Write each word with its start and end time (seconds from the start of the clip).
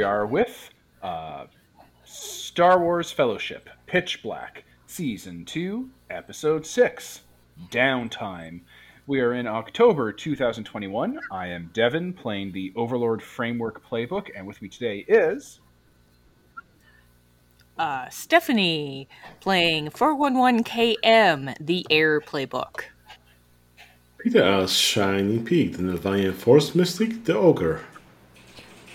we 0.00 0.04
are 0.04 0.24
with 0.24 0.70
uh, 1.02 1.44
Star 2.04 2.80
Wars 2.80 3.12
Fellowship 3.12 3.68
Pitch 3.86 4.22
Black, 4.22 4.64
Season 4.86 5.44
2, 5.44 5.90
Episode 6.08 6.64
6 6.64 7.20
Downtime. 7.70 8.60
We 9.06 9.20
are 9.20 9.34
in 9.34 9.46
October 9.46 10.10
2021. 10.10 11.20
I 11.30 11.48
am 11.48 11.68
Devin 11.74 12.14
playing 12.14 12.52
the 12.52 12.72
Overlord 12.76 13.22
Framework 13.22 13.86
Playbook, 13.86 14.28
and 14.34 14.46
with 14.46 14.62
me 14.62 14.70
today 14.70 15.04
is. 15.06 15.60
Uh, 17.78 18.08
Stephanie 18.08 19.06
playing 19.40 19.90
411KM, 19.90 21.56
the 21.60 21.86
Air 21.90 22.22
Playbook. 22.22 22.84
Peter 24.16 24.42
as 24.42 24.72
Shiny 24.72 25.40
Pete, 25.40 25.76
the 25.76 25.82
Nilvanian 25.82 26.32
Force 26.32 26.74
Mystic, 26.74 27.24
the 27.24 27.36
Ogre. 27.36 27.82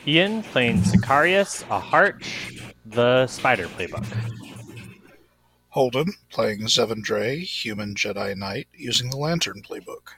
Ian 0.08 0.44
playing 0.44 0.82
Sicarius, 0.82 1.64
a 1.70 1.80
Harch, 1.80 2.62
the 2.86 3.26
Spider 3.28 3.68
Playbook. 3.68 4.06
Holden 5.70 6.14
playing 6.30 6.62
Zevendray, 6.68 7.40
Human 7.42 7.96
Jedi 7.96 8.36
Knight, 8.38 8.68
using 8.74 9.10
the 9.10 9.18
Lantern 9.18 9.62
Playbook. 9.62 10.14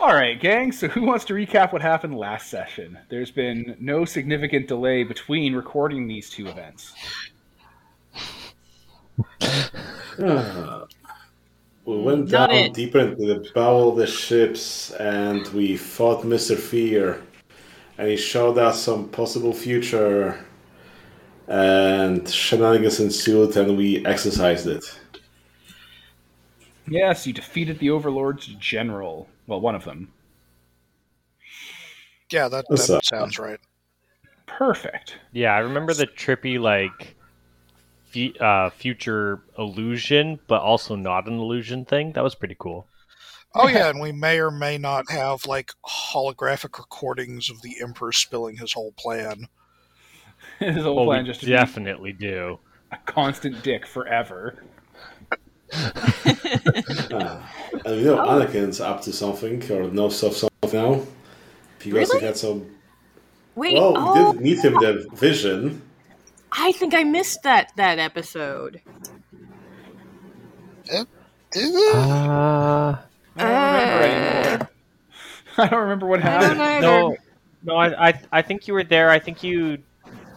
All 0.00 0.12
right, 0.12 0.38
gang. 0.38 0.72
So, 0.72 0.88
who 0.88 1.02
wants 1.02 1.24
to 1.26 1.34
recap 1.34 1.72
what 1.72 1.80
happened 1.80 2.16
last 2.16 2.50
session? 2.50 2.98
There's 3.08 3.30
been 3.30 3.76
no 3.78 4.04
significant 4.04 4.66
delay 4.66 5.04
between 5.04 5.54
recording 5.54 6.08
these 6.08 6.28
two 6.28 6.48
events. 6.48 6.92
Ah. 10.20 10.84
we 11.84 12.02
went 12.02 12.30
Not 12.30 12.50
down 12.50 12.58
it. 12.58 12.74
deeper 12.74 12.98
into 12.98 13.26
the 13.26 13.48
bowel 13.54 13.90
of 13.90 13.96
the 13.96 14.06
ships 14.06 14.90
and 14.92 15.46
we 15.48 15.76
fought 15.76 16.24
Mr. 16.24 16.58
Fear. 16.58 17.22
And 17.98 18.08
he 18.08 18.16
showed 18.16 18.58
us 18.58 18.82
some 18.82 19.08
possible 19.08 19.52
future. 19.52 20.44
And 21.48 22.28
shenanigans 22.28 23.00
ensued 23.00 23.56
and 23.56 23.76
we 23.76 24.04
exercised 24.04 24.66
it. 24.66 24.84
Yes, 26.88 27.26
you 27.26 27.32
defeated 27.32 27.78
the 27.78 27.90
Overlord's 27.90 28.46
general. 28.46 29.28
Well, 29.46 29.60
one 29.60 29.74
of 29.74 29.84
them. 29.84 30.12
Yeah, 32.30 32.48
that, 32.48 32.64
What's 32.68 32.88
that 32.88 32.96
up? 32.96 33.04
sounds 33.04 33.38
right. 33.38 33.60
Perfect. 34.46 35.16
Yeah, 35.32 35.54
I 35.54 35.58
remember 35.58 35.94
the 35.94 36.06
trippy, 36.06 36.58
like, 36.60 37.16
fu- 38.06 38.34
uh, 38.40 38.70
future 38.70 39.42
illusion, 39.58 40.38
but 40.48 40.62
also 40.62 40.96
not 40.96 41.26
an 41.26 41.34
illusion 41.38 41.84
thing. 41.84 42.12
That 42.12 42.24
was 42.24 42.34
pretty 42.34 42.56
cool. 42.58 42.86
Oh 43.56 43.68
yeah, 43.68 43.88
and 43.88 44.00
we 44.00 44.12
may 44.12 44.38
or 44.38 44.50
may 44.50 44.78
not 44.78 45.10
have 45.10 45.46
like 45.46 45.72
holographic 45.84 46.78
recordings 46.78 47.50
of 47.50 47.62
the 47.62 47.76
Emperor 47.82 48.12
spilling 48.12 48.56
his 48.56 48.72
whole 48.72 48.92
plan. 48.92 49.48
His 50.60 50.84
whole 50.84 50.96
Well, 50.96 51.06
plan 51.06 51.22
we 51.24 51.28
just 51.28 51.40
to 51.40 51.46
definitely 51.46 52.12
do. 52.12 52.58
a 52.92 52.96
constant 53.06 53.62
dick 53.62 53.86
forever. 53.86 54.62
And 57.84 58.00
you 58.00 58.04
know, 58.06 58.18
Anakin's 58.18 58.80
up 58.80 59.02
to 59.02 59.12
something, 59.12 59.62
or 59.70 59.88
knows 59.90 60.22
of 60.22 60.36
something 60.36 60.70
now. 60.72 61.02
If 61.78 61.86
you 61.86 61.94
guys 61.94 62.08
Really? 62.10 62.20
had 62.20 62.36
some. 62.36 62.66
Wait, 63.54 63.74
Well, 63.74 63.94
oh, 63.96 64.30
we 64.32 64.32
did 64.32 64.40
meet 64.42 64.64
him 64.64 64.74
the 64.74 65.08
vision. 65.14 65.82
I 66.52 66.72
think 66.72 66.94
I 66.94 67.04
missed 67.04 67.42
that 67.42 67.72
that 67.76 67.98
episode. 67.98 68.80
Is 71.52 71.74
it? 71.74 71.94
Uh, 71.94 72.96
I 73.36 73.42
don't 73.44 73.72
remember 73.72 74.04
ah. 74.04 74.46
anymore. 74.52 74.70
I 75.58 75.68
don't 75.68 75.80
remember 75.80 76.06
what 76.06 76.22
I 76.22 76.40
don't 76.40 76.56
happened. 76.56 76.82
no, 76.82 77.16
no, 77.64 77.74
I, 77.76 78.08
I, 78.08 78.20
I 78.32 78.42
think 78.42 78.66
you 78.68 78.74
were 78.74 78.84
there. 78.84 79.10
I 79.10 79.18
think 79.18 79.42
you 79.42 79.78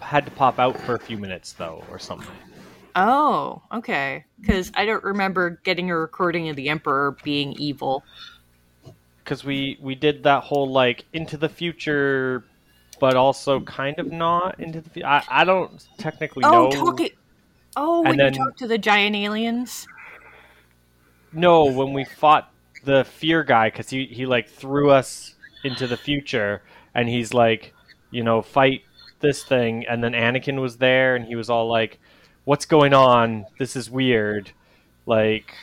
had 0.01 0.25
to 0.25 0.31
pop 0.31 0.59
out 0.59 0.79
for 0.81 0.95
a 0.95 0.99
few 0.99 1.17
minutes, 1.17 1.53
though, 1.53 1.83
or 1.91 1.99
something. 1.99 2.33
Oh, 2.95 3.61
okay. 3.71 4.25
Because 4.41 4.71
I 4.75 4.85
don't 4.85 5.03
remember 5.03 5.59
getting 5.63 5.89
a 5.91 5.95
recording 5.97 6.49
of 6.49 6.55
the 6.55 6.69
Emperor 6.69 7.15
being 7.23 7.53
evil. 7.53 8.03
because 9.23 9.43
we 9.43 9.77
we 9.81 9.93
did 9.95 10.23
that 10.23 10.43
whole 10.43 10.69
like 10.71 11.05
into 11.13 11.37
the 11.37 11.49
future 11.49 12.43
but 12.99 13.15
also 13.15 13.59
kind 13.61 13.99
of 13.99 14.11
not 14.11 14.59
into 14.59 14.81
the 14.81 14.89
future 14.89 15.07
i, 15.07 15.23
I 15.29 15.43
don't 15.45 15.85
technically 15.99 16.43
Oh, 16.43 16.69
know 16.69 16.71
talking. 16.71 17.09
Oh, 17.77 17.99
And 17.99 18.09
when 18.09 18.17
then- 18.17 18.33
you 18.33 18.39
talk 18.43 18.57
to 18.57 18.67
the 18.67 18.77
giant 18.79 19.15
aliens. 19.15 19.87
no 21.31 21.65
when 21.65 21.93
we 21.93 22.03
fought 22.05 22.51
the 22.83 23.03
fear 23.05 23.43
guy 23.43 23.69
because 23.69 23.89
he, 23.89 24.05
he 24.05 24.25
like 24.25 24.49
threw 24.49 24.89
us 24.89 25.35
into 25.63 25.87
the 25.87 25.97
future 25.97 26.61
and 26.95 27.09
he's 27.09 27.33
like 27.33 27.73
you 28.11 28.23
know 28.23 28.41
fight 28.41 28.81
this 29.19 29.43
thing 29.43 29.85
and 29.87 30.03
then 30.03 30.13
anakin 30.13 30.61
was 30.61 30.77
there 30.77 31.15
and 31.15 31.25
he 31.25 31.35
was 31.35 31.49
all 31.49 31.67
like 31.67 31.99
what's 32.45 32.65
going 32.65 32.93
on 32.93 33.45
this 33.57 33.75
is 33.75 33.89
weird 33.89 34.51
like 35.05 35.53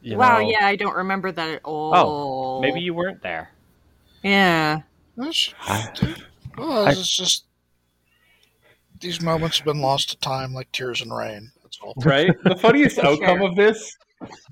you 0.00 0.16
wow, 0.16 0.38
know 0.38 0.48
yeah, 0.48 0.66
I 0.66 0.76
don't 0.76 0.94
remember 0.94 1.32
that 1.32 1.48
at 1.48 1.60
all. 1.64 1.92
Oh, 1.94 2.60
maybe 2.60 2.80
you 2.80 2.94
weren't 2.94 3.22
there 3.22 3.50
Yeah. 4.22 4.82
That's- 5.16 5.52
well, 6.56 6.86
it's 6.88 7.16
just 7.16 7.44
these 9.00 9.20
moments 9.20 9.58
have 9.58 9.66
been 9.66 9.80
lost 9.80 10.10
to 10.10 10.18
time 10.18 10.52
like 10.54 10.70
tears 10.72 11.00
and 11.00 11.16
rain. 11.16 11.52
That's 11.62 11.78
all. 11.80 11.94
Right? 12.04 12.30
The 12.44 12.56
funniest 12.56 12.98
outcome 13.04 13.38
sure. 13.38 13.48
of 13.48 13.56
this 13.56 13.96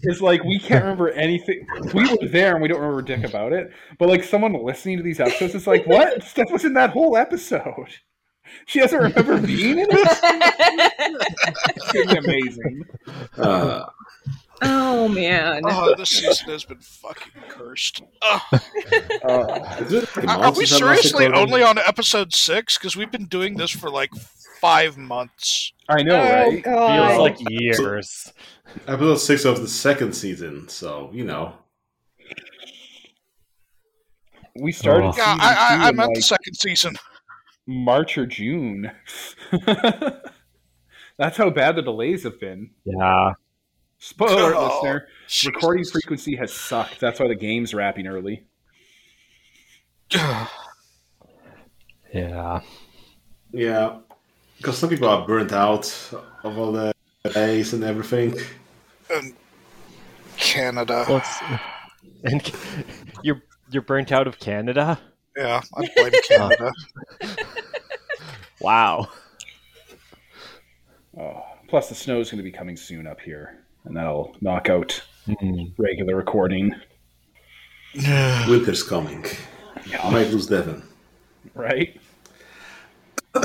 is 0.02 0.22
like 0.22 0.42
we 0.44 0.58
can't 0.58 0.84
remember 0.84 1.10
anything. 1.10 1.66
We 1.94 2.08
were 2.10 2.28
there 2.28 2.54
and 2.54 2.62
we 2.62 2.68
don't 2.68 2.80
remember 2.80 3.02
dick 3.02 3.24
about 3.24 3.52
it. 3.52 3.70
But 3.98 4.08
like 4.08 4.24
someone 4.24 4.52
listening 4.52 4.98
to 4.98 5.02
these 5.02 5.20
episodes 5.20 5.54
is 5.54 5.66
like, 5.66 5.86
what? 5.86 6.22
Steph 6.22 6.50
was 6.50 6.64
in 6.64 6.74
that 6.74 6.90
whole 6.90 7.16
episode. 7.16 7.88
She 8.66 8.78
doesn't 8.78 8.96
remember 8.96 9.40
being 9.46 9.80
in 9.80 9.88
it. 9.90 11.28
It's 11.94 12.12
amazing. 12.12 12.84
Uh, 13.36 13.86
oh 14.62 15.08
man. 15.08 15.62
Oh, 15.64 15.92
this 15.96 16.10
season 16.10 16.50
has 16.50 16.64
been 16.64 16.78
fucking 16.78 17.32
cursed. 17.48 18.02
Ugh. 18.22 18.40
Uh, 19.28 19.76
is 19.80 19.92
it 19.92 20.16
Are, 20.18 20.44
are 20.44 20.52
we 20.52 20.64
since 20.64 20.80
I 20.80 20.86
last 20.86 21.02
seriously 21.02 21.26
only 21.26 21.64
on 21.64 21.76
episode 21.78 22.32
six? 22.34 22.78
Because 22.78 22.94
we've 22.94 23.10
been 23.10 23.26
doing 23.26 23.56
this 23.56 23.72
for 23.72 23.90
like 23.90 24.12
five 24.60 24.96
months. 24.96 25.72
I 25.88 26.02
know, 26.02 26.16
oh, 26.16 26.32
right? 26.32 26.64
feels 26.64 27.18
like 27.18 27.36
years 27.50 28.32
Episode 28.86 29.16
six 29.16 29.44
of 29.44 29.60
the 29.60 29.68
second 29.68 30.14
season, 30.14 30.68
so 30.68 31.10
you 31.12 31.24
know. 31.24 31.54
We 34.58 34.72
started. 34.72 35.08
Oh. 35.08 35.14
Yeah, 35.16 35.24
season 35.24 35.40
I, 35.40 35.52
two 35.52 35.58
I, 35.58 35.86
I 35.86 35.88
in, 35.90 35.96
meant 35.96 36.08
like, 36.08 36.16
the 36.16 36.22
second 36.22 36.54
season. 36.54 36.96
March 37.66 38.16
or 38.16 38.26
June. 38.26 38.90
That's 41.18 41.36
how 41.36 41.50
bad 41.50 41.76
the 41.76 41.82
delays 41.82 42.22
have 42.24 42.38
been. 42.38 42.70
yeah 42.84 43.32
Spoiler, 43.98 44.54
Oh, 44.54 44.82
listener. 44.82 45.08
Recording 45.46 45.84
frequency 45.84 46.36
has 46.36 46.52
sucked. 46.52 47.00
That's 47.00 47.18
why 47.18 47.28
the 47.28 47.34
game's 47.34 47.72
wrapping 47.74 48.06
early. 48.06 48.44
yeah 52.12 52.60
Yeah, 53.52 53.98
because 54.56 54.78
some 54.78 54.88
people 54.88 55.08
are 55.08 55.26
burnt 55.26 55.52
out 55.52 55.86
of 56.42 56.58
all 56.58 56.72
the 56.72 56.92
days 57.32 57.72
and 57.72 57.84
everything. 57.84 58.36
and 59.10 59.34
Canada. 60.36 61.04
Well, 61.08 61.24
and 62.24 62.52
you're 63.22 63.42
you're 63.70 63.82
burnt 63.82 64.12
out 64.12 64.26
of 64.26 64.38
Canada. 64.38 64.98
Yeah, 65.36 65.60
I 65.74 65.88
blame 65.94 66.12
oh. 66.14 66.20
Canada. 66.28 66.72
Wow. 68.60 69.08
Oh, 71.18 71.42
plus, 71.68 71.88
the 71.88 71.94
snow 71.94 72.20
is 72.20 72.30
going 72.30 72.38
to 72.38 72.44
be 72.44 72.52
coming 72.52 72.76
soon 72.76 73.06
up 73.06 73.20
here, 73.20 73.58
and 73.84 73.96
that'll 73.96 74.36
knock 74.40 74.68
out 74.68 75.02
hmm. 75.26 75.64
regular 75.78 76.16
recording. 76.16 76.74
Winter's 77.94 78.82
coming. 78.82 79.24
I 80.02 80.10
might 80.10 80.28
lose 80.30 80.46
Devon. 80.46 80.82
right? 81.54 81.98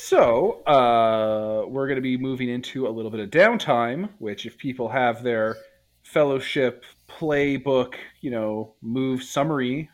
so, 0.00 0.62
uh, 0.64 1.66
we're 1.66 1.88
going 1.88 1.96
to 1.96 2.00
be 2.00 2.16
moving 2.16 2.48
into 2.48 2.86
a 2.86 2.88
little 2.88 3.10
bit 3.10 3.18
of 3.18 3.30
downtime, 3.30 4.08
which, 4.20 4.46
if 4.46 4.56
people 4.56 4.88
have 4.88 5.24
their 5.24 5.56
fellowship 6.04 6.84
playbook, 7.08 7.94
you 8.20 8.30
know, 8.30 8.74
move 8.80 9.24
summary 9.24 9.90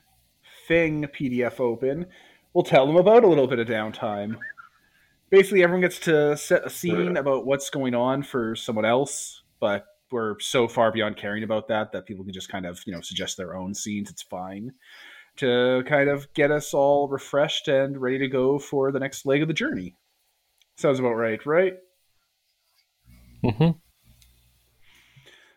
thing 0.69 1.07
PDF 1.07 1.59
open, 1.59 2.05
we'll 2.53 2.65
tell 2.65 2.87
them 2.87 2.97
about 2.97 3.25
a 3.25 3.27
little 3.27 3.47
bit 3.47 3.59
of 3.59 3.67
downtime. 3.67 4.37
Basically, 5.31 5.63
everyone 5.63 5.81
gets 5.81 5.99
to 6.01 6.37
set 6.37 6.67
a 6.67 6.71
scene 6.71 7.17
about 7.17 7.47
what's 7.47 7.71
going 7.71 7.95
on 7.95 8.23
for 8.23 8.55
someone 8.55 8.85
else, 8.85 9.41
but 9.59 9.87
we're 10.11 10.39
so 10.39 10.69
far 10.69 10.93
beyond 10.93 11.17
caring 11.17 11.45
about 11.45 11.67
that 11.69 11.93
that 11.93 12.05
people 12.05 12.25
can 12.25 12.35
just 12.35 12.51
kind 12.51 12.67
of, 12.67 12.79
you 12.85 12.93
know, 12.93 13.01
suggest 13.01 13.39
their 13.39 13.57
own 13.57 13.73
scenes. 13.73 14.11
It's 14.11 14.23
fine 14.23 14.75
to 15.37 15.83
kind 15.89 16.09
of 16.09 16.33
get 16.35 16.51
us 16.51 16.73
all 16.75 17.09
refreshed 17.09 17.69
and 17.69 18.01
ready 18.01 18.19
to 18.19 18.29
go 18.29 18.59
for 18.59 18.93
the 18.93 19.01
next 19.01 19.27
leg 19.27 19.43
of 19.43 19.49
the 19.49 19.55
journey. 19.55 19.97
Sounds 20.77 20.99
about 20.99 21.15
right, 21.15 21.45
right? 21.47 21.75
Mm-hmm. 23.45 23.71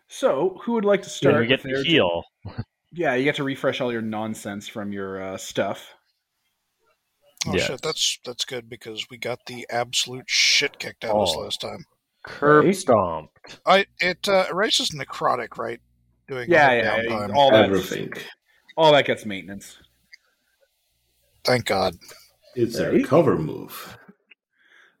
So, 0.08 0.58
who 0.64 0.72
would 0.72 0.84
like 0.84 1.02
to 1.02 1.08
Then 1.08 1.12
start? 1.14 1.40
we 1.40 1.46
get 1.46 1.62
with 1.62 1.72
to 1.72 1.76
their- 1.76 1.84
heal. 1.84 2.22
Yeah, 2.90 3.14
you 3.16 3.24
get 3.24 3.34
to 3.36 3.44
refresh 3.44 3.82
all 3.82 3.92
your 3.92 4.00
nonsense 4.00 4.66
from 4.66 4.92
your 4.92 5.22
uh, 5.22 5.36
stuff. 5.36 5.92
Oh 7.46 7.54
Yeah. 7.54 7.64
shit, 7.66 7.82
that's 7.82 8.18
that's 8.24 8.46
good 8.46 8.70
because 8.70 9.04
we 9.10 9.18
got 9.18 9.40
the 9.46 9.66
absolute 9.68 10.24
shit 10.26 10.78
kicked 10.78 11.04
out 11.04 11.10
of 11.16 11.22
us 11.28 11.34
Oh. 11.36 11.40
last 11.40 11.60
time. 11.60 11.84
Curb 12.24 12.64
Right. 12.64 12.74
stomped. 12.74 13.60
I 13.66 13.84
it 14.00 14.26
uh, 14.26 14.46
erases 14.50 14.88
necrotic, 14.92 15.58
right? 15.58 15.80
Doing 16.28 16.48
Yeah, 16.50 16.66
all 16.68 16.74
yeah, 16.76 17.02
the 17.02 17.08
downtime. 17.08 17.36
all 17.36 17.50
that, 17.50 17.64
Everything. 17.66 18.12
All 18.78 18.92
that 18.92 19.04
gets 19.04 19.26
maintenance. 19.26 19.76
Thank 21.44 21.64
God. 21.66 21.96
It's 22.54 22.78
a 22.78 23.02
cover 23.02 23.36
move. 23.36 23.98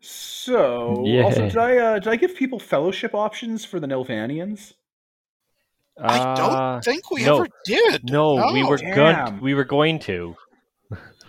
So, 0.00 1.04
Yeah. 1.06 1.22
also, 1.24 1.42
did 1.48 1.56
I 1.56 1.76
uh, 1.78 1.98
did 1.98 2.08
I 2.08 2.16
give 2.16 2.34
people 2.34 2.58
fellowship 2.58 3.14
options 3.14 3.64
for 3.64 3.78
the 3.80 3.86
Nilvanians? 3.86 4.74
I 6.00 6.18
don't 6.34 6.52
Uh, 6.54 6.80
think 6.80 7.10
we 7.10 7.24
no. 7.24 7.36
ever 7.38 7.48
did. 7.64 8.04
No, 8.10 8.52
we 8.52 8.62
were 8.64 8.76
Damn. 8.78 8.94
going. 8.94 9.40
We 9.40 9.54
were 9.54 9.64
going 9.64 9.98
to. 10.00 10.36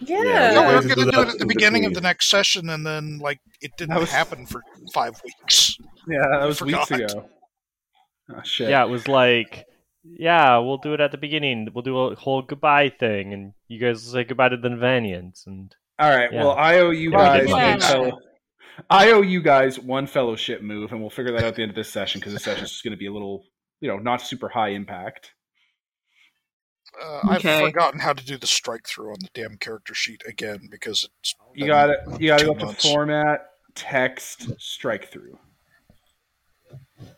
Yeah. 0.02 0.24
Yeah, 0.24 0.52
No, 0.54 0.62
we 0.70 0.76
were 0.76 0.82
going 0.82 0.90
to 0.90 0.96
do 1.06 1.12
do 1.12 1.22
it 1.22 1.28
at 1.30 1.38
the 1.40 1.46
beginning 1.46 1.86
of 1.86 1.94
the 1.94 2.02
next 2.02 2.30
session, 2.30 2.70
and 2.70 2.86
then 2.86 3.20
like 3.20 3.40
it 3.62 3.72
didn't 3.78 3.96
was- 4.00 4.12
happen 4.12 4.46
for 4.46 4.62
five 4.94 5.20
weeks. 5.24 5.78
Yeah, 6.08 6.26
that 6.40 6.46
was 6.46 6.62
weeks 6.62 6.90
ago. 6.92 7.30
Oh 8.32 8.42
shit. 8.44 8.70
Yeah, 8.70 8.84
it 8.86 8.90
was 8.90 9.08
like, 9.08 9.66
yeah, 10.04 10.58
we'll 10.58 10.78
do 10.78 10.94
it 10.94 11.00
at 11.02 11.12
the 11.12 11.18
beginning. 11.18 11.68
We'll 11.74 11.82
do 11.84 11.98
a 12.00 12.16
whole 12.16 12.42
goodbye 12.42 12.90
thing, 12.90 13.34
and 13.34 13.54
you 13.68 13.80
guys 13.80 14.04
will 14.06 14.14
say 14.14 14.24
goodbye 14.24 14.50
to 14.50 14.58
the 14.58 14.70
Vanians. 14.70 15.46
And 15.48 15.74
All 15.98 16.10
right. 16.10 16.32
Yeah. 16.32 16.44
Well, 16.44 16.52
I 16.54 16.80
owe 16.80 16.92
you 16.92 17.12
Yeah, 17.12 17.18
guys 17.18 17.48
we 17.48 17.54
one 17.54 17.80
fellow- 17.80 18.20
I 18.90 19.12
owe 19.12 19.22
you 19.22 19.42
guys 19.42 19.78
one 19.78 20.08
fellowship 20.08 20.62
move, 20.62 20.92
and 20.94 21.02
we'll 21.02 21.10
figure 21.10 21.34
that 21.34 21.40
out 21.44 21.48
at 21.50 21.56
the 21.56 21.64
end 21.64 21.70
of 21.72 21.76
this 21.76 21.90
session 21.90 22.20
because 22.20 22.32
this 22.34 22.44
session 22.46 22.64
is 22.64 22.82
going 22.82 22.92
to 22.94 22.98
be 22.98 23.08
a 23.08 23.12
little, 23.14 23.44
you 23.82 23.90
know, 23.90 23.98
not 23.98 24.22
super 24.22 24.48
high 24.48 24.70
impact. 24.70 25.34
Uh, 27.00 27.36
Okay. 27.36 27.58
I've 27.60 27.66
forgotten 27.72 28.00
how 28.00 28.14
to 28.14 28.26
do 28.26 28.38
the 28.38 28.48
strike 28.48 28.88
through 28.88 29.10
on 29.12 29.18
the 29.20 29.30
damn 29.34 29.58
character 29.58 29.94
sheet 29.94 30.24
again 30.26 30.70
because 30.72 31.08
it's 31.20 31.36
You 31.54 31.68
got 31.68 31.90
it. 31.90 32.00
You 32.20 32.28
got 32.30 32.40
to 32.40 32.46
go 32.46 32.54
up 32.54 32.60
to 32.60 32.74
format, 32.76 33.50
text, 33.76 34.50
strike 34.60 35.12
through. 35.12 35.38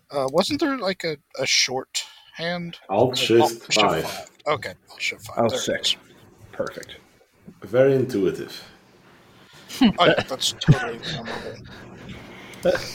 Uh, 0.09 0.27
wasn't 0.31 0.59
there 0.59 0.77
like 0.77 1.03
a, 1.03 1.17
a 1.39 1.45
short 1.45 2.03
hand? 2.41 2.79
Alt 2.89 3.17
Shift 3.17 3.73
5. 3.73 4.29
Okay, 4.47 4.73
Alt 4.89 5.01
Shift 5.01 5.27
five. 5.27 5.49
There 5.49 5.75
it 5.75 5.95
Perfect. 6.51 6.95
Very 7.61 7.95
intuitive. 7.95 8.63
Oh, 9.81 10.05
yeah, 10.05 10.21
that's 10.27 10.53
totally 10.59 10.99
memorable. 11.13 11.57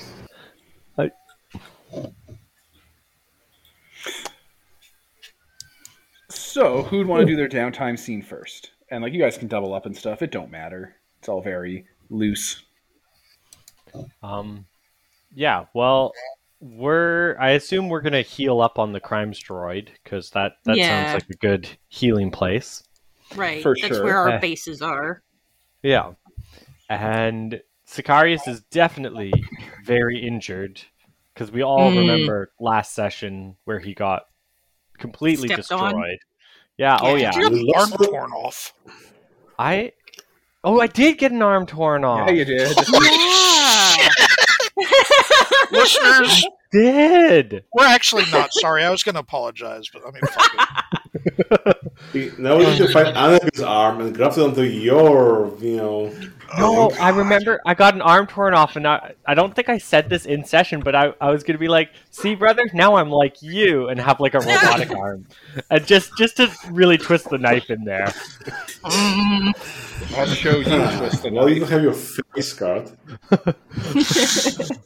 So, 6.56 6.82
who'd 6.84 7.06
want 7.06 7.20
to 7.20 7.26
do 7.26 7.36
their 7.36 7.50
downtime 7.50 7.98
scene 7.98 8.22
first? 8.22 8.70
And 8.90 9.02
like, 9.02 9.12
you 9.12 9.20
guys 9.20 9.36
can 9.36 9.46
double 9.46 9.74
up 9.74 9.84
and 9.84 9.94
stuff. 9.94 10.22
It 10.22 10.30
don't 10.32 10.50
matter. 10.50 10.96
It's 11.18 11.28
all 11.28 11.42
very 11.42 11.84
loose. 12.08 12.62
um, 14.22 14.64
yeah, 15.34 15.66
well, 15.74 16.12
we're. 16.74 17.36
I 17.38 17.50
assume 17.50 17.88
we're 17.88 18.00
gonna 18.00 18.22
heal 18.22 18.60
up 18.60 18.78
on 18.78 18.92
the 18.92 19.00
crimes 19.00 19.42
droid 19.42 19.88
because 20.02 20.30
that 20.30 20.52
that 20.64 20.76
Yeah. 20.76 21.12
sounds 21.12 21.22
like 21.24 21.30
a 21.30 21.38
good 21.38 21.68
healing 21.88 22.30
place. 22.30 22.82
Right. 23.34 23.62
For 23.62 23.74
That's 23.80 23.94
sure. 23.96 24.04
where 24.04 24.16
our 24.18 24.28
Eh. 24.30 24.38
bases 24.38 24.82
are. 24.82 25.22
Yeah, 25.82 26.12
and 26.88 27.60
Sicarius 27.86 28.48
is 28.48 28.60
definitely 28.70 29.32
very 29.84 30.18
injured 30.18 30.80
because 31.34 31.52
we 31.52 31.62
all 31.62 31.90
Mm. 31.92 31.98
remember 31.98 32.52
last 32.58 32.94
session 32.94 33.56
where 33.64 33.78
he 33.78 33.94
got 33.94 34.26
completely 34.98 35.48
Stepped 35.48 35.70
on. 35.72 35.92
destroyed. 35.94 36.18
Yeah. 36.78 36.98
Oh 37.00 37.14
Yeah. 37.14 37.32
yeah. 37.36 37.48
You 37.48 37.72
got 37.72 37.92
arm 37.92 38.06
torn 38.06 38.32
off. 38.32 38.72
I. 39.58 39.92
Oh, 40.64 40.80
I 40.80 40.88
did 40.88 41.18
get 41.18 41.30
an 41.30 41.42
arm 41.42 41.64
torn 41.66 42.04
off. 42.04 42.28
Yeah, 42.28 42.34
you 42.34 42.44
did. 42.44 42.76
Listeners, 45.70 46.46
did. 46.72 47.64
we're 47.74 47.86
actually 47.86 48.24
not 48.30 48.52
sorry. 48.52 48.84
I 48.84 48.90
was 48.90 49.02
going 49.02 49.14
to 49.14 49.20
apologize, 49.20 49.88
but 49.92 50.02
I 50.06 50.10
mean, 50.10 50.22
fuck 50.22 50.50
it. 50.54 51.00
Now 52.38 52.56
we 52.56 52.66
need 52.66 52.78
to 52.78 52.88
find 52.88 53.16
Anakin's 53.16 53.60
arm 53.60 54.00
and 54.00 54.14
graft 54.14 54.38
it 54.38 54.42
onto 54.42 54.62
your, 54.62 55.56
you 55.60 55.76
know. 55.76 56.14
No, 56.56 56.90
thing. 56.90 57.00
I 57.00 57.08
remember 57.10 57.60
I 57.66 57.74
got 57.74 57.94
an 57.94 58.02
arm 58.02 58.26
torn 58.26 58.54
off, 58.54 58.76
and 58.76 58.86
I, 58.86 59.14
I 59.26 59.34
don't 59.34 59.54
think 59.54 59.68
I 59.68 59.78
said 59.78 60.08
this 60.08 60.26
in 60.26 60.44
session, 60.44 60.80
but 60.80 60.94
I, 60.94 61.12
I 61.20 61.30
was 61.30 61.42
gonna 61.42 61.58
be 61.58 61.68
like, 61.68 61.90
"See, 62.10 62.36
brother, 62.36 62.62
now 62.72 62.96
I'm 62.96 63.10
like 63.10 63.42
you," 63.42 63.88
and 63.88 63.98
have 64.00 64.20
like 64.20 64.34
a 64.34 64.38
robotic 64.38 64.90
arm, 64.96 65.26
and 65.70 65.84
just 65.86 66.16
just 66.16 66.36
to 66.36 66.50
really 66.70 66.98
twist 66.98 67.28
the 67.30 67.38
knife 67.38 67.68
in 67.70 67.84
there. 67.84 68.12
I'll 68.84 70.26
show 70.26 70.58
you 70.58 70.64
twist 70.64 71.24
the 71.24 71.30
Well, 71.32 71.50
you 71.50 71.64
have 71.64 71.82
your 71.82 71.94
face 71.94 72.52
card. 72.52 72.92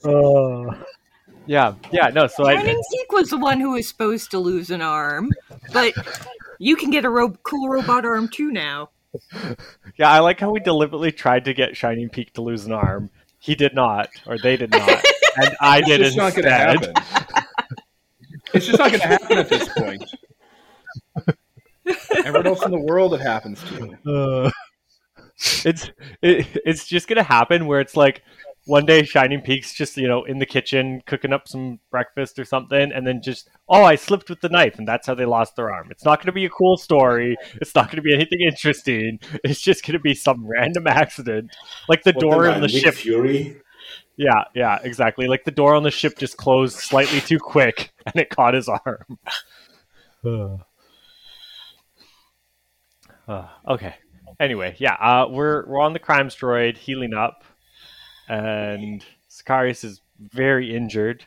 Uh, 0.02 0.74
yeah, 1.46 1.74
yeah, 1.90 2.08
no. 2.08 2.26
So 2.26 2.46
I, 2.46 2.62
Zeke 2.62 3.12
was 3.12 3.30
the 3.30 3.36
one 3.36 3.58
who 3.60 3.72
was 3.72 3.88
supposed 3.88 4.30
to 4.30 4.38
lose 4.38 4.70
an 4.70 4.82
arm, 4.82 5.32
but 5.72 5.94
you 6.58 6.76
can 6.76 6.90
get 6.90 7.04
a 7.04 7.10
ro- 7.10 7.36
cool 7.42 7.68
robot 7.68 8.04
arm 8.04 8.28
too 8.28 8.50
now. 8.50 8.90
yeah, 9.96 10.10
I 10.10 10.20
like 10.20 10.38
how 10.40 10.50
we 10.50 10.60
deliberately 10.60 11.12
tried 11.12 11.44
to 11.46 11.54
get 11.54 11.76
Shining 11.76 12.08
Peak 12.08 12.32
to 12.34 12.42
lose 12.42 12.66
an 12.66 12.72
arm. 12.72 13.10
He 13.38 13.54
did 13.54 13.74
not, 13.74 14.08
or 14.26 14.38
they 14.38 14.56
did 14.56 14.70
not, 14.70 14.88
and 15.36 15.56
I 15.60 15.80
did 15.80 16.00
It's 16.00 16.14
just 16.14 16.18
not 16.18 16.34
going 16.34 16.44
to 16.44 16.50
happen. 16.52 16.92
it's 18.54 18.66
just 18.66 18.78
not 18.78 18.90
going 18.90 19.00
to 19.00 19.06
happen 19.06 19.38
at 19.38 19.48
this 19.48 19.68
point. 19.70 20.04
Everyone 22.24 22.46
else 22.46 22.64
in 22.64 22.70
the 22.70 22.78
world, 22.78 23.14
it 23.14 23.20
happens 23.20 23.62
to. 23.64 23.96
Uh, 24.06 24.50
it's 25.64 25.90
it, 26.22 26.46
it's 26.66 26.86
just 26.86 27.08
gonna 27.08 27.22
happen 27.22 27.66
where 27.66 27.80
it's 27.80 27.96
like 27.96 28.22
one 28.70 28.86
day 28.86 29.02
Shining 29.02 29.40
Peaks 29.40 29.74
just 29.74 29.96
you 29.96 30.06
know 30.06 30.24
in 30.24 30.38
the 30.38 30.46
kitchen 30.46 31.02
cooking 31.04 31.32
up 31.32 31.48
some 31.48 31.80
breakfast 31.90 32.38
or 32.38 32.44
something, 32.44 32.92
and 32.92 33.04
then 33.04 33.20
just 33.20 33.50
oh 33.68 33.82
I 33.82 33.96
slipped 33.96 34.30
with 34.30 34.40
the 34.40 34.48
knife, 34.48 34.78
and 34.78 34.86
that's 34.86 35.08
how 35.08 35.14
they 35.14 35.24
lost 35.24 35.56
their 35.56 35.72
arm. 35.72 35.88
It's 35.90 36.04
not 36.04 36.22
gonna 36.22 36.32
be 36.32 36.44
a 36.44 36.50
cool 36.50 36.76
story. 36.76 37.36
It's 37.60 37.74
not 37.74 37.90
gonna 37.90 38.02
be 38.02 38.14
anything 38.14 38.40
interesting. 38.40 39.18
It's 39.42 39.60
just 39.60 39.84
gonna 39.84 39.98
be 39.98 40.14
some 40.14 40.46
random 40.46 40.86
accident, 40.86 41.50
like 41.88 42.04
the 42.04 42.12
What 42.12 42.20
door 42.20 42.46
in 42.46 42.60
the 42.60 42.68
Nick 42.68 42.84
ship. 42.84 42.94
Fury. 42.94 43.60
Yeah, 44.16 44.44
yeah, 44.54 44.78
exactly. 44.82 45.26
Like 45.26 45.44
the 45.44 45.50
door 45.50 45.74
on 45.74 45.82
the 45.82 45.90
ship 45.90 46.16
just 46.16 46.36
closed 46.36 46.78
slightly 46.78 47.20
too 47.20 47.40
quick, 47.40 47.92
and 48.06 48.14
it 48.16 48.30
caught 48.30 48.54
his 48.54 48.68
arm. 48.68 49.18
Uh, 50.24 50.58
okay. 53.68 53.96
Anyway, 54.38 54.76
yeah, 54.78 54.94
uh, 54.94 55.26
we're 55.28 55.66
we're 55.66 55.80
on 55.80 55.92
the 55.92 55.98
crimes 55.98 56.36
droid, 56.36 56.78
healing 56.78 57.12
up, 57.12 57.44
and 58.30 59.04
Sicarius 59.28 59.84
is 59.84 60.00
very 60.20 60.74
injured, 60.74 61.24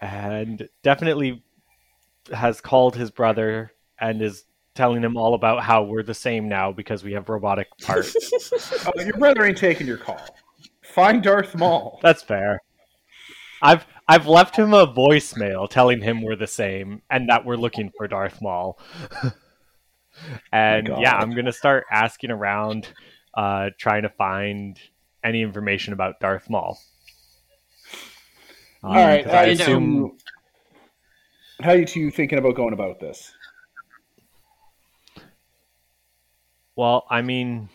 and 0.00 0.68
definitely 0.82 1.42
has 2.32 2.62
called 2.62 2.96
his 2.96 3.10
brother 3.10 3.72
and 3.98 4.22
is 4.22 4.44
telling 4.74 5.02
him 5.02 5.18
all 5.18 5.34
about 5.34 5.62
how 5.62 5.82
we're 5.82 6.02
the 6.02 6.14
same 6.14 6.48
now 6.48 6.72
because 6.72 7.04
we 7.04 7.12
have 7.12 7.28
robotic 7.28 7.68
parts. 7.82 8.16
Oh, 8.86 9.02
your 9.02 9.18
brother 9.18 9.44
ain't 9.44 9.58
taking 9.58 9.86
your 9.86 9.98
call. 9.98 10.18
Find 10.82 11.22
Darth 11.22 11.54
Maul. 11.54 12.00
That's 12.02 12.22
fair. 12.22 12.62
I've 13.60 13.86
I've 14.08 14.26
left 14.26 14.56
him 14.56 14.72
a 14.72 14.86
voicemail 14.86 15.68
telling 15.68 16.00
him 16.00 16.22
we're 16.22 16.36
the 16.36 16.46
same 16.46 17.02
and 17.10 17.28
that 17.28 17.44
we're 17.44 17.56
looking 17.56 17.92
for 17.94 18.08
Darth 18.08 18.40
Maul. 18.40 18.78
and 20.52 20.86
God. 20.86 21.02
yeah, 21.02 21.16
I'm 21.16 21.34
gonna 21.34 21.52
start 21.52 21.84
asking 21.92 22.30
around, 22.30 22.88
uh, 23.34 23.70
trying 23.78 24.02
to 24.02 24.08
find 24.08 24.80
any 25.24 25.42
information 25.42 25.92
about 25.92 26.20
Darth 26.20 26.48
Maul. 26.50 26.78
Um, 28.82 28.90
All 28.90 28.96
right, 28.96 29.24
'cause 29.24 29.32
how 29.32 29.38
I 29.40 29.44
you, 29.46 29.52
assume 29.52 30.10
two, 30.10 31.64
how 31.64 31.72
you 31.72 31.84
two 31.84 32.10
thinking 32.10 32.38
about 32.38 32.54
going 32.54 32.72
about 32.72 32.98
this? 33.00 33.32
Well, 36.76 37.06
I 37.10 37.22
mean, 37.22 37.68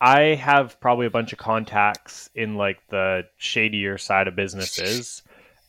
I 0.00 0.20
have 0.34 0.78
probably 0.80 1.06
a 1.06 1.10
bunch 1.10 1.32
of 1.32 1.38
contacts 1.38 2.28
in 2.34 2.56
like 2.56 2.78
the 2.88 3.22
shadier 3.38 3.96
side 3.98 4.28
of 4.28 4.36
businesses, 4.36 5.22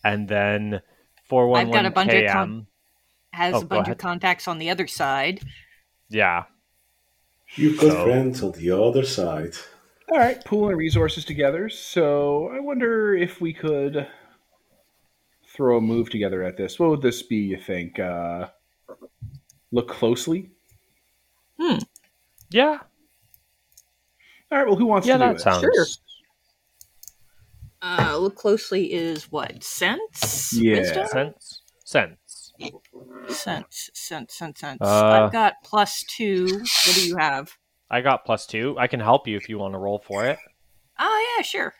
and 0.04 0.28
then 0.28 0.82
four 1.26 1.48
one 1.48 1.68
I've 1.68 1.74
got 1.74 1.86
a 1.86 1.92
bunch 1.92 2.12
of 2.12 2.16
KM. 2.24 2.32
con- 2.34 2.68
Has 3.32 3.54
Oh, 3.56 3.62
a 3.62 3.66
bunch 3.66 3.88
of 3.88 3.98
contacts 3.98 4.48
on 4.48 4.58
the 4.60 4.70
other 4.72 4.88
side. 4.88 5.42
yeah, 6.10 6.46
You've 7.56 7.80
got 7.80 7.92
So- 7.92 8.04
friends 8.06 8.44
on 8.44 8.52
the 8.54 8.72
other 8.72 9.04
side. 9.04 9.54
All 10.12 10.18
right, 10.18 10.44
pooling 10.44 10.76
resources 10.76 11.24
together. 11.24 11.70
So 11.70 12.50
I 12.54 12.60
wonder 12.60 13.16
if 13.16 13.40
we 13.42 13.54
could 13.54 14.08
throw 15.48 15.78
a 15.78 15.82
move 15.82 16.10
together 16.10 16.42
at 16.44 16.58
this. 16.58 16.80
What 16.80 16.90
would 16.90 17.02
this 17.02 17.22
be? 17.22 17.38
You 17.38 17.58
think? 17.58 18.00
Uh, 18.00 18.48
look 19.72 19.88
closely. 19.88 20.50
Hmm. 21.60 21.78
Yeah. 22.50 22.80
All 24.52 24.58
right. 24.58 24.66
Well, 24.68 24.78
who 24.78 24.88
wants 24.88 25.08
Yeah, 25.08 25.18
to 25.18 25.24
do 25.26 25.28
that 25.28 25.36
it? 25.36 25.42
sounds- 25.42 25.62
Sure. 25.62 25.86
Uh, 27.82 28.18
look 28.18 28.36
closely 28.36 28.92
is 28.92 29.32
what? 29.32 29.64
Sense? 29.64 30.52
Yeah. 30.54 30.80
Wisdom? 30.80 31.08
Sense, 31.08 31.62
sense. 31.86 32.54
Sense, 33.30 33.90
sense, 33.94 34.34
sense, 34.36 34.60
sense. 34.60 34.80
Uh, 34.82 35.24
I've 35.26 35.32
got 35.32 35.54
plus 35.64 36.04
two. 36.10 36.46
What 36.48 36.96
do 36.96 37.08
you 37.08 37.16
have? 37.18 37.56
I 37.92 38.02
got 38.02 38.26
plus 38.26 38.46
two. 38.46 38.76
I 38.78 38.88
can 38.88 39.00
help 39.00 39.28
you 39.28 39.36
if 39.38 39.50
you 39.50 39.58
want 39.58 39.74
to 39.74 39.80
roll 39.80 40.00
for 40.00 40.26
it. 40.26 40.38
Oh 41.00 41.36
yeah, 41.38 41.44
sure. 41.44 41.74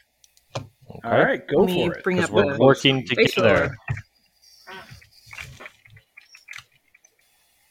Okay. 0.58 0.68
All 1.04 1.24
right, 1.24 1.42
go 1.48 1.62
Let 1.62 1.68
me 1.68 1.86
for 1.88 1.94
it. 1.98 2.04
bring 2.04 2.18
'Cause 2.18 2.26
up 2.30 2.32
we're 2.32 2.54
the 2.54 2.60
working 2.60 3.06
face 3.06 3.34
together. 3.36 3.54
roller. 3.56 3.78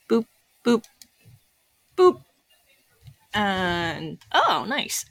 Boop 0.08 0.26
boop 0.64 0.84
boop. 1.96 2.22
And 3.34 4.18
oh, 4.32 4.64
nice. 4.68 5.04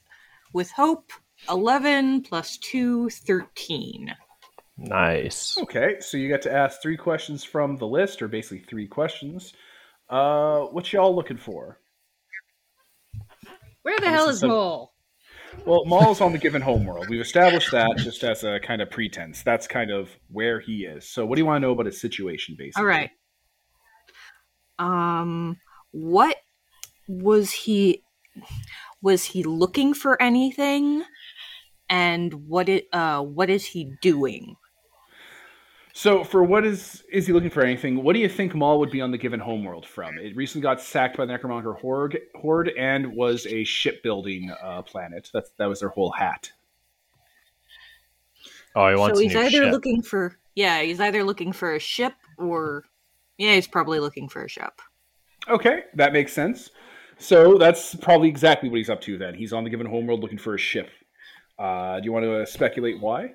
With 0.53 0.71
hope, 0.71 1.11
eleven 1.49 2.21
plus 2.21 2.57
two, 2.57 3.09
13. 3.09 4.15
Nice. 4.79 5.57
Okay, 5.57 5.99
so 5.99 6.17
you 6.17 6.29
got 6.29 6.41
to 6.43 6.51
ask 6.53 6.81
three 6.81 6.97
questions 6.97 7.43
from 7.43 7.77
the 7.77 7.87
list, 7.87 8.21
or 8.21 8.27
basically 8.27 8.59
three 8.59 8.87
questions. 8.87 9.53
Uh, 10.09 10.61
what 10.65 10.91
y'all 10.93 11.15
looking 11.15 11.37
for? 11.37 11.79
Where 13.87 13.99
the 14.01 14.09
hell 14.09 14.27
is 14.27 14.41
some- 14.41 14.49
Maul? 14.49 14.93
Well, 15.65 15.85
Maul's 15.85 16.19
on 16.19 16.33
the 16.33 16.37
given 16.37 16.61
homeworld. 16.61 17.07
We've 17.07 17.21
established 17.21 17.71
that 17.71 17.95
just 17.95 18.21
as 18.21 18.43
a 18.43 18.59
kind 18.59 18.81
of 18.81 18.89
pretense. 18.89 19.43
That's 19.43 19.65
kind 19.65 19.91
of 19.91 20.09
where 20.29 20.59
he 20.59 20.83
is. 20.83 21.09
So, 21.09 21.25
what 21.25 21.37
do 21.37 21.41
you 21.41 21.45
want 21.45 21.61
to 21.61 21.65
know 21.65 21.71
about 21.71 21.85
his 21.85 22.01
situation, 22.01 22.55
basically? 22.57 22.81
All 22.81 22.85
right. 22.85 23.09
Um, 24.77 25.55
what 25.91 26.35
was 27.07 27.51
he? 27.51 28.03
Was 29.01 29.23
he 29.23 29.43
looking 29.43 29.93
for 29.93 30.21
anything? 30.21 31.05
And 31.89 32.33
what 32.49 32.67
it? 32.67 32.87
Uh, 32.91 33.21
what 33.21 33.49
is 33.49 33.67
he 33.67 33.93
doing? 34.01 34.57
So, 35.97 36.23
for 36.23 36.43
what 36.43 36.63
is 36.63 37.03
is 37.11 37.25
he 37.25 37.33
looking 37.33 37.49
for 37.49 37.63
anything? 37.63 38.03
What 38.03 38.13
do 38.13 38.19
you 38.19 38.29
think 38.29 38.53
Maul 38.53 38.77
would 38.81 38.91
be 38.91 39.01
on 39.01 39.09
the 39.09 39.17
given 39.17 39.39
homeworld 39.39 39.83
from? 39.83 40.19
It 40.19 40.35
recently 40.35 40.61
got 40.61 40.79
sacked 40.79 41.17
by 41.17 41.25
the 41.25 41.33
Necromonger 41.33 41.75
Horde, 41.75 42.19
Horde 42.35 42.69
and 42.77 43.15
was 43.15 43.47
a 43.47 43.63
shipbuilding 43.63 44.51
uh, 44.61 44.83
planet. 44.83 45.31
That's 45.33 45.49
that 45.57 45.65
was 45.65 45.79
their 45.79 45.89
whole 45.89 46.11
hat. 46.11 46.51
Oh, 48.75 48.87
he 48.87 48.95
wants 48.95 49.17
so 49.17 49.21
a 49.21 49.23
he's 49.23 49.33
new 49.33 49.39
either 49.39 49.49
ship. 49.49 49.71
looking 49.71 50.03
for 50.03 50.37
yeah, 50.53 50.83
he's 50.83 50.99
either 50.99 51.23
looking 51.23 51.51
for 51.51 51.73
a 51.73 51.79
ship 51.79 52.13
or 52.37 52.83
yeah, 53.39 53.55
he's 53.55 53.67
probably 53.67 53.99
looking 53.99 54.29
for 54.29 54.43
a 54.43 54.47
ship. 54.47 54.79
Okay, 55.49 55.85
that 55.95 56.13
makes 56.13 56.31
sense. 56.31 56.69
So 57.17 57.57
that's 57.57 57.95
probably 57.95 58.29
exactly 58.29 58.69
what 58.69 58.77
he's 58.77 58.91
up 58.91 59.01
to 59.01 59.17
then. 59.17 59.33
He's 59.33 59.51
on 59.51 59.63
the 59.63 59.71
given 59.71 59.87
homeworld 59.87 60.19
looking 60.19 60.37
for 60.37 60.53
a 60.53 60.59
ship. 60.59 60.91
Uh, 61.57 61.99
do 61.99 62.05
you 62.05 62.11
want 62.11 62.23
to 62.23 62.43
uh, 62.43 62.45
speculate 62.45 63.01
why? 63.01 63.31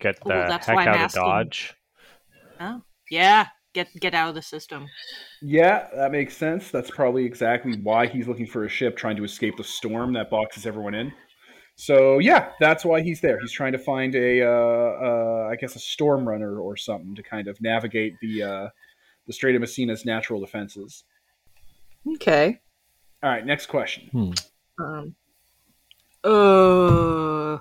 Get 0.00 0.20
the 0.22 0.28
Well, 0.28 0.48
that's 0.48 0.66
heck 0.66 0.76
why 0.76 0.82
I'm 0.82 0.88
out 0.88 1.04
of. 1.06 1.12
Dodge. 1.12 1.74
Oh, 2.60 2.82
yeah, 3.10 3.46
get 3.72 3.88
get 4.00 4.14
out 4.14 4.28
of 4.28 4.34
the 4.34 4.42
system. 4.42 4.86
Yeah, 5.42 5.88
that 5.94 6.12
makes 6.12 6.36
sense. 6.36 6.70
That's 6.70 6.90
probably 6.90 7.24
exactly 7.24 7.76
why 7.76 8.06
he's 8.06 8.28
looking 8.28 8.46
for 8.46 8.64
a 8.64 8.68
ship, 8.68 8.96
trying 8.96 9.16
to 9.16 9.24
escape 9.24 9.56
the 9.56 9.64
storm 9.64 10.12
that 10.14 10.30
boxes 10.30 10.66
everyone 10.66 10.94
in. 10.94 11.12
So 11.76 12.18
yeah, 12.18 12.50
that's 12.58 12.84
why 12.84 13.02
he's 13.02 13.20
there. 13.20 13.38
He's 13.40 13.52
trying 13.52 13.72
to 13.72 13.78
find 13.78 14.14
a, 14.16 14.42
uh, 14.42 14.48
uh, 14.48 15.48
I 15.52 15.56
guess, 15.56 15.76
a 15.76 15.78
storm 15.78 16.28
runner 16.28 16.58
or 16.58 16.76
something 16.76 17.14
to 17.14 17.22
kind 17.22 17.46
of 17.46 17.60
navigate 17.60 18.14
the 18.20 18.42
uh, 18.42 18.68
the 19.26 19.32
Strait 19.32 19.54
of 19.54 19.60
Messina's 19.60 20.04
natural 20.04 20.40
defenses. 20.40 21.04
Okay. 22.14 22.60
All 23.22 23.30
right, 23.30 23.46
next 23.46 23.66
question. 23.66 24.34
Um. 24.78 25.14
Uh. 26.24 27.58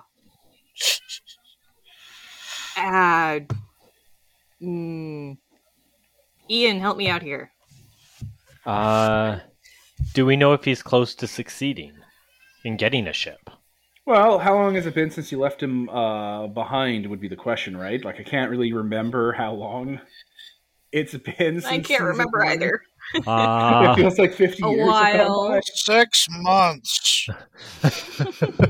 Add. 2.78 3.52
Mm, 4.62 5.38
Ian, 6.50 6.80
help 6.80 6.98
me 6.98 7.10
out 7.10 7.22
here. 7.22 7.52
Uh, 8.66 9.40
do 10.14 10.26
we 10.26 10.36
know 10.36 10.54
if 10.54 10.64
he's 10.64 10.84
close 10.84 11.16
to 11.16 11.28
succeeding 11.28 11.94
in 12.64 12.78
getting 12.78 13.08
a 13.08 13.14
ship? 13.14 13.50
Well, 14.06 14.40
how 14.40 14.56
long 14.56 14.76
has 14.76 14.86
it 14.86 14.94
been 14.96 15.12
since 15.12 15.32
you 15.32 15.40
left 15.40 15.62
him 15.62 15.90
uh, 15.90 16.48
behind? 16.48 17.08
Would 17.08 17.20
be 17.20 17.28
the 17.28 17.36
question, 17.36 17.76
right? 17.76 18.04
Like, 18.04 18.20
I 18.20 18.24
can't 18.24 18.50
really 18.50 18.72
remember 18.72 19.34
how 19.34 19.54
long 19.54 20.00
it's 20.92 21.14
been. 21.14 21.62
Since 21.62 21.66
I 21.66 21.80
can't 21.80 22.04
remember 22.04 22.40
one. 22.40 22.48
either. 22.50 22.82
Uh, 23.26 23.94
it 23.98 24.02
feels 24.02 24.20
like 24.20 24.34
fifty 24.34 24.62
A 24.66 24.70
years. 24.70 24.92
have 24.92 25.28
gone 25.28 25.50
while. 25.50 25.62
Six 25.64 26.28
months. 26.30 27.30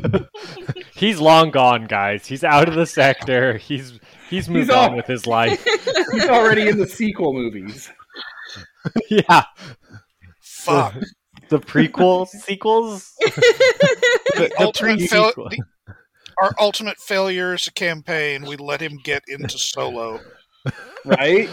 he's 0.98 1.20
long 1.20 1.52
gone, 1.52 1.86
guys. 1.86 2.26
He's 2.26 2.44
out 2.44 2.68
of 2.68 2.76
the 2.76 2.86
sector. 2.86 3.58
He's 3.58 4.00
he's 4.30 4.50
moved 4.50 4.68
He's 4.68 4.70
on 4.76 4.90
off. 4.92 4.96
with 4.98 5.06
his 5.08 5.26
life. 5.28 5.64
He's 6.12 6.28
already 6.28 6.68
in 6.68 6.78
the 6.78 6.88
sequel 6.88 7.34
movies. 7.34 7.90
yeah, 9.10 9.44
Fuck. 10.42 10.96
the 11.50 11.60
prequel 11.60 12.28
sequels. 12.46 13.14
The 13.20 13.32
the 14.36 14.52
ultimate 14.60 15.00
fail- 15.02 15.32
pre-sequel. 15.34 15.50
the- 15.50 15.64
our 16.42 16.54
ultimate 16.60 16.98
failure 17.00 17.54
as 17.54 17.66
a 17.66 17.72
campaign, 17.72 18.46
we 18.46 18.56
let 18.58 18.80
him 18.80 18.98
get 19.04 19.24
into 19.28 19.58
solo. 19.58 20.20
right? 21.04 21.50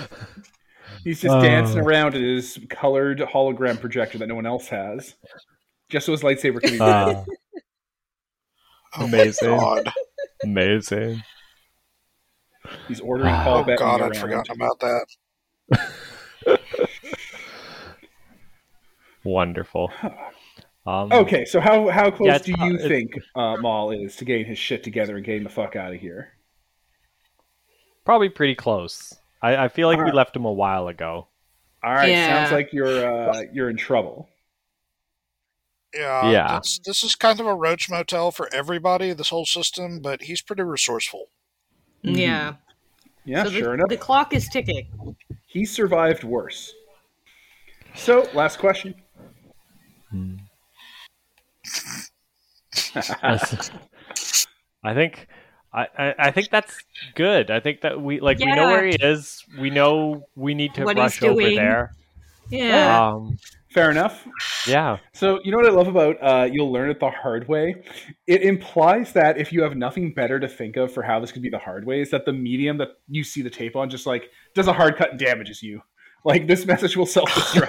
He's 1.02 1.20
just 1.22 1.34
Oh. 1.34 1.40
dancing 1.40 1.80
around 1.80 2.14
in 2.14 2.22
his 2.22 2.58
colored 2.68 3.18
hologram 3.20 3.80
projector 3.80 4.18
that 4.18 4.26
no 4.26 4.34
one 4.34 4.44
else 4.46 4.68
has, 4.68 5.14
just 5.88 6.04
so 6.06 6.12
his 6.12 6.20
lightsaber 6.22 6.60
can 6.60 6.72
be. 6.72 6.80
Uh, 6.80 7.24
Amazing. 8.98 9.50
My 9.56 9.56
God. 9.58 9.92
amazing. 10.42 11.22
He's 12.88 13.00
ordering 13.00 13.34
Oh, 13.34 13.42
Paul 13.44 13.64
Oh 13.68 13.76
God. 13.76 14.00
I'd 14.02 14.16
forgotten 14.16 14.54
about 14.54 14.80
that. 14.80 16.60
Wonderful. 19.24 19.90
Um, 20.86 21.10
Okay, 21.12 21.44
so 21.46 21.60
how 21.60 21.88
how 21.88 22.10
close 22.10 22.26
Yeah, 22.26 22.38
do 22.38 22.52
you 22.58 22.74
it- 22.76 22.88
think 22.88 23.18
uh, 23.34 23.56
Maul 23.56 23.90
is 23.92 24.16
to 24.16 24.24
getting 24.24 24.44
his 24.46 24.58
shit 24.58 24.82
together 24.84 25.16
and 25.16 25.24
getting 25.24 25.44
the 25.44 25.48
fuck 25.50 25.76
out 25.76 25.94
of 25.94 26.00
here? 26.00 26.32
Probably 28.04 28.28
pretty 28.28 28.54
close. 28.54 29.14
I, 29.40 29.56
I 29.64 29.68
feel 29.68 29.88
like 29.88 29.96
we 29.96 30.02
Alright. 30.02 30.14
left 30.14 30.36
him 30.36 30.44
a 30.44 30.52
while 30.52 30.88
ago. 30.88 31.28
All 31.82 31.92
right, 31.94 32.10
Yeah. 32.10 32.40
sounds 32.44 32.52
like 32.52 32.72
you're 32.72 33.30
uh, 33.30 33.42
you're 33.52 33.70
in 33.70 33.76
trouble. 33.78 34.28
Yeah, 35.94 36.30
Yeah. 36.30 36.42
that's- 36.48 36.80
this 36.84 37.02
is 37.04 37.14
kind 37.14 37.40
of 37.40 37.46
a 37.46 37.54
roach 37.54 37.88
motel 37.88 38.30
for 38.30 38.52
everybody, 38.52 39.12
this 39.12 39.28
whole 39.30 39.46
system, 39.46 40.00
but 40.00 40.22
he's 40.22 40.42
pretty 40.42 40.62
resourceful. 40.62 41.26
Mhm. 42.04 42.16
Yeah. 42.18 42.54
Yeah, 43.24 43.44
so 43.44 43.50
the, 43.50 43.58
sure 43.58 43.74
enough, 43.74 43.88
the 43.88 43.96
clock 43.96 44.34
is 44.34 44.48
ticking. 44.48 45.16
he 45.46 45.64
survived 45.64 46.24
worse. 46.24 46.74
So, 47.94 48.28
last 48.34 48.58
question. 48.58 48.94
I 54.82 54.94
think 54.94 55.26
I, 55.72 55.86
I, 55.98 56.14
I 56.18 56.30
think 56.30 56.50
that's 56.50 56.76
good. 57.14 57.50
I 57.50 57.60
think 57.60 57.80
that 57.80 58.00
we 58.00 58.20
like 58.20 58.38
we 58.38 58.46
know 58.46 58.66
where 58.68 58.86
he 58.86 58.96
is. 59.00 59.44
We 59.58 59.70
know 59.70 60.26
we 60.36 60.54
need 60.54 60.74
to 60.74 60.84
What 60.84 60.96
rush 60.96 61.22
over 61.22 61.40
there. 61.50 61.94
Yeah. 62.50 63.08
Um, 63.12 63.38
Fair 63.74 63.90
enough. 63.90 64.24
yeah. 64.68 64.98
So 65.14 65.40
you 65.42 65.50
know 65.50 65.56
what 65.56 65.66
I 65.66 65.72
love 65.72 65.88
about 65.88 66.16
uh, 66.22 66.48
you'll 66.50 66.72
learn 66.72 66.90
it 66.90 67.00
the 67.00 67.10
hard 67.10 67.48
way. 67.48 67.74
It 68.28 68.42
implies 68.42 69.12
that 69.14 69.36
if 69.36 69.52
you 69.52 69.62
have 69.64 69.76
nothing 69.76 70.14
better 70.14 70.38
to 70.38 70.46
think 70.46 70.76
of 70.76 70.92
for 70.94 71.02
how 71.02 71.18
this 71.18 71.32
could 71.32 71.42
be 71.42 71.50
the 71.50 71.58
hard 71.58 71.84
way, 71.84 72.00
is 72.00 72.10
that 72.12 72.24
the 72.24 72.32
medium 72.32 72.78
that 72.78 72.90
you 73.08 73.24
see 73.24 73.42
the 73.42 73.50
tape 73.50 73.74
on 73.74 73.90
just 73.90 74.06
like 74.06 74.30
does 74.54 74.68
a 74.68 74.72
hard 74.72 74.96
cut 74.96 75.10
and 75.10 75.18
damages 75.18 75.60
you. 75.60 75.80
Like 76.24 76.46
this 76.46 76.64
message 76.66 76.96
will 76.96 77.04
self 77.04 77.28
destruct. 77.30 77.68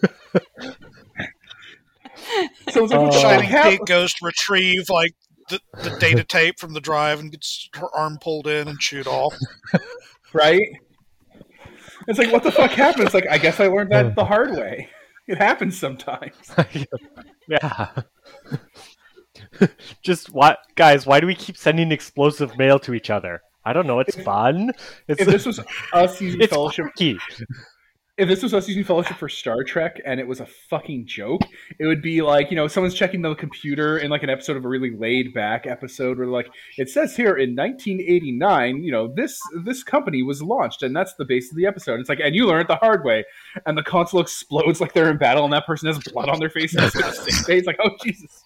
so 2.70 2.84
it's 2.84 2.92
like, 2.92 3.00
what 3.00 3.12
the 3.12 3.18
Uh, 3.18 3.20
Shining 3.20 3.48
happened? 3.48 3.78
Peak 3.78 3.86
goes 3.86 4.14
to 4.14 4.24
retrieve 4.24 4.88
like 4.88 5.14
the, 5.48 5.60
the 5.82 5.90
data 5.98 6.22
tape 6.24 6.58
from 6.58 6.74
the 6.74 6.80
drive 6.80 7.20
and 7.20 7.30
gets 7.30 7.68
her 7.74 7.88
arm 7.94 8.18
pulled 8.20 8.46
in 8.46 8.68
and 8.68 8.78
chewed 8.78 9.06
off. 9.06 9.34
right? 10.32 10.62
It's 12.08 12.18
like 12.18 12.32
what 12.32 12.42
the 12.42 12.52
fuck 12.52 12.70
happened? 12.72 13.04
It's 13.04 13.14
like 13.14 13.28
I 13.30 13.38
guess 13.38 13.60
I 13.60 13.66
learned 13.66 13.92
that 13.92 14.14
the 14.14 14.24
hard 14.24 14.50
way. 14.52 14.88
It 15.26 15.38
happens 15.38 15.78
sometimes. 15.78 16.34
yeah. 17.48 17.90
Just 20.02 20.32
what 20.32 20.58
guys, 20.74 21.06
why 21.06 21.20
do 21.20 21.26
we 21.26 21.34
keep 21.34 21.56
sending 21.56 21.92
explosive 21.92 22.56
mail 22.58 22.78
to 22.80 22.94
each 22.94 23.10
other? 23.10 23.40
I 23.64 23.72
don't 23.72 23.86
know, 23.86 24.00
it's 24.00 24.16
fun. 24.16 24.72
It's 25.08 25.22
If 25.22 25.28
this 25.28 25.46
was 25.46 25.60
us 25.92 26.20
using 26.20 26.46
Fellowship 26.46 26.86
quirky. 26.96 27.18
If 28.16 28.28
this 28.28 28.44
was 28.44 28.54
us 28.54 28.68
using 28.68 28.84
Fellowship 28.84 29.16
for 29.16 29.28
Star 29.28 29.64
Trek 29.64 30.00
and 30.06 30.20
it 30.20 30.26
was 30.28 30.38
a 30.38 30.46
fucking 30.46 31.06
joke, 31.06 31.42
it 31.80 31.86
would 31.86 32.00
be 32.00 32.22
like, 32.22 32.48
you 32.48 32.56
know, 32.56 32.68
someone's 32.68 32.94
checking 32.94 33.22
the 33.22 33.34
computer 33.34 33.98
in 33.98 34.08
like 34.08 34.22
an 34.22 34.30
episode 34.30 34.56
of 34.56 34.64
a 34.64 34.68
really 34.68 34.96
laid 34.96 35.34
back 35.34 35.66
episode 35.66 36.18
where 36.18 36.28
like 36.28 36.48
it 36.78 36.88
says 36.88 37.16
here 37.16 37.36
in 37.36 37.56
1989, 37.56 38.84
you 38.84 38.92
know, 38.92 39.12
this 39.12 39.40
this 39.64 39.82
company 39.82 40.22
was 40.22 40.40
launched 40.42 40.84
and 40.84 40.94
that's 40.94 41.14
the 41.14 41.24
base 41.24 41.50
of 41.50 41.56
the 41.56 41.66
episode. 41.66 41.98
It's 41.98 42.08
like 42.08 42.20
and 42.20 42.36
you 42.36 42.46
learn 42.46 42.60
it 42.60 42.68
the 42.68 42.76
hard 42.76 43.04
way 43.04 43.24
and 43.66 43.76
the 43.76 43.82
console 43.82 44.20
explodes 44.20 44.80
like 44.80 44.92
they're 44.92 45.10
in 45.10 45.18
battle 45.18 45.44
and 45.44 45.52
that 45.52 45.66
person 45.66 45.88
has 45.88 45.98
blood 45.98 46.28
on 46.28 46.38
their 46.38 46.50
face 46.50 46.74
and 46.74 46.84
it's. 46.84 47.48
It's 47.48 47.66
like, 47.66 47.78
"Oh 47.82 47.90
Jesus." 48.02 48.44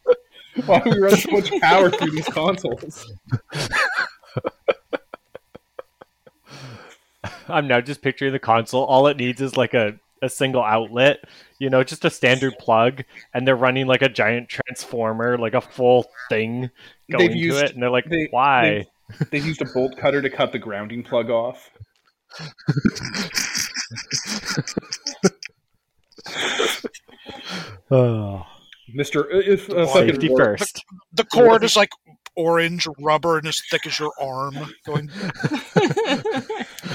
Why 0.66 0.80
do 0.80 0.90
we 0.90 0.98
run 0.98 1.16
so 1.16 1.30
much 1.30 1.50
power 1.60 1.90
through 1.90 2.10
these 2.10 2.26
consoles? 2.26 3.12
I'm 7.48 7.68
now 7.68 7.80
just 7.80 8.02
picturing 8.02 8.32
the 8.32 8.38
console. 8.38 8.84
All 8.84 9.06
it 9.06 9.16
needs 9.16 9.40
is 9.40 9.56
like 9.56 9.74
a 9.74 9.98
a 10.22 10.28
single 10.30 10.62
outlet, 10.62 11.18
you 11.58 11.68
know, 11.68 11.84
just 11.84 12.04
a 12.04 12.10
standard 12.10 12.58
plug, 12.58 13.04
and 13.34 13.46
they're 13.46 13.54
running 13.56 13.86
like 13.86 14.00
a 14.02 14.08
giant 14.08 14.48
transformer, 14.48 15.36
like 15.36 15.52
a 15.54 15.60
full 15.60 16.06
thing 16.30 16.70
going 17.10 17.30
They've 17.30 17.50
to 17.52 17.64
it, 17.64 17.72
and 17.74 17.82
they're 17.82 17.90
like, 17.90 18.06
they- 18.08 18.28
why? 18.30 18.86
They've 19.30 19.44
used 19.46 19.62
a 19.62 19.66
bolt 19.66 19.96
cutter 19.96 20.20
to 20.20 20.28
cut 20.30 20.50
the 20.50 20.58
grounding 20.58 21.04
plug 21.04 21.30
off. 21.30 21.70
Oh, 27.90 28.44
Mister, 28.94 29.28
if 29.30 29.68
uh, 29.70 29.74
The 29.74 29.86
safety 29.86 30.28
Worf- 30.28 30.58
first. 30.60 30.84
The 31.12 31.24
cord 31.24 31.64
is 31.64 31.76
like 31.76 31.90
orange 32.36 32.86
rubber 33.00 33.38
and 33.38 33.46
as 33.46 33.60
thick 33.70 33.86
as 33.86 33.98
your 33.98 34.12
arm. 34.20 34.54
Going, 34.84 35.08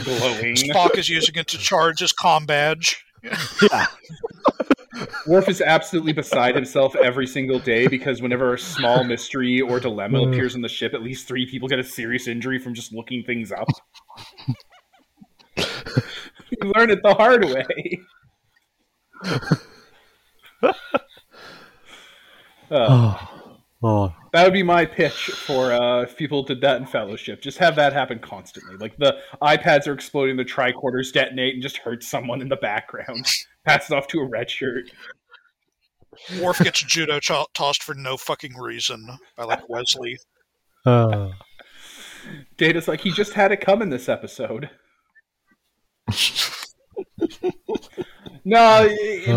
glowing. 0.03 0.55
Spock 0.55 0.97
is 0.97 1.09
using 1.09 1.35
it 1.35 1.47
to 1.47 1.57
charge 1.57 1.99
his 1.99 2.13
comm 2.13 2.47
badge. 2.47 3.03
Yeah. 3.61 3.85
Worf 5.27 5.49
is 5.49 5.61
absolutely 5.61 6.13
beside 6.13 6.55
himself 6.55 6.95
every 6.95 7.27
single 7.27 7.59
day 7.59 7.87
because 7.87 8.21
whenever 8.21 8.53
a 8.53 8.59
small 8.59 9.03
mystery 9.03 9.61
or 9.61 9.79
dilemma 9.79 10.21
appears 10.27 10.55
on 10.55 10.61
the 10.61 10.69
ship, 10.69 10.93
at 10.93 11.01
least 11.01 11.27
three 11.27 11.49
people 11.49 11.67
get 11.67 11.79
a 11.79 11.83
serious 11.83 12.27
injury 12.27 12.59
from 12.59 12.73
just 12.73 12.93
looking 12.93 13.23
things 13.23 13.51
up. 13.51 13.67
you 15.57 16.71
learn 16.75 16.89
it 16.89 17.01
the 17.03 17.13
hard 17.13 17.45
way. 17.45 17.99
Uh, 22.69 23.17
Oh. 23.83 24.13
that 24.31 24.43
would 24.43 24.53
be 24.53 24.61
my 24.61 24.85
pitch 24.85 25.31
for 25.31 25.71
uh, 25.71 26.03
if 26.03 26.15
people 26.15 26.43
did 26.43 26.61
that 26.61 26.79
in 26.79 26.85
Fellowship. 26.85 27.41
Just 27.41 27.57
have 27.57 27.75
that 27.77 27.93
happen 27.93 28.19
constantly. 28.19 28.77
Like 28.77 28.95
the 28.97 29.17
iPads 29.41 29.87
are 29.87 29.93
exploding, 29.93 30.37
the 30.37 30.45
tricorders 30.45 31.11
detonate, 31.11 31.55
and 31.55 31.63
just 31.63 31.77
hurt 31.77 32.03
someone 32.03 32.41
in 32.41 32.49
the 32.49 32.57
background. 32.57 33.25
Pass 33.65 33.89
it 33.89 33.95
off 33.95 34.07
to 34.07 34.19
a 34.19 34.25
red 34.25 34.49
shirt. 34.51 34.91
Worf 36.41 36.59
gets 36.59 36.83
judo 36.83 37.19
cho- 37.19 37.47
tossed 37.53 37.83
for 37.83 37.95
no 37.95 38.17
fucking 38.17 38.55
reason 38.55 39.07
by 39.35 39.45
like 39.45 39.67
Wesley. 39.67 40.17
Oh. 40.85 41.31
Data's 42.57 42.87
like, 42.87 43.01
he 43.01 43.11
just 43.11 43.33
had 43.33 43.51
it 43.51 43.61
coming 43.61 43.89
this 43.89 44.09
episode. 44.09 44.69
no, 48.43 48.87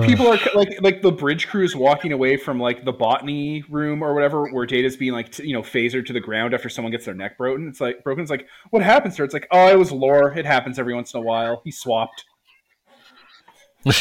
people 0.02 0.26
are 0.28 0.38
like, 0.54 0.80
like 0.80 1.02
the 1.02 1.12
bridge 1.12 1.48
crew 1.48 1.64
is 1.64 1.76
walking 1.76 2.12
away 2.12 2.36
from 2.36 2.58
like 2.58 2.84
the 2.84 2.92
botany 2.92 3.62
room 3.68 4.02
or 4.02 4.14
whatever, 4.14 4.48
where 4.50 4.64
Data's 4.66 4.96
being 4.96 5.12
like, 5.12 5.32
t- 5.32 5.46
you 5.46 5.52
know, 5.52 5.62
phasered 5.62 6.06
to 6.06 6.12
the 6.12 6.20
ground 6.20 6.54
after 6.54 6.68
someone 6.68 6.90
gets 6.90 7.04
their 7.04 7.14
neck 7.14 7.36
broken. 7.36 7.68
It's 7.68 7.80
like 7.80 8.02
broken. 8.02 8.22
It's 8.22 8.30
like, 8.30 8.46
what 8.70 8.82
happened, 8.82 9.12
sir? 9.12 9.24
It's 9.24 9.34
like, 9.34 9.46
oh, 9.50 9.68
it 9.68 9.78
was 9.78 9.92
lore. 9.92 10.32
It 10.32 10.46
happens 10.46 10.78
every 10.78 10.94
once 10.94 11.12
in 11.12 11.20
a 11.20 11.22
while. 11.22 11.60
He 11.64 11.70
swapped. 11.70 12.24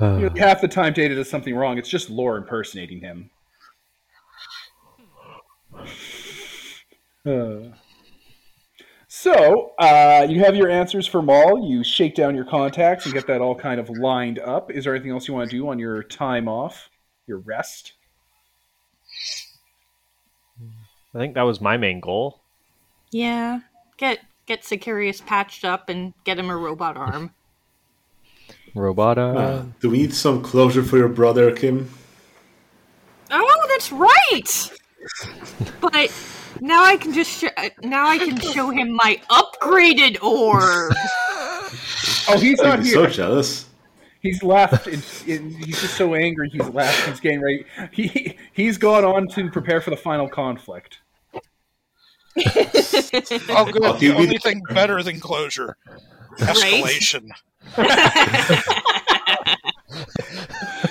You 0.00 0.06
know, 0.06 0.30
half 0.36 0.60
the 0.60 0.68
time, 0.68 0.92
Data 0.92 1.16
does 1.16 1.28
something 1.28 1.56
wrong. 1.56 1.76
It's 1.76 1.88
just 1.88 2.08
lore 2.08 2.36
impersonating 2.36 3.00
him. 3.00 3.30
Uh. 7.26 7.72
So, 9.20 9.72
uh, 9.80 10.28
you 10.30 10.38
have 10.44 10.54
your 10.54 10.70
answers 10.70 11.04
for 11.04 11.20
Maul. 11.20 11.68
You 11.68 11.82
shake 11.82 12.14
down 12.14 12.36
your 12.36 12.44
contacts 12.44 13.04
and 13.04 13.12
get 13.12 13.26
that 13.26 13.40
all 13.40 13.56
kind 13.56 13.80
of 13.80 13.90
lined 13.90 14.38
up. 14.38 14.70
Is 14.70 14.84
there 14.84 14.94
anything 14.94 15.10
else 15.10 15.26
you 15.26 15.34
want 15.34 15.50
to 15.50 15.56
do 15.56 15.68
on 15.68 15.76
your 15.80 16.04
time 16.04 16.46
off, 16.46 16.88
your 17.26 17.38
rest? 17.38 17.94
I 21.12 21.18
think 21.18 21.34
that 21.34 21.42
was 21.42 21.60
my 21.60 21.76
main 21.76 21.98
goal. 21.98 22.42
yeah. 23.10 23.58
Get 23.96 24.20
get 24.46 24.62
Sicarius 24.62 25.26
patched 25.26 25.64
up 25.64 25.88
and 25.88 26.14
get 26.22 26.38
him 26.38 26.48
a 26.48 26.56
robot 26.56 26.96
arm. 26.96 27.32
Robot. 28.76 29.18
Uh, 29.18 29.22
Uh, 29.32 29.64
do 29.80 29.90
we 29.90 29.98
need 29.98 30.14
some 30.14 30.40
closure 30.44 30.84
for 30.84 30.96
your 30.96 31.08
brother, 31.08 31.50
Kim? 31.50 31.90
Oh, 33.32 33.66
that's 33.68 33.90
right. 33.90 34.70
But 35.80 36.12
now 36.60 36.84
I 36.84 36.96
can 36.96 37.12
just 37.12 37.30
sh- 37.30 37.70
now 37.82 38.06
I 38.06 38.18
can 38.18 38.38
show 38.40 38.70
him 38.70 38.92
my 38.92 39.20
upgraded 39.30 40.22
orb. 40.22 40.92
Oh, 42.28 42.38
he's 42.38 42.58
not 42.60 42.78
I'm 42.80 42.84
so 42.84 43.06
jealous. 43.06 43.66
He's 44.20 44.42
left. 44.42 44.86
In, 44.86 45.02
in, 45.26 45.50
he's 45.50 45.80
just 45.80 45.94
so 45.94 46.14
angry. 46.14 46.50
He's 46.50 46.68
left. 46.68 47.08
He's 47.08 47.20
getting 47.20 47.40
ready. 47.40 47.64
He 47.92 48.36
he's 48.52 48.78
gone 48.78 49.04
on 49.04 49.28
to 49.28 49.50
prepare 49.50 49.80
for 49.80 49.90
the 49.90 49.96
final 49.96 50.28
conflict. 50.28 50.98
Oh, 52.36 53.68
good. 53.70 53.84
Oh, 53.84 53.96
the 53.98 54.14
only 54.14 54.38
thing 54.38 54.62
better 54.70 55.02
than 55.02 55.20
closure. 55.20 55.76
Escalation. 56.38 57.28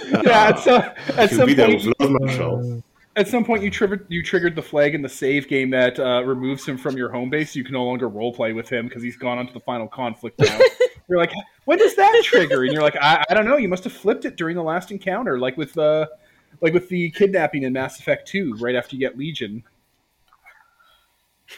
Yeah. 0.10 0.47
At 0.49 0.60
some, 0.60 0.82
at 0.82 1.30
He'll 1.30 1.39
some 1.39 1.45
be 1.47 1.53
there 1.53 1.67
point, 1.67 1.86
with 1.86 1.99
Lord 1.99 2.21
Marshal. 2.21 2.84
At 3.17 3.27
some 3.27 3.43
point 3.43 3.63
you 3.63 3.71
triggered 3.71 4.06
you 4.10 4.23
triggered 4.23 4.56
the 4.56 4.62
flag 4.62 4.95
in 4.95 5.01
the 5.01 5.10
save 5.10 5.47
game 5.47 5.71
that 5.71 5.99
uh, 5.99 6.23
removes 6.23 6.65
him 6.65 6.77
from 6.77 6.95
your 6.95 7.10
home 7.10 7.30
base. 7.30 7.56
You 7.56 7.63
can 7.63 7.73
no 7.73 7.84
longer 7.84 8.10
roleplay 8.10 8.56
with 8.56 8.69
him 8.69 8.88
because 8.88 9.03
he's 9.03 9.17
gone 9.17 9.39
on 9.39 9.47
to 9.47 9.53
the 9.53 9.60
final 9.60 9.88
conflict 9.88 10.39
now. 10.39 10.60
you're 11.10 11.17
like, 11.17 11.34
when 11.65 11.80
does 11.80 11.95
that 11.95 12.21
trigger? 12.23 12.63
And 12.63 12.71
you're 12.71 12.84
like, 12.84 12.95
I, 13.01 13.25
I 13.30 13.34
don't 13.34 13.45
know. 13.45 13.58
You 13.58 13.67
must 13.67 13.84
have 13.84 13.93
flipped 13.93 14.25
it 14.25 14.36
during 14.36 14.56
the 14.56 14.63
last 14.63 14.91
encounter, 14.91 15.39
like 15.39 15.58
with 15.58 15.77
uh, 15.77 16.06
like 16.62 16.73
with 16.73 16.88
the 16.89 17.10
kidnapping 17.12 17.63
in 17.63 17.73
Mass 17.73 17.99
Effect 17.99 18.27
Two, 18.27 18.56
right 18.60 18.75
after 18.75 18.95
you 18.95 18.99
get 18.99 19.17
Legion. 19.17 19.63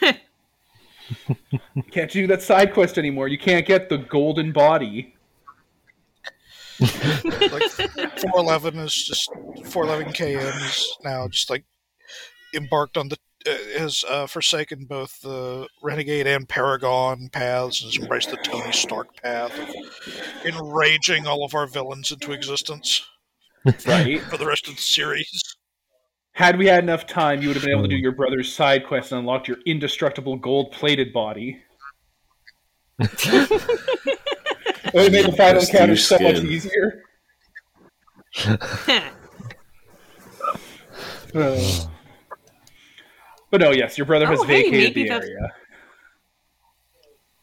can't 1.90 2.10
do 2.10 2.26
that 2.26 2.42
side 2.42 2.72
quest 2.72 2.96
anymore. 2.98 3.28
You 3.28 3.38
can't 3.38 3.66
get 3.66 3.88
the 3.88 3.98
golden 3.98 4.52
body. 4.52 5.14
Like 6.80 7.62
411 8.20 8.78
is 8.80 8.94
just 8.94 9.30
411 9.66 10.12
km 10.12 10.56
is 10.66 10.96
now 11.04 11.28
just 11.28 11.50
like 11.50 11.64
embarked 12.54 12.96
on 12.96 13.08
the 13.08 13.16
uh, 13.46 13.78
has 13.78 14.04
uh, 14.08 14.26
forsaken 14.26 14.84
both 14.84 15.20
the 15.22 15.66
renegade 15.82 16.26
and 16.26 16.48
paragon 16.48 17.28
paths 17.32 17.82
and 17.82 17.92
has 17.92 18.02
embraced 18.02 18.30
the 18.30 18.36
tony 18.38 18.72
stark 18.72 19.08
path 19.22 19.52
of 19.58 19.68
enraging 20.44 21.26
all 21.26 21.44
of 21.44 21.54
our 21.54 21.66
villains 21.66 22.10
into 22.12 22.32
existence 22.32 23.06
Right. 23.86 24.20
for 24.22 24.36
the 24.38 24.46
rest 24.46 24.68
of 24.68 24.76
the 24.76 24.80
series 24.82 25.56
Had 26.32 26.56
we 26.58 26.66
had 26.66 26.82
enough 26.82 27.06
time, 27.06 27.42
you 27.42 27.48
would 27.48 27.56
have 27.56 27.64
been 27.64 27.72
able 27.72 27.82
to 27.82 27.88
do 27.88 27.96
your 27.96 28.12
brother's 28.12 28.50
side 28.50 28.86
quest 28.86 29.12
and 29.12 29.18
unlocked 29.18 29.48
your 29.48 29.58
indestructible 29.66 30.36
gold-plated 30.36 31.12
body. 31.12 31.60
it 34.94 34.94
would 34.94 35.12
made 35.12 35.26
the 35.26 35.32
final 35.32 35.54
Prestige 35.54 35.74
encounter 35.74 35.96
so 35.96 36.18
much 36.18 36.36
easier. 36.38 37.02
Uh, 38.46 39.00
but 43.50 43.60
no, 43.60 43.70
yes, 43.70 43.98
your 43.98 44.06
brother 44.06 44.26
has 44.26 44.40
Oh, 44.40 44.44
hey, 44.44 44.64
vacated 44.70 44.96
maybe 44.96 45.08
the 45.08 45.14
area. 45.14 45.52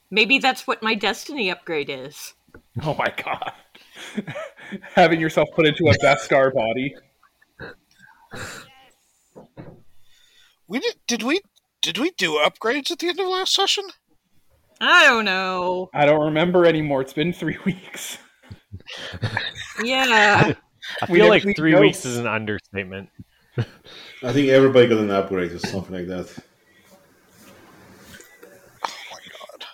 Maybe 0.10 0.40
that's 0.40 0.66
what 0.66 0.82
my 0.82 0.96
destiny 0.96 1.52
upgrade 1.52 1.90
is. 1.90 2.34
Oh 2.84 2.96
my 2.96 3.14
god. 3.24 3.52
Having 4.96 5.20
yourself 5.20 5.50
put 5.56 5.66
into 5.66 5.88
a 5.88 5.94
Beskar 6.04 6.54
body. 6.54 6.96
we 10.68 10.80
did 10.80 10.96
did 11.08 11.24
we 11.24 11.42
did 11.82 11.98
we 11.98 12.12
do 12.12 12.34
upgrades 12.34 12.92
at 12.92 13.00
the 13.00 13.08
end 13.08 13.20
of 13.20 13.28
last 13.28 13.54
session 13.54 13.86
I 14.80 15.06
don't 15.06 15.26
know. 15.26 15.90
I 15.94 16.06
don't 16.06 16.26
remember 16.26 16.66
anymore. 16.66 17.02
It's 17.02 17.14
been 17.14 17.34
three 17.34 17.58
weeks. 17.66 18.18
Yeah. 19.84 20.54
I 21.02 21.06
feel 21.06 21.16
didn't 21.16 21.30
like 21.30 21.56
three 21.56 21.72
notes. 21.72 21.82
weeks 21.82 22.06
is 22.06 22.18
an 22.18 22.28
understatement. 22.28 23.10
I 23.58 24.32
think 24.34 24.50
everybody 24.50 24.88
got 24.88 25.00
an 25.00 25.10
upgrade 25.12 25.52
or 25.52 25.60
something 25.60 25.96
like 25.96 26.08
that. 26.08 26.32
oh 28.86 28.92
my 29.12 29.20
god 29.32 29.66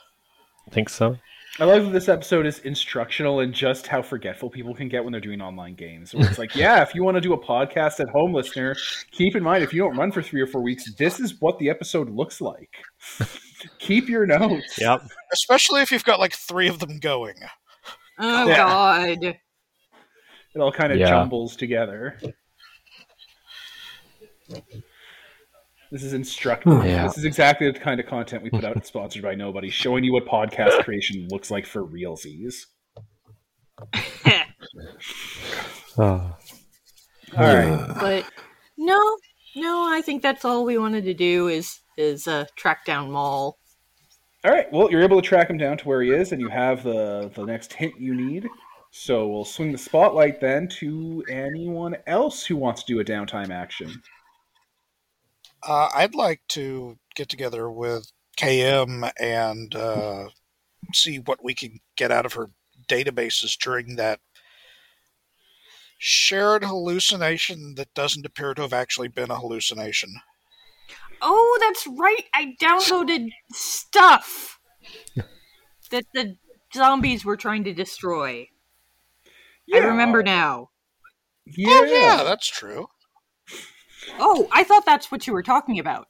I 0.68 0.72
think 0.72 0.89
so. 0.89 1.18
I 1.60 1.66
love 1.66 1.84
that 1.86 1.92
this 1.92 2.10
episode 2.10 2.48
is 2.48 2.60
instructional 2.60 3.39
in 3.42 3.54
just 3.54 3.86
how 3.86 4.02
forgetful 4.02 4.50
people 4.50 4.74
can 4.74 4.89
get 4.89 5.04
when 5.04 5.12
they're 5.12 5.22
doing 5.22 5.39
online 5.39 5.76
games. 5.76 6.13
Where 6.13 6.28
it's 6.28 6.39
like, 6.39 6.56
yeah, 6.56 6.82
if 6.82 6.96
you 6.96 7.04
want 7.04 7.16
to 7.16 7.22
do 7.22 7.34
a 7.34 7.38
podcast 7.38 8.00
at 8.00 8.10
home, 8.10 8.34
listener, 8.34 8.76
keep 9.12 9.36
in 9.36 9.44
mind 9.44 9.63
if 9.63 9.72
you 9.72 9.84
don't 9.84 9.96
run 9.96 10.12
for 10.12 10.24
three 10.24 10.42
or 10.42 10.48
four 10.48 10.63
weeks, 10.63 10.92
this 10.96 11.20
is 11.20 11.39
what 11.42 11.60
the 11.60 11.70
episode 11.70 12.10
looks 12.10 12.42
like. 12.42 12.72
keep 13.80 14.10
your 14.10 14.26
notes. 14.26 14.80
Yep. 14.82 15.04
especially 15.32 15.82
if 15.84 15.92
you've 15.92 16.04
got 16.04 16.20
like 16.20 16.34
three 16.34 16.68
of 16.68 16.80
them 16.80 16.98
going 17.00 17.36
Oh 18.20 18.48
Yeah. 18.48 18.58
God. 18.58 19.10
It 20.56 20.60
all 20.60 20.72
kind 20.72 20.92
of 20.92 20.98
Yeah. 20.98 21.10
jumbles 21.10 21.56
together. 21.56 22.20
This 25.93 26.01
is 26.01 26.13
instructive. 26.13 26.84
Yeah. 26.84 27.03
This 27.03 27.19
is 27.19 27.23
exactly 27.23 27.69
the 27.69 27.77
kind 27.77 27.99
of 27.99 28.08
content 28.08 28.41
we 28.41 28.49
put 28.49 28.65
out 28.65 28.84
Sponsored 28.84 29.21
by 29.21 29.36
Nobody, 29.36 29.69
showing 29.69 30.03
you 30.03 30.12
what 30.12 30.25
podcast 30.25 30.84
creation 30.84 31.27
looks 31.29 31.51
like 31.51 31.67
for 31.67 31.86
realsies. 31.86 32.65
Oh. 35.95 36.36
All 37.38 37.43
right. 37.56 37.95
but 37.99 38.25
no, 38.77 39.17
no, 39.56 39.88
I 39.88 40.01
think 40.01 40.23
that's 40.23 40.43
all 40.43 40.65
we 40.65 40.79
wanted 40.79 41.03
to 41.03 41.13
do 41.13 41.49
is 41.49 41.82
is 41.97 42.27
uh, 42.27 42.45
track 42.56 42.84
down 42.84 43.12
Maul. 43.12 43.60
All 44.43 44.51
right. 44.51 44.71
Well, 44.71 44.89
you're 44.89 45.03
able 45.03 45.21
to 45.21 45.27
track 45.27 45.51
him 45.51 45.60
down 45.60 45.77
to 45.77 45.88
where 45.88 46.01
he 46.01 46.10
is, 46.10 46.32
and 46.32 46.41
you 46.41 46.49
have 46.49 46.82
the 46.84 47.29
the 47.36 47.45
next 47.45 47.73
hint 47.73 47.93
you 47.99 48.15
need. 48.15 48.47
So 48.89 49.27
we'll 49.27 49.45
swing 49.45 49.71
the 49.71 49.77
spotlight 49.77 50.41
then 50.41 50.67
to 50.79 51.23
anyone 51.29 51.95
else 52.08 52.43
who 52.43 52.56
wants 52.56 52.84
to 52.84 52.93
do 52.93 52.99
a 52.99 53.06
downtime 53.06 53.51
action. 53.51 54.01
Uh, 55.67 55.89
I'd 55.93 56.15
like 56.15 56.41
to 56.49 56.97
get 57.15 57.30
together 57.30 57.69
with 57.69 58.12
KM 58.38 59.12
and 59.19 59.76
uh, 59.76 60.30
see 60.93 61.19
what 61.19 61.43
we 61.43 61.54
can 61.54 61.80
get 61.95 62.12
out 62.12 62.26
of 62.26 62.34
her 62.34 62.49
databases 62.89 63.58
during 63.58 63.95
that 63.95 64.19
shared 65.97 66.65
hallucination 66.65 67.76
that 67.76 67.93
doesn't 67.93 68.26
appear 68.26 68.54
to 68.54 68.62
have 68.62 68.73
actually 68.73 69.08
been 69.08 69.32
a 69.32 69.38
hallucination. 69.38 70.13
Oh, 71.21 71.58
that's 71.62 71.88
right. 71.88 72.26
I 72.34 72.56
downloaded 72.62 73.30
stuff 73.52 74.60
that 75.91 76.04
the 76.13 76.36
zombies 76.73 77.23
were 77.23 77.38
trying 77.38 77.63
to 77.63 77.73
destroy. 77.73 78.49
I 79.73 79.78
remember 79.78 80.21
now. 80.23 80.71
Yeah. 81.45 81.69
Oh 81.69 81.84
yeah, 81.86 82.23
that's 82.23 82.47
true. 82.47 82.88
Oh, 84.20 84.48
I 84.52 84.63
thought 84.63 84.86
that's 84.86 85.12
what 85.12 85.26
you 85.28 85.34
were 85.34 85.44
talking 85.44 85.80
about. 85.80 86.08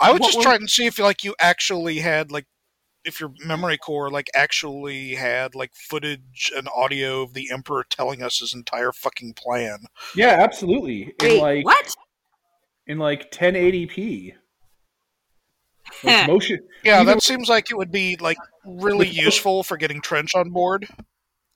I 0.00 0.10
was 0.12 0.20
What 0.20 0.26
just 0.28 0.38
were- 0.38 0.42
trying 0.44 0.60
to 0.60 0.68
see 0.68 0.86
if 0.86 0.98
like 0.98 1.24
you 1.24 1.34
actually 1.40 1.98
had 1.98 2.30
like 2.30 2.46
if 3.04 3.20
your 3.20 3.32
memory 3.44 3.76
core 3.76 4.10
like 4.10 4.28
actually 4.34 5.14
had 5.14 5.54
like 5.54 5.72
footage 5.74 6.50
and 6.56 6.68
audio 6.74 7.22
of 7.22 7.34
the 7.34 7.50
emperor 7.52 7.84
telling 7.90 8.22
us 8.22 8.38
his 8.38 8.54
entire 8.54 8.92
fucking 8.92 9.34
plan. 9.34 9.80
Yeah, 10.14 10.36
absolutely. 10.40 11.12
In 11.22 11.38
like 11.38 11.64
what? 11.64 11.94
in 12.86 12.98
like 12.98 13.30
1080p. 13.30 14.34
Like 16.02 16.26
motion. 16.28 16.60
Yeah, 16.84 17.02
that 17.04 17.16
with- 17.16 17.24
seems 17.24 17.48
like 17.48 17.70
it 17.70 17.76
would 17.76 17.90
be 17.92 18.16
like 18.20 18.38
really 18.64 19.08
useful 19.08 19.62
for 19.64 19.76
getting 19.76 20.00
Trench 20.00 20.34
on 20.34 20.50
board. 20.50 20.86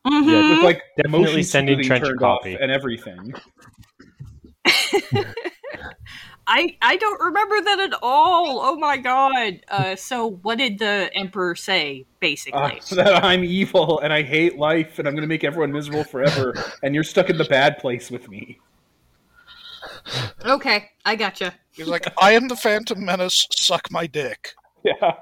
Mhm. 0.07 0.57
with 0.57 0.65
like 0.65 0.83
Definitely 0.97 1.43
sending 1.43 1.83
Trench 1.83 2.03
a 2.05 2.09
turned 2.09 2.23
off 2.23 2.41
copy. 2.41 2.55
and 2.55 2.71
everything. 2.71 3.33
I 6.51 6.77
I 6.81 6.97
don't 6.97 7.21
remember 7.21 7.61
that 7.61 7.79
at 7.79 7.95
all. 8.03 8.61
Oh 8.63 8.77
my 8.77 8.97
god. 8.97 9.61
Uh, 9.69 9.95
so 9.97 10.27
what 10.43 10.57
did 10.59 10.79
the 10.79 11.11
emperor 11.15 11.55
say? 11.55 12.07
Basically, 12.21 12.59
Uh, 12.59 12.71
that 12.97 13.23
I'm 13.23 13.45
evil 13.45 14.01
and 14.01 14.13
I 14.13 14.23
hate 14.23 14.57
life 14.57 14.99
and 14.99 15.07
I'm 15.07 15.15
going 15.15 15.23
to 15.23 15.29
make 15.29 15.45
everyone 15.45 15.73
miserable 15.73 16.05
forever 16.05 16.55
and 16.83 16.95
you're 16.95 17.05
stuck 17.05 17.29
in 17.29 17.37
the 17.37 17.45
bad 17.45 17.77
place 17.79 18.11
with 18.11 18.29
me. 18.31 18.59
okay, 20.45 20.91
I 21.05 21.17
gotcha. 21.17 21.55
He's 21.73 21.87
like, 21.87 22.07
"I 22.21 22.33
am 22.33 22.49
the 22.49 22.57
Phantom 22.57 23.05
Menace. 23.05 23.47
Suck 23.53 23.91
my 23.91 24.07
dick." 24.07 24.55
Yeah. 24.85 25.15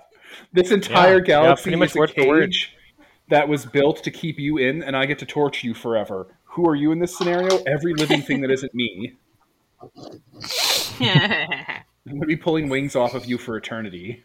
This 0.53 0.71
entire 0.71 1.15
Yeah, 1.15 1.19
yeah, 1.19 1.25
galaxy 1.25 1.63
pretty 1.65 1.77
much 1.77 1.91
is 1.91 1.97
a 1.97 1.99
word 1.99 2.11
for 2.13 2.27
word. 2.27 2.51
cage 2.53 2.73
that 3.31 3.49
was 3.49 3.67
built 3.67 4.05
to 4.05 4.11
keep 4.13 4.39
you 4.39 4.59
in 4.59 4.83
and 4.85 4.97
I 4.97 5.07
get 5.07 5.19
to 5.19 5.27
torture 5.27 5.67
you 5.67 5.75
forever. 5.75 6.29
Who 6.45 6.69
are 6.69 6.77
you 6.77 6.93
in 6.93 7.01
this 7.01 7.17
scenario? 7.19 7.59
Every 7.67 7.95
living 7.95 8.23
thing 8.23 8.43
that 8.43 8.51
isn't 8.53 8.73
me. 8.75 9.15
I'm 11.01 11.85
going 12.09 12.21
to 12.21 12.27
be 12.27 12.37
pulling 12.37 12.69
wings 12.69 12.95
off 12.97 13.15
of 13.15 13.27
you 13.27 13.39
for 13.39 13.57
eternity. 13.57 14.23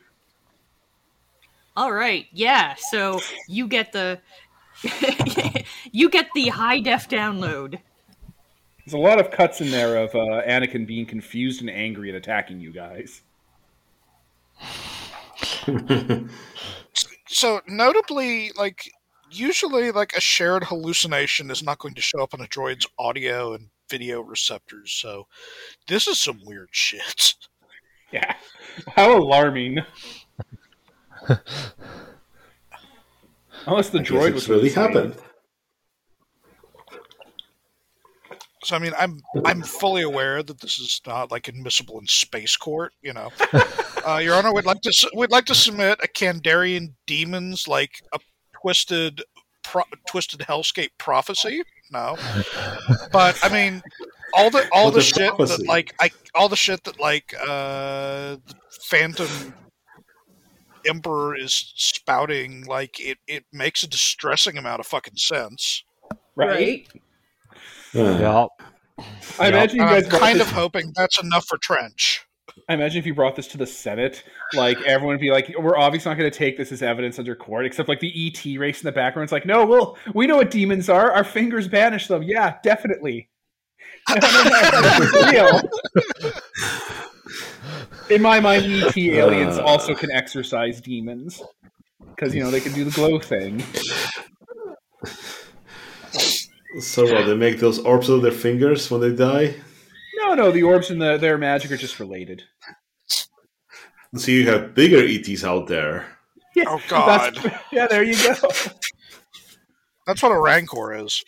all 1.75 1.91
right, 1.91 2.27
yeah. 2.31 2.75
So 2.77 3.19
you 3.47 3.67
get 3.67 3.91
the 3.91 4.19
you 5.91 6.10
get 6.10 6.29
the 6.36 6.49
high 6.49 6.79
def 6.79 7.10
download. 7.10 7.79
There's 8.86 8.93
a 8.93 8.97
lot 8.97 9.19
of 9.19 9.31
cuts 9.31 9.62
in 9.62 9.71
there 9.71 9.97
of 9.97 10.15
uh, 10.15 10.41
Anakin 10.47 10.88
being 10.88 11.05
confused 11.05 11.62
and 11.62 11.69
angry 11.69 12.10
and 12.10 12.17
attacking 12.17 12.60
you 12.60 12.71
guys. 12.71 13.21
So 17.34 17.62
notably, 17.65 18.51
like 18.57 18.91
usually, 19.31 19.91
like 19.91 20.13
a 20.15 20.21
shared 20.21 20.65
hallucination 20.65 21.49
is 21.49 21.63
not 21.63 21.79
going 21.79 21.93
to 21.95 22.01
show 22.01 22.21
up 22.21 22.34
on 22.34 22.41
a 22.41 22.45
droid's 22.45 22.86
audio 22.99 23.53
and 23.53 23.69
video 23.91 24.21
receptors. 24.21 24.91
So 24.93 25.27
this 25.88 26.08
is 26.08 26.19
some 26.19 26.39
weird 26.45 26.69
shit. 26.71 27.36
Yeah. 28.13 28.36
How 28.97 29.17
alarming. 29.17 29.80
Unless 33.65 33.89
the 33.91 33.99
I 33.99 34.04
droid 34.04 34.34
it's 34.34 34.34
was 34.34 34.49
really 34.49 34.67
insane. 34.67 34.84
happened. 34.84 35.15
So 38.63 38.75
I 38.75 38.80
mean, 38.80 38.91
I'm 38.97 39.21
I'm 39.45 39.62
fully 39.62 40.01
aware 40.01 40.43
that 40.43 40.60
this 40.60 40.77
is 40.77 41.01
not 41.08 41.32
like 41.32 41.47
admissible 41.47 41.99
in 41.99 42.08
space 42.08 42.58
court. 42.58 42.93
You 43.01 43.13
know, 43.13 43.30
uh, 44.08 44.17
Your 44.17 44.36
Honor, 44.36 44.54
we'd 44.54 44.65
like 44.65 44.82
to 44.82 45.10
we'd 45.15 45.32
like 45.32 45.45
to 45.45 45.56
submit 45.56 45.99
a 46.04 46.08
Kandarian 46.08 46.93
demons 47.08 47.67
like 47.67 47.91
a 48.13 48.19
twisted 48.62 49.23
pro- 49.63 49.84
twisted 50.08 50.41
hellscape 50.41 50.91
prophecy. 50.97 51.63
No, 51.91 52.15
but 53.12 53.38
I 53.43 53.49
mean, 53.49 53.84
all 54.34 54.49
the 54.49 54.67
all 54.71 54.86
What 54.86 54.93
the 54.93 54.99
is 54.99 55.08
shit 55.08 55.38
that 55.38 55.65
like 55.67 55.93
I 55.99 56.12
all 56.34 56.49
the 56.49 56.56
shit 56.56 56.84
that 56.86 56.99
like 56.99 57.34
uh, 57.39 58.38
the 58.47 58.56
Phantom 58.84 59.54
Emperor 60.86 61.36
is 61.36 61.73
spouting, 61.75 62.65
like 62.65 62.99
it 62.99 63.17
it 63.27 63.45
makes 63.51 63.84
a 63.84 63.88
distressing 63.88 64.58
amount 64.58 64.80
of 64.80 64.88
fucking 64.88 65.17
sense. 65.17 65.84
Right? 66.36 66.88
Yeah. 67.93 68.47
I 69.39 69.49
imagine 69.49 69.80
you 69.80 69.86
guys. 69.86 70.06
I'm 70.06 70.12
kind 70.12 70.39
this, 70.39 70.47
of 70.47 70.54
hoping 70.54 70.93
that's 70.95 71.21
enough 71.21 71.45
for 71.45 71.58
Trench. 71.58 72.25
I 72.69 72.74
imagine 72.74 73.00
if 73.00 73.06
you 73.06 73.13
brought 73.13 73.36
this 73.36 73.47
to 73.47 73.58
the 73.58 73.65
Senate, 73.67 74.24
like 74.54 74.80
everyone 74.84 75.15
would 75.15 75.21
be 75.21 75.32
like, 75.32 75.54
"We're 75.58 75.78
obviously 75.78 76.10
not 76.10 76.17
going 76.17 76.32
to 76.32 76.38
take 76.38 76.58
this 76.58 76.71
as 76.71 76.82
evidence 76.82 77.19
under 77.19 77.36
court." 77.36 77.65
Except 77.65 77.89
like 77.89 78.00
the 78.00 78.12
ET 78.28 78.58
race 78.58 78.82
in 78.82 78.86
the 78.86 78.91
background. 78.91 79.26
It's 79.26 79.32
like, 79.32 79.45
"No, 79.45 79.65
well, 79.65 79.97
we 80.13 80.28
know 80.28 80.38
what 80.38 80.52
demons 80.52 80.89
are. 80.89 81.12
Our 81.12 81.24
fingers 81.24 81.67
banish 81.67 82.08
them. 82.08 82.24
Yeah, 82.24 82.56
definitely." 82.63 83.30
No, 84.10 84.15
no, 84.15 84.43
no, 84.82 85.32
real. 85.32 85.62
In 88.10 88.21
my 88.21 88.39
mind, 88.39 88.65
ET 88.65 88.97
aliens 88.97 89.58
Uh. 89.58 89.63
also 89.63 89.93
can 89.93 90.12
exorcise 90.12 90.82
demons 90.82 91.41
because 92.10 92.34
you 92.36 92.43
know 92.43 92.52
they 92.52 92.60
can 92.60 92.74
do 92.74 92.84
the 92.84 92.91
glow 92.91 93.19
thing. 93.19 93.63
So 96.80 97.04
what? 97.04 97.26
They 97.26 97.36
make 97.36 97.60
those 97.60 97.80
orbs 97.80 98.10
of 98.10 98.21
their 98.21 98.32
fingers 98.32 98.89
when 98.89 99.02
they 99.02 99.13
die. 99.15 99.56
No, 100.23 100.34
no, 100.36 100.51
the 100.51 100.63
orbs 100.63 100.89
and 100.89 101.01
the, 101.01 101.17
their 101.17 101.38
magic 101.38 101.71
are 101.71 101.77
just 101.77 101.99
related. 101.99 102.43
So 104.15 104.31
you 104.31 104.47
have 104.49 104.73
bigger 104.75 104.97
ETs 105.05 105.43
out 105.43 105.67
there. 105.67 106.05
Yeah, 106.55 106.65
Oh, 106.67 106.81
God. 106.89 107.36
that's- 107.36 107.62
yeah, 107.71 107.88
there 107.88 108.03
you 108.03 108.15
go. 108.15 108.34
That's 110.05 110.21
what 110.21 110.31
a 110.31 110.39
rancor 110.39 110.93
is. 110.93 111.23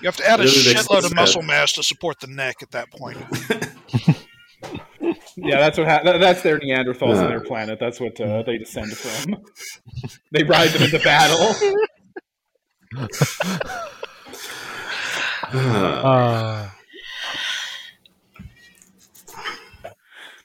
You 0.00 0.06
have 0.08 0.16
to 0.16 0.28
add 0.28 0.40
a 0.40 0.42
Really 0.44 0.74
makes 0.74 0.86
shitload 0.88 1.04
of 1.04 1.14
muscle 1.14 1.42
mass 1.42 1.72
to 1.74 1.82
support 1.82 2.18
the 2.20 2.26
neck 2.26 2.56
at 2.62 2.72
that 2.72 2.90
point. 2.90 3.18
Yeah, 5.36 5.58
that's 5.60 5.78
what 5.78 5.86
ha- 5.88 6.00
that, 6.04 6.18
that's 6.18 6.42
their 6.42 6.58
Neanderthals 6.58 7.14
Yeah. 7.14 7.22
on 7.22 7.28
their 7.28 7.40
planet. 7.40 7.78
That's 7.80 7.98
what 8.00 8.20
uh, 8.20 8.42
they 8.42 8.58
descend 8.58 8.92
from. 8.96 9.36
they 10.32 10.42
ride 10.44 10.70
them 10.70 10.82
into 10.82 10.98
battle. 10.98 11.54
Uh, 15.54 16.68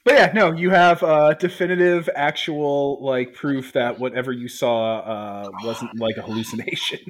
But 0.04 0.14
yeah, 0.14 0.32
no, 0.34 0.52
you 0.52 0.70
have 0.70 1.02
uh, 1.02 1.34
definitive, 1.34 2.08
actual 2.14 2.98
like 3.04 3.34
proof 3.34 3.74
that 3.74 3.98
whatever 3.98 4.32
you 4.32 4.48
saw 4.48 5.00
uh, 5.00 5.50
wasn't 5.62 5.98
like 5.98 6.16
a 6.16 6.22
hallucination. 6.22 7.00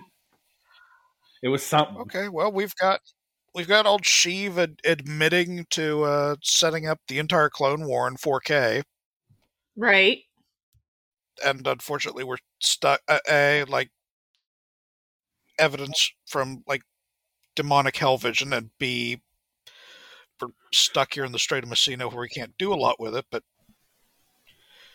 It 1.40 1.51
was 1.51 1.62
something. 1.62 1.98
Okay, 1.98 2.29
well 2.29 2.51
we've 2.51 2.74
got 2.74 2.98
we've 3.55 3.68
got 3.68 3.87
old 3.87 4.03
Sheev 4.03 4.59
ad- 4.59 4.81
admitting 4.85 5.66
to 5.70 6.03
uh, 6.03 6.35
setting 6.42 6.88
up 6.88 6.98
the 7.07 7.20
entire 7.20 7.48
Clone 7.48 7.87
War 7.87 8.09
in 8.09 8.16
4K, 8.16 8.83
Right. 9.77 10.22
and 11.44 11.64
unfortunately 11.64 12.24
we're 12.24 12.38
stuck. 12.59 13.03
Uh, 13.07 13.20
a 13.31 13.62
like 13.68 13.90
evidence 15.59 16.12
from 16.27 16.62
like 16.66 16.83
demonic 17.55 17.97
hell 17.97 18.18
vision, 18.18 18.53
and 18.53 18.71
B 18.79 19.21
we're 20.40 20.49
stuck 20.73 21.14
here 21.14 21.25
in 21.25 21.33
the 21.33 21.38
Strait 21.38 21.64
of 21.64 21.71
Messina 21.71 22.09
where 22.09 22.21
we 22.21 22.29
can't 22.29 22.57
do 22.59 22.73
a 22.73 22.77
lot 22.77 23.01
with 23.01 23.16
it. 23.16 23.27
But 23.31 23.42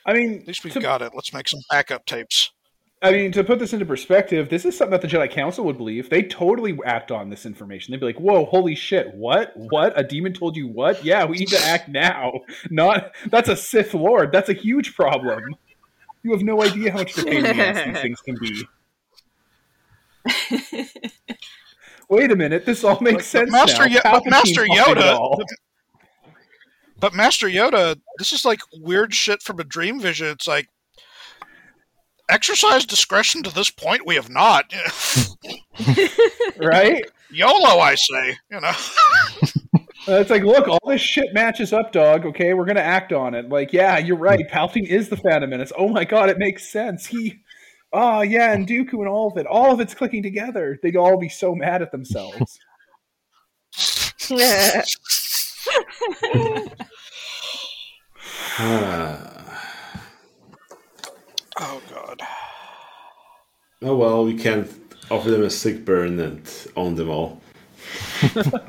I 0.06 0.14
mean, 0.14 0.40
at 0.42 0.48
least 0.48 0.64
we've 0.64 0.74
to, 0.74 0.80
got 0.80 1.02
it. 1.02 1.14
Let's 1.16 1.34
make 1.34 1.48
some 1.48 1.62
backup 1.70 2.06
tapes. 2.06 2.52
I 3.02 3.12
mean, 3.12 3.34
to 3.34 3.44
put 3.44 3.60
this 3.60 3.74
into 3.74 3.86
perspective, 3.86 4.48
this 4.48 4.64
is 4.64 4.78
something 4.78 4.92
that 4.92 5.02
the 5.02 5.10
Jedi 5.10 5.30
Council 5.30 5.66
would 5.66 5.78
believe. 5.78 6.10
They 6.10 6.24
totally 6.24 6.78
act 6.86 7.12
on 7.12 7.30
this 7.30 7.46
information. 7.46 7.92
They'd 7.92 8.00
be 8.00 8.06
like, 8.06 8.20
"Whoa, 8.20 8.46
holy 8.46 8.76
shit! 8.76 9.14
What? 9.14 9.52
What? 9.56 9.98
A 10.00 10.04
demon 10.04 10.34
told 10.34 10.56
you 10.56 10.68
what? 10.68 11.04
Yeah, 11.04 11.26
we 11.26 11.38
need 11.38 11.50
to 11.50 11.62
act 11.62 11.90
now. 11.90 12.32
Not 12.70 13.12
that's 13.30 13.50
a 13.50 13.58
Sith 13.58 13.94
Lord. 13.94 14.32
That's 14.32 14.50
a 14.50 14.54
huge 14.54 14.96
problem. 14.96 15.56
You 16.24 16.32
have 16.32 16.44
no 16.44 16.64
idea 16.64 16.92
how 16.92 17.00
much 17.00 17.18
of 17.18 17.26
a 17.26 17.28
pain 17.28 17.44
the 17.44 17.52
these 17.52 18.02
things 18.02 18.22
can 18.22 18.38
be." 18.40 18.64
Wait 22.10 22.32
a 22.32 22.36
minute, 22.36 22.66
this 22.66 22.84
all 22.84 23.00
makes 23.02 23.18
But- 23.18 23.26
sense 23.26 23.52
but 23.52 23.58
Master 23.58 23.88
now. 23.90 23.96
Yo- 23.96 24.02
but 24.04 24.26
Master 24.28 24.66
Yoda- 24.66 25.40
But 27.00 27.14
Master 27.14 27.48
Yoda, 27.48 28.00
this 28.18 28.32
is 28.32 28.46
like 28.46 28.62
weird 28.80 29.14
shit 29.14 29.42
from 29.42 29.60
a 29.60 29.64
dream 29.66 30.00
vision. 30.00 30.28
It's 30.28 30.48
like 30.48 30.70
exercise 32.30 32.86
discretion 32.86 33.44
to 33.44 33.54
this 33.54 33.70
point 33.70 34.06
we 34.06 34.16
have 34.16 34.30
not. 34.30 34.74
right? 36.58 37.04
YOLO, 37.30 37.80
I 37.80 37.96
say. 37.96 38.38
You 38.50 38.62
know. 38.62 38.72
Uh, 38.72 39.42
it's 40.08 40.30
like, 40.30 40.44
look, 40.44 40.68
all 40.70 40.80
this 40.88 41.02
shit 41.02 41.34
matches 41.34 41.74
up, 41.74 41.92
dog. 41.92 42.26
Okay, 42.26 42.54
we're 42.54 42.66
gonna 42.66 42.80
act 42.80 43.12
on 43.12 43.34
it. 43.34 43.50
Like, 43.50 43.74
yeah, 43.74 43.98
you're 43.98 44.16
right. 44.16 44.48
Palpatine 44.50 44.88
is 44.88 45.10
the 45.10 45.18
Phantom 45.18 45.50
Menace. 45.50 45.74
Oh 45.78 45.90
my 45.90 46.06
god, 46.06 46.30
it 46.30 46.38
makes 46.38 46.70
sense. 46.72 47.06
He, 47.08 47.42
oh 47.94 48.22
yeah, 48.22 48.54
and 48.54 48.68
Dooku 48.68 48.94
and 48.94 49.08
all 49.08 49.32
of 49.32 49.38
it, 49.38 49.46
all 49.46 49.72
of 49.72 49.80
it's 49.80 49.94
clicking 49.94 50.24
together. 50.24 50.80
They'd 50.82 50.98
all 50.98 51.18
be 51.18 51.30
so 51.30 51.56
mad 51.56 51.82
at 51.82 51.92
themselves. 51.92 52.60
Oh 61.56 61.80
god. 61.92 62.20
oh 63.84 63.96
well, 63.96 64.26
we 64.26 64.36
can't 64.36 64.68
offer 65.12 65.30
them 65.30 65.44
a 65.44 65.52
sick 65.52 65.86
burn 65.86 66.20
and 66.20 66.50
own 66.76 66.96
them 66.96 67.10
all. 67.10 67.42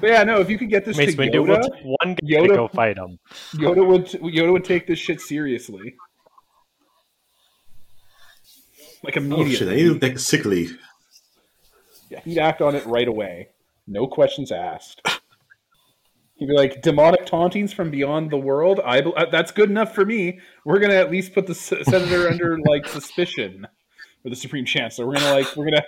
But 0.00 0.10
yeah, 0.10 0.24
no, 0.24 0.40
if 0.40 0.50
you 0.50 0.58
could 0.58 0.68
get 0.68 0.84
this 0.84 0.96
Mace 0.96 1.14
to 1.14 1.22
Windu 1.22 1.46
Yoda, 1.46 1.68
one 1.84 2.14
guy 2.14 2.26
Yoda- 2.26 2.48
to 2.48 2.54
go 2.54 2.68
fight 2.68 2.98
him. 2.98 3.18
Yoda 3.54 3.86
would 3.86 4.06
Yoda 4.06 4.52
would 4.52 4.64
take 4.64 4.86
this 4.86 4.98
shit 4.98 5.20
seriously. 5.20 5.94
Like 9.02 9.16
Oh 9.16 9.20
immediately. 9.20 9.54
shit! 9.56 9.68
I 9.68 9.74
need 9.76 9.88
to 9.94 9.98
take 9.98 10.14
a 10.16 10.18
sick 10.18 10.44
leave. 10.44 10.78
Yeah, 12.10 12.20
he'd 12.20 12.38
act 12.38 12.60
on 12.60 12.74
it 12.74 12.84
right 12.86 13.08
away. 13.08 13.48
No 13.86 14.06
questions 14.06 14.52
asked. 14.52 15.00
He'd 16.36 16.46
be 16.46 16.54
like, 16.54 16.82
demonic 16.82 17.24
tauntings 17.26 17.72
from 17.72 17.90
beyond 17.90 18.30
the 18.30 18.36
world? 18.36 18.80
I 18.84 19.00
bel- 19.00 19.14
uh, 19.16 19.26
That's 19.30 19.50
good 19.52 19.70
enough 19.70 19.94
for 19.94 20.04
me. 20.04 20.40
We're 20.64 20.78
going 20.80 20.90
to 20.90 20.96
at 20.98 21.10
least 21.10 21.34
put 21.34 21.46
the 21.46 21.52
s- 21.52 21.72
senator 21.84 22.28
under, 22.28 22.58
like, 22.66 22.86
suspicion. 22.88 23.66
Or 24.24 24.30
the 24.30 24.36
supreme 24.36 24.64
chancellor. 24.64 25.06
We're 25.06 25.14
to, 25.16 25.32
like, 25.34 25.56
we're 25.56 25.70
going 25.70 25.80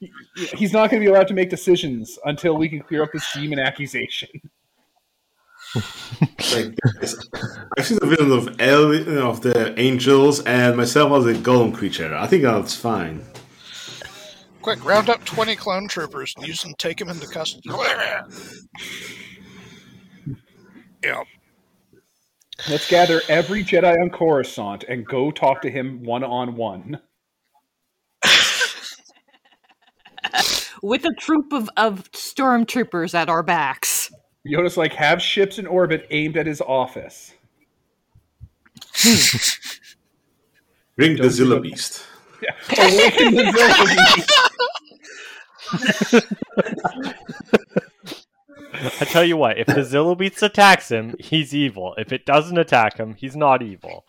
to... 0.00 0.56
He's 0.56 0.72
not 0.72 0.90
going 0.90 1.02
to 1.02 1.04
be 1.06 1.10
allowed 1.12 1.26
to 1.28 1.34
make 1.34 1.50
decisions 1.50 2.16
until 2.24 2.56
we 2.56 2.68
can 2.68 2.80
clear 2.80 3.02
up 3.02 3.10
this 3.12 3.26
demon 3.34 3.58
accusation. 3.58 4.28
Like, 5.74 6.74
I've 7.78 7.86
seen 7.86 7.98
the 8.00 8.06
vision 8.06 8.32
of 8.32 8.60
El- 8.60 9.18
of 9.28 9.42
the 9.42 9.78
angels 9.78 10.40
and 10.44 10.76
myself 10.76 11.12
as 11.12 11.26
a 11.26 11.38
golem 11.38 11.74
creature. 11.74 12.14
I 12.14 12.26
think 12.26 12.42
that's 12.42 12.74
fine. 12.74 13.22
Quick, 14.62 14.84
round 14.84 15.08
up 15.08 15.24
20 15.24 15.56
clone 15.56 15.88
troopers 15.88 16.34
and 16.36 16.46
use 16.46 16.62
them 16.62 16.72
to 16.72 16.76
take 16.76 17.00
him 17.00 17.08
into 17.08 17.26
custody. 17.26 17.70
yeah. 21.04 21.22
Let's 22.68 22.88
gather 22.88 23.20
every 23.28 23.62
Jedi 23.62 23.94
on 24.00 24.10
Coruscant 24.10 24.84
and 24.88 25.06
go 25.06 25.30
talk 25.30 25.62
to 25.62 25.70
him 25.70 26.02
one 26.02 26.24
on 26.24 26.56
one. 26.56 27.00
With 30.82 31.04
a 31.04 31.14
troop 31.18 31.52
of, 31.52 31.68
of 31.76 32.10
stormtroopers 32.12 33.14
at 33.14 33.28
our 33.28 33.42
backs. 33.42 33.97
Yoda's 34.46 34.76
like, 34.76 34.92
have 34.94 35.20
ships 35.22 35.58
in 35.58 35.66
orbit 35.66 36.06
aimed 36.10 36.36
at 36.36 36.46
his 36.46 36.60
office. 36.60 37.34
Bring 40.96 41.16
the 41.16 41.24
Zillo 41.24 41.60
Beast. 41.62 42.04
Yeah. 42.42 42.50
Awaken 42.78 43.34
the 43.34 43.42
Zillo 43.44 44.16
Beast. 44.16 44.32
I 49.00 49.04
tell 49.06 49.24
you 49.24 49.36
what, 49.36 49.58
if 49.58 49.66
the 49.66 49.74
Zillo 49.82 50.16
Beast 50.16 50.42
attacks 50.42 50.90
him, 50.90 51.14
he's 51.18 51.54
evil. 51.54 51.94
If 51.98 52.12
it 52.12 52.24
doesn't 52.26 52.56
attack 52.58 52.96
him, 52.96 53.14
he's 53.14 53.34
not 53.36 53.62
evil. 53.62 54.06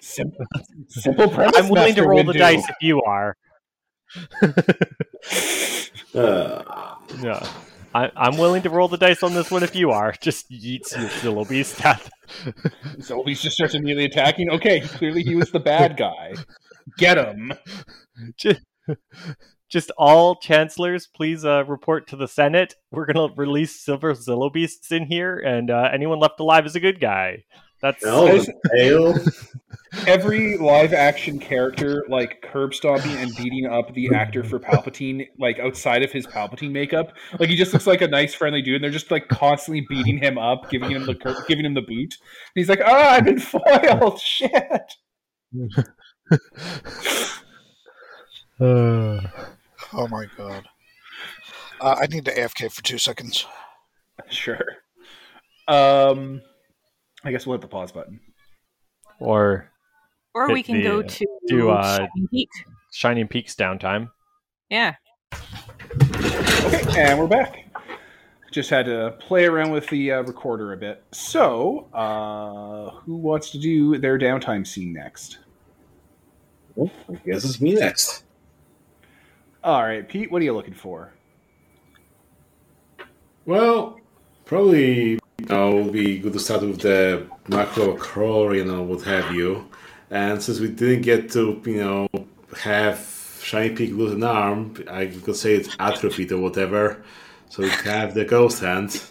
Simple, 0.00 0.46
simple 0.88 1.28
premise. 1.28 1.56
I'm 1.56 1.68
willing 1.68 1.94
to 1.96 2.06
roll 2.06 2.24
the 2.24 2.32
Windu. 2.32 2.38
dice 2.38 2.68
if 2.68 2.76
you 2.80 3.02
are. 3.02 3.36
Uh, 6.12 6.96
Yeah. 7.22 7.48
I, 7.94 8.10
I'm 8.16 8.36
willing 8.36 8.62
to 8.62 8.70
roll 8.70 8.88
the 8.88 8.96
dice 8.96 9.22
on 9.22 9.34
this 9.34 9.50
one 9.50 9.62
if 9.62 9.74
you 9.74 9.90
are. 9.90 10.14
Just 10.20 10.50
yeets 10.50 10.96
your 10.96 11.08
Zillo 11.08 11.48
Beast 11.48 11.78
death. 11.78 12.10
So 13.00 13.24
he 13.24 13.34
just 13.34 13.56
starts 13.56 13.74
immediately 13.74 14.04
attacking. 14.04 14.50
Okay, 14.50 14.80
clearly 14.80 15.22
he 15.22 15.34
was 15.34 15.50
the 15.50 15.60
bad 15.60 15.96
guy. 15.96 16.34
Get 16.96 17.18
him. 17.18 17.52
just, 18.36 18.60
just 19.68 19.90
all 19.98 20.36
chancellors, 20.36 21.08
please 21.08 21.44
uh, 21.44 21.64
report 21.64 22.06
to 22.08 22.16
the 22.16 22.28
Senate. 22.28 22.74
We're 22.90 23.06
gonna 23.06 23.34
release 23.34 23.80
silver 23.80 24.14
Zillo 24.14 24.52
beasts 24.52 24.92
in 24.92 25.06
here, 25.06 25.36
and 25.36 25.70
uh, 25.70 25.88
anyone 25.92 26.20
left 26.20 26.38
alive 26.40 26.66
is 26.66 26.76
a 26.76 26.80
good 26.80 27.00
guy. 27.00 27.44
That's 27.82 28.04
no, 28.04 28.26
the 28.26 28.52
tail. 28.76 29.14
Every 30.06 30.56
live 30.56 30.92
action 30.92 31.38
character, 31.40 32.04
like 32.08 32.42
curb 32.42 32.74
stomping 32.74 33.10
and 33.16 33.34
beating 33.36 33.66
up 33.66 33.92
the 33.92 34.14
actor 34.14 34.44
for 34.44 34.60
Palpatine, 34.60 35.26
like 35.38 35.58
outside 35.58 36.02
of 36.04 36.12
his 36.12 36.26
Palpatine 36.28 36.70
makeup, 36.70 37.12
like 37.40 37.48
he 37.48 37.56
just 37.56 37.72
looks 37.72 37.86
like 37.88 38.00
a 38.00 38.06
nice, 38.08 38.32
friendly 38.32 38.62
dude, 38.62 38.76
and 38.76 38.84
they're 38.84 38.90
just 38.92 39.10
like 39.10 39.26
constantly 39.28 39.84
beating 39.88 40.18
him 40.18 40.38
up, 40.38 40.70
giving 40.70 40.90
him 40.90 41.06
the 41.06 41.14
cur- 41.16 41.44
giving 41.48 41.64
him 41.64 41.74
the 41.74 41.82
boot. 41.82 41.90
And 42.14 42.54
he's 42.54 42.68
like, 42.68 42.80
"Ah, 42.84 43.14
I've 43.14 43.24
been 43.24 43.38
foiled. 43.40 44.20
Shit." 44.20 44.94
Oh 49.92 50.06
my 50.08 50.26
god. 50.36 50.68
Uh, 51.80 51.96
I 52.00 52.06
need 52.06 52.24
to 52.26 52.34
AFK 52.34 52.70
for 52.70 52.82
two 52.82 52.98
seconds. 52.98 53.46
Sure. 54.28 54.62
Um, 55.66 56.42
I 57.24 57.30
guess 57.32 57.46
we'll 57.46 57.54
hit 57.56 57.62
the 57.62 57.68
pause 57.68 57.90
button. 57.90 58.20
or 59.18 59.69
Or 60.40 60.48
we 60.50 60.62
can 60.62 60.78
the, 60.78 60.82
go 60.82 61.02
to 61.02 61.26
do, 61.48 61.68
uh, 61.68 61.98
Shining 61.98 62.28
Peak. 62.30 62.48
Shining 62.92 63.28
Peaks 63.28 63.54
downtime. 63.54 64.08
Yeah. 64.70 64.94
Okay, 65.34 66.82
and 66.96 67.18
we're 67.18 67.26
back. 67.26 67.66
Just 68.50 68.70
had 68.70 68.86
to 68.86 69.16
play 69.20 69.44
around 69.44 69.70
with 69.70 69.86
the 69.90 70.12
uh, 70.12 70.22
recorder 70.22 70.72
a 70.72 70.78
bit. 70.78 71.04
So, 71.12 71.88
uh, 71.92 72.98
who 73.00 73.16
wants 73.16 73.50
to 73.50 73.58
do 73.58 73.98
their 73.98 74.18
downtime 74.18 74.66
scene 74.66 74.94
next? 74.94 75.40
I 76.82 76.90
guess 77.26 77.44
it's 77.44 77.60
me 77.60 77.74
next. 77.74 78.24
All 79.62 79.82
right, 79.82 80.08
Pete, 80.08 80.32
what 80.32 80.40
are 80.40 80.44
you 80.46 80.54
looking 80.54 80.72
for? 80.72 81.12
Well, 83.44 84.00
probably 84.46 85.18
you 85.38 85.46
know, 85.50 85.78
it 85.78 85.84
would 85.84 85.92
be 85.92 86.18
good 86.18 86.32
to 86.32 86.38
start 86.38 86.62
with 86.62 86.80
the 86.80 87.26
macro 87.48 87.94
crawler 87.98 88.64
know, 88.64 88.82
what 88.82 89.02
have 89.02 89.34
you. 89.34 89.68
And 90.10 90.42
since 90.42 90.58
we 90.58 90.68
didn't 90.68 91.02
get 91.02 91.30
to, 91.32 91.60
you 91.64 91.76
know, 91.76 92.08
have 92.58 93.40
Shiny 93.42 93.70
Peak 93.74 93.92
lose 93.92 94.12
an 94.12 94.24
arm, 94.24 94.74
I 94.90 95.06
could 95.06 95.36
say 95.36 95.54
it's 95.54 95.74
atrophied 95.78 96.32
or 96.32 96.38
whatever. 96.38 97.02
So 97.48 97.62
we 97.62 97.70
have 97.70 98.14
the 98.14 98.24
ghost 98.24 98.60
hand. 98.60 99.02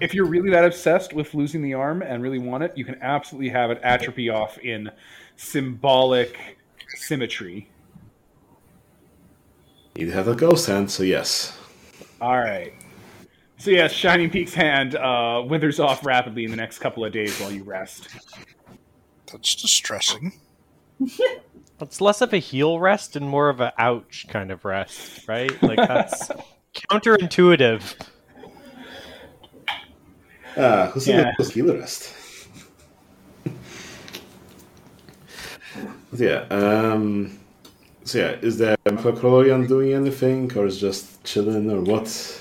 If 0.00 0.14
you're 0.14 0.26
really 0.26 0.50
that 0.50 0.64
obsessed 0.64 1.12
with 1.12 1.34
losing 1.34 1.62
the 1.62 1.74
arm 1.74 2.02
and 2.02 2.22
really 2.22 2.38
want 2.38 2.64
it, 2.64 2.76
you 2.76 2.84
can 2.84 2.96
absolutely 3.02 3.50
have 3.50 3.70
it 3.70 3.80
atrophy 3.82 4.30
off 4.30 4.56
in 4.58 4.90
symbolic 5.36 6.58
symmetry. 6.88 7.68
You 9.96 10.10
have 10.12 10.28
a 10.28 10.34
ghost 10.34 10.66
hand, 10.66 10.90
so 10.90 11.02
yes. 11.02 11.58
All 12.20 12.38
right. 12.38 12.72
So 13.58 13.70
yes, 13.70 13.92
Shining 13.92 14.30
Peak's 14.30 14.54
hand 14.54 14.96
uh, 14.96 15.44
withers 15.46 15.80
off 15.80 16.06
rapidly 16.06 16.44
in 16.44 16.50
the 16.50 16.56
next 16.56 16.78
couple 16.78 17.04
of 17.04 17.12
days 17.12 17.38
while 17.38 17.52
you 17.52 17.62
rest. 17.62 18.08
That's 19.32 19.54
distressing. 19.54 20.32
It's 21.82 21.98
less 22.02 22.20
of 22.20 22.34
a 22.34 22.36
heel 22.38 22.78
rest 22.78 23.16
and 23.16 23.26
more 23.26 23.48
of 23.48 23.62
a 23.62 23.72
ouch 23.78 24.26
kind 24.28 24.50
of 24.50 24.66
rest, 24.66 25.26
right? 25.26 25.50
Like 25.62 25.78
that's 25.78 26.30
counterintuitive. 26.74 27.94
Ah, 30.58 30.90
who's 30.92 31.08
Yeah. 31.08 31.32
the 31.38 31.44
healer 31.44 31.78
rest? 31.78 32.14
Yeah, 36.12 36.44
um, 36.50 37.38
so 38.04 38.18
yeah, 38.18 38.36
is 38.42 38.58
the 38.58 38.76
Macrocrolian 38.84 39.66
doing 39.66 39.94
anything, 39.94 40.52
or 40.58 40.66
is 40.66 40.78
just 40.78 41.24
chilling, 41.24 41.70
or 41.70 41.80
what? 41.80 42.02
Is 42.06 42.40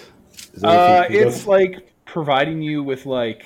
there 0.55 0.69
Uh, 0.69 1.05
it's 1.09 1.45
like 1.47 1.93
providing 2.05 2.61
you 2.61 2.83
with 2.83 3.05
like 3.05 3.45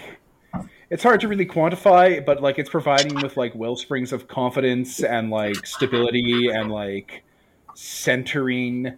it's 0.93 1.01
hard 1.01 1.19
to 1.21 1.27
really 1.27 1.47
quantify, 1.47 2.23
but 2.23 2.39
like 2.43 2.60
it's 2.60 2.69
providing 2.69 3.19
with 3.19 3.36
like 3.36 3.56
well 3.56 3.75
springs 3.75 4.13
of 4.13 4.27
confidence 4.27 5.01
and 5.03 5.32
like 5.32 5.65
stability 5.65 6.49
and 6.49 6.71
like 6.71 7.23
centering. 7.73 8.93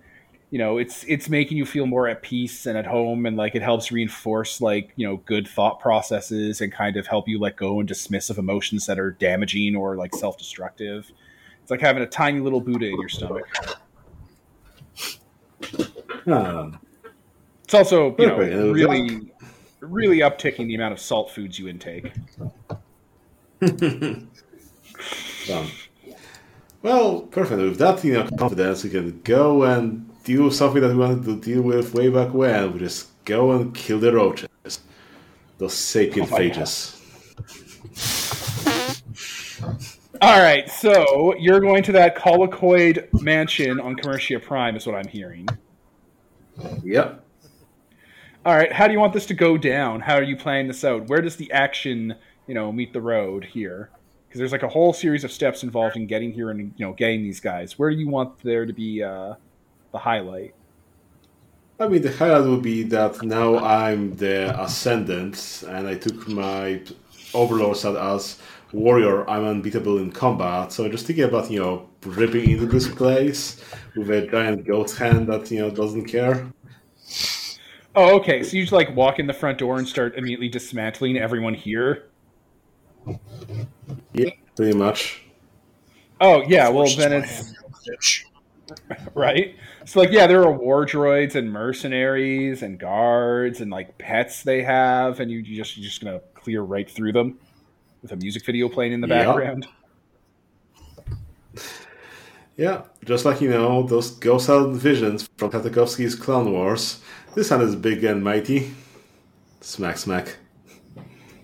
You 0.51 0.59
know, 0.59 0.77
it's 0.77 1.05
it's 1.05 1.29
making 1.29 1.55
you 1.55 1.65
feel 1.65 1.85
more 1.85 2.09
at 2.09 2.21
peace 2.21 2.65
and 2.65 2.77
at 2.77 2.85
home, 2.85 3.25
and 3.25 3.37
like 3.37 3.55
it 3.55 3.61
helps 3.61 3.93
reinforce 3.93 4.59
like 4.59 4.91
you 4.97 5.07
know 5.07 5.17
good 5.25 5.47
thought 5.47 5.79
processes 5.79 6.59
and 6.59 6.69
kind 6.69 6.97
of 6.97 7.07
help 7.07 7.29
you 7.29 7.39
let 7.39 7.55
go 7.55 7.79
and 7.79 7.87
dismiss 7.87 8.29
of 8.29 8.37
emotions 8.37 8.87
that 8.87 8.99
are 8.99 9.11
damaging 9.11 9.73
or 9.73 9.95
like 9.95 10.13
self 10.13 10.37
destructive. 10.37 11.09
It's 11.61 11.71
like 11.71 11.79
having 11.79 12.03
a 12.03 12.07
tiny 12.07 12.41
little 12.41 12.59
Buddha 12.59 12.87
in 12.87 12.99
your 12.99 13.07
stomach. 13.07 13.47
It's 17.63 17.73
also 17.73 18.13
you 18.19 18.27
know 18.27 18.37
really 18.37 19.31
really 19.87 20.19
upticking 20.19 20.67
the 20.67 20.75
amount 20.75 20.93
of 20.93 20.99
salt 20.99 21.31
foods 21.31 21.59
you 21.59 21.67
intake. 21.67 22.11
Done. 23.59 24.29
Um, 25.51 25.69
well, 26.81 27.21
perfect. 27.21 27.61
With 27.61 27.77
that, 27.77 28.03
you 28.03 28.13
know, 28.13 28.27
confidence, 28.37 28.83
we 28.83 28.89
can 28.89 29.21
go 29.21 29.63
and 29.63 30.09
with 30.27 30.53
something 30.55 30.81
that 30.81 30.89
we 30.89 30.95
wanted 30.95 31.23
to 31.25 31.39
deal 31.39 31.61
with 31.61 31.93
way 31.93 32.09
back 32.09 32.33
when. 32.33 32.73
We 32.73 32.79
just 32.79 33.09
go 33.25 33.51
and 33.51 33.73
kill 33.73 33.99
the 33.99 34.13
roaches. 34.13 34.49
Those 35.57 35.73
sapient 35.73 36.31
Oh 36.31 36.35
phages. 36.35 36.95
All 40.21 40.39
right, 40.39 40.69
so 40.69 41.35
you're 41.37 41.59
going 41.59 41.83
to 41.83 41.91
that 41.93 42.15
Colicoid 42.15 43.21
mansion 43.21 43.79
on 43.79 43.95
Commercia 43.95 44.41
Prime, 44.41 44.75
is 44.75 44.85
what 44.85 44.95
I'm 44.95 45.07
hearing. 45.07 45.47
Yep. 46.83 47.24
All 48.45 48.55
right, 48.55 48.71
how 48.71 48.85
do 48.85 48.93
you 48.93 48.99
want 48.99 49.11
this 49.11 49.25
to 49.25 49.33
go 49.33 49.57
down? 49.57 50.01
How 50.01 50.13
are 50.13 50.23
you 50.23 50.37
planning 50.37 50.67
this 50.67 50.83
out? 50.83 51.07
Where 51.07 51.19
does 51.19 51.35
the 51.35 51.51
action, 51.51 52.13
you 52.45 52.53
know, 52.53 52.71
meet 52.71 52.93
the 52.93 53.01
road 53.01 53.43
here? 53.43 53.89
Because 54.27 54.37
there's 54.37 54.51
like 54.51 54.61
a 54.61 54.69
whole 54.69 54.93
series 54.93 55.23
of 55.23 55.31
steps 55.31 55.63
involved 55.63 55.95
in 55.95 56.05
getting 56.05 56.31
here 56.31 56.51
and 56.51 56.71
you 56.77 56.85
know 56.85 56.93
getting 56.93 57.23
these 57.23 57.39
guys. 57.39 57.79
Where 57.79 57.89
do 57.89 57.95
you 57.95 58.07
want 58.07 58.37
there 58.43 58.67
to 58.67 58.71
be 58.71 59.01
uh, 59.01 59.33
the 59.91 59.97
highlight? 59.97 60.53
I 61.79 61.87
mean, 61.87 62.03
the 62.03 62.11
highlight 62.11 62.47
would 62.47 62.61
be 62.61 62.83
that 62.83 63.23
now 63.23 63.57
I'm 63.57 64.15
the 64.15 64.55
Ascendant, 64.61 65.63
and 65.67 65.87
I 65.87 65.95
took 65.95 66.27
my 66.27 66.83
overlords 67.33 67.83
out 67.83 67.97
as 67.97 68.37
warrior. 68.71 69.27
I'm 69.27 69.43
unbeatable 69.43 69.97
in 69.97 70.11
combat, 70.11 70.71
so 70.71 70.87
just 70.87 71.07
thinking 71.07 71.23
about, 71.23 71.49
you 71.49 71.61
know, 71.61 71.89
ripping 72.05 72.47
into 72.51 72.67
this 72.67 72.87
place 72.87 73.59
with 73.95 74.11
a 74.11 74.27
giant 74.27 74.67
ghost 74.67 74.99
hand 74.99 75.29
that, 75.29 75.49
you 75.49 75.61
know, 75.61 75.71
doesn't 75.71 76.05
care. 76.05 76.45
Oh, 77.95 78.15
okay. 78.17 78.43
So 78.43 78.57
you 78.57 78.63
just 78.63 78.73
like 78.73 78.93
walk 78.95 79.19
in 79.19 79.27
the 79.27 79.33
front 79.33 79.57
door 79.57 79.77
and 79.77 79.87
start 79.87 80.17
immediately 80.17 80.49
dismantling 80.49 81.17
everyone 81.17 81.53
here. 81.53 82.09
Yeah, 84.13 84.31
pretty 84.55 84.77
much. 84.77 85.21
Oh 86.19 86.43
yeah, 86.47 86.69
well 86.69 86.87
then 86.95 87.13
it's 87.13 87.53
right. 89.13 89.55
So 89.85 89.99
like 89.99 90.11
yeah, 90.11 90.27
there 90.27 90.41
are 90.43 90.51
war 90.51 90.85
droids 90.85 91.35
and 91.35 91.51
mercenaries 91.51 92.63
and 92.63 92.79
guards 92.79 93.61
and 93.61 93.71
like 93.71 93.97
pets 93.97 94.43
they 94.43 94.63
have, 94.63 95.19
and 95.19 95.29
you, 95.31 95.39
you 95.39 95.55
just 95.55 95.77
you're 95.77 95.85
just 95.85 96.03
gonna 96.03 96.19
clear 96.33 96.61
right 96.61 96.89
through 96.89 97.13
them 97.13 97.37
with 98.01 98.11
a 98.11 98.15
music 98.15 98.45
video 98.45 98.67
playing 98.69 98.93
in 98.93 99.01
the 99.01 99.07
Yeah. 99.07 99.25
background. 99.25 99.67
Yeah, 102.57 102.83
just 103.03 103.25
like, 103.25 103.41
you 103.41 103.49
know, 103.49 103.83
those 103.83 104.11
ghost 104.11 104.49
out 104.49 104.69
visions 104.73 105.27
from 105.37 105.51
Tartakovsky's 105.51 106.15
Clone 106.15 106.53
Wars. 106.53 107.01
This 107.35 107.49
hand 107.49 107.61
is 107.63 107.75
big 107.75 108.03
and 108.05 108.23
mighty. 108.23 108.71
Smack, 109.59 109.97
smack. 109.97 110.37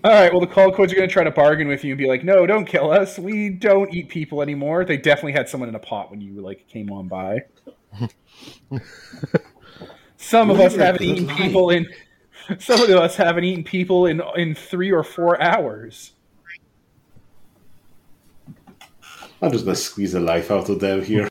All 0.02 0.10
right. 0.10 0.32
Well, 0.32 0.40
the 0.40 0.46
call 0.46 0.72
codes 0.72 0.90
are 0.90 0.96
gonna 0.96 1.06
try 1.06 1.22
to 1.22 1.30
bargain 1.30 1.68
with 1.68 1.84
you 1.84 1.92
and 1.92 1.98
be 1.98 2.06
like, 2.06 2.24
"No, 2.24 2.46
don't 2.46 2.64
kill 2.64 2.90
us. 2.90 3.18
We 3.18 3.50
don't 3.50 3.92
eat 3.94 4.08
people 4.08 4.40
anymore." 4.40 4.86
They 4.86 4.96
definitely 4.96 5.32
had 5.32 5.50
someone 5.50 5.68
in 5.68 5.74
a 5.74 5.78
pot 5.78 6.10
when 6.10 6.22
you 6.22 6.40
like 6.40 6.66
came 6.66 6.90
on 6.90 7.08
by. 7.08 7.42
Some 10.16 10.50
of 10.50 10.60
us 10.60 10.74
haven't 10.74 11.02
eaten 11.02 11.28
people 11.28 11.68
in. 11.70 11.86
Some 12.58 12.80
of 12.80 12.90
us 12.90 13.14
haven't 13.16 13.44
eaten 13.44 13.62
people 13.62 14.06
in 14.06 14.22
in 14.34 14.54
three 14.54 14.90
or 14.90 15.04
four 15.04 15.40
hours. 15.42 16.12
I'm 19.42 19.52
just 19.52 19.66
gonna 19.66 19.76
squeeze 19.76 20.12
the 20.12 20.20
life 20.20 20.50
out 20.50 20.70
of 20.70 20.80
them 20.80 21.04
here. 21.04 21.28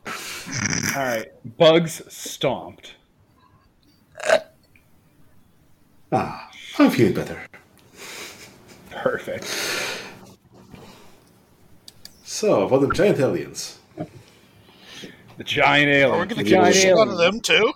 All 0.96 1.02
right, 1.02 1.26
bugs 1.58 2.02
stomped. 2.08 2.94
Ah, 6.14 6.50
I'm 6.78 6.90
feeling 6.90 7.14
better. 7.14 7.40
Perfect. 8.90 9.46
So, 12.22 12.66
about 12.66 12.82
the 12.82 12.88
giant 12.88 13.18
aliens. 13.18 13.78
The 15.38 15.44
giant 15.44 16.04
Are 16.04 16.18
We're 16.18 16.26
going 16.26 16.44
to 16.44 16.50
giant 16.50 16.76
kill 16.76 16.96
a 16.96 16.98
lot 16.98 17.08
of 17.08 17.16
them 17.16 17.40
too? 17.40 17.72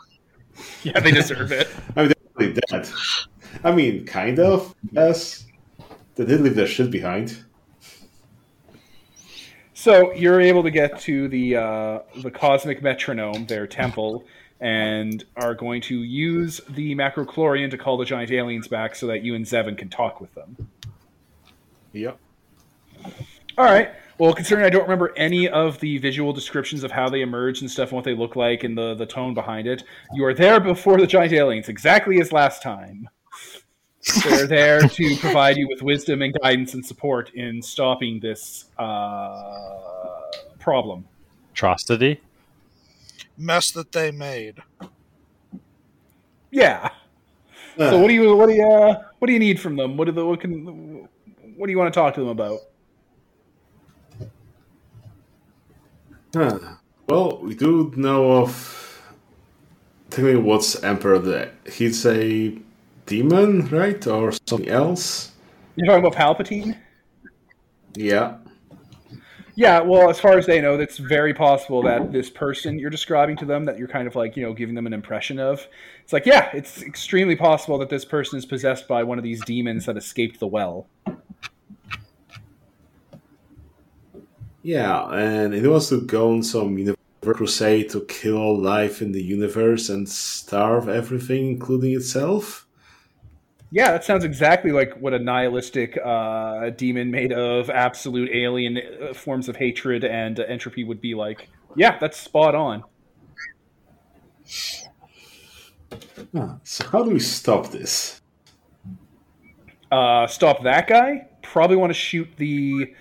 Yeah, 0.82 1.00
they 1.00 1.12
deserve 1.12 1.50
it. 1.50 1.68
I 1.96 2.02
mean, 2.02 2.08
they're 2.08 2.16
really 2.48 2.60
dead. 2.70 2.88
I 3.64 3.72
mean, 3.72 4.04
kind 4.04 4.38
of, 4.38 4.74
yes. 4.92 5.46
They 6.16 6.26
did 6.26 6.42
leave 6.42 6.56
their 6.56 6.66
shit 6.66 6.90
behind. 6.90 7.42
So 9.72 10.12
you're 10.12 10.40
able 10.40 10.62
to 10.62 10.70
get 10.70 10.98
to 11.00 11.28
the 11.28 11.56
uh, 11.56 11.98
the 12.22 12.30
cosmic 12.30 12.82
metronome, 12.82 13.46
their 13.46 13.66
temple, 13.66 14.24
and 14.60 15.24
are 15.36 15.54
going 15.54 15.80
to 15.82 16.02
use 16.02 16.60
the 16.70 16.94
macrochlorian 16.94 17.70
to 17.70 17.78
call 17.78 17.96
the 17.96 18.04
giant 18.04 18.30
aliens 18.30 18.68
back, 18.68 18.94
so 18.94 19.06
that 19.06 19.22
you 19.22 19.34
and 19.34 19.44
Zevin 19.44 19.76
can 19.76 19.88
talk 19.88 20.20
with 20.20 20.34
them. 20.34 20.68
Yep. 21.92 22.18
All 23.58 23.64
right. 23.64 23.90
Well, 24.18 24.32
considering 24.32 24.64
I 24.64 24.70
don't 24.70 24.82
remember 24.82 25.12
any 25.16 25.48
of 25.48 25.78
the 25.80 25.98
visual 25.98 26.32
descriptions 26.32 26.82
of 26.84 26.90
how 26.90 27.08
they 27.08 27.20
emerge 27.20 27.60
and 27.60 27.70
stuff 27.70 27.90
and 27.90 27.96
what 27.96 28.04
they 28.04 28.14
look 28.14 28.34
like 28.34 28.64
and 28.64 28.76
the, 28.76 28.94
the 28.94 29.04
tone 29.04 29.34
behind 29.34 29.66
it, 29.66 29.82
you 30.14 30.24
are 30.24 30.32
there 30.32 30.58
before 30.58 30.98
the 30.98 31.06
giant 31.06 31.32
aliens, 31.34 31.68
exactly 31.68 32.18
as 32.20 32.32
last 32.32 32.62
time. 32.62 33.08
They're 34.24 34.46
there 34.46 34.80
to 34.80 35.16
provide 35.20 35.56
you 35.56 35.68
with 35.68 35.82
wisdom 35.82 36.22
and 36.22 36.34
guidance 36.42 36.72
and 36.72 36.84
support 36.84 37.30
in 37.34 37.60
stopping 37.60 38.20
this 38.20 38.66
uh, 38.78 40.22
problem. 40.58 41.04
Atrocity. 41.52 42.20
Mess 43.36 43.70
that 43.72 43.92
they 43.92 44.10
made. 44.10 44.56
Yeah. 46.50 46.90
So 47.78 47.98
what 47.98 48.08
do 48.08 48.14
you 48.14 48.34
what 48.34 48.48
do 48.48 48.54
you 48.54 48.66
uh, 48.66 49.02
what 49.18 49.26
do 49.26 49.34
you 49.34 49.38
need 49.38 49.60
from 49.60 49.76
them? 49.76 49.96
What 49.96 50.06
do 50.06 50.12
the 50.12 50.24
what 50.24 50.40
can 50.40 51.08
what 51.56 51.66
do 51.66 51.70
you 51.70 51.78
want 51.78 51.92
to 51.92 52.00
talk 52.00 52.14
to 52.14 52.20
them 52.20 52.30
about? 52.30 52.60
Huh. 56.34 56.58
Well, 57.08 57.38
we 57.42 57.54
do 57.54 57.92
know 57.96 58.32
of 58.32 59.02
technically 60.10 60.40
what's 60.40 60.82
Emperor. 60.82 61.18
The, 61.18 61.50
he's 61.70 62.04
a 62.04 62.58
demon, 63.06 63.68
right, 63.68 64.06
or 64.06 64.32
something 64.46 64.68
else? 64.68 65.32
You're 65.76 65.86
talking 65.86 66.04
about 66.04 66.38
Palpatine? 66.38 66.76
Yeah. 67.94 68.36
Yeah, 69.58 69.80
well, 69.80 70.10
as 70.10 70.20
far 70.20 70.36
as 70.36 70.44
they 70.44 70.60
know, 70.60 70.74
it's 70.74 70.98
very 70.98 71.32
possible 71.32 71.82
that 71.84 72.12
this 72.12 72.28
person 72.28 72.78
you're 72.78 72.90
describing 72.90 73.38
to 73.38 73.46
them, 73.46 73.64
that 73.64 73.78
you're 73.78 73.88
kind 73.88 74.06
of 74.06 74.14
like, 74.14 74.36
you 74.36 74.42
know, 74.42 74.52
giving 74.52 74.74
them 74.74 74.86
an 74.86 74.92
impression 74.92 75.40
of, 75.40 75.66
it's 76.04 76.12
like, 76.12 76.26
yeah, 76.26 76.50
it's 76.52 76.82
extremely 76.82 77.36
possible 77.36 77.78
that 77.78 77.88
this 77.88 78.04
person 78.04 78.38
is 78.38 78.44
possessed 78.44 78.86
by 78.86 79.02
one 79.02 79.16
of 79.16 79.24
these 79.24 79.42
demons 79.46 79.86
that 79.86 79.96
escaped 79.96 80.40
the 80.40 80.46
well. 80.46 80.86
Yeah, 84.62 85.10
and 85.14 85.54
he 85.54 85.66
wants 85.66 85.88
to 85.88 86.02
go 86.02 86.34
on 86.34 86.42
some 86.42 86.94
crusade 87.22 87.88
to 87.90 88.04
kill 88.04 88.36
all 88.36 88.60
life 88.60 89.00
in 89.00 89.12
the 89.12 89.22
universe 89.22 89.88
and 89.88 90.06
starve 90.06 90.88
everything, 90.90 91.48
including 91.48 91.94
itself. 91.94 92.65
Yeah, 93.70 93.92
that 93.92 94.04
sounds 94.04 94.24
exactly 94.24 94.70
like 94.70 94.94
what 94.94 95.12
a 95.12 95.18
nihilistic 95.18 95.98
uh, 96.02 96.70
demon 96.70 97.10
made 97.10 97.32
of 97.32 97.68
absolute 97.68 98.30
alien 98.32 98.78
uh, 98.78 99.12
forms 99.12 99.48
of 99.48 99.56
hatred 99.56 100.04
and 100.04 100.38
entropy 100.38 100.84
would 100.84 101.00
be 101.00 101.14
like. 101.14 101.48
Yeah, 101.74 101.98
that's 101.98 102.16
spot 102.16 102.54
on. 102.54 102.84
Huh. 106.34 106.54
So 106.62 106.86
how 106.88 107.02
do 107.02 107.10
we 107.10 107.18
stop 107.18 107.70
this? 107.70 108.20
uh, 109.90 110.26
stop 110.26 110.62
that 110.64 110.86
guy. 110.86 111.28
Probably 111.42 111.76
want 111.76 111.90
to 111.90 111.98
shoot 111.98 112.28
the 112.36 112.94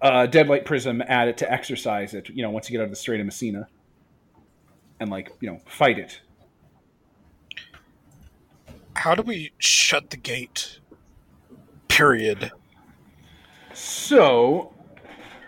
uh, 0.00 0.26
deadlight 0.26 0.64
prism 0.64 1.02
at 1.02 1.28
it 1.28 1.36
to 1.38 1.50
exercise 1.50 2.14
it. 2.14 2.28
You 2.30 2.42
know, 2.42 2.50
once 2.50 2.68
you 2.68 2.72
get 2.72 2.82
out 2.82 2.84
of 2.84 2.90
the 2.90 2.96
Strait 2.96 3.20
of 3.20 3.26
Messina, 3.26 3.68
and 5.00 5.10
like 5.10 5.32
you 5.40 5.50
know, 5.50 5.60
fight 5.66 5.98
it. 5.98 6.20
How 8.96 9.14
do 9.14 9.22
we 9.22 9.52
shut 9.58 10.10
the 10.10 10.16
gate? 10.16 10.78
Period. 11.88 12.52
So 13.72 14.72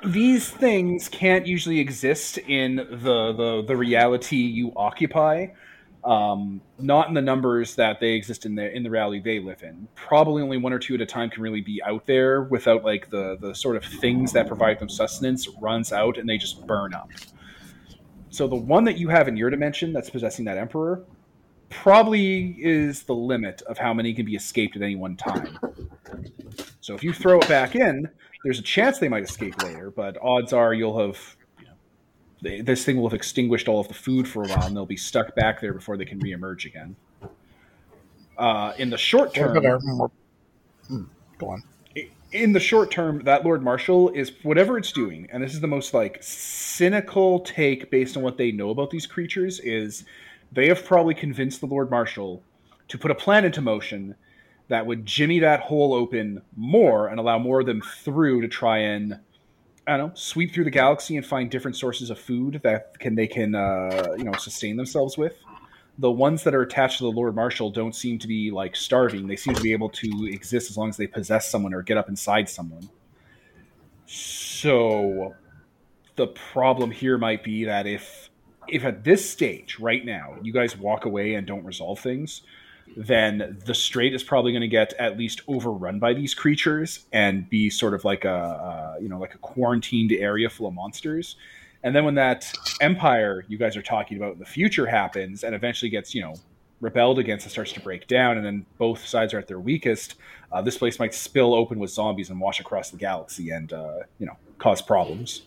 these 0.05 0.49
things 0.49 1.09
can't 1.09 1.47
usually 1.47 1.81
exist 1.81 2.39
in 2.39 2.77
the 2.77 3.33
the, 3.33 3.65
the 3.67 3.77
reality 3.77 4.37
you 4.37 4.73
occupy. 4.77 5.49
Um, 6.05 6.61
not 6.79 7.09
in 7.09 7.15
the 7.15 7.23
numbers 7.23 7.75
that 7.77 7.99
they 7.99 8.13
exist 8.13 8.47
in 8.47 8.55
the 8.55 8.73
in 8.73 8.85
the 8.85 8.91
reality 8.91 9.21
they 9.21 9.41
live 9.41 9.63
in. 9.63 9.89
Probably 9.95 10.43
only 10.43 10.57
one 10.57 10.73
or 10.73 10.79
two 10.79 10.95
at 10.95 11.01
a 11.01 11.07
time 11.07 11.31
can 11.31 11.43
really 11.43 11.63
be 11.63 11.83
out 11.83 12.07
there 12.07 12.43
without 12.43 12.85
like 12.85 13.11
the 13.11 13.37
the 13.41 13.55
sort 13.55 13.77
of 13.77 13.85
things 13.85 14.33
that 14.33 14.47
provide 14.47 14.79
them 14.79 14.89
sustenance 14.89 15.49
runs 15.61 15.93
out 15.93 16.19
and 16.19 16.29
they 16.29 16.39
just 16.39 16.65
burn 16.67 16.95
up. 16.95 17.11
So 18.31 18.47
the 18.47 18.57
one 18.57 18.85
that 18.85 18.99
you 18.99 19.09
have 19.09 19.29
in 19.29 19.37
your 19.37 19.51
dimension 19.51 19.93
that's 19.93 20.11
possessing 20.11 20.45
that 20.45 20.59
emperor 20.59 21.03
probably 21.69 22.57
is 22.59 23.05
the 23.05 23.15
limit 23.15 23.63
of 23.63 23.79
how 23.79 23.93
many 23.93 24.15
can 24.15 24.25
be 24.25 24.35
escaped 24.35 24.77
at 24.77 24.83
any 24.83 24.97
one 24.97 25.17
time. 25.17 25.59
So 26.81 26.95
if 26.95 27.03
you 27.03 27.13
throw 27.13 27.41
it 27.41 27.49
back 27.49 27.75
in, 27.75 28.09
there's 28.45 28.61
a 28.61 28.63
chance 28.63 28.99
they 28.99 29.09
might 29.09 29.25
escape 29.25 29.61
later, 29.63 29.91
but 29.91 30.17
odds 30.23 30.53
are 30.53 30.73
you'll 30.73 30.99
have 31.01 31.37
you 31.59 31.67
know, 31.67 31.73
they, 32.43 32.61
this 32.61 32.85
thing 32.85 32.97
will 32.97 33.09
have 33.09 33.17
extinguished 33.17 33.67
all 33.67 33.81
of 33.81 33.89
the 33.89 33.95
food 33.95 34.29
for 34.29 34.45
a 34.45 34.49
while, 34.49 34.67
and 34.67 34.77
they'll 34.77 34.87
be 34.87 34.97
stuck 34.97 35.35
back 35.35 35.61
there 35.61 35.75
before 35.75 35.97
they 35.97 36.05
can 36.05 36.21
reemerge 36.21 36.65
again. 36.65 36.95
Uh, 38.39 38.73
in 38.79 38.91
the 38.91 38.99
short 38.99 39.35
term, 39.35 39.55
but 39.55 39.67
our 39.67 39.81
more. 39.81 40.11
Hmm, 40.87 41.05
go 41.39 41.49
on. 41.49 41.63
in 42.31 42.53
the 42.53 42.61
short 42.61 42.91
term, 42.91 43.25
that 43.25 43.45
Lord 43.45 43.63
Marshal 43.65 44.11
is 44.11 44.31
whatever 44.43 44.79
it's 44.79 44.93
doing, 44.93 45.27
and 45.33 45.43
this 45.43 45.55
is 45.55 45.61
the 45.61 45.67
most 45.67 45.93
like 45.93 46.19
cynical 46.21 47.41
take 47.41 47.91
based 47.91 48.17
on 48.17 48.23
what 48.23 48.37
they 48.37 48.53
know 48.53 48.71
about 48.71 48.91
these 48.91 49.07
creatures, 49.07 49.59
is 49.59 50.05
they 50.53 50.69
have 50.69 50.85
probably 50.85 51.15
convinced 51.15 51.61
the 51.61 51.67
Lord 51.67 51.91
Marshal 51.91 52.43
to 52.89 52.99
put 52.99 53.11
a 53.11 53.15
plan 53.15 53.45
into 53.45 53.61
motion 53.61 54.15
that 54.69 54.87
would 54.87 55.07
jimmy 55.07 55.39
that 55.41 55.61
hole 55.61 55.95
open 55.95 56.43
more 56.57 57.09
and 57.09 57.21
allow 57.21 57.39
more 57.39 57.61
of 57.61 57.67
them 57.67 57.81
through 57.81 58.41
to 58.41 58.49
try 58.49 58.79
and 58.79 59.19
I 59.87 59.97
don't 59.97 60.09
know, 60.09 60.15
sweep 60.15 60.53
through 60.53 60.65
the 60.65 60.71
galaxy 60.71 61.17
and 61.17 61.25
find 61.25 61.49
different 61.49 61.77
sources 61.77 62.11
of 62.11 62.19
food 62.19 62.61
that 62.65 62.99
can 62.99 63.15
they 63.15 63.29
can 63.29 63.55
uh, 63.55 64.15
you 64.19 64.25
know 64.25 64.33
sustain 64.33 64.77
themselves 64.77 65.17
with. 65.17 65.35
The 65.99 66.11
ones 66.11 66.43
that 66.43 66.55
are 66.55 66.63
attached 66.63 66.99
to 66.99 67.05
the 67.05 67.11
Lord 67.11 67.37
Marshal 67.37 67.71
don't 67.71 67.95
seem 67.95 68.19
to 68.19 68.27
be 68.27 68.51
like 68.51 68.75
starving. 68.75 69.29
They 69.29 69.37
seem 69.37 69.55
to 69.55 69.63
be 69.63 69.73
able 69.73 69.89
to 69.91 70.29
exist 70.31 70.71
as 70.71 70.77
long 70.77 70.89
as 70.89 70.97
they 70.97 71.07
possess 71.07 71.51
someone 71.51 71.73
or 71.73 71.83
get 71.83 71.97
up 71.97 72.09
inside 72.09 72.49
someone. 72.49 72.89
So 74.07 75.35
the 76.17 76.27
problem 76.27 76.91
here 76.91 77.17
might 77.17 77.45
be 77.45 77.65
that 77.65 77.87
if 77.87 78.29
if 78.69 78.85
at 78.85 79.05
this 79.05 79.29
stage 79.29 79.79
right 79.79 80.05
now 80.05 80.37
you 80.43 80.53
guys 80.53 80.77
walk 80.77 81.05
away 81.05 81.35
and 81.35 81.47
don't 81.47 81.65
resolve 81.65 82.01
things, 82.01 82.43
then 82.97 83.59
the 83.65 83.75
strait 83.75 84.15
is 84.15 84.23
probably 84.23 84.53
going 84.53 84.63
to 84.63 84.69
get 84.69 84.93
at 84.95 85.19
least 85.19 85.41
overrun 85.49 85.99
by 85.99 86.15
these 86.15 86.35
creatures 86.35 87.07
and 87.13 87.49
be 87.51 87.69
sort 87.69 87.95
of 87.95 88.05
like 88.05 88.25
a 88.25 88.31
uh, 88.31 88.97
you 89.01 89.09
know 89.09 89.19
like 89.19 89.35
a 89.35 89.39
quarantined 89.39 90.13
area 90.13 90.49
full 90.49 90.67
of 90.67 90.75
monsters. 90.75 91.37
And 91.83 91.95
then 91.95 92.05
when 92.05 92.15
that 92.15 92.53
empire 92.81 93.45
you 93.49 93.59
guys 93.59 93.77
are 93.77 93.83
talking 93.83 94.17
about 94.17 94.35
in 94.35 94.39
the 94.39 94.47
future 94.47 94.87
happens 94.87 95.45
and 95.45 95.55
eventually 95.55 95.91
gets 95.91 96.15
you 96.15 96.23
know 96.23 96.35
rebelled 96.81 97.19
against 97.19 97.47
and 97.47 97.53
starts 97.53 97.73
to 97.73 97.81
break 97.81 98.07
down, 98.07 98.37
and 98.37 98.45
then 98.45 98.67
both 98.79 99.05
sides 99.05 99.33
are 99.35 99.39
at 99.39 99.49
their 99.49 99.61
weakest, 99.61 100.17
uh, 100.53 100.61
this 100.61 100.77
place 100.77 100.99
might 100.99 101.15
spill 101.15 101.55
open 101.55 101.79
with 101.79 101.91
zombies 101.91 102.29
and 102.31 102.39
wash 102.39 102.61
across 102.61 102.91
the 102.91 102.97
galaxy 102.97 103.51
and 103.51 103.73
uh, 103.73 104.01
you 104.19 104.27
know 104.27 104.37
cause 104.59 104.81
problems. 104.81 105.43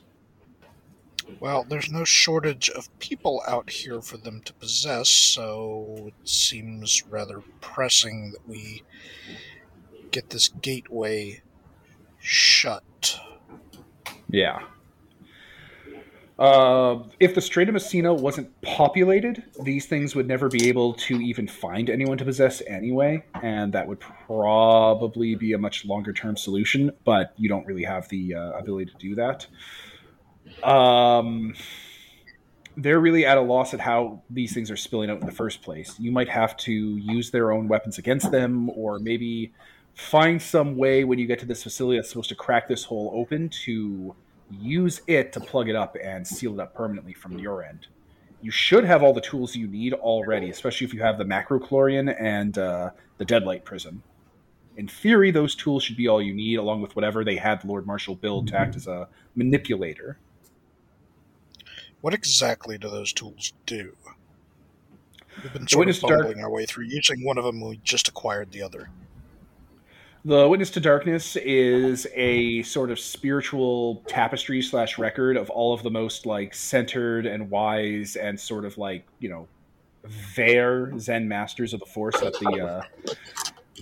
Well, 1.39 1.63
there's 1.63 1.91
no 1.91 2.03
shortage 2.03 2.69
of 2.69 2.89
people 2.99 3.41
out 3.47 3.69
here 3.69 4.01
for 4.01 4.17
them 4.17 4.41
to 4.41 4.53
possess, 4.53 5.09
so 5.09 6.05
it 6.07 6.29
seems 6.29 7.03
rather 7.09 7.41
pressing 7.61 8.31
that 8.31 8.47
we 8.47 8.83
get 10.11 10.29
this 10.29 10.47
gateway 10.47 11.41
shut. 12.19 13.19
Yeah. 14.29 14.63
Uh, 16.39 17.03
if 17.19 17.35
the 17.35 17.41
Strait 17.41 17.67
of 17.67 17.73
Messina 17.73 18.13
wasn't 18.13 18.49
populated, 18.61 19.43
these 19.63 19.87
things 19.87 20.15
would 20.15 20.25
never 20.25 20.47
be 20.47 20.69
able 20.69 20.93
to 20.93 21.19
even 21.19 21.47
find 21.47 21.89
anyone 21.89 22.17
to 22.17 22.23
possess 22.23 22.61
anyway, 22.65 23.21
and 23.43 23.73
that 23.73 23.85
would 23.85 23.99
probably 23.99 25.35
be 25.35 25.51
a 25.51 25.57
much 25.57 25.83
longer 25.83 26.13
term 26.13 26.37
solution, 26.37 26.91
but 27.03 27.33
you 27.35 27.49
don't 27.49 27.65
really 27.65 27.83
have 27.83 28.07
the 28.07 28.35
uh, 28.35 28.51
ability 28.51 28.89
to 28.89 28.97
do 28.97 29.15
that. 29.15 29.47
Um, 30.63 31.55
they're 32.77 32.99
really 32.99 33.25
at 33.25 33.37
a 33.37 33.41
loss 33.41 33.73
at 33.73 33.79
how 33.79 34.21
these 34.29 34.53
things 34.53 34.71
are 34.71 34.77
spilling 34.77 35.09
out 35.09 35.19
in 35.19 35.25
the 35.25 35.33
first 35.33 35.61
place. 35.61 35.99
You 35.99 36.11
might 36.11 36.29
have 36.29 36.55
to 36.57 36.71
use 36.71 37.31
their 37.31 37.51
own 37.51 37.67
weapons 37.67 37.97
against 37.97 38.31
them, 38.31 38.69
or 38.69 38.99
maybe 38.99 39.53
find 39.95 40.41
some 40.41 40.77
way 40.77 41.03
when 41.03 41.19
you 41.19 41.27
get 41.27 41.39
to 41.39 41.45
this 41.45 41.63
facility 41.63 41.97
that's 41.97 42.09
supposed 42.09 42.29
to 42.29 42.35
crack 42.35 42.67
this 42.67 42.85
hole 42.85 43.11
open 43.13 43.49
to 43.49 44.15
use 44.49 45.01
it 45.07 45.33
to 45.33 45.39
plug 45.39 45.69
it 45.69 45.75
up 45.75 45.95
and 46.01 46.25
seal 46.25 46.53
it 46.53 46.59
up 46.61 46.73
permanently 46.73 47.13
from 47.13 47.37
your 47.37 47.63
end. 47.63 47.87
You 48.41 48.51
should 48.51 48.85
have 48.85 49.03
all 49.03 49.13
the 49.13 49.21
tools 49.21 49.55
you 49.55 49.67
need 49.67 49.93
already, 49.93 50.49
especially 50.49 50.87
if 50.87 50.93
you 50.93 51.01
have 51.01 51.17
the 51.17 51.25
macrochlorian 51.25 52.15
and 52.19 52.57
uh, 52.57 52.91
the 53.17 53.25
deadlight 53.25 53.65
prism. 53.65 54.01
In 54.77 54.87
theory, 54.87 55.31
those 55.31 55.55
tools 55.55 55.83
should 55.83 55.97
be 55.97 56.07
all 56.07 56.21
you 56.21 56.33
need, 56.33 56.55
along 56.55 56.81
with 56.81 56.95
whatever 56.95 57.25
they 57.25 57.35
had 57.35 57.65
Lord 57.65 57.85
Marshal 57.85 58.15
build 58.15 58.47
to 58.47 58.57
act 58.57 58.77
as 58.77 58.87
a 58.87 59.09
manipulator. 59.35 60.17
What 62.01 62.13
exactly 62.13 62.77
do 62.77 62.89
those 62.89 63.13
tools 63.13 63.53
do? 63.65 63.95
We've 65.43 65.53
been 65.53 65.67
sort 65.67 65.89
of 65.89 65.99
Dark- 65.99 66.37
our 66.37 66.49
way 66.49 66.65
through 66.65 66.85
using 66.85 67.23
one 67.23 67.37
of 67.37 67.43
them. 67.43 67.61
We 67.61 67.79
just 67.83 68.07
acquired 68.07 68.51
the 68.51 68.61
other. 68.61 68.89
The 70.25 70.49
Witness 70.49 70.69
to 70.71 70.81
Darkness 70.81 71.37
is 71.37 72.05
a 72.13 72.61
sort 72.63 72.91
of 72.91 72.99
spiritual 72.99 74.03
tapestry 74.07 74.61
slash 74.61 74.97
record 74.97 75.37
of 75.37 75.49
all 75.49 75.73
of 75.73 75.81
the 75.81 75.89
most 75.89 76.25
like 76.25 76.53
centered 76.53 77.25
and 77.25 77.49
wise 77.49 78.17
and 78.17 78.37
sort 78.37 78.65
of 78.65 78.77
like 78.77 79.05
you 79.19 79.29
know 79.29 79.47
their 80.35 80.97
Zen 80.99 81.27
masters 81.27 81.73
of 81.73 81.79
the 81.79 81.85
Force 81.85 82.19
that 82.19 82.33
the 82.33 82.61
uh, 82.61 83.13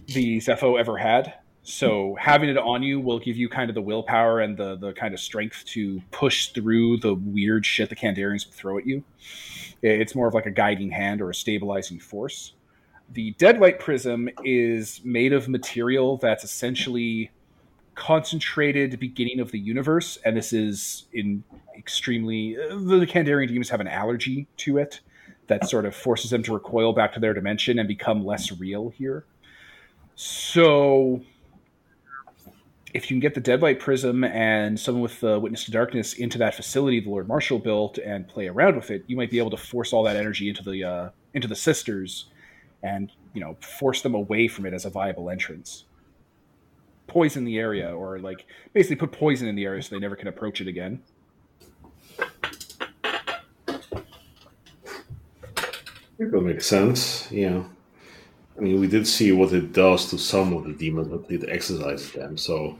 the 0.07 0.37
Zepho 0.37 0.79
ever 0.79 0.97
had. 0.97 1.33
So 1.69 2.15
having 2.19 2.49
it 2.49 2.57
on 2.57 2.81
you 2.81 2.99
will 2.99 3.19
give 3.19 3.35
you 3.35 3.49
kind 3.49 3.69
of 3.69 3.75
the 3.75 3.81
willpower 3.81 4.39
and 4.39 4.55
the 4.55 4.77
the 4.77 4.93
kind 4.93 5.13
of 5.13 5.19
strength 5.19 5.65
to 5.65 6.01
push 6.11 6.49
through 6.49 6.97
the 6.97 7.13
weird 7.13 7.65
shit 7.65 7.89
the 7.89 7.95
Kandarians 7.95 8.49
throw 8.49 8.77
at 8.77 8.87
you. 8.87 9.03
It's 9.81 10.15
more 10.15 10.27
of 10.27 10.33
like 10.33 10.45
a 10.45 10.51
guiding 10.51 10.89
hand 10.91 11.21
or 11.21 11.29
a 11.29 11.35
stabilizing 11.35 11.99
force 11.99 12.53
the 13.13 13.31
deadlight 13.31 13.79
prism 13.79 14.29
is 14.43 15.01
made 15.03 15.33
of 15.33 15.47
material 15.47 16.17
that's 16.17 16.43
essentially 16.43 17.31
concentrated 17.95 18.99
beginning 18.99 19.39
of 19.39 19.51
the 19.51 19.57
universe 19.57 20.17
and 20.23 20.37
this 20.37 20.53
is 20.53 21.05
in 21.13 21.43
extremely 21.75 22.55
uh, 22.57 22.75
the 22.75 23.07
Kandarian 23.07 23.47
demons 23.47 23.69
have 23.69 23.79
an 23.79 23.87
allergy 23.87 24.45
to 24.57 24.77
it 24.77 24.99
that 25.47 25.67
sort 25.67 25.85
of 25.85 25.95
forces 25.95 26.29
them 26.29 26.43
to 26.43 26.53
recoil 26.53 26.93
back 26.93 27.13
to 27.13 27.19
their 27.19 27.33
dimension 27.33 27.79
and 27.79 27.87
become 27.87 28.23
less 28.23 28.51
real 28.59 28.89
here 28.89 29.25
so 30.15 31.21
if 32.97 33.11
you 33.11 33.15
can 33.15 33.19
get 33.19 33.35
the 33.35 33.39
deadlight 33.39 33.79
prism 33.79 34.23
and 34.23 34.79
someone 34.79 35.03
with 35.03 35.19
the 35.19 35.39
witness 35.39 35.65
to 35.65 35.71
darkness 35.71 36.13
into 36.13 36.39
that 36.39 36.55
facility 36.55 36.99
the 36.99 37.09
lord 37.09 37.27
marshal 37.27 37.59
built 37.59 37.99
and 37.99 38.27
play 38.27 38.47
around 38.47 38.75
with 38.75 38.89
it 38.89 39.03
you 39.05 39.15
might 39.15 39.29
be 39.29 39.37
able 39.37 39.51
to 39.51 39.57
force 39.57 39.93
all 39.93 40.01
that 40.01 40.15
energy 40.15 40.49
into 40.49 40.63
the 40.63 40.83
uh, 40.83 41.09
into 41.35 41.47
the 41.47 41.55
sisters 41.55 42.25
and 42.81 43.11
you 43.33 43.39
know 43.39 43.55
force 43.61 44.01
them 44.01 44.15
away 44.15 44.47
from 44.47 44.65
it 44.65 44.73
as 44.73 44.83
a 44.83 44.89
viable 44.89 45.29
entrance 45.29 45.85
poison 47.05 47.45
the 47.45 47.59
area 47.59 47.95
or 47.95 48.17
like 48.17 48.47
basically 48.73 48.95
put 48.95 49.11
poison 49.11 49.47
in 49.47 49.55
the 49.55 49.63
area 49.63 49.81
so 49.81 49.93
they 49.93 49.99
never 49.99 50.15
can 50.15 50.27
approach 50.27 50.59
it 50.59 50.67
again 50.67 50.99
It 56.19 56.31
will 56.31 56.41
make 56.41 56.61
sense, 56.61 57.31
yeah. 57.31 57.63
I 58.57 58.61
mean, 58.61 58.79
we 58.79 58.87
did 58.87 59.07
see 59.07 59.31
what 59.31 59.53
it 59.53 59.73
does 59.73 60.09
to 60.09 60.17
some 60.17 60.53
of 60.53 60.63
the 60.65 60.73
demons, 60.73 61.07
but 61.09 61.29
it 61.29 61.47
exercise 61.47 62.11
them. 62.11 62.37
So, 62.37 62.77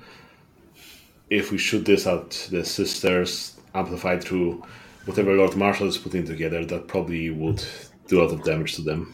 if 1.29 1.51
we 1.51 1.57
shoot 1.57 1.85
this 1.85 2.07
at 2.07 2.31
the 2.49 2.65
sisters, 2.65 3.57
amplified 3.75 4.23
through 4.23 4.63
whatever 5.05 5.33
Lord 5.33 5.55
Marshal 5.55 5.87
is 5.87 5.97
putting 5.97 6.25
together, 6.25 6.65
that 6.65 6.87
probably 6.87 7.29
would 7.29 7.63
do 8.07 8.21
a 8.21 8.23
lot 8.23 8.33
of 8.33 8.43
damage 8.43 8.75
to 8.75 8.81
them. 8.81 9.13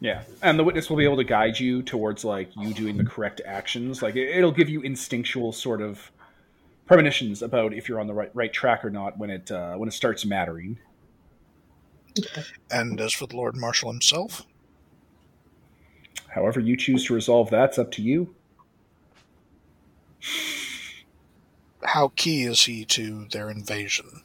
yeah 0.00 0.22
and 0.42 0.58
the 0.58 0.64
witness 0.64 0.90
will 0.90 0.96
be 0.96 1.04
able 1.04 1.16
to 1.16 1.24
guide 1.24 1.58
you 1.58 1.82
towards 1.82 2.24
like 2.24 2.54
you 2.56 2.74
doing 2.74 2.96
the 2.96 3.04
correct 3.04 3.40
actions 3.46 4.02
like 4.02 4.14
it, 4.14 4.28
it'll 4.36 4.52
give 4.52 4.68
you 4.68 4.82
instinctual 4.82 5.52
sort 5.52 5.80
of 5.80 6.12
premonitions 6.86 7.42
about 7.42 7.72
if 7.72 7.88
you're 7.88 7.98
on 7.98 8.06
the 8.06 8.14
right 8.14 8.30
right 8.34 8.52
track 8.52 8.84
or 8.84 8.90
not 8.90 9.18
when 9.18 9.30
it 9.30 9.50
uh, 9.50 9.74
when 9.74 9.88
it 9.88 9.92
starts 9.92 10.24
mattering 10.24 10.78
And 12.70 13.00
as 13.00 13.12
for 13.12 13.26
the 13.26 13.36
Lord 13.36 13.56
Marshal 13.56 13.90
himself, 13.90 14.42
however 16.28 16.60
you 16.60 16.76
choose 16.76 17.06
to 17.06 17.14
resolve 17.14 17.50
that's 17.50 17.78
up 17.78 17.90
to 17.92 18.02
you 18.02 18.34
how 21.84 22.12
key 22.16 22.42
is 22.42 22.64
he 22.64 22.84
to 22.84 23.26
their 23.30 23.48
invasion? 23.48 24.22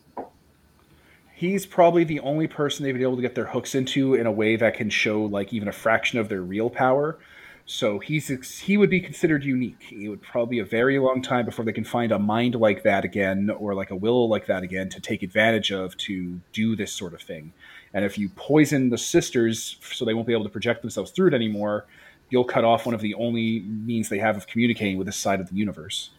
he's 1.42 1.66
probably 1.66 2.04
the 2.04 2.20
only 2.20 2.48
person 2.48 2.84
they've 2.84 2.94
been 2.94 3.02
able 3.02 3.16
to 3.16 3.22
get 3.24 3.34
their 3.34 3.48
hooks 3.48 3.74
into 3.74 4.14
in 4.14 4.28
a 4.28 4.32
way 4.32 4.56
that 4.56 4.76
can 4.76 4.92
show 4.92 5.24
like 5.24 5.52
even 5.52 5.68
a 5.68 5.72
fraction 5.72 6.20
of 6.20 6.30
their 6.30 6.44
real 6.44 6.70
power. 6.70 7.18
So 7.66 7.98
he's 7.98 8.60
he 8.60 8.78
would 8.78 8.92
be 8.92 9.00
considered 9.00 9.44
unique. 9.44 9.92
It 9.92 10.08
would 10.08 10.22
probably 10.22 10.58
be 10.58 10.60
a 10.60 10.66
very 10.66 11.00
long 11.00 11.24
time 11.24 11.46
before 11.46 11.66
they 11.66 11.72
can 11.72 11.84
find 11.84 12.12
a 12.12 12.20
mind 12.20 12.54
like 12.54 12.84
that 12.84 13.04
again 13.04 13.50
or 13.50 13.74
like 13.74 13.90
a 13.90 13.96
will 13.96 14.30
like 14.30 14.46
that 14.46 14.62
again 14.62 14.90
to 14.90 15.02
take 15.02 15.24
advantage 15.24 15.72
of 15.72 15.98
to 15.98 16.42
do 16.54 16.76
this 16.76 16.94
sort 16.94 17.16
of 17.16 17.24
thing. 17.24 17.54
And 17.94 18.06
if 18.06 18.18
you 18.18 18.30
poison 18.30 18.90
the 18.90 18.98
sisters 18.98 19.78
so 19.82 20.06
they 20.06 20.14
won't 20.14 20.28
be 20.28 20.34
able 20.34 20.44
to 20.44 20.50
project 20.50 20.82
themselves 20.82 21.12
through 21.12 21.28
it 21.28 21.34
anymore, 21.34 21.86
you'll 22.30 22.46
cut 22.46 22.64
off 22.64 22.86
one 22.86 22.96
of 22.96 23.02
the 23.02 23.14
only 23.16 23.62
means 23.62 24.10
they 24.10 24.20
have 24.20 24.38
of 24.38 24.48
communicating 24.48 24.98
with 24.98 25.08
this 25.08 25.18
side 25.18 25.40
of 25.40 25.50
the 25.50 25.56
universe. 25.56 26.12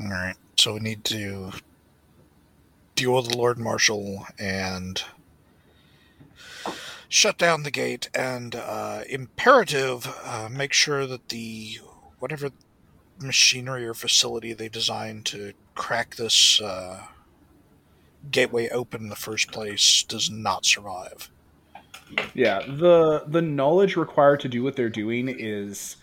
All 0.00 0.08
right, 0.08 0.36
so 0.56 0.74
we 0.74 0.80
need 0.80 1.04
to 1.04 1.52
deal 2.94 3.14
with 3.14 3.28
the 3.28 3.36
Lord 3.36 3.58
Marshal 3.58 4.26
and 4.38 5.02
shut 7.10 7.36
down 7.36 7.64
the 7.64 7.70
gate, 7.70 8.08
and 8.14 8.54
uh, 8.54 9.02
imperative 9.10 10.08
uh, 10.24 10.48
make 10.50 10.72
sure 10.72 11.06
that 11.06 11.28
the 11.28 11.78
whatever 12.18 12.50
machinery 13.20 13.86
or 13.86 13.92
facility 13.92 14.54
they 14.54 14.70
designed 14.70 15.26
to 15.26 15.52
crack 15.74 16.16
this 16.16 16.60
uh, 16.62 17.02
gateway 18.30 18.68
open 18.68 19.02
in 19.02 19.08
the 19.08 19.16
first 19.16 19.50
place 19.52 20.02
does 20.02 20.30
not 20.30 20.64
survive. 20.64 21.30
Yeah, 22.34 22.60
the 22.60 23.24
the 23.26 23.42
knowledge 23.42 23.96
required 23.96 24.40
to 24.40 24.48
do 24.48 24.62
what 24.62 24.76
they're 24.76 24.88
doing 24.88 25.28
is 25.28 25.96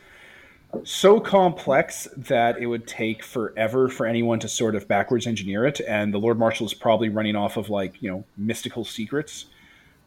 so 0.83 1.19
complex 1.19 2.07
that 2.15 2.57
it 2.59 2.67
would 2.67 2.87
take 2.87 3.23
forever 3.23 3.89
for 3.89 4.05
anyone 4.05 4.39
to 4.39 4.47
sort 4.47 4.75
of 4.75 4.87
backwards 4.87 5.27
engineer 5.27 5.65
it, 5.65 5.81
and 5.87 6.13
the 6.13 6.17
Lord 6.17 6.37
Marshal 6.37 6.65
is 6.65 6.73
probably 6.73 7.09
running 7.09 7.35
off 7.35 7.57
of 7.57 7.69
like 7.69 8.01
you 8.01 8.09
know 8.09 8.23
mystical 8.37 8.85
secrets. 8.85 9.45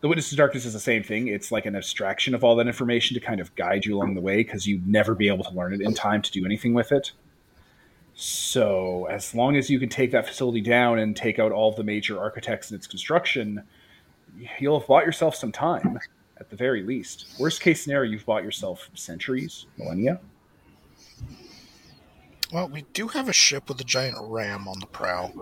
The 0.01 0.09
Witness 0.09 0.33
of 0.33 0.39
Darkness 0.39 0.65
is 0.65 0.73
the 0.73 0.81
same 0.81 1.03
thing. 1.03 1.29
It's 1.29 1.53
like 1.53 1.67
an 1.67 1.77
abstraction 1.77 2.35
of 2.35 2.43
all 2.43 2.57
that 2.57 2.67
information 2.67 3.15
to 3.15 3.21
kind 3.21 3.39
of 3.39 3.55
guide 3.55 3.85
you 3.85 3.95
along 3.95 4.15
the 4.15 4.23
way 4.23 4.37
because 4.37 4.67
you'd 4.67 4.89
never 4.89 5.15
be 5.15 5.29
able 5.29 5.45
to 5.45 5.51
learn 5.51 5.75
it 5.75 5.83
in 5.83 5.93
time 5.93 6.23
to 6.23 6.31
do 6.31 6.47
anything 6.47 6.73
with 6.73 6.91
it. 6.91 7.13
So, 8.23 9.07
as 9.07 9.35
long 9.35 9.57
as 9.57 9.71
you 9.71 9.81
can 9.81 9.89
take 9.89 10.11
that 10.11 10.27
facility 10.27 10.61
down 10.61 10.99
and 10.99 11.17
take 11.17 11.39
out 11.39 11.53
all 11.53 11.71
of 11.71 11.77
the 11.77 11.83
major 11.83 12.21
architects 12.21 12.71
in 12.71 12.77
its 12.77 12.87
construction, 12.87 13.63
you'll 14.59 14.79
have 14.79 14.87
bought 14.87 15.07
yourself 15.07 15.35
some 15.35 15.51
time 15.51 15.99
at 16.37 16.51
the 16.51 16.57
very 16.57 16.83
least. 16.83 17.29
Worst 17.39 17.63
case 17.63 17.83
scenario, 17.83 18.11
you've 18.11 18.27
bought 18.27 18.45
yourself 18.45 18.91
centuries, 18.93 19.65
millennia. 19.79 20.21
Well, 22.53 22.69
we 22.69 22.85
do 22.93 23.09
have 23.09 23.27
a 23.27 23.33
ship 23.33 23.71
with 23.71 23.81
a 23.81 23.85
giant 23.85 24.19
ram 24.21 24.69
on 24.69 24.81
the 24.81 24.87
prow. 24.87 25.33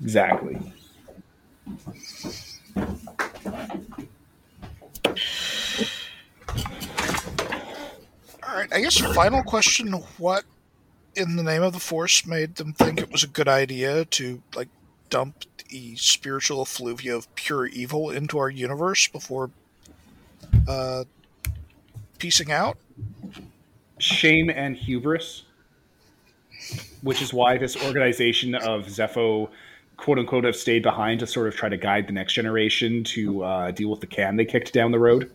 Exactly. 0.00 0.58
All 8.42 8.56
right, 8.56 8.72
I 8.72 8.80
guess 8.80 8.98
your 8.98 9.12
final 9.12 9.42
question: 9.42 9.92
What, 10.16 10.46
in 11.16 11.36
the 11.36 11.42
name 11.42 11.62
of 11.62 11.72
the 11.72 11.80
Force, 11.80 12.26
made 12.26 12.56
them 12.56 12.72
think 12.72 13.00
it 13.00 13.10
was 13.10 13.24
a 13.24 13.28
good 13.28 13.48
idea 13.48 14.04
to 14.04 14.42
like 14.54 14.68
dump 15.08 15.44
the 15.68 15.96
spiritual 15.96 16.62
effluvia 16.62 17.16
of 17.16 17.34
pure 17.34 17.66
evil 17.66 18.10
into 18.10 18.38
our 18.38 18.50
universe 18.50 19.08
before 19.08 19.50
uh, 20.68 21.04
piecing 22.18 22.52
out? 22.52 22.78
Shame 23.98 24.50
and 24.50 24.76
hubris, 24.76 25.44
which 27.02 27.22
is 27.22 27.32
why 27.32 27.56
this 27.56 27.76
organization 27.84 28.54
of 28.54 28.86
Zepho, 28.86 29.48
quote 29.96 30.18
unquote, 30.18 30.44
have 30.44 30.56
stayed 30.56 30.82
behind 30.82 31.20
to 31.20 31.26
sort 31.26 31.48
of 31.48 31.56
try 31.56 31.68
to 31.68 31.78
guide 31.78 32.06
the 32.06 32.12
next 32.12 32.34
generation 32.34 33.02
to 33.04 33.42
uh, 33.42 33.70
deal 33.70 33.90
with 33.90 34.00
the 34.00 34.06
can 34.06 34.36
they 34.36 34.44
kicked 34.44 34.72
down 34.72 34.92
the 34.92 34.98
road. 34.98 35.30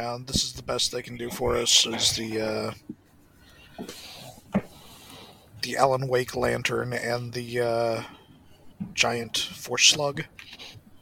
And 0.00 0.26
this 0.26 0.44
is 0.44 0.52
the 0.54 0.62
best 0.62 0.92
they 0.92 1.02
can 1.02 1.16
do 1.16 1.30
for 1.30 1.56
us 1.56 1.86
is 1.86 2.16
the 2.16 2.40
uh, 2.40 3.84
the 5.62 5.76
Alan 5.76 6.08
Wake 6.08 6.34
lantern 6.34 6.92
and 6.94 7.32
the 7.32 7.60
uh, 7.60 8.02
giant 8.94 9.36
force 9.36 9.88
slug. 9.88 10.24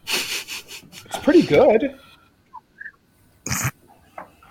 It's 0.05 1.19
pretty 1.23 1.43
good. 1.43 1.99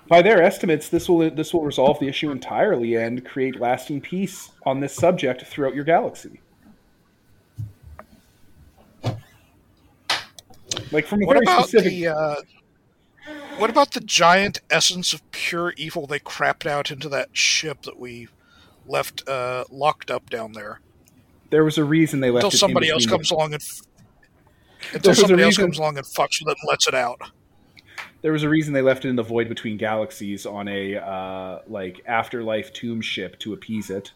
By 0.08 0.22
their 0.22 0.42
estimates, 0.42 0.88
this 0.88 1.10
will 1.10 1.30
this 1.30 1.54
will 1.54 1.64
resolve 1.64 2.00
the 2.00 2.08
issue 2.08 2.32
entirely 2.32 2.96
and 2.96 3.26
create 3.26 3.60
lasting 3.60 4.00
peace 4.02 4.52
on 4.66 4.80
this 4.80 4.96
subject 4.96 5.44
throughout 5.46 5.76
your 5.76 5.84
galaxy. 5.84 6.40
Like 10.94 11.06
from 11.06 11.22
a 11.22 11.26
What 11.26 11.34
very 11.34 11.44
about 11.44 11.68
specific 11.68 11.92
the 11.92 12.08
uh, 12.08 12.36
what 13.58 13.70
about 13.70 13.92
the 13.92 14.00
giant 14.00 14.60
essence 14.70 15.14
of 15.14 15.30
pure 15.32 15.74
evil 15.78 16.08
they 16.08 16.20
crapped 16.20 16.66
out 16.66 16.92
into 16.92 17.10
that 17.10 17.30
ship 17.36 17.82
that 17.84 18.00
we 18.00 18.28
left 18.86 19.28
uh, 19.28 19.66
locked 19.70 20.10
up 20.10 20.30
down 20.30 20.54
there 20.54 20.80
There 21.50 21.64
was 21.64 21.78
a 21.78 21.84
reason 21.84 22.20
they 22.20 22.32
left 22.32 22.44
until 22.44 22.50
it 22.50 22.54
in 22.54 22.60
somebody 22.60 22.90
else 22.90 23.06
comes 23.06 23.32
along 23.32 23.54
and 23.54 23.62
f- 23.62 23.82
until 24.94 25.14
somebody 25.14 25.44
else 25.44 25.58
comes 25.58 25.78
along 25.78 25.98
and 25.98 26.06
fucks 26.06 26.42
with 26.42 26.50
it 26.52 26.58
and 26.62 26.70
lets 26.70 26.88
it 26.88 26.94
out. 26.94 27.20
The, 27.20 27.32
there 28.22 28.32
was 28.32 28.44
a 28.44 28.50
reason 28.50 28.74
they 28.74 28.82
left 28.82 29.06
it 29.06 29.10
in 29.10 29.16
the 29.16 29.24
void 29.24 29.48
between 29.48 29.78
galaxies 29.78 30.46
on 30.46 30.68
a 30.68 30.98
uh, 30.98 31.60
like 31.68 32.02
afterlife 32.06 32.74
tomb 32.74 33.02
ship 33.02 33.40
to 33.40 33.54
appease 33.54 33.90
it. 33.90 34.12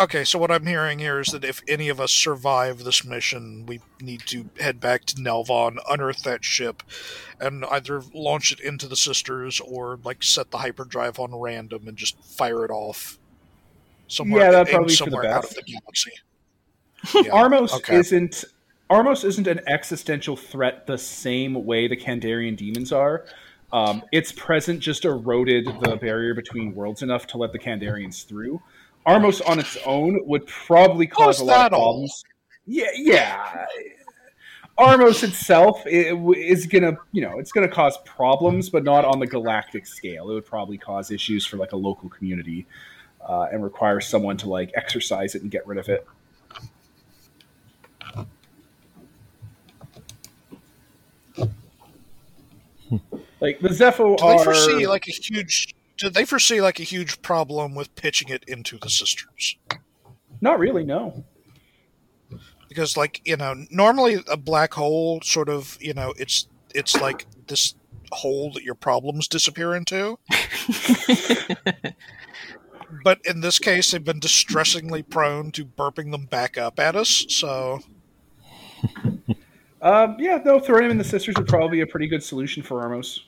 Okay, 0.00 0.24
so 0.24 0.38
what 0.38 0.50
I'm 0.50 0.64
hearing 0.64 0.98
here 0.98 1.20
is 1.20 1.26
that 1.28 1.44
if 1.44 1.60
any 1.68 1.90
of 1.90 2.00
us 2.00 2.10
survive 2.10 2.84
this 2.84 3.04
mission, 3.04 3.66
we 3.66 3.80
need 4.00 4.22
to 4.28 4.48
head 4.58 4.80
back 4.80 5.04
to 5.04 5.16
Nelvaan, 5.16 5.76
unearth 5.90 6.22
that 6.22 6.42
ship, 6.42 6.82
and 7.38 7.66
either 7.66 8.02
launch 8.14 8.50
it 8.50 8.60
into 8.60 8.88
the 8.88 8.96
sisters 8.96 9.60
or 9.60 9.98
like 10.02 10.22
set 10.22 10.52
the 10.52 10.58
hyperdrive 10.58 11.18
on 11.18 11.34
random 11.34 11.86
and 11.86 11.98
just 11.98 12.18
fire 12.24 12.64
it 12.64 12.70
off 12.70 13.18
somewhere, 14.08 14.44
Yeah, 14.44 14.50
that'd 14.52 14.68
aim 14.68 14.74
probably 14.74 14.94
somewhere 14.94 15.26
out 15.26 15.44
of 15.44 15.54
the 15.54 15.62
galaxy. 15.62 16.12
Yeah, 17.14 17.32
Armos 17.32 17.72
okay. 17.76 17.96
isn't 17.96 18.44
Armos 18.90 19.24
isn't 19.24 19.46
an 19.46 19.60
existential 19.66 20.36
threat 20.36 20.86
the 20.86 20.98
same 20.98 21.64
way 21.64 21.88
the 21.88 21.96
Kandarian 21.96 22.56
demons 22.56 22.92
are. 22.92 23.24
Um, 23.72 24.02
its 24.12 24.32
present 24.32 24.80
just 24.80 25.04
eroded 25.04 25.66
the 25.80 25.96
barrier 25.96 26.34
between 26.34 26.74
worlds 26.74 27.02
enough 27.02 27.26
to 27.28 27.38
let 27.38 27.52
the 27.52 27.58
Kandarians 27.58 28.26
through. 28.26 28.60
Armos 29.06 29.40
on 29.48 29.58
its 29.58 29.76
own 29.86 30.20
would 30.26 30.46
probably 30.46 31.06
cause 31.06 31.38
How's 31.38 31.40
a 31.40 31.44
lot 31.44 31.70
that 31.70 31.72
of 31.76 31.80
all? 31.80 31.92
problems. 31.92 32.24
Yeah, 32.66 32.86
yeah. 32.94 33.66
Armos 34.78 35.22
itself 35.24 35.82
is 35.86 36.66
gonna, 36.66 36.96
you 37.12 37.20
know, 37.22 37.38
it's 37.38 37.52
gonna 37.52 37.68
cause 37.68 37.98
problems, 38.04 38.70
but 38.70 38.84
not 38.84 39.04
on 39.04 39.18
the 39.18 39.26
galactic 39.26 39.86
scale. 39.86 40.30
It 40.30 40.34
would 40.34 40.46
probably 40.46 40.78
cause 40.78 41.10
issues 41.10 41.44
for 41.44 41.56
like 41.56 41.72
a 41.72 41.76
local 41.76 42.08
community, 42.08 42.66
uh, 43.26 43.48
and 43.52 43.62
require 43.62 44.00
someone 44.00 44.36
to 44.38 44.48
like 44.48 44.70
exercise 44.74 45.34
it 45.34 45.42
and 45.42 45.50
get 45.50 45.66
rid 45.66 45.78
of 45.78 45.88
it. 45.88 46.06
Like 53.40 53.60
the 53.60 53.68
Zepho 53.68 54.16
Do 54.18 54.24
they 54.24 54.32
are. 54.34 54.44
foresee 54.44 54.86
like 54.86 55.06
a 55.08 55.12
huge? 55.12 55.74
Do 56.00 56.08
they 56.08 56.24
foresee 56.24 56.62
like 56.62 56.80
a 56.80 56.84
huge 56.84 57.20
problem 57.20 57.74
with 57.74 57.94
pitching 57.94 58.30
it 58.30 58.42
into 58.48 58.78
the 58.78 58.88
sisters? 58.88 59.56
Not 60.40 60.58
really, 60.58 60.84
no. 60.84 61.24
because 62.70 62.96
like 62.96 63.20
you 63.26 63.36
know 63.36 63.54
normally 63.70 64.24
a 64.30 64.36
black 64.36 64.72
hole 64.72 65.20
sort 65.20 65.50
of 65.50 65.76
you 65.80 65.92
know 65.92 66.14
it's 66.16 66.48
it's 66.74 66.98
like 66.98 67.26
this 67.48 67.74
hole 68.12 68.50
that 68.52 68.62
your 68.62 68.74
problems 68.74 69.28
disappear 69.28 69.74
into 69.74 70.18
but 73.04 73.20
in 73.24 73.40
this 73.40 73.58
case 73.58 73.90
they've 73.90 74.04
been 74.04 74.18
distressingly 74.18 75.02
prone 75.02 75.52
to 75.52 75.64
burping 75.64 76.10
them 76.10 76.24
back 76.24 76.58
up 76.58 76.80
at 76.80 76.96
us 76.96 77.24
so 77.28 77.80
Um, 79.82 80.16
yeah, 80.18 80.38
no, 80.44 80.60
throwing 80.60 80.84
him 80.84 80.90
in 80.90 80.98
the 80.98 81.04
sisters 81.04 81.34
would 81.38 81.46
probably 81.46 81.78
be 81.78 81.80
a 81.80 81.86
pretty 81.86 82.06
good 82.06 82.22
solution 82.22 82.62
for 82.62 82.82
Armos. 82.82 83.20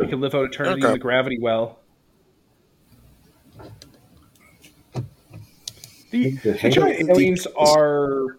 He 0.00 0.06
can 0.06 0.20
live 0.20 0.34
out 0.34 0.44
eternity 0.44 0.84
in 0.84 0.92
the 0.92 0.98
gravity 0.98 1.38
well. 1.40 1.78
The, 6.12 6.32
The 6.32 6.70
giant 6.70 7.46
are, 7.56 8.36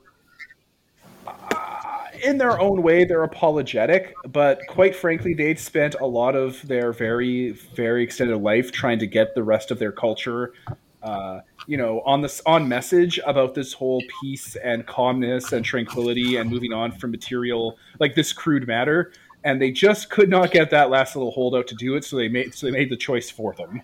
uh, 1.25 2.05
in 2.23 2.37
their 2.37 2.59
own 2.59 2.83
way, 2.83 3.03
they're 3.03 3.23
apologetic, 3.23 4.13
but 4.27 4.61
quite 4.69 4.95
frankly, 4.95 5.33
they'd 5.33 5.59
spent 5.59 5.95
a 5.99 6.05
lot 6.05 6.35
of 6.35 6.65
their 6.67 6.93
very, 6.93 7.51
very 7.75 8.03
extended 8.03 8.37
life 8.37 8.71
trying 8.71 8.99
to 8.99 9.07
get 9.07 9.33
the 9.33 9.41
rest 9.41 9.71
of 9.71 9.79
their 9.79 9.91
culture, 9.91 10.53
uh, 11.01 11.39
you 11.65 11.77
know, 11.77 12.01
on 12.05 12.21
this 12.21 12.43
on 12.45 12.67
message 12.67 13.19
about 13.25 13.55
this 13.55 13.73
whole 13.73 14.03
peace 14.21 14.55
and 14.57 14.85
calmness 14.85 15.51
and 15.51 15.65
tranquility 15.65 16.35
and 16.35 16.51
moving 16.51 16.73
on 16.73 16.91
from 16.91 17.09
material 17.09 17.75
like 17.99 18.13
this 18.13 18.31
crude 18.31 18.67
matter, 18.67 19.11
and 19.43 19.59
they 19.59 19.71
just 19.71 20.11
could 20.11 20.29
not 20.29 20.51
get 20.51 20.69
that 20.69 20.91
last 20.91 21.15
little 21.15 21.31
holdout 21.31 21.65
to 21.67 21.75
do 21.75 21.95
it, 21.95 22.05
so 22.05 22.17
they 22.17 22.27
made 22.27 22.53
so 22.53 22.67
they 22.67 22.71
made 22.71 22.91
the 22.91 22.97
choice 22.97 23.31
for 23.31 23.55
them. 23.55 23.81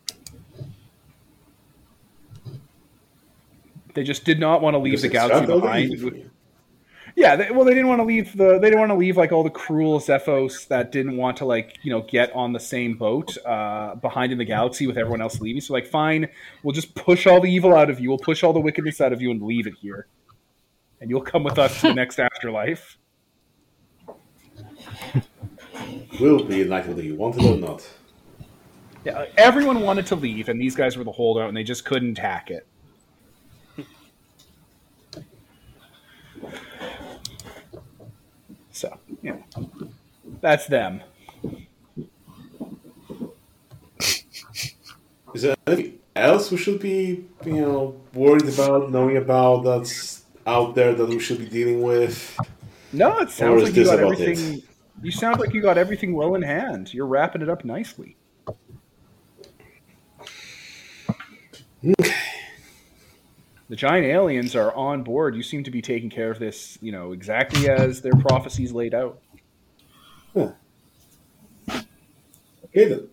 They 3.96 4.04
just 4.04 4.26
did 4.26 4.38
not 4.38 4.60
want 4.60 4.74
to 4.74 4.78
leave 4.78 5.00
the 5.00 5.08
galaxy 5.08 5.46
behind. 5.46 6.30
Yeah, 7.16 7.34
they, 7.34 7.50
well, 7.50 7.64
they 7.64 7.72
didn't 7.72 7.88
want 7.88 8.00
to 8.00 8.04
leave 8.04 8.36
the. 8.36 8.58
They 8.58 8.68
didn't 8.68 8.80
want 8.80 8.90
to 8.90 8.96
leave 8.96 9.16
like 9.16 9.32
all 9.32 9.42
the 9.42 9.48
cruel 9.48 9.98
Zephos 9.98 10.68
that 10.68 10.92
didn't 10.92 11.16
want 11.16 11.38
to 11.38 11.46
like 11.46 11.78
you 11.82 11.90
know 11.90 12.02
get 12.02 12.30
on 12.34 12.52
the 12.52 12.60
same 12.60 12.98
boat 12.98 13.34
uh, 13.46 13.94
behind 13.94 14.32
in 14.32 14.38
the 14.38 14.44
galaxy 14.44 14.86
with 14.86 14.98
everyone 14.98 15.22
else 15.22 15.40
leaving. 15.40 15.62
So 15.62 15.72
like, 15.72 15.86
fine, 15.86 16.28
we'll 16.62 16.74
just 16.74 16.94
push 16.94 17.26
all 17.26 17.40
the 17.40 17.50
evil 17.50 17.74
out 17.74 17.88
of 17.88 18.00
you. 18.00 18.10
We'll 18.10 18.18
push 18.18 18.44
all 18.44 18.52
the 18.52 18.60
wickedness 18.60 19.00
out 19.00 19.14
of 19.14 19.22
you 19.22 19.30
and 19.30 19.40
leave 19.40 19.66
it 19.66 19.72
here, 19.80 20.08
and 21.00 21.08
you'll 21.08 21.22
come 21.22 21.42
with 21.42 21.58
us 21.58 21.80
to 21.80 21.88
the 21.88 21.94
next 22.02 22.20
afterlife. 22.20 22.98
Will 26.20 26.44
be 26.44 26.58
united 26.58 26.88
whether 26.88 27.02
you 27.02 27.14
want 27.14 27.36
it 27.38 27.44
or 27.44 27.56
not. 27.56 27.88
Yeah, 29.06 29.24
everyone 29.38 29.80
wanted 29.80 30.04
to 30.06 30.16
leave, 30.16 30.50
and 30.50 30.60
these 30.60 30.76
guys 30.76 30.98
were 30.98 31.04
the 31.04 31.12
holdout, 31.12 31.48
and 31.48 31.56
they 31.56 31.64
just 31.64 31.86
couldn't 31.86 32.18
hack 32.18 32.50
it. 32.50 32.66
That's 40.40 40.66
them. 40.66 41.02
Is 45.34 45.42
there 45.42 45.56
anything 45.66 45.98
else 46.14 46.50
we 46.50 46.56
should 46.56 46.80
be, 46.80 47.26
you 47.44 47.60
know, 47.60 48.00
worried 48.14 48.48
about, 48.48 48.90
knowing 48.90 49.16
about 49.18 49.64
that's 49.64 50.24
out 50.46 50.74
there 50.74 50.94
that 50.94 51.08
we 51.08 51.18
should 51.18 51.38
be 51.38 51.46
dealing 51.46 51.82
with? 51.82 52.38
No, 52.92 53.18
it 53.18 53.30
sounds 53.30 53.62
like 53.62 53.74
you 53.74 53.84
got 53.84 54.00
everything. 54.00 54.62
You 55.02 55.10
sound 55.10 55.40
like 55.40 55.52
you 55.52 55.60
got 55.60 55.76
everything 55.76 56.14
well 56.14 56.34
in 56.34 56.42
hand. 56.42 56.94
You're 56.94 57.06
wrapping 57.06 57.42
it 57.42 57.50
up 57.50 57.64
nicely. 57.64 58.16
The 63.68 63.76
giant 63.76 64.06
aliens 64.06 64.54
are 64.54 64.72
on 64.74 65.02
board. 65.02 65.34
You 65.34 65.42
seem 65.42 65.64
to 65.64 65.70
be 65.70 65.82
taking 65.82 66.08
care 66.08 66.30
of 66.30 66.38
this, 66.38 66.78
you 66.80 66.92
know, 66.92 67.12
exactly 67.12 67.68
as 67.68 68.00
their 68.00 68.14
prophecies 68.14 68.72
laid 68.72 68.94
out. 68.94 69.20
Okay 70.36 70.54
then. 72.74 73.08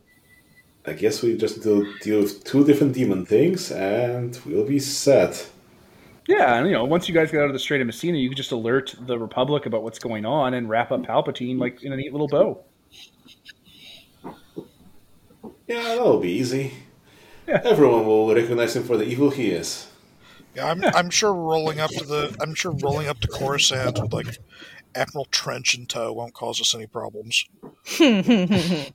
I 0.85 0.91
guess 0.93 1.21
we 1.21 1.37
just 1.37 1.57
need 1.57 1.63
to 1.63 1.93
deal 2.01 2.19
with 2.19 2.43
two 2.43 2.65
different 2.65 2.93
demon 2.93 3.25
things 3.25 3.71
and 3.71 4.37
we'll 4.45 4.65
be 4.65 4.79
set. 4.79 5.49
Yeah, 6.27 6.55
and 6.55 6.67
you 6.67 6.73
know, 6.73 6.83
once 6.85 7.07
you 7.07 7.15
guys 7.15 7.31
get 7.31 7.41
out 7.41 7.47
of 7.47 7.53
the 7.53 7.59
Strait 7.59 7.81
of 7.81 7.87
Messina, 7.87 8.17
you 8.17 8.29
can 8.29 8.35
just 8.35 8.51
alert 8.51 8.93
the 9.07 9.17
Republic 9.17 9.65
about 9.65 9.83
what's 9.83 9.99
going 9.99 10.25
on 10.25 10.53
and 10.53 10.69
wrap 10.69 10.91
up 10.91 11.01
Palpatine 11.01 11.57
like 11.59 11.83
in 11.83 11.93
a 11.93 11.97
neat 11.97 12.11
little 12.11 12.27
bow. 12.27 12.61
Yeah, 15.67 15.81
that'll 15.83 16.19
be 16.19 16.31
easy. 16.31 16.73
Yeah. 17.47 17.61
Everyone 17.63 18.05
will 18.05 18.33
recognize 18.33 18.75
him 18.75 18.83
for 18.83 18.97
the 18.97 19.05
evil 19.05 19.31
he 19.31 19.49
is. 19.51 19.87
Yeah, 20.55 20.69
I'm, 20.69 20.83
I'm 20.83 21.09
sure 21.09 21.33
rolling 21.33 21.79
up 21.79 21.89
to 21.91 22.05
the 22.05 22.35
I'm 22.39 22.53
sure 22.53 22.71
rolling 22.73 23.07
up 23.07 23.19
to 23.21 23.27
Coruscant 23.27 23.99
with 23.99 24.13
like 24.13 24.37
Admiral 24.95 25.25
Trench 25.25 25.75
in 25.75 25.87
tow 25.87 26.13
won't 26.13 26.33
cause 26.33 26.61
us 26.61 26.75
any 26.75 26.85
problems. 26.85 27.45
I 27.99 28.91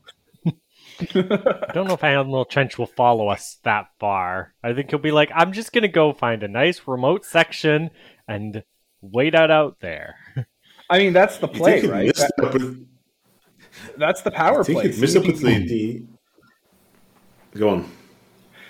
don't 1.75 1.87
know 1.87 1.95
if 1.95 2.05
Admiral 2.05 2.45
Trench 2.45 2.79
will 2.79 2.87
follow 2.87 3.29
us 3.29 3.59
that 3.65 3.89
far. 3.99 4.55
I 4.63 4.73
think 4.73 4.91
he'll 4.91 4.99
be 4.99 5.11
like, 5.13 5.31
I'm 5.35 5.53
just 5.53 5.73
gonna 5.73 5.89
go 5.89 6.13
find 6.13 6.43
a 6.43 6.49
nice 6.49 6.83
remote 6.87 7.25
section 7.25 7.91
and 8.29 8.63
wait 9.01 9.35
out 9.35 9.51
out 9.51 9.81
there. 9.81 10.17
I 10.91 10.99
mean, 10.99 11.13
that's 11.13 11.39
the 11.39 11.49
You 11.49 11.55
play, 11.55 11.87
right? 11.87 12.15
That- 12.15 12.33
up 12.43 12.55
with, 12.55 12.87
that's 13.97 14.23
the 14.23 14.31
power 14.31 14.61
I 14.61 14.65
think 14.65 14.81
play. 14.81 14.93
he 14.93 15.01
missed 15.01 15.17
up 15.17 15.27
with 15.27 15.41
the, 15.41 15.67
the... 15.67 16.05
Go 17.59 17.69
on. 17.71 17.91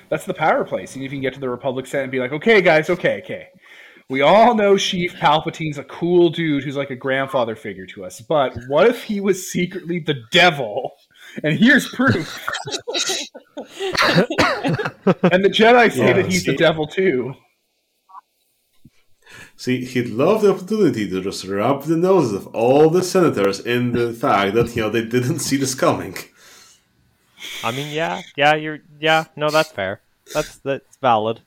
That's 0.09 0.25
the 0.25 0.35
power 0.35 0.65
play. 0.65 0.87
See 0.87 1.05
if 1.05 1.13
you 1.13 1.17
can 1.17 1.21
get 1.21 1.35
to 1.35 1.41
the 1.41 1.49
Republic 1.49 1.87
Senate 1.87 2.05
and 2.05 2.13
be 2.13 2.21
like, 2.21 2.33
okay, 2.33 2.61
guys, 2.61 2.91
okay, 2.91 3.21
okay. 3.23 3.49
We 4.11 4.23
all 4.23 4.55
know 4.55 4.79
Chief 4.79 5.15
Palpatine's 5.17 5.77
a 5.77 5.85
cool 5.85 6.31
dude 6.31 6.65
who's 6.65 6.77
like 6.77 6.89
a 6.89 6.97
grandfather 6.97 7.55
figure 7.55 7.85
to 7.87 8.07
us, 8.07 8.23
but 8.23 8.57
what 8.67 8.87
if 8.87 9.05
he 9.05 9.21
was 9.21 9.53
secretly 9.53 9.99
the 10.01 10.23
devil? 10.31 10.93
And 11.45 11.59
here's 11.59 11.87
proof. 11.91 12.49
and 13.59 15.45
the 15.45 15.51
Jedi 15.51 15.93
say 15.93 16.07
Yeah, 16.07 16.13
that 16.15 16.27
he's 16.27 16.45
the 16.45 16.57
devil 16.57 16.87
too. 16.87 17.35
See, 19.57 19.85
he'd 19.85 20.09
love 20.09 20.41
the 20.41 20.53
opportunity 20.55 21.11
to 21.11 21.21
just 21.21 21.45
rub 21.45 21.83
the 21.83 21.97
noses 21.97 22.33
of 22.33 22.47
all 22.55 22.89
the 22.89 23.03
senators 23.03 23.61
in 23.61 23.93
the 23.93 24.13
fact 24.13 24.55
that, 24.55 24.75
you 24.75 24.83
know, 24.83 24.89
they 24.89 25.05
didn't 25.05 25.41
see 25.41 25.57
this 25.57 25.75
coming. 25.75 26.17
I 27.63 27.71
mean, 27.71 27.93
yeah, 27.93 28.23
yeah, 28.37 28.55
you're, 28.55 28.81
yeah, 29.01 29.25
no, 29.37 29.51
that's 29.51 29.71
fair. 29.71 30.01
That's 30.35 30.59
that's 30.59 30.97
valid. 30.99 31.41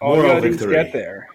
All 0.00 0.16
you 0.16 0.22
Moral 0.22 0.40
gotta 0.40 0.50
victory. 0.50 0.74
get 0.74 0.92
there. 0.92 1.28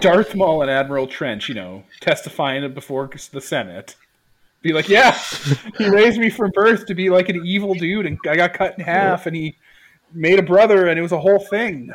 Darth 0.00 0.34
Maul 0.34 0.62
and 0.62 0.70
Admiral 0.70 1.06
Trench, 1.06 1.48
you 1.48 1.54
know, 1.54 1.84
testifying 2.00 2.72
before 2.72 3.10
the 3.32 3.40
Senate. 3.40 3.96
Be 4.62 4.72
like, 4.72 4.88
yeah, 4.88 5.16
he 5.78 5.88
raised 5.88 6.18
me 6.18 6.30
from 6.30 6.50
birth 6.52 6.86
to 6.86 6.94
be 6.94 7.10
like 7.10 7.28
an 7.28 7.44
evil 7.44 7.74
dude, 7.74 8.06
and 8.06 8.18
I 8.28 8.36
got 8.36 8.54
cut 8.54 8.78
in 8.78 8.84
half, 8.84 9.26
and 9.26 9.36
he 9.36 9.56
made 10.12 10.38
a 10.38 10.42
brother, 10.42 10.86
and 10.88 10.98
it 10.98 11.02
was 11.02 11.12
a 11.12 11.20
whole 11.20 11.38
thing. 11.38 11.90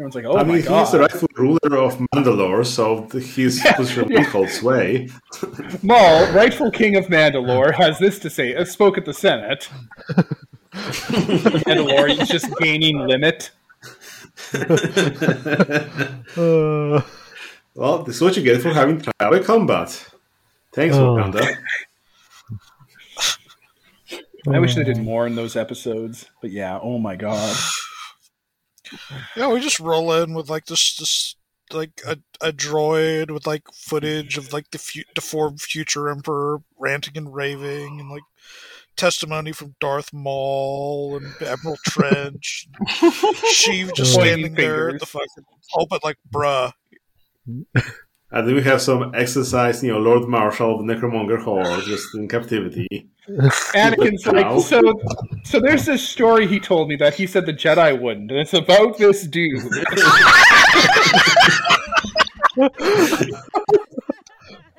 Everyone's 0.00 0.14
like, 0.14 0.26
oh 0.26 0.36
I 0.38 0.44
my 0.44 0.54
mean, 0.54 0.64
god. 0.64 0.84
he's 0.84 0.92
the 0.92 1.00
rightful 1.00 1.28
ruler 1.36 1.76
of 1.76 1.98
Mandalore, 2.14 2.64
so 2.64 3.08
he's 3.18 3.60
position 3.74 4.08
yeah. 4.08 4.20
will 4.20 4.26
hold 4.26 4.48
sway. 4.48 5.08
Maul, 5.82 6.30
rightful 6.32 6.70
king 6.70 6.94
of 6.94 7.06
Mandalore, 7.06 7.74
has 7.74 7.98
this 7.98 8.20
to 8.20 8.30
say. 8.30 8.54
Uh, 8.54 8.64
spoke 8.64 8.96
at 8.96 9.04
the 9.04 9.12
Senate. 9.12 9.68
Mandalorian 10.72 12.20
is 12.22 12.28
just 12.28 12.46
gaining 12.60 12.98
limit. 13.08 13.50
Well, 17.74 18.02
this 18.04 18.16
is 18.16 18.22
what 18.22 18.36
you 18.36 18.42
get 18.44 18.62
for 18.62 18.72
having 18.72 19.00
trial 19.00 19.42
combat. 19.42 20.08
Thanks, 20.74 20.94
Oh. 20.94 21.16
Wakanda. 21.16 21.56
I 24.48 24.58
wish 24.60 24.76
they 24.76 24.84
did 24.84 24.98
more 24.98 25.26
in 25.26 25.34
those 25.34 25.56
episodes, 25.56 26.26
but 26.40 26.50
yeah, 26.52 26.78
oh 26.80 26.98
my 26.98 27.16
god. 27.16 27.56
Yeah, 29.36 29.48
we 29.52 29.60
just 29.60 29.80
roll 29.80 30.12
in 30.12 30.34
with 30.34 30.48
like 30.50 30.66
this 30.66 30.96
this 30.96 31.34
like 31.72 32.00
a, 32.06 32.18
a 32.40 32.52
droid 32.52 33.30
with 33.30 33.46
like 33.46 33.62
footage 33.74 34.38
of 34.38 34.52
like 34.52 34.70
the 34.70 34.78
fu- 34.78 35.02
deformed 35.14 35.60
future 35.60 36.08
emperor 36.08 36.58
ranting 36.78 37.16
and 37.16 37.34
raving 37.34 38.00
and 38.00 38.08
like 38.10 38.22
testimony 38.96 39.52
from 39.52 39.74
Darth 39.80 40.12
Maul 40.12 41.16
and 41.18 41.26
Admiral 41.46 41.76
Trench. 41.86 42.66
Sheev 42.88 43.92
just 43.94 44.14
Pointing 44.16 44.32
standing 44.32 44.54
there 44.54 44.88
at 44.90 45.00
the 45.00 45.06
fingers. 45.06 45.28
fucking 45.36 45.44
pulpit 45.74 46.04
like 46.04 46.16
bruh. 46.32 46.72
And 48.30 48.46
then 48.46 48.54
we 48.54 48.62
have 48.62 48.82
some 48.82 49.14
exercise, 49.14 49.82
you 49.82 49.90
know, 49.90 49.98
Lord 49.98 50.28
Marshal 50.28 50.78
of 50.78 50.86
the 50.86 50.92
Necromonger 50.94 51.40
Horde 51.42 51.82
just 51.84 52.14
in 52.14 52.28
captivity. 52.28 53.08
Anakin's 53.28 54.26
Wow. 54.26 54.54
like, 54.56 54.64
so 54.64 54.80
so 55.44 55.60
there's 55.60 55.86
this 55.86 56.06
story 56.06 56.46
he 56.46 56.60
told 56.60 56.88
me 56.88 56.96
that 56.96 57.14
he 57.14 57.26
said 57.26 57.46
the 57.46 57.52
Jedi 57.54 57.98
wouldn't, 57.98 58.30
and 58.30 58.38
it's 58.40 58.52
about 58.54 58.98
this 58.98 59.26
dude. 59.26 59.62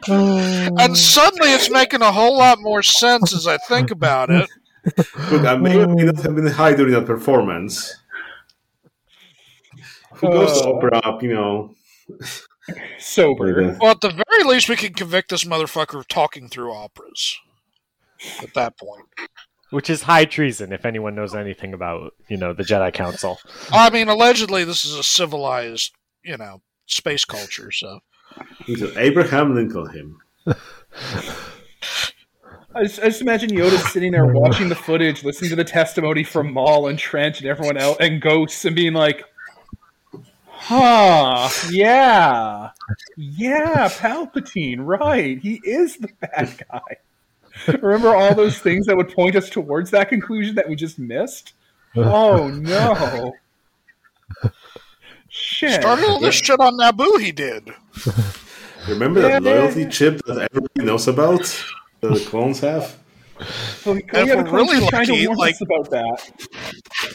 And 0.08 0.98
suddenly 0.98 1.52
it's 1.54 1.70
making 1.70 2.02
a 2.02 2.12
whole 2.12 2.38
lot 2.38 2.60
more 2.62 2.82
sense 2.82 3.34
as 3.34 3.48
I 3.48 3.58
think 3.58 3.92
about 3.92 4.30
it. 4.30 4.50
Look, 5.32 5.46
I 5.46 5.56
may 5.56 5.78
or 5.78 5.88
may 5.88 6.04
not 6.04 6.18
have 6.22 6.36
been 6.36 6.48
high 6.48 6.74
during 6.74 6.94
that 6.94 7.06
performance. 7.06 7.96
Who 10.16 10.28
goes 10.30 10.62
to 10.62 10.68
Uh. 10.70 10.72
opera, 10.74 11.18
you 11.22 11.34
know? 11.34 11.76
Sober. 12.98 13.78
Well, 13.80 13.92
at 13.92 14.02
the 14.02 14.24
very 14.30 14.44
least, 14.44 14.70
we 14.70 14.76
can 14.76 14.94
convict 14.94 15.30
this 15.30 15.44
motherfucker 15.44 16.00
of 16.00 16.08
talking 16.08 16.50
through 16.50 16.72
operas. 16.74 17.38
At 18.42 18.54
that 18.54 18.78
point, 18.78 19.06
Which 19.70 19.90
is 19.90 20.02
high 20.04 20.26
treason 20.26 20.74
if 20.74 20.86
anyone 20.86 21.16
knows 21.16 21.34
anything 21.34 21.74
about, 21.74 22.14
you 22.28 22.36
know, 22.36 22.54
the 22.54 22.64
Jedi 22.64 22.94
Council. 22.94 23.40
I 23.72 23.90
mean, 23.90 24.10
allegedly, 24.10 24.66
this 24.66 24.84
is 24.84 24.94
a 24.96 25.04
civilized, 25.04 25.94
you 26.24 26.36
know, 26.36 26.62
space 26.86 27.24
culture. 27.24 27.72
So 27.72 28.00
He's 28.66 28.84
Abraham 28.98 29.56
Lincoln 29.56 29.90
him. 29.90 30.18
I 32.76 32.84
just, 32.84 33.00
I 33.00 33.06
just 33.06 33.22
imagine 33.22 33.50
Yoda 33.50 33.78
sitting 33.90 34.12
there 34.12 34.26
watching 34.26 34.70
the 34.70 34.76
footage, 34.76 35.24
listening 35.24 35.50
to 35.50 35.56
the 35.56 35.64
testimony 35.64 36.24
from 36.24 36.54
Maul 36.54 36.88
and 36.88 37.00
Trench 37.00 37.40
and 37.40 37.50
everyone 37.50 37.78
else 37.78 37.98
and 38.00 38.22
ghosts 38.22 38.64
and 38.66 38.76
being 38.76 38.94
like, 38.94 39.24
Huh, 40.62 41.50
yeah. 41.72 42.72
Yeah, 43.16 43.88
Palpatine, 43.90 44.80
right. 44.80 45.40
He 45.40 45.62
is 45.64 45.98
the 45.98 46.10
bad 46.20 46.64
guy. 46.72 47.78
Remember 47.82 48.16
all 48.16 48.36
those 48.36 48.60
things 48.60 48.86
that 48.86 48.96
would 48.98 49.10
point 49.10 49.36
us 49.36 49.50
towards 49.50 49.90
that 49.92 50.10
conclusion 50.10 50.56
that 50.56 50.68
we 50.68 50.76
just 50.76 51.00
missed? 51.00 51.54
Oh 51.96 52.50
no. 52.50 53.34
Shit. 55.30 55.82
started 55.82 56.06
all 56.06 56.20
this 56.20 56.36
shit 56.36 56.60
on 56.60 56.78
Naboo. 56.78 57.20
He 57.22 57.32
did. 57.32 57.74
Remember 58.88 59.22
that 59.22 59.42
Yeah. 59.44 59.52
loyalty 59.52 59.86
chip 59.88 60.22
that 60.26 60.50
everybody 60.52 60.84
knows 60.86 61.08
about? 61.08 61.42
That 62.02 62.14
the 62.14 62.20
clones 62.20 62.60
have? 62.62 62.96
Oh, 63.86 63.92
And 63.94 64.04
yeah, 64.14 64.40
if 64.40 64.46
the 64.46 64.52
we're 64.52 64.58
really 64.60 64.84
were 64.84 64.90
trying 64.90 65.06
to 65.08 65.14
lucky, 65.14 65.28
like- 65.28 65.56
about 65.62 65.90
that. 65.92 66.32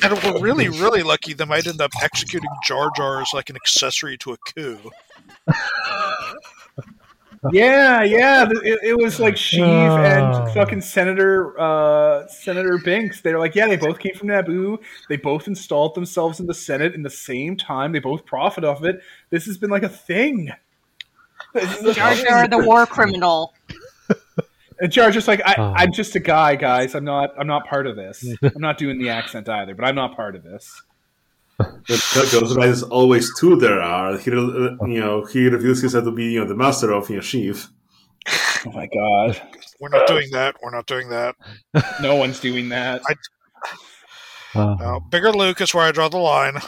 And 0.03 0.23
we're 0.23 0.41
really, 0.41 0.69
really 0.69 1.03
lucky, 1.03 1.35
they 1.35 1.45
might 1.45 1.67
end 1.67 1.81
up 1.81 1.91
executing 2.03 2.49
Jar 2.65 2.91
Jar 2.97 3.21
as 3.21 3.29
like 3.35 3.51
an 3.51 3.57
accessory 3.57 4.17
to 4.19 4.33
a 4.33 4.37
coup. 4.55 4.79
Yeah, 7.53 8.03
yeah. 8.05 8.49
It, 8.51 8.79
it 8.83 8.97
was 8.97 9.21
like 9.21 9.35
Sheev 9.35 9.61
Oh. 9.61 10.03
and 10.03 10.55
fucking 10.55 10.81
Senator 10.81 11.59
uh, 11.61 12.27
Senator 12.27 12.79
Binks. 12.79 13.21
They're 13.21 13.39
like, 13.39 13.55
yeah, 13.55 13.67
they 13.69 13.77
both 13.77 13.99
came 13.99 14.15
from 14.15 14.29
Naboo. 14.29 14.79
They 15.11 15.19
both 15.19 15.47
installed 15.47 15.95
themselves 15.95 16.41
in 16.41 16.47
the 16.47 16.55
Senate 16.55 16.95
in 16.95 17.03
the 17.03 17.11
same 17.11 17.59
time. 17.59 17.93
They 17.93 17.99
both 17.99 18.25
profit 18.25 18.65
off 18.65 18.83
it. 18.83 19.01
This 19.29 19.45
has 19.45 19.59
been 19.59 19.69
like 19.69 19.83
a 19.83 19.91
thing. 19.91 20.53
This 21.53 21.81
is 21.81 21.85
a 21.85 21.93
Jar. 21.93 22.15
Jar, 22.15 22.49
the 22.49 22.59
war 22.65 22.87
criminal. 22.87 23.53
And 24.81 24.91
Jar 24.91 25.11
just 25.11 25.29
like, 25.29 25.41
I, 25.47 25.55
Oh. 25.59 25.73
I'm 25.77 25.93
just 25.93 26.15
a 26.17 26.21
guy, 26.21 26.57
guys. 26.57 26.95
I'm 26.95 27.05
not. 27.05 27.31
I'm 27.39 27.47
not 27.47 27.67
part 27.67 27.87
of 27.87 27.97
this. 27.97 28.25
I'm 28.43 28.53
not 28.61 28.77
doing 28.79 28.99
the 28.99 29.09
accent 29.11 29.49
either, 29.49 29.75
but 29.75 29.85
I'm 29.85 29.95
not 29.95 30.17
part 30.17 30.35
of 30.37 30.43
this. 30.43 30.83
Because 31.87 32.55
there's 32.57 32.83
always 32.83 33.31
two 33.39 33.55
there 33.57 33.81
are. 33.81 34.19
He, 34.19 34.31
uh, 34.33 34.35
you 34.35 35.01
know, 35.01 35.25
he 35.25 35.47
reveals 35.49 35.81
himself 35.81 36.05
to 36.05 36.11
be, 36.11 36.25
you 36.33 36.41
know, 36.41 36.47
the 36.49 36.57
master 36.57 36.93
of 36.93 37.09
you 37.09 37.17
know, 37.17 37.23
Sheev. 37.23 37.69
Oh 38.67 38.73
my 38.73 38.87
god. 38.87 39.41
We're 39.81 39.91
not 39.91 40.07
doing 40.09 40.31
that. 40.33 40.57
We're 40.63 40.71
not 40.75 40.87
doing 40.87 41.11
that. 41.11 41.37
No 42.01 42.17
one's 42.17 42.41
doing 42.41 42.71
that. 42.71 43.03
Uh, 44.55 44.75
No, 44.81 45.01
bigger 45.11 45.31
Luke 45.33 45.61
is 45.61 45.75
where 45.75 45.85
I 45.85 45.93
draw 45.93 46.09
the 46.09 46.17
line. 46.19 46.59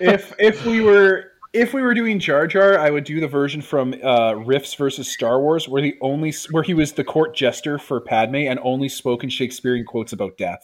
if 0.00 0.32
if 0.38 0.64
we 0.66 0.80
were 0.80 1.31
if 1.52 1.74
we 1.74 1.82
were 1.82 1.94
doing 1.94 2.18
Jar 2.18 2.46
Jar, 2.46 2.78
I 2.78 2.90
would 2.90 3.04
do 3.04 3.20
the 3.20 3.28
version 3.28 3.60
from 3.60 3.92
uh, 3.94 4.32
Riffs 4.34 4.76
versus 4.76 5.12
Star 5.12 5.40
Wars, 5.40 5.68
where 5.68 5.82
the 5.82 5.96
only 6.00 6.32
where 6.50 6.62
he 6.62 6.74
was 6.74 6.92
the 6.92 7.04
court 7.04 7.34
jester 7.36 7.78
for 7.78 8.00
Padme 8.00 8.36
and 8.36 8.58
only 8.62 8.88
spoke 8.88 9.22
in 9.22 9.30
Shakespearean 9.30 9.84
quotes 9.84 10.12
about 10.12 10.36
death. 10.38 10.62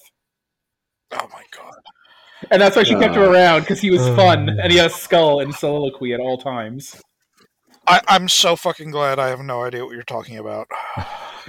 Oh 1.12 1.28
my 1.32 1.43
god. 1.57 1.74
And 2.51 2.62
that's 2.62 2.76
why 2.76 2.84
she 2.84 2.95
kept 2.95 3.16
him 3.16 3.22
Uh. 3.22 3.30
around 3.30 3.61
because 3.62 3.80
he 3.80 3.91
was 3.91 4.07
fun 4.11 4.49
and 4.49 4.70
he 4.72 4.78
had 4.78 4.86
a 4.91 4.95
skull 4.95 5.41
and 5.41 5.55
soliloquy 5.55 6.14
at 6.14 6.20
all 6.20 6.39
times. 6.39 7.01
I, 7.89 8.03
I'm 8.07 8.28
so 8.28 8.55
fucking 8.55 8.91
glad 8.91 9.18
I 9.18 9.28
have 9.28 9.41
no 9.41 9.64
idea 9.64 9.84
what 9.84 9.95
you're 9.95 10.03
talking 10.03 10.39
about. 10.39 10.68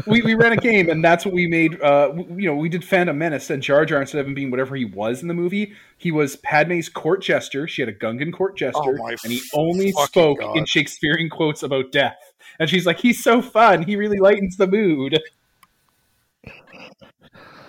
We, 0.08 0.22
we 0.22 0.34
ran 0.34 0.54
a 0.54 0.56
game 0.56 0.88
and 0.88 1.04
that's 1.04 1.26
what 1.26 1.34
we 1.34 1.46
made. 1.46 1.82
Uh, 1.82 2.14
you 2.30 2.48
know, 2.48 2.56
we 2.56 2.70
did 2.70 2.86
Phantom 2.86 3.18
Menace 3.18 3.50
and 3.50 3.62
Jar 3.62 3.84
Jar 3.84 4.00
instead 4.00 4.22
of 4.22 4.28
him 4.28 4.34
being 4.34 4.50
whatever 4.50 4.78
he 4.78 4.86
was 4.86 5.22
in 5.22 5.28
the 5.28 5.34
movie, 5.34 5.74
he 5.98 6.10
was 6.10 6.38
Padme's 6.38 6.88
court 6.88 7.22
jester. 7.22 7.68
She 7.68 7.82
had 7.82 7.90
a 7.90 7.94
Gungan 7.94 8.32
court 8.32 8.56
jester, 8.56 8.98
Oh 8.98 9.08
and 9.08 9.34
he 9.34 9.42
only 9.54 9.92
spoke 9.92 10.40
God. 10.40 10.56
in 10.56 10.64
Shakespearean 10.64 11.30
quotes 11.30 11.64
about 11.64 11.92
death. 11.92 12.16
And 12.60 12.70
she's 12.70 12.86
like, 12.86 12.98
"He's 12.98 13.22
so 13.22 13.42
fun. 13.42 13.84
He 13.84 13.98
really 13.98 14.20
lightens 14.20 14.56
the 14.56 14.68
mood." 14.68 15.20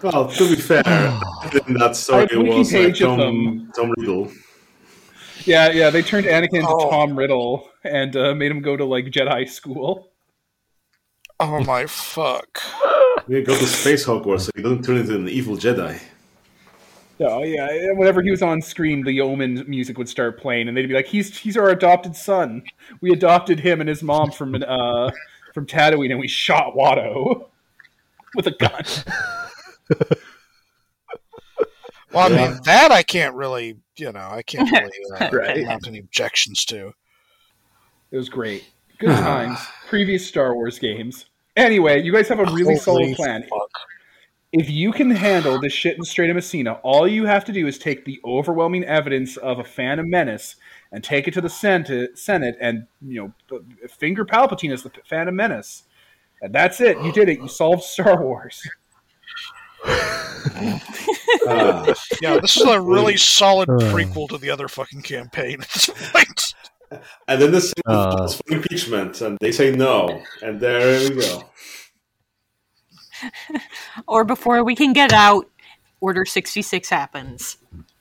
Well, 0.01 0.29
to 0.29 0.49
be 0.49 0.55
fair, 0.55 0.83
in 1.66 1.75
that 1.75 1.97
story 1.97 2.18
I 2.18 2.33
have 2.33 2.33
a 2.33 2.43
wiki 2.43 2.59
was 2.59 2.73
like 2.73 2.97
Tom, 2.97 3.73
Tom 3.75 3.93
Riddle. 3.99 4.31
Yeah, 5.45 5.70
yeah. 5.70 5.91
They 5.91 6.03
turned 6.03 6.26
Anakin 6.26 6.55
into 6.61 6.68
Oh. 6.68 6.91
Tom 6.91 7.16
Riddle 7.18 7.68
and 7.84 8.14
uh, 8.16 8.34
made 8.34 8.51
him 8.51 8.61
go 8.61 8.76
to 8.76 8.84
like 8.84 9.07
Jedi 9.07 9.49
school. 9.49 10.11
Oh 11.38 11.62
my 11.64 11.86
fuck. 11.86 12.61
We 13.26 13.43
go 13.43 13.57
to 13.57 13.66
Space 13.66 14.05
Hogwarts 14.07 14.43
so 14.43 14.51
he 14.55 14.62
doesn't 14.62 14.82
turn 14.84 14.99
into 14.99 15.14
an 15.14 15.28
evil 15.28 15.57
Jedi. 15.57 16.01
Oh 17.22 17.43
yeah, 17.43 17.68
whenever 17.93 18.22
he 18.22 18.30
was 18.30 18.41
on 18.43 18.62
screen, 18.62 19.05
the 19.05 19.20
Omen 19.20 19.64
music 19.68 19.99
would 19.99 20.09
start 20.09 20.41
playing, 20.41 20.68
and 20.68 20.76
they'd 20.76 20.86
be 20.86 20.95
like, 20.95 21.07
"He's 21.07 21.36
he's 21.38 21.55
our 21.57 21.68
adopted 21.68 22.16
son. 22.16 22.62
We 23.03 23.12
adopted 23.12 23.61
him 23.61 23.80
and 23.80 23.88
his 23.88 24.03
mom 24.03 24.30
from 24.30 24.55
uh 24.66 25.11
from 25.53 25.66
Tatooine, 25.66 26.11
and 26.11 26.18
we 26.18 26.28
shot 26.28 26.74
Watto 26.74 27.49
with 28.34 28.47
a 28.47 28.53
gun." 28.53 28.84
Well, 32.12 32.32
I 32.32 32.34
Yeah. 32.34 32.49
mean, 32.53 32.61
that 32.64 32.91
I 32.91 33.03
can't 33.03 33.34
really, 33.34 33.76
you 34.01 34.12
know, 34.12 34.28
I 34.30 34.42
can't 34.42 34.70
really 34.72 34.90
uh, 35.20 35.28
Right. 35.32 35.64
mount 35.64 35.86
any 35.86 35.98
objections 35.98 36.64
to. 36.66 36.92
It 38.11 38.16
was 38.16 38.28
great, 38.28 38.64
good 38.98 39.09
times. 39.16 39.59
Previous 39.88 40.26
Star 40.26 40.55
Wars 40.55 40.78
games. 40.78 41.26
Anyway, 41.57 42.03
you 42.03 42.12
guys 42.12 42.28
have 42.28 42.40
a 42.40 42.44
really 42.44 42.76
Holy 42.76 42.76
solid 42.78 43.16
plan. 43.16 43.42
fuck. 43.42 43.70
If 44.53 44.68
you 44.68 44.90
can 44.90 45.11
handle 45.11 45.61
this 45.61 45.72
shit 45.72 45.96
in 45.96 46.03
Strait 46.03 46.28
of 46.28 46.34
Messina, 46.34 46.72
all 46.82 47.07
you 47.07 47.24
have 47.26 47.44
to 47.44 47.53
do 47.53 47.68
is 47.68 47.78
take 47.78 48.05
the 48.05 48.18
overwhelming 48.24 48.82
evidence 48.82 49.36
of 49.36 49.61
a 49.61 49.64
Phantom 49.64 50.09
Menace 50.11 50.57
and 50.90 51.05
take 51.05 51.28
it 51.28 51.34
to 51.34 51.40
the 51.40 51.48
Senate, 51.48 52.18
Senate 52.18 52.57
and 52.61 52.86
you 53.01 53.32
know 53.48 53.61
finger 53.88 54.24
Palpatine 54.24 54.72
as 54.72 54.82
the 54.82 54.90
Phantom 55.09 55.36
Menace, 55.36 55.84
and 56.42 56.53
that's 56.53 56.80
it. 56.80 57.01
You 57.05 57.12
did 57.12 57.28
it. 57.28 57.38
You 57.38 57.46
solved 57.46 57.84
Star 57.84 58.20
Wars. 58.20 58.68
Ah, 61.47 61.85
Yeah, 62.20 62.39
this 62.41 62.57
is 62.57 62.62
a 62.64 62.81
really 62.81 63.16
solid 63.16 63.68
prequel 63.68 64.28
to 64.28 64.39
the 64.39 64.51
other 64.51 64.68
fucking 64.68 65.03
campaign 65.03 65.61
at 65.61 65.68
this 65.70 65.87
point. 66.12 66.55
and 67.28 67.41
then 67.41 67.51
the 67.53 67.61
Senate 67.61 67.85
Uh. 67.87 68.16
calls 68.16 68.37
for 68.37 68.43
impeachment, 68.55 69.20
and 69.20 69.39
they 69.41 69.53
say 69.53 69.70
no, 69.70 70.22
and 70.43 70.61
there 70.61 71.09
we 71.11 71.16
go. 71.16 71.45
Or 74.09 74.24
before 74.24 74.64
we 74.64 74.74
can 74.74 74.93
get 74.93 75.12
out, 75.12 75.47
Order 76.01 76.24
66 76.24 76.89
happens. 76.89 77.59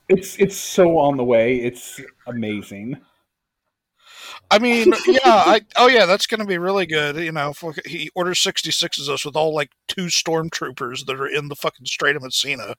It's 0.08 0.36
it's 0.38 0.56
so 0.56 0.96
on 0.98 1.16
the 1.18 1.24
way. 1.24 1.56
It's 1.56 2.00
amazing. 2.26 2.96
I 4.50 4.58
mean, 4.58 4.92
yeah, 5.06 5.18
I 5.24 5.60
oh 5.76 5.88
yeah, 5.88 6.06
that's 6.06 6.26
going 6.26 6.40
to 6.40 6.46
be 6.46 6.58
really 6.58 6.86
good. 6.86 7.16
You 7.16 7.32
know, 7.32 7.52
fuck- 7.52 7.86
he 7.86 8.10
orders 8.14 8.40
66 8.40 8.98
is 8.98 9.08
us 9.08 9.24
with 9.24 9.36
all 9.36 9.54
like 9.54 9.70
two 9.88 10.06
stormtroopers 10.06 11.06
that 11.06 11.20
are 11.20 11.28
in 11.28 11.48
the 11.48 11.56
fucking 11.56 11.86
Strait 11.86 12.16
of 12.16 12.22
Messina. 12.22 12.74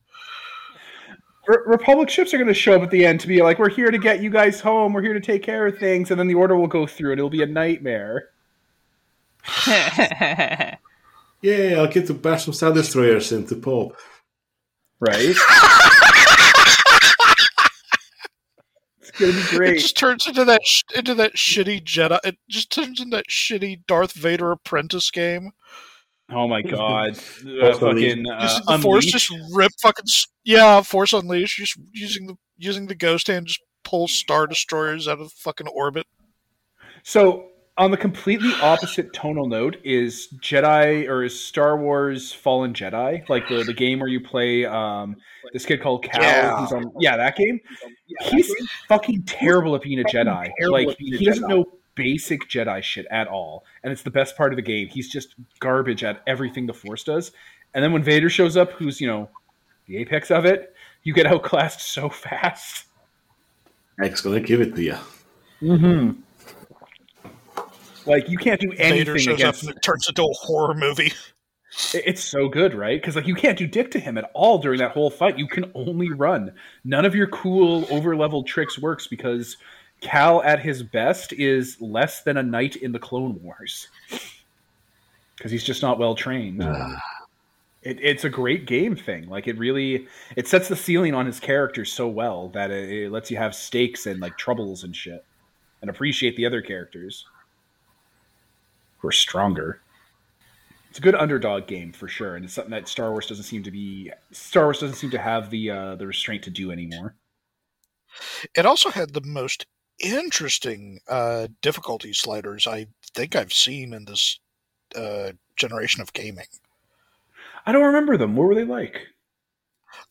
Re- 1.47 1.57
Republic 1.65 2.09
ships 2.09 2.34
are 2.34 2.38
going 2.38 2.47
to 2.47 2.53
show 2.53 2.76
up 2.76 2.84
at 2.84 2.91
the 2.91 3.05
end 3.05 3.19
to 3.22 3.28
be 3.28 3.41
like, 3.41 3.57
"We're 3.59 3.69
here 3.69 3.89
to 3.91 3.97
get 3.97 4.22
you 4.22 4.30
guys 4.30 4.59
home. 4.59 4.93
We're 4.93 5.01
here 5.01 5.13
to 5.13 5.22
take 5.22 5.43
care 5.43 5.65
of 5.65 5.78
things," 5.78 6.11
and 6.11 6.19
then 6.19 6.28
the 6.28 6.36
order 6.36 6.55
will 6.55 6.67
go 6.67 6.86
through, 6.86 7.11
and 7.11 7.19
it'll 7.19 7.30
be 7.30 7.43
a 7.43 7.47
nightmare. 7.47 8.30
Yeah, 11.41 11.78
I'll 11.80 11.88
get 11.88 12.07
to 12.07 12.13
bash 12.13 12.45
some 12.45 12.53
Star 12.53 12.72
Destroyers 12.72 13.32
into 13.32 13.55
Pope. 13.55 13.97
Right? 14.99 15.36
it's 19.30 19.51
going 19.51 19.61
to 19.61 19.72
be 19.72 19.78
It 19.78 19.82
just 19.82 19.97
turns 19.97 20.28
into 20.28 20.45
that 20.45 20.61
sh- 20.63 20.84
into 20.95 21.15
that 21.15 21.36
shitty 21.36 21.84
Jedi. 21.84 22.19
It 22.24 22.38
just 22.49 22.72
turns 22.72 22.99
into 22.99 23.15
that 23.17 23.28
shitty 23.30 23.82
Darth 23.88 24.13
Vader 24.13 24.51
apprentice 24.51 25.11
game. 25.11 25.51
Oh 26.30 26.47
my 26.47 26.61
god! 26.61 27.17
Uh, 27.17 27.74
Force 27.74 27.80
fucking 27.80 28.26
uh, 28.30 28.59
the 28.67 28.80
Force 28.80 29.05
just 29.05 29.32
rip 29.53 29.72
fucking 29.82 30.05
yeah, 30.43 30.82
Force 30.82 31.13
Unleashed. 31.13 31.57
Just 31.57 31.80
using 31.91 32.28
the 32.28 32.36
using 32.57 32.88
the 32.88 32.95
Ghost 32.95 33.28
Hand, 33.28 33.47
just 33.47 33.61
pull 33.84 34.07
Star 34.07 34.47
Destroyers 34.47 35.07
out 35.07 35.19
of 35.19 35.32
fucking 35.34 35.67
orbit. 35.67 36.05
So 37.03 37.51
on 37.82 37.89
the 37.89 37.97
completely 37.97 38.53
opposite 38.61 39.11
tonal 39.11 39.47
note 39.47 39.75
is 39.84 40.27
Jedi 40.38 41.09
or 41.09 41.23
is 41.23 41.38
Star 41.38 41.75
Wars 41.75 42.32
Fallen 42.32 42.75
Jedi, 42.75 43.27
like 43.27 43.49
the, 43.49 43.63
the 43.63 43.73
game 43.73 43.99
where 43.99 44.07
you 44.07 44.21
play 44.21 44.65
um, 44.65 45.15
this 45.51 45.65
kid 45.65 45.82
called 45.82 46.03
Cal. 46.03 46.21
Yeah. 46.21 46.57
Who's 46.57 46.71
on, 46.73 46.91
yeah, 46.99 47.17
that 47.17 47.36
game. 47.36 47.59
He's 48.21 48.53
fucking 48.88 49.23
terrible 49.23 49.75
at 49.75 49.82
being 49.82 49.99
a 49.99 50.03
Jedi. 50.03 50.51
Like 50.69 50.95
he 50.99 51.25
doesn't 51.25 51.47
know 51.47 51.65
basic 51.95 52.47
Jedi 52.47 52.84
shit 52.84 53.07
at 53.09 53.27
all, 53.27 53.65
and 53.84 53.91
it's 53.91 54.03
the 54.03 54.11
best 54.11 54.38
part 54.38 54.53
of 54.53 54.57
the 54.57 54.61
game. 54.61 54.88
He's 54.88 55.09
just 55.09 55.34
garbage 55.59 56.03
at 56.03 56.21
everything 56.27 56.67
the 56.67 56.75
Force 56.75 57.03
does. 57.03 57.32
And 57.73 57.84
then 57.84 57.91
when 57.91 58.03
Vader 58.03 58.29
shows 58.29 58.55
up, 58.57 58.73
who's 58.73 59.01
you 59.01 59.07
know 59.07 59.27
the 59.88 59.97
apex 59.97 60.29
of 60.29 60.45
it, 60.45 60.75
you 61.01 61.15
get 61.15 61.25
outclassed 61.25 61.82
so 61.82 62.09
fast. 62.09 62.86
X 63.99 64.21
gonna 64.21 64.39
give 64.39 64.61
it 64.61 64.75
to 64.75 64.84
you. 64.84 64.97
Mm-hmm. 65.63 66.21
Like 68.06 68.30
you 68.30 68.38
can't 68.38 68.60
do 68.60 68.72
anything 68.74 68.97
Vader 68.97 69.20
shows 69.20 69.36
against. 69.36 69.64
up 69.64 69.70
and 69.70 69.78
it 69.78 69.82
turns 69.82 70.08
into 70.08 70.24
a 70.24 70.34
horror 70.34 70.74
movie. 70.74 71.14
It's 71.93 72.24
so 72.24 72.49
good, 72.49 72.74
right? 72.74 72.99
Because 72.99 73.16
like 73.16 73.28
you 73.28 73.36
can't 73.36 73.58
do 73.58 73.66
dick 73.66 73.91
to 73.91 73.99
him 73.99 74.18
at 74.18 74.30
all 74.34 74.58
during 74.58 74.80
that 74.80 74.91
whole 74.91 75.10
fight. 75.10 75.38
You 75.38 75.47
can 75.47 75.72
only 75.74 76.12
run. 76.12 76.54
None 76.84 77.06
of 77.06 77.16
your 77.16 77.28
cool 77.28 77.86
over 77.89 78.16
leveled 78.16 78.47
tricks 78.47 78.78
works 78.78 79.08
because 79.08 79.56
Cal 80.02 80.43
at 80.43 80.60
his 80.60 80.84
best 80.84 81.32
is 81.32 81.80
less 81.80 82.24
than 82.24 82.36
a 82.36 82.43
knight 82.43 82.76
in 82.76 82.91
the 82.91 82.99
Clone 82.99 83.41
Wars. 83.41 83.88
Because 85.38 85.52
he's 85.52 85.64
just 85.64 85.82
not 85.82 85.99
well 85.99 86.16
trained. 86.16 86.64
It, 87.84 87.97
it's 87.99 88.26
a 88.26 88.30
great 88.30 88.68
game 88.68 88.95
thing. 88.95 89.28
Like 89.28 89.47
it 89.47 89.58
really, 89.58 90.06
it 90.36 90.47
sets 90.47 90.68
the 90.68 90.76
ceiling 90.76 91.16
on 91.16 91.26
his 91.26 91.39
character 91.39 91.84
so 91.84 92.08
well 92.08 92.49
that 92.49 92.70
it, 92.70 92.91
it 92.91 93.12
lets 93.12 93.32
you 93.32 93.38
have 93.38 93.56
stakes 93.56 94.06
and 94.06 94.20
like 94.20 94.38
troubles 94.38 94.84
and 94.84 94.95
shit, 94.95 95.26
and 95.82 95.89
appreciate 95.89 96.36
the 96.36 96.45
other 96.45 96.62
characters 96.62 97.26
who 99.02 99.08
are 99.08 99.14
stronger 99.14 99.82
it's 100.91 100.99
a 100.99 101.02
good 101.02 101.16
underdog 101.16 101.68
game 101.68 101.93
for 101.93 102.10
sure, 102.10 102.36
and 102.36 102.43
it's 102.43 102.54
something 102.54 102.72
that 102.72 102.89
Star 102.89 103.12
Wars 103.12 103.26
doesn't 103.26 103.45
seem 103.45 103.64
to 103.64 103.72
be. 103.72 104.12
Star 104.32 104.66
Wars 104.66 104.82
doesn't 104.82 104.97
seem 104.97 105.10
to 105.12 105.18
have 105.18 105.49
the 105.49 105.72
uh, 105.72 105.95
the 105.95 106.06
restraint 106.06 106.43
to 106.43 106.49
do 106.49 106.70
anymore. 106.70 107.16
It 108.58 108.66
also 108.66 108.89
had 108.89 109.14
the 109.14 109.22
most 109.22 109.68
interesting 109.99 110.99
uh, 111.08 111.47
difficulty 111.62 112.12
sliders 112.12 112.68
I 112.68 112.88
think 113.14 113.38
I've 113.38 113.54
seen 113.54 113.93
in 113.93 114.04
this 114.04 114.41
uh, 114.93 115.32
generation 115.56 116.02
of 116.02 116.12
gaming. 116.12 116.47
I 117.66 117.72
don't 117.72 117.86
remember 117.86 118.18
them. 118.18 118.36
What 118.36 118.47
were 118.47 118.56
they 118.56 118.66
like? 118.66 119.08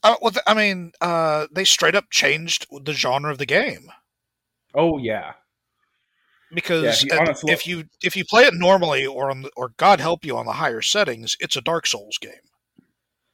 Uh, 0.03 0.15
well, 0.23 0.31
th- 0.31 0.45
I 0.47 0.55
mean, 0.55 0.93
uh, 1.03 1.47
they 1.53 1.65
straight 1.65 1.95
up 1.95 2.09
changed 2.09 2.67
the 2.85 2.95
genre 2.95 3.31
of 3.31 3.37
the 3.37 3.45
game 3.45 3.91
Oh 4.75 4.97
yeah, 4.99 5.33
because 6.55 7.03
Yeah, 7.05 7.19
if 7.25 7.43
you- 7.45 7.53
if 7.53 7.67
you 7.67 7.85
if 8.03 8.17
you 8.17 8.25
play 8.25 8.45
it 8.45 8.55
normally 8.55 9.07
or 9.07 9.31
on 9.31 9.43
the, 9.43 9.51
or 9.57 9.71
God 9.77 10.01
help 10.01 10.25
you 10.25 10.37
on 10.37 10.47
the 10.47 10.53
higher 10.55 10.83
settings, 10.83 11.37
it's 11.41 11.57
a 11.57 11.61
Dark 11.61 11.87
Souls 11.87 12.19
game. 12.19 12.33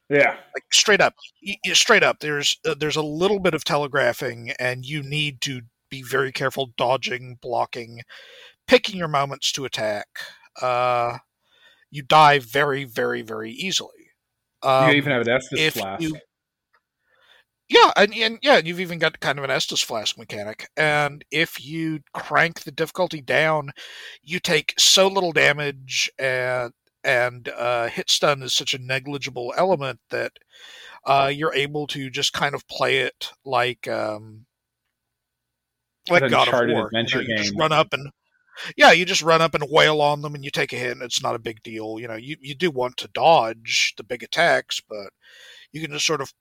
yeah. 0.09 0.37
Like 0.55 0.63
straight 0.71 1.01
up, 1.01 1.15
straight 1.73 2.03
up. 2.03 2.19
There's 2.19 2.57
uh, 2.65 2.75
there's 2.79 2.95
a 2.95 3.01
little 3.01 3.39
bit 3.39 3.53
of 3.53 3.63
telegraphing, 3.63 4.51
and 4.59 4.85
you 4.85 5.03
need 5.03 5.41
to 5.41 5.61
be 5.89 6.01
very 6.01 6.31
careful 6.31 6.71
dodging, 6.77 7.37
blocking, 7.41 8.01
picking 8.67 8.97
your 8.97 9.07
moments 9.07 9.51
to 9.53 9.65
attack. 9.65 10.07
Uh, 10.61 11.17
you 11.91 12.03
die 12.03 12.39
very, 12.39 12.83
very, 12.83 13.21
very 13.21 13.51
easily. 13.51 14.11
you 14.63 14.69
Um, 14.69 14.91
even 14.91 15.11
have 15.11 15.21
an 15.21 15.27
Estus 15.27 15.57
if 15.59 15.73
blast. 15.75 16.01
you 16.03 16.17
Yeah, 17.69 17.91
and, 17.97 18.13
and 18.15 18.39
yeah, 18.41 18.61
you've 18.63 18.79
even 18.79 18.97
got 18.97 19.19
kind 19.19 19.37
of 19.37 19.43
an 19.43 19.49
Estus 19.49 19.83
flask 19.83 20.17
mechanic. 20.17 20.69
And 20.77 21.25
if 21.31 21.63
you 21.63 21.99
crank 22.13 22.61
the 22.61 22.71
difficulty 22.71 23.21
down, 23.21 23.71
you 24.23 24.39
take 24.39 24.73
so 24.77 25.07
little 25.07 25.33
damage, 25.33 26.09
and 26.17 26.71
and 27.03 27.49
uh, 27.49 27.87
hit 27.87 28.09
stun 28.09 28.41
is 28.41 28.53
such 28.53 28.73
a 28.73 28.79
negligible 28.79 29.53
element 29.57 29.99
that 30.09 30.33
uh, 31.05 31.31
you're 31.33 31.53
able 31.53 31.87
to 31.87 32.09
just 32.09 32.33
kind 32.33 32.55
of 32.55 32.67
play 32.67 32.99
it 32.99 33.31
like 33.45 33.87
um, 33.87 34.45
like 36.09 36.23
An 36.23 36.29
God 36.29 36.47
of 36.47 36.53
War. 36.53 36.67
You, 36.67 36.85
adventure 36.85 37.17
know, 37.17 37.25
you 37.27 37.37
just 37.37 37.51
game. 37.51 37.59
run 37.59 37.71
up 37.73 37.91
and 37.91 38.09
yeah, 38.75 38.91
you 38.91 39.05
just 39.05 39.21
run 39.21 39.41
up 39.41 39.53
and 39.53 39.63
wail 39.69 40.01
on 40.01 40.21
them, 40.21 40.35
and 40.35 40.43
you 40.43 40.51
take 40.51 40.73
a 40.73 40.77
hit, 40.77 40.91
and 40.91 41.01
it's 41.01 41.21
not 41.21 41.35
a 41.35 41.39
big 41.39 41.61
deal. 41.63 41.97
You 41.99 42.07
know, 42.07 42.15
you 42.15 42.37
you 42.41 42.55
do 42.55 42.71
want 42.71 42.97
to 42.97 43.09
dodge 43.09 43.93
the 43.97 44.03
big 44.03 44.23
attacks, 44.23 44.81
but 44.87 45.09
you 45.71 45.81
can 45.81 45.91
just 45.91 46.05
sort 46.05 46.21
of 46.21 46.33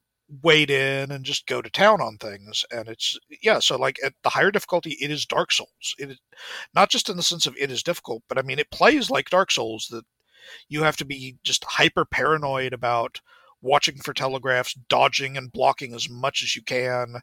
wade 0.42 0.70
in 0.70 1.10
and 1.12 1.24
just 1.24 1.46
go 1.46 1.62
to 1.62 1.70
town 1.70 2.00
on 2.00 2.16
things 2.16 2.64
and 2.72 2.88
it's 2.88 3.16
yeah 3.42 3.60
so 3.60 3.76
like 3.76 3.96
at 4.04 4.12
the 4.24 4.30
higher 4.30 4.50
difficulty 4.50 4.96
it 5.00 5.10
is 5.10 5.24
dark 5.24 5.52
souls. 5.52 5.94
It 5.98 6.10
is 6.10 6.18
not 6.74 6.90
just 6.90 7.08
in 7.08 7.16
the 7.16 7.22
sense 7.22 7.46
of 7.46 7.56
it 7.56 7.70
is 7.70 7.82
difficult 7.82 8.22
but 8.28 8.36
i 8.36 8.42
mean 8.42 8.58
it 8.58 8.70
plays 8.70 9.08
like 9.08 9.30
dark 9.30 9.52
souls 9.52 9.86
that 9.90 10.04
you 10.68 10.82
have 10.82 10.96
to 10.96 11.04
be 11.04 11.36
just 11.44 11.64
hyper 11.64 12.04
paranoid 12.04 12.72
about 12.72 13.20
watching 13.62 13.96
for 13.98 14.12
telegraphs 14.12 14.74
dodging 14.88 15.36
and 15.36 15.52
blocking 15.52 15.94
as 15.94 16.10
much 16.10 16.42
as 16.42 16.56
you 16.56 16.62
can 16.62 17.16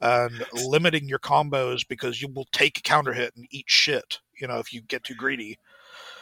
and 0.00 0.44
limiting 0.64 1.08
your 1.08 1.18
combos 1.18 1.86
because 1.86 2.20
you 2.20 2.28
will 2.34 2.46
take 2.52 2.78
a 2.78 2.82
counter 2.82 3.12
hit 3.12 3.32
and 3.36 3.46
eat 3.50 3.66
shit 3.68 4.18
you 4.40 4.48
know 4.48 4.58
if 4.58 4.72
you 4.72 4.82
get 4.82 5.04
too 5.04 5.14
greedy. 5.14 5.56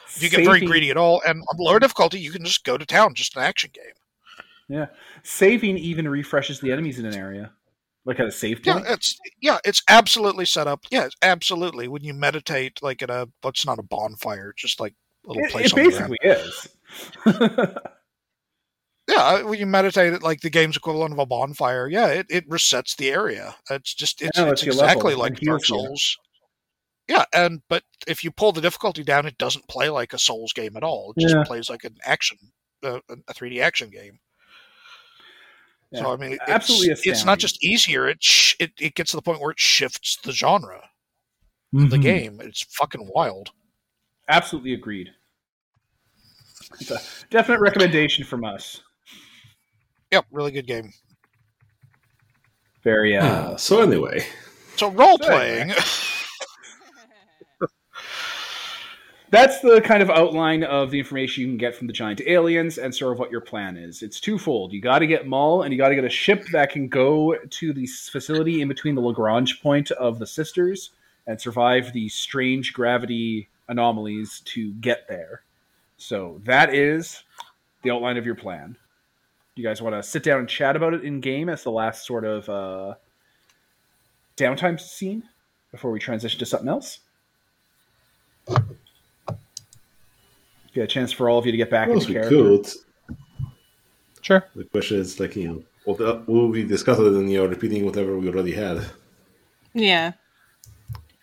If 0.09 0.22
you 0.22 0.31
get 0.31 0.45
very 0.45 0.61
greedy 0.61 0.91
at 0.91 0.97
all 0.97 1.22
and 1.26 1.41
on 1.41 1.57
lower 1.59 1.79
difficulty 1.79 2.18
you 2.20 2.31
can 2.31 2.45
just 2.45 2.64
go 2.64 2.76
to 2.76 2.85
town 2.85 3.14
just 3.14 3.37
an 3.37 3.43
action 3.43 3.70
game 3.72 3.95
Yeah, 4.69 4.87
saving 5.23 5.79
even 5.79 6.09
refreshes 6.09 6.61
the 6.61 6.71
enemies 6.73 6.99
in 6.99 7.07
an 7.07 7.14
area, 7.14 7.53
like 8.05 8.21
at 8.21 8.27
a 8.27 8.31
save 8.31 8.64
Yeah, 8.66 8.83
it's 8.87 9.19
yeah, 9.41 9.59
it's 9.64 9.83
absolutely 9.89 10.45
set 10.45 10.66
up. 10.66 10.85
Yeah, 10.91 11.09
absolutely. 11.23 11.89
When 11.89 12.05
you 12.05 12.12
meditate, 12.14 12.83
like 12.83 13.03
at 13.03 13.11
a, 13.11 13.29
it's 13.45 13.64
not 13.64 13.79
a 13.79 13.83
bonfire, 13.83 14.53
just 14.57 14.79
like 14.79 14.95
a 15.25 15.29
little 15.29 15.45
It, 15.45 15.51
place. 15.53 15.66
it 15.66 15.73
on 15.73 15.85
the 15.85 15.91
ground. 15.91 16.16
basically 16.21 17.64
is. 17.64 17.69
Yeah, 19.09 19.41
when 19.43 19.59
you 19.59 19.64
meditate 19.64 20.12
at 20.12 20.23
like 20.23 20.43
the 20.43 20.51
game's 20.51 20.77
equivalent 20.77 21.14
of 21.14 21.19
a 21.19 21.25
bonfire, 21.25 21.89
yeah, 21.89 22.09
it, 22.09 22.27
it 22.29 22.49
resets 22.49 22.95
the 22.95 23.11
area. 23.11 23.57
It's 23.71 23.95
just 23.95 24.21
it's, 24.21 24.39
Yeah, 24.39 24.51
it's 24.51 24.62
level 24.62 24.73
exactly 24.73 25.12
and 25.14 25.21
like 25.21 25.41
Dark. 25.41 25.64
Souls. 25.64 26.19
Yeah, 27.09 27.25
and 27.33 27.62
but 27.71 27.85
if 28.07 28.23
you 28.23 28.31
pull 28.31 28.53
the 28.53 28.61
difficulty 28.61 29.03
down, 29.03 29.25
it 29.25 29.39
doesn't 29.39 29.66
play 29.66 29.89
like 29.89 30.12
a 30.12 30.19
Souls 30.19 30.53
game 30.53 30.77
at 30.77 30.83
all. 30.85 31.14
It 31.16 31.23
just 31.23 31.35
Yeah. 31.37 31.45
plays 31.45 31.71
like 31.71 31.85
an 31.85 31.97
action, 32.05 32.37
uh, 32.85 33.01
a 33.09 33.33
3D 33.33 33.62
action 33.62 33.89
game. 33.89 34.19
So 35.95 36.12
I 36.12 36.16
mean, 36.16 36.32
it's, 36.32 36.43
Absolutely 36.49 36.97
it's 37.11 37.24
not 37.24 37.39
just 37.39 37.64
easier; 37.64 38.07
it, 38.09 38.22
sh- 38.22 38.55
it 38.61 38.72
it 38.78 38.95
gets 38.95 39.11
to 39.12 39.16
the 39.16 39.22
point 39.22 39.41
where 39.41 39.51
it 39.53 39.59
shifts 39.59 40.18
the 40.22 40.32
genre, 40.32 40.82
Mm-hmm. 41.74 41.89
the 41.89 41.99
game. 41.99 42.41
It's 42.43 42.62
fucking 42.74 43.09
wild. 43.14 43.51
Absolutely 44.28 44.74
agreed. 44.74 45.09
It's 46.80 46.91
a 46.91 47.01
definite 47.30 47.61
recommendation 47.61 48.24
from 48.24 48.45
us. 48.45 48.82
Yep, 50.12 50.26
really 50.30 50.51
good 50.51 50.66
game. 50.66 50.93
Very 52.84 53.16
uh, 53.16 53.53
Ah, 53.53 53.57
so 53.57 53.80
anyway, 53.80 54.26
So 54.76 54.91
role 54.91 55.18
So 55.18 55.26
playing. 55.26 55.72
That's 59.31 59.61
the 59.61 59.83
kind 59.83 60.03
of 60.03 60.09
outline 60.09 60.64
of 60.64 60.91
the 60.91 60.99
information 60.99 61.43
you 61.43 61.49
can 61.49 61.59
get 61.59 61.74
from 61.74 61.87
the 61.87 61.93
giant 61.93 62.22
aliens 62.26 62.79
and 62.79 62.95
sort 62.95 63.12
of 63.12 63.18
what 63.18 63.31
your 63.31 63.43
plan 63.43 63.76
is. 63.76 64.03
It's 64.03 64.20
twofold. 64.20 64.72
You 64.72 64.81
got 64.81 65.01
to 65.01 65.07
get 65.07 65.26
Maul, 65.26 65.62
and 65.62 65.72
you 65.72 65.79
got 65.79 65.91
to 65.91 65.95
get 65.95 66.05
a 66.05 66.11
ship 66.11 66.47
that 66.53 66.70
can 66.70 66.89
go 66.89 67.37
to 67.37 67.72
the 67.74 67.87
facility 67.87 68.62
in 68.62 68.68
between 68.68 68.95
the 68.95 69.03
Lagrange 69.03 69.61
point 69.62 69.91
of 69.91 70.18
the 70.18 70.26
sisters 70.26 70.91
and 71.26 71.39
survive 71.39 71.93
the 71.93 72.09
strange 72.09 72.72
gravity 72.72 73.49
anomalies 73.68 74.41
to 74.47 74.72
get 74.74 75.07
there. 75.09 75.43
So 75.99 76.41
that 76.45 76.74
is 76.74 77.22
the 77.83 77.91
outline 77.91 78.16
of 78.16 78.24
your 78.24 78.35
plan. 78.35 78.76
You 79.57 79.64
guys 79.64 79.83
want 79.83 79.95
to 79.95 80.03
sit 80.03 80.22
down 80.22 80.39
and 80.39 80.49
chat 80.49 80.74
about 80.74 80.95
it 80.95 81.05
in 81.05 81.20
game 81.20 81.51
as 81.51 81.64
the 81.64 81.70
last 81.70 82.07
sort 82.07 82.24
of 82.24 82.49
uh, 82.49 82.95
downtime 84.39 84.81
scene 84.81 85.24
before 85.70 85.91
we 85.91 85.99
transition 85.99 86.39
to 86.39 86.47
something 86.47 86.68
else? 86.68 87.01
Get 90.75 90.85
a 90.85 90.87
chance 90.87 91.12
for 91.12 91.29
all 91.31 91.39
of 91.39 91.47
you 91.47 91.53
to 91.53 91.59
get 91.59 91.71
back 91.71 91.89
well, 91.89 91.97
into 91.99 92.09
we 92.09 92.14
character. 92.14 92.37
could. 92.37 92.73
Sure. 94.21 94.45
The 94.55 94.64
question 94.64 94.99
is 94.99 95.19
like 95.19 95.37
you 95.37 95.49
know, 95.49 95.62
what 95.85 96.01
el- 96.01 96.23
will 96.27 96.49
we 96.49 96.64
discuss 96.64 96.99
it 96.99 97.07
and 97.07 97.31
you're 97.31 97.49
repeating 97.49 97.85
whatever 97.85 98.16
we 98.19 98.29
already 98.29 98.53
had? 98.53 98.85
Yeah. 99.75 100.12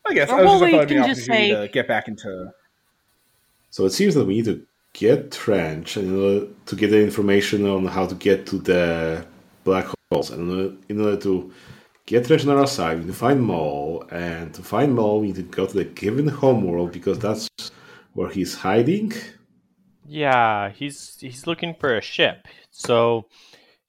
I 0.08 0.14
guess 0.14 0.30
Or 0.30 0.40
I 0.40 0.44
was 0.44 0.46
well, 0.46 0.60
just 0.60 0.66
we 0.66 0.72
thought 0.72 0.78
it'd 0.78 0.90
be 0.90 0.96
an 0.96 1.02
can 1.04 1.10
just 1.16 1.22
opportunity 1.30 1.54
say- 1.54 1.68
to 1.68 1.74
get 1.74 1.88
back 1.88 2.08
into. 2.08 2.52
So 3.70 3.86
it 3.86 3.90
seems 3.92 4.16
that 4.16 4.26
we 4.26 4.36
need 4.36 4.46
to 4.46 4.66
get 4.94 5.32
Trench 5.32 5.98
in 5.98 6.16
order 6.18 6.48
to 6.68 6.76
get 6.76 6.90
the 6.92 7.04
information 7.04 7.68
on 7.68 7.86
how 7.86 8.06
to 8.08 8.16
get 8.16 8.46
to 8.48 8.58
the 8.58 9.26
black 9.66 9.88
holes. 10.12 10.30
And 10.32 10.50
in 10.50 10.58
order, 10.58 10.76
in 10.90 11.02
order 11.02 11.18
to 11.24 11.52
get 12.06 12.26
Trench 12.26 12.46
on 12.48 12.58
our 12.58 12.68
side, 12.68 13.00
we 13.00 13.04
need 13.04 13.12
to 13.12 13.18
find 13.18 13.42
Maul. 13.42 14.06
And 14.12 14.54
to 14.54 14.62
find 14.64 14.96
Maul, 14.96 15.20
we 15.22 15.28
need 15.28 15.36
to 15.36 15.42
go 15.44 15.66
to 15.66 15.74
the 15.74 15.84
given 15.84 16.28
homeworld 16.30 16.94
because 16.94 17.20
that's 17.20 17.50
where 18.16 18.30
he's 18.30 18.56
hiding. 18.56 19.14
Yeah, 20.08 20.70
he's 20.72 21.18
he's 21.20 21.46
looking 21.46 21.76
for 21.80 21.96
a 21.96 22.02
ship. 22.02 22.48
So 22.72 23.28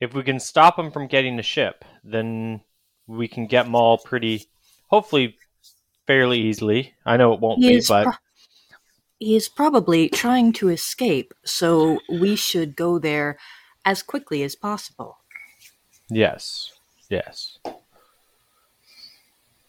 if 0.00 0.12
we 0.12 0.22
can 0.22 0.40
stop 0.40 0.78
him 0.78 0.90
from 0.90 1.06
getting 1.06 1.36
the 1.36 1.42
ship, 1.42 1.84
then 2.04 2.60
we 3.06 3.28
can 3.28 3.46
get 3.46 3.68
Maul 3.68 3.98
pretty, 3.98 4.46
hopefully, 4.88 5.36
fairly 6.06 6.40
easily. 6.40 6.94
I 7.06 7.16
know 7.16 7.32
it 7.32 7.40
won't 7.40 7.62
He 7.62 7.76
be, 7.78 7.84
but 7.88 8.04
pro- 8.04 8.12
he 9.18 9.36
is 9.36 9.48
probably 9.48 10.08
trying 10.08 10.52
to 10.54 10.68
escape, 10.68 11.32
so 11.44 11.98
we 12.10 12.36
should 12.36 12.76
go 12.76 12.98
there 12.98 13.38
as 13.84 14.02
quickly 14.02 14.42
as 14.42 14.56
possible. 14.56 15.18
yes, 16.10 16.72
yes. 17.08 17.58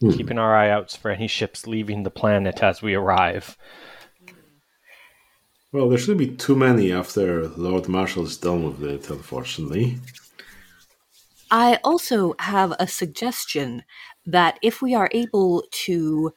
Hmm. 0.02 0.12
Keeping 0.12 0.38
our 0.38 0.56
eye 0.56 0.70
out 0.70 0.92
for 0.92 1.12
any 1.12 1.28
ships 1.28 1.68
leaving 1.68 2.04
the 2.04 2.10
planet 2.12 2.62
as 2.64 2.82
we 2.82 2.94
arrive. 2.96 3.58
Well, 5.78 5.90
there 5.90 6.00
shouldn't 6.00 6.18
be 6.18 6.36
too 6.36 6.56
many 6.56 6.92
after 6.92 7.50
Lord 7.50 7.88
Marshal 7.88 8.26
is 8.26 8.36
done 8.36 8.64
with 8.64 8.84
it, 8.84 9.12
unfortunately. 9.12 10.00
I 11.52 11.80
also 11.84 12.34
have 12.40 12.74
a 12.80 12.88
suggestion 12.88 13.84
that 14.26 14.58
if 14.64 14.82
we 14.82 14.96
are 14.96 15.08
able 15.12 15.66
to 15.86 16.34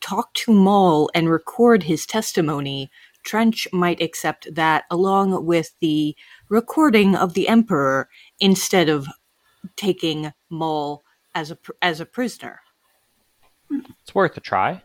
talk 0.00 0.32
to 0.32 0.52
Maul 0.54 1.10
and 1.14 1.28
record 1.28 1.82
his 1.82 2.06
testimony, 2.06 2.90
Trench 3.22 3.68
might 3.70 4.00
accept 4.00 4.48
that 4.54 4.84
along 4.90 5.44
with 5.44 5.74
the 5.80 6.16
recording 6.48 7.14
of 7.14 7.34
the 7.34 7.48
Emperor 7.48 8.08
instead 8.40 8.88
of 8.88 9.06
taking 9.76 10.32
Maul 10.48 11.04
as 11.34 11.50
a 11.50 11.58
as 11.82 12.00
a 12.00 12.06
prisoner. 12.06 12.60
It's 13.70 14.14
worth 14.14 14.38
a 14.38 14.40
try. 14.40 14.84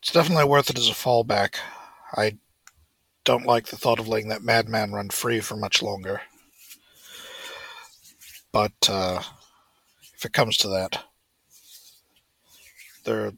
It's 0.00 0.10
definitely 0.10 0.46
worth 0.46 0.70
it 0.70 0.78
as 0.78 0.88
a 0.88 0.92
fallback. 0.92 1.54
I 2.16 2.36
don't 3.24 3.46
like 3.46 3.66
the 3.66 3.76
thought 3.76 3.98
of 4.00 4.08
letting 4.08 4.28
that 4.28 4.42
madman 4.42 4.92
run 4.92 5.10
free 5.10 5.40
for 5.40 5.56
much 5.56 5.82
longer. 5.82 6.20
But 8.52 8.72
uh, 8.88 9.22
if 10.16 10.24
it 10.24 10.32
comes 10.32 10.56
to 10.58 10.68
that, 10.68 11.04
there 13.04 13.26
are 13.26 13.32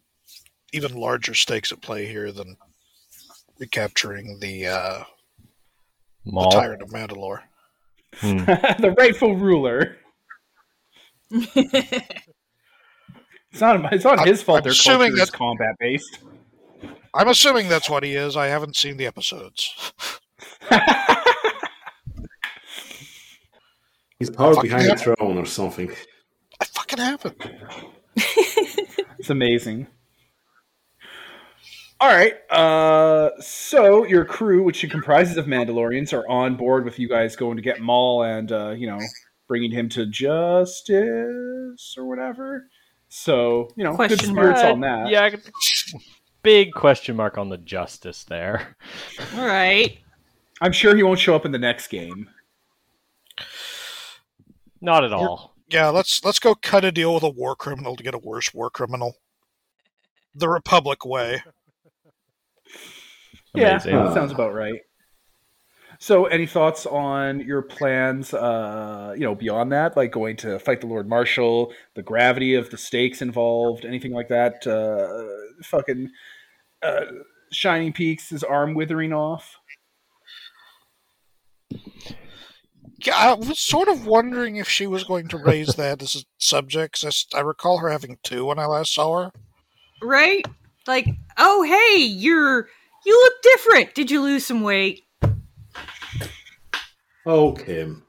even 0.73 0.95
larger 0.95 1.35
stakes 1.35 1.71
at 1.73 1.83
play 1.83 2.07
here 2.07 2.33
than 2.33 2.57
recapturing 3.59 4.39
the, 4.41 4.67
uh, 4.69 5.05
the 6.25 6.49
tyrant 6.51 6.83
of 6.83 6.89
Mandalore. 6.89 7.41
Hmm. 8.17 8.39
the 8.81 8.95
rightful 8.99 9.37
ruler. 9.37 9.97
It's 13.53 13.61
not. 13.61 13.93
It's 13.93 14.05
not 14.05 14.19
I'm- 14.21 14.27
his 14.29 14.43
fault. 14.43 14.61
I'm 14.61 14.63
their 14.63 14.73
assuming 14.73 15.11
culture 15.11 15.23
is 15.25 15.31
that- 15.31 15.37
combat 15.37 15.75
based. 15.79 16.21
I'm 17.15 17.29
assuming 17.29 17.69
that's 17.69 17.91
what 17.91 18.03
he 18.03 18.15
is. 18.15 18.37
I 18.37 18.47
haven't 18.47 18.77
seen 18.77 18.97
the 18.97 19.07
episodes. 19.07 19.93
He's 24.19 24.31
powered 24.31 24.63
behind 24.63 24.85
yeah. 24.85 24.95
the 24.95 25.15
throne 25.17 25.37
or 25.37 25.47
something. 25.47 25.91
I 26.61 26.65
fucking 26.65 26.99
haven't. 26.99 27.43
It's 29.23 29.31
amazing. 29.31 29.87
All 32.01 32.09
right. 32.09 32.35
Uh, 32.51 33.31
so 33.39 34.05
your 34.05 34.25
crew, 34.25 34.65
which 34.65 34.85
comprises 34.91 35.37
of 35.37 35.47
Mandalorians, 35.47 36.13
are 36.13 36.29
on 36.29 36.57
board 36.57 36.85
with 36.85 36.99
you 36.99 37.09
guys 37.09 37.37
going 37.37 37.55
to 37.55 37.63
get 37.63 37.81
Maul 37.81 38.25
and 38.25 38.51
uh, 38.51 38.71
you 38.71 38.89
know 38.89 38.99
bringing 39.47 39.71
him 39.71 39.89
to 39.91 40.07
justice 40.07 41.95
or 41.97 42.09
whatever. 42.09 42.67
So 43.09 43.69
you 43.77 43.85
know, 43.85 43.97
good 43.97 44.21
spirits 44.21 44.63
on 44.63 44.81
that. 44.81 45.09
Yeah, 45.09 45.31
big 46.43 46.73
question 46.73 47.17
mark 47.17 47.39
on 47.39 47.49
the 47.49 47.59
justice 47.59 48.25
there. 48.25 48.77
All 49.37 49.47
right. 49.47 49.99
I'm 50.61 50.73
sure 50.73 50.95
he 50.95 51.03
won't 51.03 51.19
show 51.19 51.35
up 51.35 51.45
in 51.45 51.53
the 51.53 51.59
next 51.59 51.89
game. 51.89 52.31
Not 54.81 55.05
at 55.05 55.13
all. 55.13 55.55
Yeah, 55.69 55.89
let's 55.89 56.25
let's 56.25 56.39
go 56.39 56.55
cut 56.55 56.85
a 56.85 56.93
deal 56.93 57.15
with 57.15 57.23
a 57.23 57.29
war 57.29 57.57
criminal 57.57 57.97
to 57.97 58.03
get 58.03 58.15
a 58.15 58.19
worse 58.19 58.53
war 58.53 58.69
criminal. 58.69 59.17
The 60.35 60.49
Republic 60.49 61.05
way. 61.05 61.43
Amazing. 63.55 63.95
Yeah, 63.95 64.13
sounds 64.13 64.33
about 64.33 64.55
right. 64.55 64.81
So, 65.99 66.27
any 66.27 66.47
thoughts 66.47 66.85
on 66.85 67.41
your 67.41 67.63
plans? 67.63 68.35
Uh, 68.35 69.15
you 69.17 69.23
know, 69.23 69.37
beyond 69.37 69.71
that, 69.71 69.97
like 69.97 70.11
going 70.11 70.37
to 70.39 70.59
fight 70.59 70.81
the 70.81 70.89
Lord 70.89 71.09
Marshal, 71.09 71.73
the 71.95 72.03
gravity 72.03 72.55
of 72.55 72.71
the 72.71 72.77
stakes 72.77 73.23
involved, 73.23 73.85
anything 73.85 74.13
like 74.13 74.27
that? 74.27 74.67
Uh, 74.67 75.63
fucking 75.63 76.11
uh, 76.83 77.05
Shining 77.51 77.93
Peaks, 77.93 78.31
his 78.31 78.43
arm 78.45 78.75
withering 78.75 79.13
off. 79.13 79.57
Yeah, 83.05 83.17
I 83.17 83.33
was 83.35 83.59
sort 83.59 83.89
of 83.89 84.07
wondering 84.07 84.57
if 84.57 84.69
she 84.69 84.87
was 84.87 85.03
going 85.05 85.29
to 85.29 85.37
raise 85.37 85.75
that 85.75 86.03
as 86.03 86.15
a 86.15 86.21
subject. 86.39 87.01
'cause 87.01 87.27
I, 87.35 87.39
I 87.39 87.41
recall 87.41 87.79
her 87.79 87.89
having 87.91 88.19
two 88.23 88.45
when 88.45 88.59
I 88.59 88.67
last 88.67 88.95
saw 88.95 89.25
her. 89.25 89.33
Right? 90.01 90.45
Like, 90.87 91.09
oh 91.39 91.63
hey, 91.63 92.03
you're 92.05 92.69
you 93.05 93.13
look 93.25 93.35
different. 93.43 93.95
Did 93.95 94.11
you 94.11 94.23
lose 94.23 94.47
some 94.47 94.63
weight? 94.63 95.03
Oh, 97.27 97.53
Kim. 97.53 98.03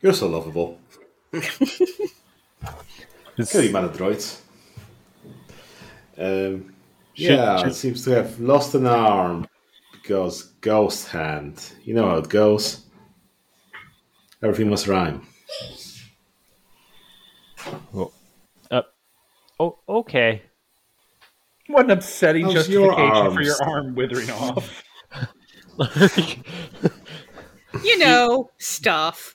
You're 0.00 0.12
so 0.12 0.28
lovable. 0.28 0.78
Kill 1.32 1.42
you, 3.62 3.72
man 3.72 3.84
of 3.84 3.96
droids. 3.96 4.40
Um, 6.18 6.74
Should- 7.14 7.26
yeah, 7.26 7.58
should- 7.58 7.68
it 7.68 7.74
seems 7.74 8.04
to 8.04 8.10
have 8.10 8.38
lost 8.40 8.74
an 8.74 8.86
arm 8.86 9.46
because 9.92 10.42
ghost 10.60 11.08
hand. 11.08 11.72
You 11.84 11.94
know 11.94 12.08
how 12.08 12.16
it 12.18 12.28
goes. 12.28 12.86
Everything 14.42 14.70
must 14.70 14.88
rhyme. 14.88 15.26
Oh, 17.94 18.12
uh, 18.70 18.82
oh, 19.60 19.78
okay. 19.88 20.42
What 21.68 21.84
an 21.84 21.92
upsetting 21.92 22.46
How's 22.46 22.68
your 22.68 22.90
justification 22.92 23.34
for 23.34 23.42
your 23.42 23.62
arm 23.62 23.94
withering 23.94 24.30
off. 24.30 24.82
You 27.82 27.98
know, 27.98 28.50
stuff. 28.58 29.34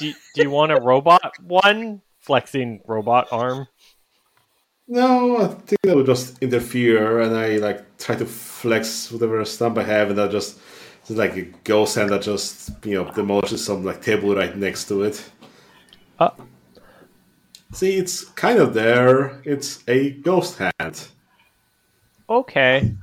do, 0.00 0.10
do 0.34 0.42
you 0.42 0.50
want 0.50 0.72
a 0.72 0.80
robot 0.80 1.32
one? 1.42 2.00
Flexing 2.20 2.80
robot 2.86 3.28
arm? 3.30 3.68
No, 4.88 5.38
I 5.38 5.48
think 5.48 5.80
that 5.82 5.96
would 5.96 6.06
just 6.06 6.40
interfere, 6.42 7.20
and 7.20 7.36
I 7.36 7.56
like 7.56 7.98
try 7.98 8.14
to 8.14 8.24
flex 8.26 9.10
whatever 9.10 9.44
stump 9.44 9.78
I 9.78 9.82
have, 9.82 10.10
and 10.10 10.18
that 10.18 10.30
just 10.30 10.58
it's 11.00 11.10
like 11.10 11.36
a 11.36 11.42
ghost 11.64 11.96
hand 11.96 12.10
that 12.10 12.22
just 12.22 12.70
you 12.84 12.94
know 12.94 13.10
demolishes 13.10 13.64
some 13.64 13.84
like 13.84 14.00
table 14.02 14.34
right 14.34 14.56
next 14.56 14.86
to 14.88 15.02
it. 15.02 15.28
Uh, 16.18 16.30
See, 17.72 17.96
it's 17.96 18.24
kind 18.24 18.58
of 18.60 18.74
there. 18.74 19.40
It's 19.44 19.82
a 19.88 20.10
ghost 20.12 20.56
hand. 20.58 21.08
okay. 22.30 22.94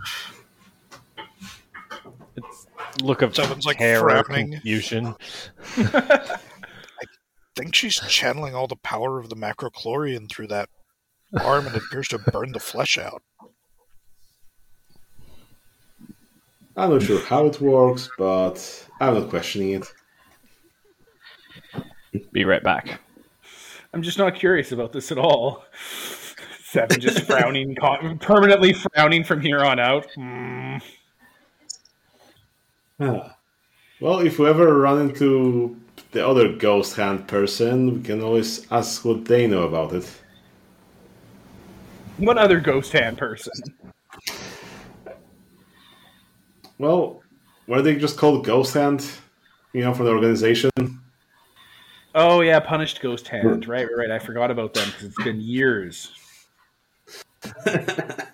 It's 2.35 2.67
look 3.03 3.21
of 3.21 3.35
Someone's, 3.35 3.65
like, 3.65 3.77
terror, 3.77 4.23
frowning. 4.23 4.53
confusion. 4.53 5.15
I 5.77 7.05
think 7.55 7.75
she's 7.75 7.99
channeling 8.07 8.55
all 8.55 8.67
the 8.67 8.77
power 8.77 9.19
of 9.19 9.29
the 9.29 9.35
macrochlorian 9.35 10.29
through 10.29 10.47
that 10.47 10.69
arm 11.41 11.67
and 11.67 11.75
it 11.75 11.83
appears 11.83 12.07
to 12.09 12.19
burn 12.19 12.51
the 12.51 12.59
flesh 12.59 12.97
out. 12.97 13.21
I'm 16.75 16.89
not 16.89 17.03
sure 17.03 17.23
how 17.25 17.45
it 17.45 17.61
works, 17.61 18.09
but 18.17 18.87
I'm 18.99 19.13
not 19.13 19.29
questioning 19.29 19.81
it. 19.81 19.93
Be 22.31 22.45
right 22.45 22.63
back. 22.63 22.99
I'm 23.93 24.01
just 24.01 24.17
not 24.17 24.35
curious 24.35 24.71
about 24.71 24.91
this 24.91 25.11
at 25.11 25.19
all. 25.19 25.65
Seven 26.63 26.99
just 26.99 27.19
frowning, 27.27 27.75
permanently 28.19 28.73
frowning 28.73 29.23
from 29.23 29.41
here 29.41 29.63
on 29.63 29.79
out. 29.79 30.07
Hmm. 30.15 30.77
Ah. 32.99 33.37
Well, 33.99 34.19
if 34.19 34.39
we 34.39 34.47
ever 34.47 34.79
run 34.79 35.01
into 35.01 35.79
the 36.11 36.27
other 36.27 36.53
ghost 36.53 36.95
hand 36.95 37.27
person, 37.27 37.95
we 37.95 38.01
can 38.01 38.21
always 38.21 38.69
ask 38.71 39.05
what 39.05 39.25
they 39.25 39.47
know 39.47 39.63
about 39.63 39.93
it. 39.93 40.09
What 42.17 42.37
other 42.37 42.59
ghost 42.59 42.91
hand 42.93 43.17
person? 43.17 43.53
Well, 46.77 47.21
were 47.67 47.81
they 47.81 47.95
just 47.95 48.17
called 48.17 48.45
ghost 48.45 48.73
hand? 48.73 49.05
You 49.73 49.81
know, 49.81 49.93
for 49.93 50.03
the 50.03 50.11
organization. 50.11 50.69
Oh 52.15 52.41
yeah, 52.41 52.59
punished 52.59 53.01
ghost 53.01 53.27
hand. 53.27 53.67
Right, 53.67 53.87
right, 53.87 53.97
right. 53.97 54.11
I 54.11 54.19
forgot 54.19 54.51
about 54.51 54.73
them 54.73 54.87
because 54.87 55.05
it's 55.05 55.23
been 55.23 55.41
years. 55.41 56.11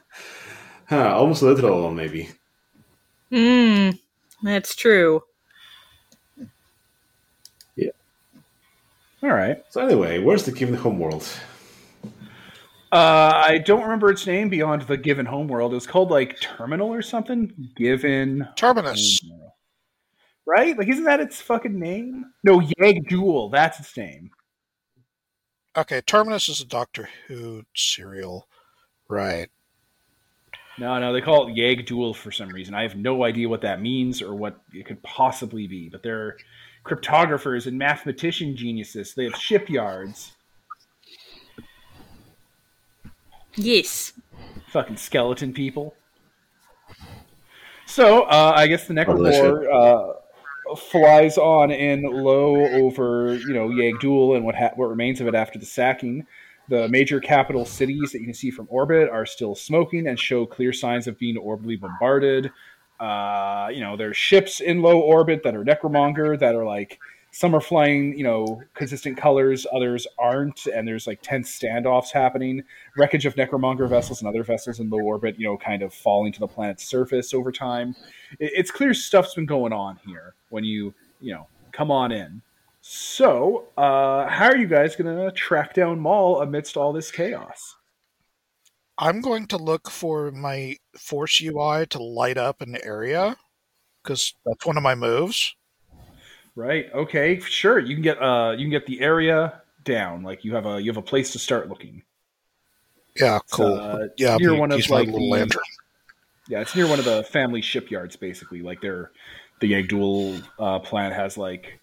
Huh, 0.89 1.13
almost 1.15 1.43
a 1.43 1.45
literal 1.45 1.83
one, 1.83 1.95
maybe. 1.95 2.29
Hmm, 3.29 3.91
that's 4.41 4.73
true. 4.73 5.21
Yeah. 7.75 7.91
All 9.21 9.29
right. 9.29 9.63
So 9.69 9.85
anyway, 9.85 10.17
where's 10.17 10.45
the 10.45 10.51
Givin 10.51 10.73
homeworld? 10.73 11.29
Uh, 12.91 13.43
I 13.45 13.59
don't 13.59 13.83
remember 13.83 14.09
its 14.09 14.25
name 14.25 14.49
beyond 14.49 14.83
the 14.83 14.97
Givin 14.97 15.27
Homeworld. 15.27 15.73
It 15.73 15.75
was 15.75 15.85
called 15.87 16.09
like 16.09 16.39
Terminal 16.39 16.91
or 16.91 17.03
something. 17.03 17.53
Givin 17.75 18.47
Terminus. 18.55 19.19
Homeworld. 19.23 19.51
Right? 20.47 20.75
Like, 20.75 20.87
isn't 20.87 21.03
that 21.03 21.19
its 21.19 21.39
fucking 21.39 21.79
name? 21.79 22.25
No, 22.43 22.59
Yag'Dhul. 22.59 23.51
That's 23.51 23.79
its 23.79 23.95
name. 23.95 24.31
Okay, 25.77 26.01
Terminus 26.01 26.49
is 26.49 26.61
a 26.61 26.65
Doctor 26.65 27.09
Who 27.27 27.63
serial. 27.75 28.47
Right. 29.07 29.49
No, 30.79 30.97
no, 30.97 31.13
they 31.13 31.21
call 31.21 31.47
it 31.47 31.55
Yag'Dhul 31.55 32.15
for 32.15 32.31
some 32.31 32.49
reason. 32.49 32.73
I 32.73 32.81
have 32.81 32.95
no 32.95 33.23
idea 33.23 33.49
what 33.49 33.61
that 33.61 33.81
means 33.81 34.21
or 34.21 34.33
what 34.33 34.61
it 34.73 34.87
could 34.87 35.03
possibly 35.03 35.67
be. 35.67 35.89
But 35.89 36.01
they're 36.01 36.37
cryptographers 36.85 37.67
and 37.67 37.77
mathematician 37.77 38.55
geniuses. 38.55 39.13
They 39.13 39.25
have 39.25 39.35
shipyards. 39.35 40.31
Yes. 43.59 44.13
fucking 44.67 44.97
skeleton 44.97 45.53
people. 45.53 45.93
So 47.85 48.23
uh, 48.23 48.53
I 48.55 48.67
guess 48.67 48.87
the 48.87 48.93
Delicious. 48.93 49.41
Necromore 49.41 50.15
uh, 50.69 50.75
flies 50.75 51.37
on 51.37 51.71
in 51.71 52.03
low 52.03 52.55
over 52.55 53.35
you 53.35 53.53
know 53.53 53.67
Yag'Dhul 53.69 54.35
and 54.35 54.45
what 54.45 54.55
ha- 54.55 54.71
what 54.75 54.87
remains 54.89 55.19
of 55.21 55.27
it 55.27 55.35
after 55.35 55.59
the 55.59 55.65
sacking. 55.65 56.25
The 56.69 56.87
major 56.87 57.19
capital 57.19 57.65
cities 57.65 58.11
that 58.11 58.19
you 58.19 58.25
can 58.25 58.33
see 58.33 58.51
from 58.51 58.67
orbit 58.69 59.09
are 59.09 59.25
still 59.25 59.55
smoking 59.55 60.07
and 60.07 60.19
show 60.19 60.45
clear 60.45 60.71
signs 60.71 61.07
of 61.07 61.17
being 61.17 61.35
orbitally 61.35 61.79
bombarded. 61.79 62.51
Uh, 62.99 63.69
you 63.73 63.81
know, 63.81 63.97
there's 63.97 64.15
ships 64.15 64.59
in 64.59 64.81
low 64.81 64.99
orbit 64.99 65.41
that 65.43 65.55
are 65.55 65.65
Necromonger 65.65 66.37
that 66.39 66.53
are 66.53 66.65
like 66.65 66.99
some 67.31 67.55
are 67.55 67.61
flying, 67.61 68.17
you 68.17 68.23
know, 68.23 68.61
consistent 68.73 69.17
colors, 69.17 69.67
others 69.71 70.07
aren't, 70.17 70.65
and 70.65 70.87
there's 70.87 71.07
like 71.07 71.21
tense 71.21 71.57
standoffs 71.57 72.11
happening 72.11 72.63
wreckage 72.97 73.25
of 73.25 73.35
necromonger 73.35 73.87
vessels 73.87 74.21
and 74.21 74.27
other 74.27 74.43
vessels 74.43 74.79
in 74.79 74.89
low 74.89 74.99
orbit, 74.99 75.39
you 75.39 75.45
know, 75.45 75.57
kind 75.57 75.81
of 75.83 75.93
falling 75.93 76.31
to 76.33 76.39
the 76.39 76.47
planet's 76.47 76.85
surface 76.85 77.33
over 77.33 77.51
time. 77.51 77.95
It's 78.39 78.71
clear 78.71 78.93
stuff's 78.93 79.35
been 79.35 79.45
going 79.45 79.73
on 79.73 79.99
here 80.05 80.33
when 80.49 80.63
you, 80.63 80.93
you 81.19 81.33
know, 81.33 81.47
come 81.71 81.91
on 81.91 82.11
in. 82.11 82.41
So, 82.81 83.67
uh, 83.77 84.27
how 84.27 84.45
are 84.45 84.57
you 84.57 84.67
guys 84.67 84.95
going 84.95 85.15
to 85.15 85.31
track 85.31 85.73
down 85.73 85.99
Maul 85.99 86.41
amidst 86.41 86.77
all 86.77 86.93
this 86.93 87.11
chaos? 87.11 87.75
I'm 88.97 89.21
going 89.21 89.47
to 89.47 89.57
look 89.57 89.89
for 89.89 90.31
my 90.31 90.77
Force 90.97 91.41
UI 91.41 91.85
to 91.87 92.03
light 92.03 92.37
up 92.37 92.61
an 92.61 92.77
area 92.83 93.37
because 94.03 94.33
that's 94.45 94.65
one 94.65 94.77
of 94.77 94.83
my 94.83 94.95
moves. 94.95 95.55
Right? 96.55 96.87
Okay, 96.93 97.39
sure. 97.39 97.79
You 97.79 97.95
can 97.95 98.03
get 98.03 98.21
uh, 98.21 98.51
you 98.51 98.65
can 98.65 98.71
get 98.71 98.85
the 98.85 99.01
area 99.01 99.61
down. 99.83 100.23
Like 100.23 100.43
you 100.43 100.55
have 100.55 100.65
a 100.65 100.81
you 100.81 100.89
have 100.89 100.97
a 100.97 101.01
place 101.01 101.31
to 101.33 101.39
start 101.39 101.69
looking. 101.69 102.03
Yeah, 103.15 103.39
cool. 103.51 103.73
uh, 103.75 104.07
yeah, 104.17 104.37
near 104.37 104.55
one 104.55 104.71
of, 104.71 104.87
like, 104.89 105.07
little 105.07 105.19
the- 105.19 105.29
lantern. 105.29 105.61
Yeah, 106.47 106.61
it's 106.61 106.75
near 106.75 106.87
one 106.87 106.99
of 106.99 107.05
the 107.05 107.23
family 107.23 107.61
shipyards, 107.61 108.15
basically. 108.15 108.61
Like 108.61 108.81
they're 108.81 109.11
the 109.59 109.71
Yag'Dhul 109.71 110.41
uh, 110.57 110.79
plant 110.79 111.13
has 111.13 111.37
like 111.37 111.79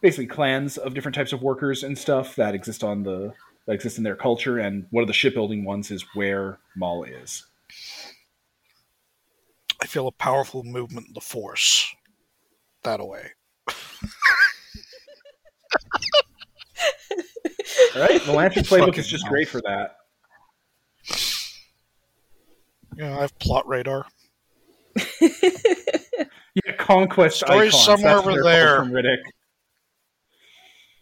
basically 0.00 0.26
clans 0.26 0.78
of 0.78 0.94
different 0.94 1.14
types 1.14 1.32
of 1.32 1.42
workers 1.42 1.82
and 1.82 1.96
stuff 1.98 2.36
that 2.36 2.54
exist 2.54 2.82
on 2.82 3.02
the 3.02 3.34
that 3.66 3.72
exist 3.72 3.98
in 3.98 4.04
their 4.04 4.16
culture, 4.16 4.58
and 4.58 4.86
one 4.90 5.02
of 5.02 5.08
the 5.08 5.12
shipbuilding 5.12 5.64
ones 5.64 5.90
is 5.90 6.04
where 6.14 6.58
Maul 6.76 7.04
is. 7.04 7.44
I 9.82 9.86
feel 9.86 10.06
a 10.06 10.12
powerful 10.12 10.62
movement 10.62 11.08
in 11.08 11.14
the 11.14 11.20
Force. 11.20 11.94
That 12.82 13.00
away. 13.00 13.32
All 17.94 18.02
right, 18.02 18.22
the 18.22 18.32
Lantern 18.32 18.64
playbook 18.64 18.98
is 18.98 19.06
just 19.08 19.24
hell. 19.24 19.32
great 19.32 19.48
for 19.48 19.60
that. 19.62 19.96
Yeah, 22.96 23.16
I 23.16 23.20
have 23.22 23.38
plot 23.38 23.66
radar. 23.68 24.06
Yeah, 26.64 26.72
conquest 26.78 27.36
Story's 27.40 27.74
icons. 27.74 27.84
somewhere 27.84 28.16
over 28.16 28.42
there. 28.42 28.76
From 28.78 28.90
Riddick. 28.90 29.18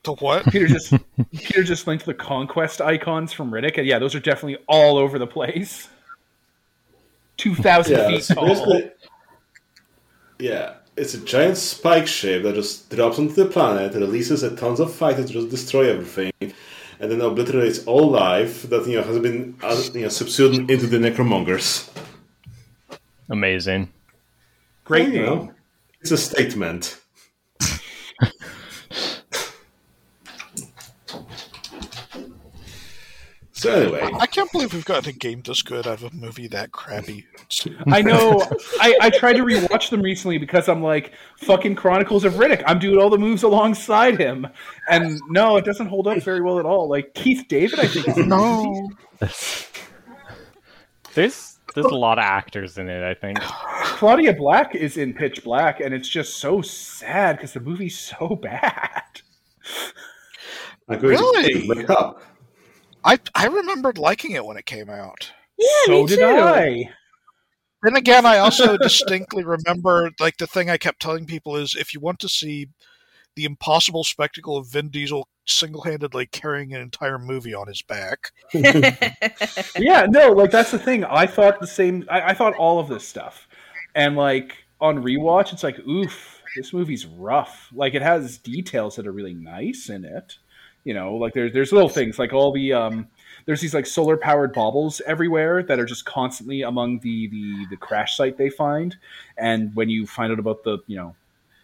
To 0.02 0.12
what? 0.14 0.44
Peter 0.50 0.66
just 0.66 0.92
Peter 1.32 1.62
just 1.62 1.86
linked 1.86 2.04
the 2.04 2.12
conquest 2.12 2.80
icons 2.80 3.32
from 3.32 3.52
Riddick, 3.52 3.78
and 3.78 3.86
yeah, 3.86 4.00
those 4.00 4.16
are 4.16 4.20
definitely 4.20 4.58
all 4.66 4.98
over 4.98 5.16
the 5.16 5.28
place. 5.28 5.88
Two 7.36 7.54
thousand 7.54 7.98
Yeah, 7.98 8.08
feet 8.08 8.24
tall. 8.34 8.48
basically, 8.48 8.90
yeah, 10.40 10.74
it's 10.96 11.14
a 11.14 11.18
giant 11.18 11.56
spike 11.56 12.06
ship 12.06 12.42
that 12.42 12.54
just 12.54 12.90
drops 12.90 13.18
onto 13.18 13.34
the 13.34 13.46
planet, 13.46 13.94
releases 13.94 14.42
a 14.42 14.54
tons 14.54 14.80
of 14.80 14.92
fighters 14.92 15.26
to 15.26 15.32
just 15.32 15.50
destroy 15.50 15.90
everything, 15.90 16.32
and 16.40 17.10
then 17.10 17.20
obliterates 17.20 17.84
all 17.86 18.10
life 18.10 18.62
that 18.64 18.86
you 18.86 18.96
know 18.96 19.02
has 19.02 19.18
been 19.18 19.56
uh, 19.62 19.82
you 19.92 20.02
know 20.02 20.08
subsumed 20.08 20.70
into 20.70 20.86
the 20.86 20.98
necromongers. 20.98 21.90
Amazing. 23.28 23.92
Great 24.84 25.08
You 25.08 25.22
know, 25.22 25.52
it's 26.00 26.10
a 26.10 26.18
statement. 26.18 27.00
So 33.64 33.94
anyway, 33.94 34.10
I 34.20 34.26
can't 34.26 34.50
believe 34.52 34.72
we've 34.72 34.84
gotten 34.84 35.10
a 35.10 35.12
game 35.12 35.42
this 35.42 35.62
good 35.62 35.86
out 35.86 36.02
of 36.02 36.12
a 36.12 36.16
movie 36.16 36.46
that 36.48 36.72
crappy. 36.72 37.26
I 37.86 38.02
know. 38.02 38.40
I, 38.80 38.96
I 39.00 39.10
tried 39.10 39.34
to 39.34 39.44
rewatch 39.44 39.90
them 39.90 40.02
recently 40.02 40.38
because 40.38 40.68
I'm 40.68 40.82
like, 40.82 41.12
fucking 41.38 41.74
Chronicles 41.74 42.24
of 42.24 42.34
Riddick. 42.34 42.62
I'm 42.66 42.78
doing 42.78 42.98
all 42.98 43.10
the 43.10 43.18
moves 43.18 43.42
alongside 43.42 44.18
him, 44.18 44.46
and 44.88 45.20
no, 45.28 45.56
it 45.56 45.64
doesn't 45.64 45.86
hold 45.86 46.06
up 46.06 46.22
very 46.22 46.40
well 46.40 46.58
at 46.58 46.66
all. 46.66 46.88
Like 46.88 47.14
Keith 47.14 47.44
David, 47.48 47.80
I 47.80 47.86
think. 47.86 48.16
no. 48.26 48.90
in. 49.20 49.28
There's 51.14 51.54
there's 51.74 51.86
a 51.86 51.96
lot 51.96 52.18
of 52.18 52.24
actors 52.24 52.78
in 52.78 52.88
it. 52.88 53.02
I 53.02 53.14
think. 53.14 53.40
Claudia 53.84 54.32
Black 54.32 54.74
is 54.74 54.96
in 54.96 55.12
Pitch 55.12 55.42
Black, 55.44 55.80
and 55.80 55.92
it's 55.92 56.08
just 56.08 56.36
so 56.38 56.62
sad 56.62 57.36
because 57.36 57.52
the 57.52 57.60
movie's 57.60 57.98
so 57.98 58.36
bad. 58.42 59.02
I'm 60.88 61.00
Really? 61.00 61.66
look 61.66 61.88
up. 61.90 62.22
I 63.04 63.18
I 63.34 63.46
remembered 63.46 63.98
liking 63.98 64.32
it 64.32 64.44
when 64.44 64.56
it 64.56 64.66
came 64.66 64.88
out. 64.90 65.32
Yeah, 65.58 65.68
so 65.86 66.02
me 66.02 66.06
did 66.06 66.18
too. 66.18 66.24
I. 66.24 66.90
Then 67.82 67.96
again, 67.96 68.24
I 68.24 68.38
also 68.38 68.76
distinctly 68.78 69.44
remember 69.44 70.10
like 70.18 70.38
the 70.38 70.46
thing 70.46 70.70
I 70.70 70.78
kept 70.78 71.00
telling 71.00 71.26
people 71.26 71.56
is 71.56 71.76
if 71.78 71.92
you 71.92 72.00
want 72.00 72.18
to 72.20 72.28
see 72.28 72.68
the 73.36 73.44
impossible 73.44 74.04
spectacle 74.04 74.56
of 74.56 74.68
Vin 74.68 74.88
Diesel 74.90 75.28
single-handedly 75.46 76.26
carrying 76.26 76.72
an 76.72 76.80
entire 76.80 77.18
movie 77.18 77.52
on 77.52 77.66
his 77.66 77.82
back. 77.82 78.30
yeah, 78.52 80.06
no, 80.08 80.32
like 80.32 80.50
that's 80.50 80.70
the 80.70 80.78
thing. 80.78 81.04
I 81.04 81.26
thought 81.26 81.60
the 81.60 81.66
same. 81.66 82.06
I, 82.10 82.30
I 82.30 82.34
thought 82.34 82.54
all 82.54 82.78
of 82.78 82.88
this 82.88 83.06
stuff, 83.06 83.48
and 83.94 84.16
like 84.16 84.56
on 84.80 85.02
rewatch, 85.02 85.52
it's 85.52 85.62
like, 85.62 85.78
oof, 85.80 86.42
this 86.56 86.72
movie's 86.72 87.06
rough. 87.06 87.68
Like 87.72 87.94
it 87.94 88.02
has 88.02 88.38
details 88.38 88.96
that 88.96 89.06
are 89.06 89.12
really 89.12 89.34
nice 89.34 89.88
in 89.88 90.04
it. 90.04 90.38
You 90.84 90.94
know, 90.94 91.14
like 91.14 91.32
there's 91.32 91.52
there's 91.52 91.72
little 91.72 91.88
things 91.88 92.18
like 92.18 92.32
all 92.32 92.52
the 92.52 92.72
um, 92.72 93.08
there's 93.46 93.60
these 93.60 93.74
like 93.74 93.86
solar 93.86 94.16
powered 94.16 94.52
baubles 94.52 95.00
everywhere 95.06 95.62
that 95.62 95.80
are 95.80 95.86
just 95.86 96.04
constantly 96.04 96.62
among 96.62 97.00
the 97.00 97.28
the 97.28 97.66
the 97.70 97.76
crash 97.76 98.16
site 98.16 98.36
they 98.36 98.50
find, 98.50 98.96
and 99.38 99.74
when 99.74 99.88
you 99.88 100.06
find 100.06 100.32
out 100.32 100.38
about 100.38 100.62
the 100.62 100.78
you 100.86 100.96
know 100.96 101.14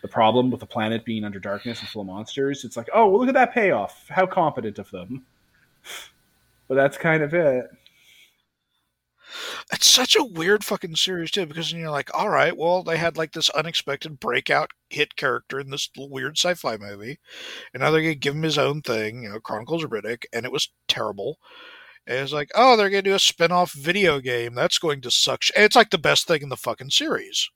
the 0.02 0.08
problem 0.08 0.50
with 0.50 0.60
the 0.60 0.66
planet 0.66 1.04
being 1.04 1.24
under 1.24 1.38
darkness 1.38 1.80
and 1.80 1.88
full 1.88 2.02
of 2.02 2.06
monsters, 2.06 2.64
it's 2.64 2.76
like, 2.76 2.88
oh, 2.94 3.06
well, 3.08 3.20
look 3.20 3.28
at 3.28 3.34
that 3.34 3.52
payoff. 3.52 4.06
How 4.08 4.26
competent 4.26 4.78
of 4.78 4.90
them. 4.90 5.24
But 6.68 6.76
that's 6.76 6.96
kind 6.96 7.24
of 7.24 7.34
it. 7.34 7.68
It's 9.72 9.86
such 9.86 10.16
a 10.16 10.24
weird 10.24 10.64
fucking 10.64 10.96
series 10.96 11.30
too, 11.30 11.46
because 11.46 11.72
you're 11.72 11.90
like, 11.90 12.10
all 12.16 12.28
right, 12.28 12.56
well, 12.56 12.82
they 12.82 12.96
had 12.96 13.16
like 13.16 13.32
this 13.32 13.50
unexpected 13.50 14.20
breakout 14.20 14.70
hit 14.88 15.16
character 15.16 15.60
in 15.60 15.70
this 15.70 15.88
little 15.96 16.10
weird 16.10 16.36
sci-fi 16.36 16.76
movie, 16.76 17.18
and 17.72 17.82
now 17.82 17.90
they're 17.90 18.02
gonna 18.02 18.14
give 18.14 18.34
him 18.34 18.42
his 18.42 18.58
own 18.58 18.82
thing, 18.82 19.22
you 19.22 19.28
know, 19.30 19.40
Chronicles 19.40 19.84
of 19.84 19.90
Riddick, 19.90 20.24
and 20.32 20.44
it 20.44 20.52
was 20.52 20.70
terrible. 20.88 21.38
And 22.06 22.18
it's 22.18 22.32
like, 22.32 22.50
oh, 22.54 22.76
they're 22.76 22.90
gonna 22.90 23.02
do 23.02 23.14
a 23.14 23.18
spin-off 23.18 23.72
video 23.72 24.20
game 24.20 24.54
that's 24.54 24.78
going 24.78 25.00
to 25.02 25.10
suck. 25.10 25.42
Sh-. 25.42 25.52
and 25.54 25.64
It's 25.64 25.76
like 25.76 25.90
the 25.90 25.98
best 25.98 26.26
thing 26.26 26.42
in 26.42 26.48
the 26.48 26.56
fucking 26.56 26.90
series. 26.90 27.50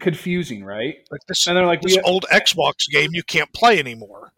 confusing, 0.00 0.64
right? 0.64 0.96
Like 1.10 1.22
this, 1.28 1.46
And 1.46 1.56
they're 1.56 1.66
like, 1.66 1.80
this 1.82 1.98
old 2.04 2.26
Xbox 2.32 2.88
game 2.90 3.10
you 3.12 3.22
can't 3.22 3.52
play 3.52 3.78
anymore. 3.78 4.32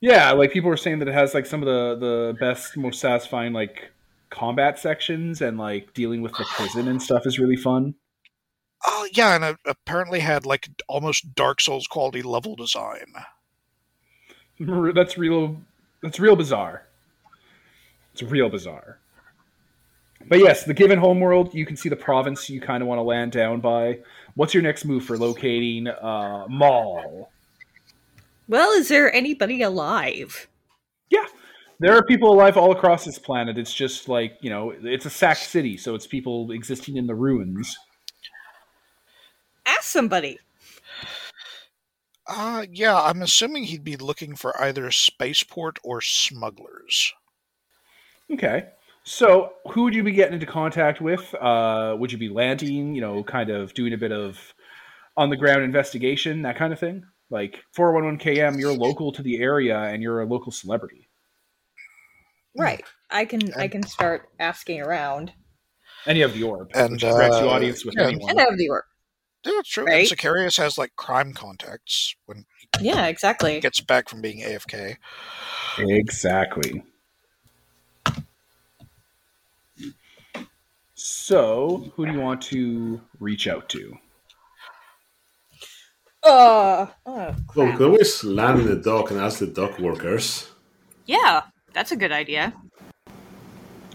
yeah, 0.00 0.30
like 0.32 0.52
people 0.52 0.70
were 0.70 0.76
saying 0.76 1.00
that 1.00 1.08
it 1.08 1.14
has 1.14 1.34
like 1.34 1.46
some 1.46 1.62
of 1.62 1.66
the 1.66 1.96
the 2.06 2.36
best, 2.38 2.76
most 2.76 3.00
satisfying 3.00 3.52
like 3.52 3.90
combat 4.34 4.78
sections, 4.78 5.40
and 5.40 5.56
like 5.56 5.94
dealing 5.94 6.20
with 6.20 6.32
the 6.32 6.44
prison 6.56 6.88
and 6.88 7.00
stuff 7.00 7.26
is 7.26 7.38
really 7.38 7.56
fun. 7.56 7.94
Oh 8.86 9.08
yeah, 9.12 9.36
and 9.36 9.44
it 9.44 9.56
apparently 9.64 10.20
had 10.20 10.44
like 10.44 10.68
almost 10.88 11.34
Dark 11.34 11.60
Souls 11.60 11.86
quality 11.86 12.22
level 12.22 12.56
design. 12.56 13.06
That's 14.60 15.16
real. 15.16 15.56
That's 16.02 16.20
real 16.20 16.36
bizarre. 16.36 16.86
It's 18.12 18.22
real 18.22 18.48
bizarre. 18.48 18.98
But 20.26 20.38
yes, 20.38 20.64
the 20.64 20.74
Givin 20.74 20.98
homeworld, 20.98 21.52
you 21.52 21.66
can 21.66 21.76
see 21.76 21.88
the 21.88 21.96
province 21.96 22.48
you 22.48 22.60
kind 22.60 22.82
of 22.82 22.88
want 22.88 22.98
to 22.98 23.02
land 23.02 23.32
down 23.32 23.60
by. 23.60 23.98
What's 24.34 24.54
your 24.54 24.62
next 24.62 24.84
move 24.84 25.04
for 25.04 25.18
locating 25.18 25.88
uh, 25.88 26.46
Maul? 26.48 27.30
well, 28.48 28.70
is 28.72 28.88
there 28.88 29.12
anybody 29.12 29.62
alive? 29.62 30.48
Yeah, 31.10 31.26
there 31.80 31.96
are 31.96 32.04
people 32.04 32.32
alive 32.32 32.56
all 32.56 32.72
across 32.72 33.04
this 33.04 33.18
planet. 33.18 33.58
It's 33.58 33.74
just 33.74 34.08
like 34.08 34.38
you 34.40 34.50
know, 34.50 34.70
it's 34.70 35.06
a 35.06 35.10
sacked 35.10 35.44
city, 35.44 35.76
so 35.76 35.94
it's 35.94 36.06
people 36.06 36.50
existing 36.50 36.96
in 36.96 37.06
the 37.06 37.14
ruins. 37.14 37.76
Ask 39.66 39.84
somebody. 39.84 40.38
Uh 42.26 42.64
yeah, 42.70 43.00
I'm 43.00 43.22
assuming 43.22 43.64
he'd 43.64 43.84
be 43.84 43.96
looking 43.96 44.34
for 44.34 44.60
either 44.60 44.90
spaceport 44.90 45.78
or 45.82 46.00
smugglers. 46.00 47.12
Okay. 48.32 48.66
So, 49.06 49.52
who 49.70 49.82
would 49.82 49.94
you 49.94 50.02
be 50.02 50.12
getting 50.12 50.32
into 50.32 50.46
contact 50.46 51.02
with? 51.02 51.34
Uh, 51.34 51.94
would 51.98 52.10
you 52.10 52.16
be 52.16 52.30
landing, 52.30 52.94
you 52.94 53.02
know, 53.02 53.22
kind 53.22 53.50
of 53.50 53.74
doing 53.74 53.92
a 53.92 53.98
bit 53.98 54.12
of 54.12 54.54
on 55.14 55.28
the 55.28 55.36
ground 55.36 55.62
investigation, 55.62 56.40
that 56.42 56.56
kind 56.56 56.72
of 56.72 56.78
thing? 56.78 57.04
Like 57.28 57.62
411KM, 57.76 58.58
you're 58.58 58.72
local 58.72 59.12
to 59.12 59.22
the 59.22 59.40
area 59.42 59.78
and 59.78 60.02
you're 60.02 60.22
a 60.22 60.26
local 60.26 60.52
celebrity. 60.52 61.03
Right. 62.56 62.84
I 63.10 63.24
can 63.24 63.52
I 63.54 63.68
can 63.68 63.82
start 63.82 64.28
asking 64.38 64.80
around. 64.80 65.32
And 66.06 66.18
you 66.18 66.24
have 66.24 66.34
the 66.34 66.42
orb, 66.42 66.70
And, 66.74 66.92
which 66.92 67.00
grabs 67.02 67.40
you 67.40 67.46
uh, 67.46 67.50
audience 67.50 67.84
with 67.84 67.94
yeah, 67.96 68.08
anyone. 68.08 68.30
And 68.30 68.40
I 68.40 68.44
have 68.44 68.58
the 68.58 68.68
orb. 68.68 68.84
Yeah, 69.44 69.52
it's 69.58 69.68
true. 69.68 69.84
Right. 69.84 70.10
And 70.10 70.18
Sicarius 70.18 70.56
has 70.58 70.78
like 70.78 70.94
crime 70.96 71.32
contacts 71.32 72.14
when 72.26 72.46
Yeah, 72.80 73.04
he 73.04 73.10
exactly. 73.10 73.60
gets 73.60 73.80
back 73.80 74.08
from 74.08 74.20
being 74.20 74.40
AFK. 74.40 74.96
Exactly. 75.78 76.82
So, 80.94 81.92
who 81.96 82.06
do 82.06 82.12
you 82.12 82.20
want 82.20 82.40
to 82.42 83.00
reach 83.18 83.46
out 83.48 83.68
to? 83.70 83.98
Uh, 86.22 86.86
oh, 87.04 87.34
Well, 87.54 87.66
we 87.66 87.72
crap. 87.72 87.76
could 87.76 87.86
always 87.86 88.24
land 88.24 88.60
in 88.60 88.66
the 88.66 88.76
dock 88.76 89.10
and 89.10 89.20
ask 89.20 89.38
the 89.40 89.46
dock 89.46 89.78
workers. 89.78 90.50
Yeah, 91.06 91.42
that's 91.74 91.92
a 91.92 91.96
good 91.96 92.12
idea. 92.12 92.52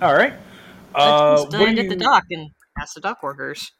All 0.01 0.13
right. 0.13 0.33
Let's 0.33 0.41
Uh, 0.95 1.35
just 1.43 1.53
land 1.53 1.77
you, 1.77 1.83
at 1.83 1.89
the 1.89 1.95
dock 1.95 2.23
and 2.31 2.49
ask 2.79 2.93
the 2.95 3.01
dock 3.01 3.21
workers. 3.23 3.71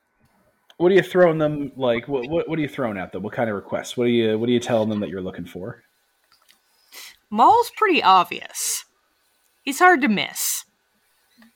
what 0.78 0.92
are 0.92 0.96
you 0.96 1.02
throwing 1.02 1.38
them 1.38 1.72
like? 1.76 2.08
What, 2.08 2.28
what 2.30 2.48
what 2.50 2.58
are 2.60 2.62
you 2.62 2.68
throwing 2.68 2.98
at 2.98 3.12
them? 3.12 3.24
What 3.24 3.34
kind 3.34 3.50
of 3.50 3.56
requests? 3.56 3.96
What 3.98 4.06
are 4.06 4.08
you 4.12 4.38
what 4.38 4.50
are 4.50 4.52
you 4.52 4.60
telling 4.60 4.90
them 4.90 5.00
that 5.02 5.10
you're 5.10 5.22
looking 5.22 5.46
for? 5.46 5.84
Maul's 7.30 7.72
pretty 7.78 8.02
obvious. 8.02 8.86
He's 9.64 9.80
hard 9.80 10.02
to 10.02 10.08
miss. 10.08 10.66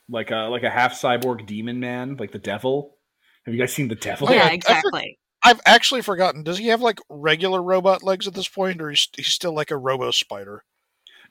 Like 0.10 0.32
a 0.32 0.48
like 0.49 0.64
a 0.64 0.70
half 0.70 0.99
cyborg 0.99 1.45
demon 1.45 1.80
man, 1.80 2.18
like 2.18 2.32
the 2.32 2.40
devil. 2.40 2.98
Have 3.45 3.53
you 3.53 3.60
guys 3.60 3.74
seen 3.74 3.88
the 3.90 3.95
devil? 3.95 4.28
Oh, 4.30 4.32
yeah, 4.34 4.38
yeah, 4.38 4.45
I 4.45 4.49
for- 4.49 4.56
exactly. 4.56 5.20
I've 5.45 5.61
actually 5.65 6.02
forgotten. 6.02 6.44
Does 6.44 6.57
he 6.57 6.68
have 6.68 6.82
like 6.82 6.99
regular 7.10 7.61
robot 7.61 8.02
legs 8.03 8.28
at 8.28 8.34
this 8.34 8.48
point, 8.48 8.82
or 8.82 8.90
he's, 8.90 9.10
he's 9.15 9.28
still 9.28 9.53
like 9.53 9.72
a 9.72 9.78
robo 9.78 10.11
spider? 10.11 10.64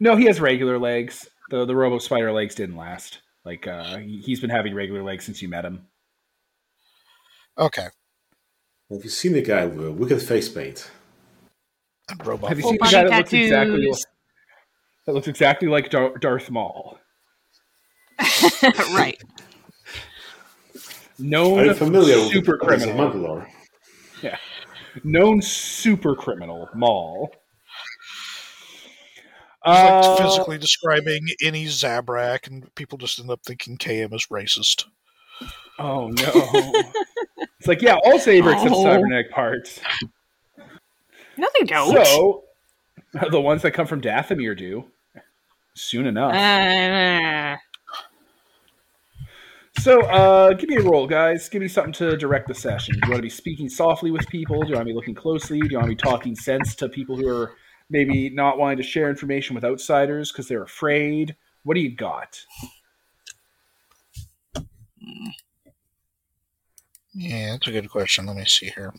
No, 0.03 0.16
he 0.16 0.24
has 0.24 0.41
regular 0.41 0.81
legs. 0.81 1.29
The 1.51 1.65
the 1.65 1.77
Robo 1.77 1.99
Spider 2.01 2.33
legs 2.33 2.57
didn't 2.57 2.77
last. 2.77 3.20
Like 3.45 3.69
uh, 3.69 3.99
he- 3.99 4.19
he's 4.20 4.41
been 4.41 4.51
having 4.51 4.74
regular 4.74 5.01
legs 5.03 5.24
since 5.24 5.41
you 5.41 5.49
met 5.49 5.65
him. 5.65 5.87
Okay, 7.57 7.87
Have 8.91 9.05
you 9.05 9.11
seen 9.11 9.33
the 9.33 9.43
guy 9.43 9.65
with 9.66 9.87
a 9.87 9.93
wicked 9.93 10.20
face 10.23 10.49
paint? 10.49 10.91
and 12.09 12.27
robot. 12.27 12.49
Have 12.49 12.59
you 12.59 12.62
Full 12.62 12.70
seen 12.73 12.79
the 12.79 12.85
body 12.85 12.93
guy 12.93 13.05
that 13.05 13.16
looks 13.19 13.33
exactly 13.33 13.81
tattoos. 13.87 14.07
that 15.07 15.12
looks 15.12 15.29
exactly 15.29 15.69
like 15.69 15.89
Dar- 15.91 16.19
Darth 16.19 16.51
Maul? 16.51 16.99
right. 18.93 19.23
Known 21.19 21.59
Are 21.61 21.65
you 21.66 21.74
familiar 21.74 22.19
super 22.29 22.59
the 22.59 22.65
Prince 22.66 22.85
of 22.85 22.97
criminal. 22.97 23.45
Mandalore? 24.23 24.39
Known 25.05 25.41
super 25.43 26.16
criminal 26.16 26.69
Maul. 26.74 27.33
He's 29.64 29.74
like 29.74 29.93
Uh, 29.93 30.16
physically 30.16 30.59
describing 30.59 31.26
any 31.43 31.66
Zabrak, 31.66 32.47
and 32.48 32.74
people 32.74 32.98
just 32.98 33.18
end 33.20 33.30
up 33.30 33.40
thinking 33.44 33.76
KM 33.78 34.12
is 34.12 34.26
racist. 34.26 34.86
Oh 35.78 36.09
no! 36.09 36.32
it's 37.59 37.66
like 37.68 37.80
yeah, 37.82 37.97
all 38.05 38.18
sabers 38.18 38.55
have 38.55 38.72
Oh. 38.72 38.82
cybernetic 38.82 39.30
parts. 39.30 39.80
No, 41.36 41.48
they 41.59 41.64
don't. 41.64 42.05
So, 42.06 42.44
the 43.30 43.40
ones 43.40 43.62
that 43.62 43.70
come 43.72 43.86
from 43.86 44.01
Dathomir 44.01 44.56
do. 44.56 44.84
Soon 45.74 46.06
enough. 46.06 46.34
Uh, 46.34 47.56
So, 49.78 50.02
uh, 50.02 50.52
give 50.52 50.68
me 50.68 50.76
a 50.76 50.82
roll, 50.82 51.06
guys. 51.06 51.48
Give 51.48 51.62
me 51.62 51.66
something 51.66 51.94
to 51.94 52.16
direct 52.16 52.47
the 52.47 52.55
session. 52.55 52.94
Do 52.94 53.01
you 53.06 53.10
want 53.10 53.18
to 53.18 53.22
be 53.22 53.30
speaking 53.30 53.68
softly 53.68 54.10
with 54.10 54.28
people? 54.28 54.60
Do 54.62 54.68
you 54.68 54.74
want 54.74 54.86
to 54.86 54.93
be 54.93 54.94
looking 54.94 55.14
closely? 55.14 55.59
Do 55.60 55.66
you 55.70 55.78
want 55.78 55.89
to 55.89 55.97
be 55.97 56.01
talking 56.10 56.36
sense 56.36 56.74
to 56.76 56.89
people 56.90 57.16
who 57.16 57.26
are 57.26 57.55
maybe 57.93 58.31
not 58.31 58.59
wanting 58.59 58.78
to 58.78 58.82
share 58.82 59.10
information 59.10 59.55
with 59.55 59.64
outsiders 59.64 60.32
because 60.32 60.48
they're 60.48 60.62
afraid? 60.62 61.36
What 61.62 61.74
do 61.74 61.81
you 61.81 61.94
got? 61.94 62.40
Yeah, 67.14 67.52
that's 67.52 67.69
a 67.69 67.73
good 67.73 67.90
question. 67.90 68.27
Let 68.27 68.36
me 68.36 68.44
see 68.47 68.73
here. 68.74 68.94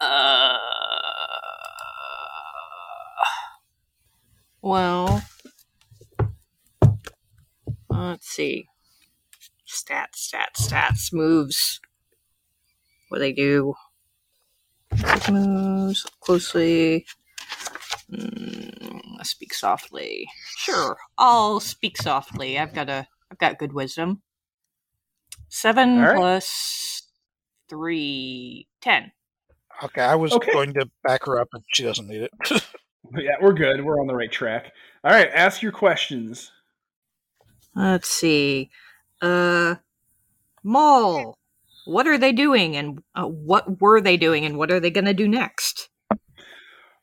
uh, 0.00 0.58
well, 4.62 5.22
let's 7.90 8.28
see. 8.28 8.68
Stats, 9.66 10.30
stats, 10.32 10.68
stats, 10.68 11.12
moves. 11.12 11.80
What 13.08 13.18
do 13.18 13.22
they 13.22 13.32
do. 13.32 13.74
Moves 15.30 16.04
closely. 16.20 17.06
Mm, 18.10 19.24
speak 19.24 19.52
softly. 19.52 20.26
Sure, 20.56 20.96
I'll 21.18 21.60
speak 21.60 21.96
softly. 21.96 22.58
I've 22.58 22.74
got 22.74 22.88
a, 22.88 23.06
I've 23.30 23.38
got 23.38 23.58
good 23.58 23.72
wisdom. 23.72 24.22
Seven 25.48 25.98
All 25.98 26.04
right. 26.04 26.16
plus 26.16 27.02
three, 27.68 28.68
ten. 28.80 29.12
Okay, 29.82 30.02
I 30.02 30.14
was 30.14 30.32
Okay. 30.32 30.52
going 30.52 30.72
to 30.74 30.88
back 31.04 31.24
her 31.26 31.38
up, 31.40 31.48
but 31.52 31.62
she 31.68 31.82
doesn't 31.82 32.08
need 32.08 32.22
it. 32.22 32.62
Yeah, 33.16 33.36
we're 33.40 33.52
good. 33.52 33.84
We're 33.84 34.00
on 34.00 34.08
the 34.08 34.14
right 34.16 34.32
track. 34.32 34.72
All 35.04 35.12
right, 35.12 35.30
ask 35.32 35.62
your 35.62 35.70
questions. 35.70 36.50
Let's 37.72 38.08
see. 38.08 38.68
Uh, 39.22 39.76
Maul. 40.64 41.38
What 41.86 42.06
are 42.06 42.18
they 42.18 42.32
doing, 42.32 42.76
and 42.76 43.00
uh, 43.14 43.24
what 43.24 43.80
were 43.80 44.00
they 44.00 44.16
doing, 44.16 44.44
and 44.44 44.58
what 44.58 44.70
are 44.70 44.80
they 44.80 44.90
going 44.90 45.04
to 45.06 45.14
do 45.14 45.28
next? 45.28 45.88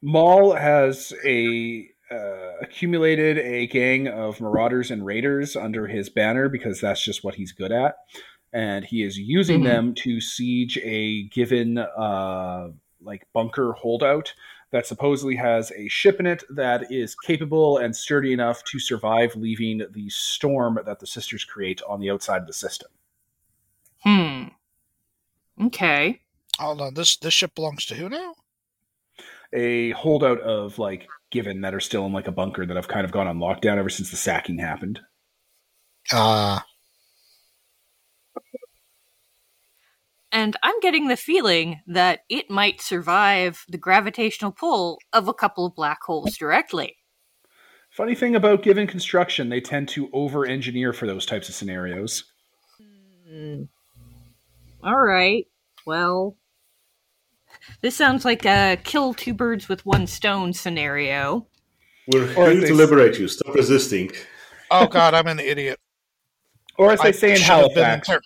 Maul 0.02 0.54
has 0.54 1.14
a 1.26 1.88
uh, 2.12 2.58
accumulated 2.62 3.40
a 3.40 3.66
gang 3.68 4.08
of 4.08 4.40
marauders 4.42 4.92
and 4.92 5.06
raiders 5.06 5.56
under 5.56 5.88
his 5.88 6.10
banner 6.10 6.50
because 6.50 6.82
that's 6.82 7.04
just 7.04 7.24
what 7.24 7.36
he's 7.36 7.52
good 7.54 7.72
at, 7.72 7.96
and 8.52 8.86
he 8.86 9.04
is 9.04 9.18
using 9.18 9.62
Mhm. 9.62 9.64
them 9.64 9.94
to 9.96 10.20
siege 10.20 10.78
a 10.84 11.24
Givin 11.30 11.78
uh, 11.78 12.70
like 13.02 13.26
bunker 13.34 13.74
holdout 13.74 14.34
that 14.72 14.86
supposedly 14.86 15.36
has 15.36 15.72
a 15.72 15.88
ship 15.88 16.20
in 16.20 16.26
it 16.26 16.44
that 16.50 16.92
is 16.92 17.16
capable 17.16 17.78
and 17.78 17.96
sturdy 17.96 18.34
enough 18.34 18.64
to 18.66 18.80
survive 18.80 19.36
leaving 19.36 19.84
the 19.92 20.10
storm 20.10 20.80
that 20.86 21.00
the 21.00 21.08
sisters 21.08 21.46
create 21.46 21.82
on 21.88 22.00
the 22.00 22.10
outside 22.10 22.42
of 22.42 22.48
the 22.48 22.54
system. 22.54 22.90
Hmm. 24.00 24.48
Okay. 25.62 26.22
Hold 26.60 26.82
on, 26.82 26.94
this 26.94 27.18
this 27.18 27.34
ship 27.34 27.56
belongs 27.56 27.86
to 27.86 27.96
who 27.96 28.10
now? 28.10 28.34
A 29.54 29.92
holdout 29.92 30.40
of 30.42 30.80
like 30.80 31.08
Givin 31.32 31.62
that 31.62 31.74
are 31.74 31.80
still 31.80 32.06
in 32.06 32.14
like 32.14 32.28
a 32.28 32.32
bunker 32.32 32.66
that 32.66 32.76
have 32.76 32.88
kind 32.88 33.06
of 33.06 33.12
gone 33.12 33.28
on 33.28 33.40
lockdown 33.40 33.78
ever 33.78 33.90
since 33.90 34.12
the 34.12 34.18
sacking 34.18 34.58
happened. 34.58 35.00
Ah, 36.12 36.66
And 40.34 40.58
I'm 40.64 40.80
getting 40.80 41.08
the 41.08 41.16
feeling 41.16 41.80
that 41.86 42.22
it 42.28 42.50
might 42.50 42.82
survive 42.82 43.64
the 43.70 43.78
gravitational 43.78 44.52
pull 44.52 44.98
of 45.14 45.28
a 45.28 45.34
couple 45.34 45.68
of 45.68 45.76
black 45.76 46.02
holes 46.02 46.36
directly. 46.36 46.98
Funny 47.92 48.16
thing 48.16 48.36
about 48.36 48.64
Givin 48.64 48.88
construction, 48.88 49.50
they 49.50 49.62
tend 49.62 49.90
to 49.90 50.10
over 50.12 50.48
engineer 50.48 50.92
for 50.92 51.06
those 51.06 51.28
types 51.28 51.50
of 51.50 51.56
scenarios. 51.56 52.24
Hmm. 53.30 53.66
All 54.84 55.00
right. 55.00 55.48
Well, 55.86 56.36
this 57.82 57.96
sounds 57.96 58.26
like 58.26 58.46
a 58.46 58.78
kill 58.84 59.14
two 59.14 59.34
birds 59.34 59.70
with 59.70 59.86
one 59.86 60.08
stone 60.08 60.54
scenario. 60.54 61.48
We're 62.08 62.24
Or 62.38 62.50
here 62.52 62.68
to 62.68 62.74
liberate 62.74 63.18
you. 63.20 63.28
Stop 63.28 63.56
resisting. 63.56 64.12
oh 64.72 64.88
God, 64.88 65.14
I'm 65.14 65.28
an 65.28 65.40
idiot. 65.40 65.80
Or 66.80 66.92
as 66.92 67.00
they 67.02 67.10
I 67.10 67.12
say 67.12 67.32
in 67.34 67.38
should 67.38 67.46
Halifax, 67.46 68.10
inter- 68.10 68.22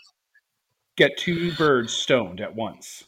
get 0.96 1.18
two 1.18 1.52
birds 1.56 1.92
stoned 1.92 2.40
at 2.40 2.56
once. 2.56 3.04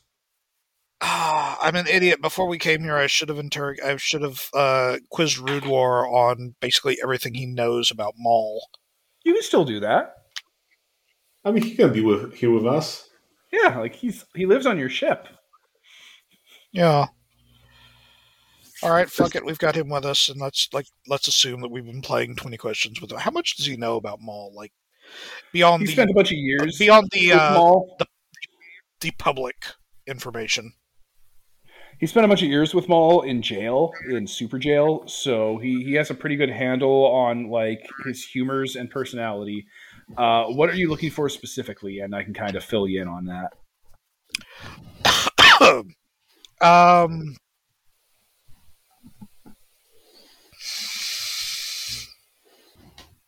Ah, 1.00 1.58
I'm 1.62 1.78
an 1.78 1.88
idiot. 1.88 2.22
Before 2.22 2.46
we 2.50 2.58
came 2.58 2.82
here, 2.84 2.98
I 2.98 3.08
should 3.08 3.30
have 3.30 3.38
interrog- 3.38 3.82
I 3.82 3.96
should 3.96 4.22
have 4.22 4.50
uh, 4.54 4.98
quizzed 5.10 5.38
Rude 5.38 5.66
War 5.66 6.06
on 6.14 6.56
basically 6.60 6.98
everything 7.02 7.36
he 7.36 7.46
knows 7.46 7.90
about 7.90 8.16
Maul. 8.18 8.68
You 9.24 9.32
can 9.32 9.42
still 9.42 9.64
do 9.64 9.80
that. 9.80 10.14
I 11.46 11.52
mean, 11.52 11.64
he 11.64 11.74
can 11.76 11.94
be 11.94 12.02
with, 12.02 12.34
here 12.34 12.52
with 12.52 12.68
us. 12.68 13.09
Yeah, 13.52 13.80
like 13.80 13.96
he's 13.96 14.26
he 14.36 14.46
lives 14.46 14.66
on 14.66 14.78
your 14.78 14.90
ship. 14.90 15.28
Yeah. 16.72 17.08
All 18.82 18.92
right, 18.92 19.10
fuck 19.10 19.36
it. 19.36 19.44
We've 19.46 19.58
got 19.60 19.76
him 19.76 19.90
with 19.90 20.06
us, 20.06 20.30
and 20.30 20.40
let's 20.40 20.70
like 20.72 20.86
let's 21.08 21.28
assume 21.28 21.62
that 21.62 21.72
we've 21.72 21.86
been 21.86 22.02
playing 22.02 22.36
twenty 22.36 22.58
questions 22.58 23.02
with 23.02 23.12
him. 23.12 23.18
How 23.18 23.32
much 23.32 23.58
does 23.58 23.66
he 23.66 23.76
know 23.76 23.98
about 23.98 24.22
Maul? 24.22 24.54
Like 24.56 24.72
beyond 25.52 25.82
He 25.82 25.88
the 25.88 25.94
spent 25.94 26.12
a 26.12 26.14
bunch 26.14 26.32
of 26.32 26.38
years 26.38 26.78
beyond 26.78 27.10
the 27.12 27.30
with 27.32 27.40
uh, 27.40 27.54
Maul. 27.56 27.98
the 29.02 29.12
public 29.18 29.56
information. 30.08 30.74
He 32.00 32.08
spent 32.08 32.24
a 32.24 32.28
bunch 32.30 32.42
of 32.42 32.48
years 32.48 32.74
with 32.74 32.88
Maul 32.88 33.24
in 33.24 33.42
jail, 33.42 33.92
in 34.10 34.26
super 34.26 34.58
jail, 34.58 35.04
so 35.08 35.58
he, 35.58 35.84
he 35.84 35.94
has 35.96 36.10
a 36.10 36.14
pretty 36.14 36.38
good 36.38 36.50
handle 36.50 37.06
on 37.06 37.50
like 37.50 37.86
his 38.06 38.24
humors 38.24 38.78
and 38.78 38.90
personality. 38.90 39.66
Uh, 40.18 40.46
what 40.46 40.70
are 40.70 40.76
you 40.76 40.90
looking 40.90 41.12
for 41.12 41.30
specifically? 41.30 42.00
And 42.00 42.16
I 42.16 42.24
can 42.24 42.34
kind 42.34 42.56
of 42.56 42.64
fill 42.64 42.88
you 42.88 43.02
in 43.02 43.08
on 43.08 43.26
that. 43.26 43.54
um. 46.62 47.36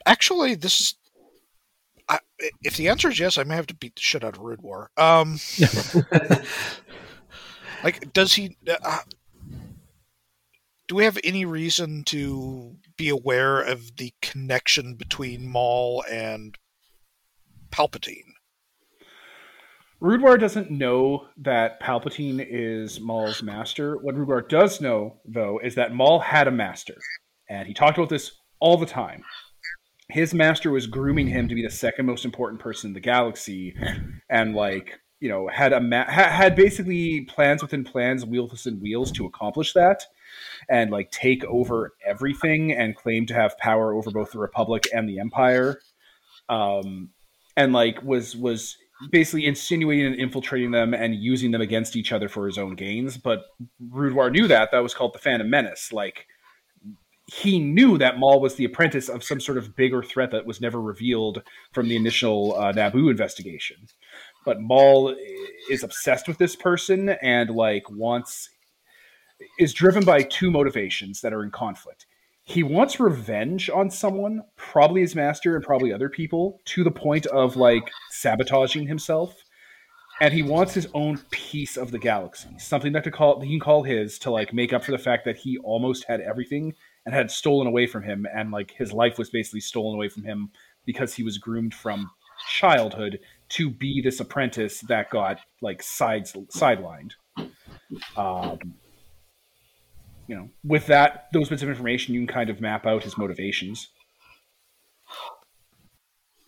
Actually, 0.05 0.55
this 0.55 0.81
is. 0.81 0.95
I, 2.09 2.19
if 2.63 2.75
the 2.75 2.89
answer 2.89 3.09
is 3.09 3.19
yes, 3.19 3.37
I 3.37 3.43
may 3.43 3.55
have 3.55 3.67
to 3.67 3.75
beat 3.75 3.95
the 3.95 4.01
shit 4.01 4.23
out 4.23 4.35
of 4.35 4.41
Rude 4.41 4.61
War. 4.61 4.89
Um, 4.97 5.39
like, 7.83 8.11
does 8.11 8.33
he? 8.33 8.57
Uh, 8.67 8.99
do 10.87 10.95
we 10.95 11.05
have 11.05 11.19
any 11.23 11.45
reason 11.45 12.03
to 12.05 12.75
be 12.97 13.07
aware 13.07 13.61
of 13.61 13.95
the 13.95 14.13
connection 14.21 14.95
between 14.95 15.47
Maul 15.47 16.03
and 16.11 16.57
Palpatine? 17.71 18.31
Rudwar 20.01 20.39
doesn't 20.39 20.71
know 20.71 21.27
that 21.37 21.79
Palpatine 21.79 22.43
is 22.49 22.99
Maul's 22.99 23.43
master. 23.43 23.97
What 23.97 24.15
Rudwar 24.15 24.47
does 24.47 24.81
know, 24.81 25.19
though, 25.25 25.59
is 25.63 25.75
that 25.75 25.93
Maul 25.93 26.19
had 26.19 26.47
a 26.47 26.51
master, 26.51 26.95
and 27.47 27.67
he 27.67 27.73
talked 27.75 27.99
about 27.99 28.09
this 28.09 28.31
all 28.59 28.77
the 28.77 28.87
time. 28.87 29.23
His 30.09 30.33
master 30.33 30.71
was 30.71 30.87
grooming 30.87 31.27
him 31.27 31.47
to 31.47 31.55
be 31.55 31.61
the 31.61 31.69
second 31.69 32.07
most 32.07 32.25
important 32.25 32.59
person 32.59 32.89
in 32.89 32.93
the 32.93 32.99
galaxy, 32.99 33.75
and 34.29 34.55
like 34.55 34.99
you 35.19 35.29
know 35.29 35.47
had 35.47 35.71
a 35.71 35.79
ma- 35.79 36.05
ha- 36.05 36.29
had 36.29 36.55
basically 36.55 37.21
plans 37.21 37.61
within 37.61 37.83
plans, 37.83 38.25
wheels 38.25 38.51
within 38.51 38.81
wheels 38.81 39.11
to 39.11 39.27
accomplish 39.27 39.73
that, 39.73 40.03
and 40.67 40.89
like 40.89 41.11
take 41.11 41.45
over 41.45 41.93
everything 42.03 42.71
and 42.71 42.95
claim 42.95 43.27
to 43.27 43.35
have 43.35 43.57
power 43.59 43.93
over 43.93 44.09
both 44.09 44.31
the 44.31 44.39
Republic 44.39 44.87
and 44.91 45.07
the 45.07 45.19
Empire. 45.19 45.79
Um, 46.49 47.11
and 47.61 47.73
like 47.73 48.01
was 48.03 48.35
was 48.35 48.77
basically 49.11 49.45
insinuating 49.45 50.05
and 50.05 50.15
infiltrating 50.15 50.71
them 50.71 50.93
and 50.93 51.15
using 51.15 51.51
them 51.51 51.61
against 51.61 51.95
each 51.95 52.11
other 52.11 52.29
for 52.29 52.45
his 52.45 52.57
own 52.57 52.75
gains. 52.75 53.17
But 53.17 53.45
Rudwar 53.89 54.31
knew 54.31 54.47
that. 54.47 54.69
That 54.71 54.83
was 54.83 54.93
called 54.93 55.13
the 55.13 55.19
Phantom 55.19 55.49
Menace. 55.49 55.91
Like 55.91 56.27
he 57.27 57.59
knew 57.59 57.97
that 57.97 58.19
Maul 58.19 58.41
was 58.41 58.55
the 58.55 58.65
apprentice 58.65 59.09
of 59.09 59.23
some 59.23 59.39
sort 59.39 59.57
of 59.57 59.75
bigger 59.75 60.03
threat 60.03 60.31
that 60.31 60.45
was 60.45 60.59
never 60.59 60.81
revealed 60.81 61.41
from 61.71 61.87
the 61.87 61.95
initial 61.95 62.55
uh, 62.55 62.73
Naboo 62.73 63.09
investigation. 63.09 63.77
But 64.43 64.59
Maul 64.59 65.15
is 65.69 65.83
obsessed 65.83 66.27
with 66.27 66.37
this 66.37 66.55
person 66.55 67.09
and 67.09 67.49
like 67.51 67.89
wants 67.89 68.49
is 69.57 69.73
driven 69.73 70.03
by 70.03 70.21
two 70.23 70.51
motivations 70.51 71.21
that 71.21 71.33
are 71.33 71.43
in 71.43 71.51
conflict. 71.51 72.05
He 72.51 72.63
wants 72.63 72.99
revenge 72.99 73.69
on 73.69 73.89
someone, 73.89 74.41
probably 74.57 74.99
his 74.99 75.15
master 75.15 75.55
and 75.55 75.63
probably 75.63 75.93
other 75.93 76.09
people, 76.09 76.59
to 76.65 76.83
the 76.83 76.91
point 76.91 77.25
of 77.27 77.55
like 77.55 77.89
sabotaging 78.09 78.87
himself. 78.87 79.33
And 80.19 80.33
he 80.33 80.43
wants 80.43 80.73
his 80.73 80.89
own 80.93 81.19
piece 81.31 81.77
of 81.77 81.91
the 81.91 81.97
galaxy, 81.97 82.49
something 82.57 82.91
that 82.91 83.05
to 83.05 83.11
call 83.11 83.39
he 83.39 83.51
can 83.51 83.61
call 83.61 83.83
his 83.83 84.19
to 84.19 84.31
like 84.31 84.53
make 84.53 84.73
up 84.73 84.83
for 84.83 84.91
the 84.91 84.97
fact 84.97 85.23
that 85.23 85.37
he 85.37 85.59
almost 85.59 86.03
had 86.09 86.19
everything 86.19 86.75
and 87.05 87.15
had 87.15 87.31
stolen 87.31 87.67
away 87.67 87.87
from 87.87 88.03
him, 88.03 88.27
and 88.35 88.51
like 88.51 88.71
his 88.71 88.91
life 88.91 89.17
was 89.17 89.29
basically 89.29 89.61
stolen 89.61 89.95
away 89.95 90.09
from 90.09 90.23
him 90.23 90.51
because 90.85 91.13
he 91.13 91.23
was 91.23 91.37
groomed 91.37 91.73
from 91.73 92.11
childhood 92.49 93.19
to 93.47 93.69
be 93.69 94.01
this 94.01 94.19
apprentice 94.19 94.81
that 94.81 95.09
got 95.09 95.39
like 95.61 95.81
sides 95.81 96.33
sidelined. 96.53 97.13
Um, 98.17 98.59
you 100.31 100.37
know, 100.37 100.49
with 100.63 100.87
that 100.87 101.27
those 101.33 101.49
bits 101.49 101.61
of 101.61 101.67
information, 101.67 102.13
you 102.13 102.21
can 102.21 102.33
kind 102.33 102.49
of 102.49 102.61
map 102.61 102.85
out 102.85 103.03
his 103.03 103.17
motivations. 103.17 103.89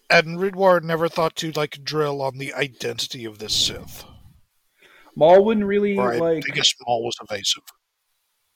And 0.10 0.38
Ridwar 0.40 0.82
never 0.82 1.10
thought 1.10 1.36
to 1.38 1.52
like 1.52 1.84
drill 1.84 2.22
on 2.22 2.38
the 2.38 2.54
identity 2.54 3.26
of 3.26 3.40
this 3.40 3.54
Sith. 3.54 4.06
Maul 5.18 5.44
wouldn't 5.44 5.66
really 5.66 5.98
Or 5.98 6.14
I, 6.14 6.18
like. 6.18 6.44
I 6.50 6.56
guess 6.56 6.74
Maul 6.88 7.04
was 7.04 7.16
evasive. 7.22 7.64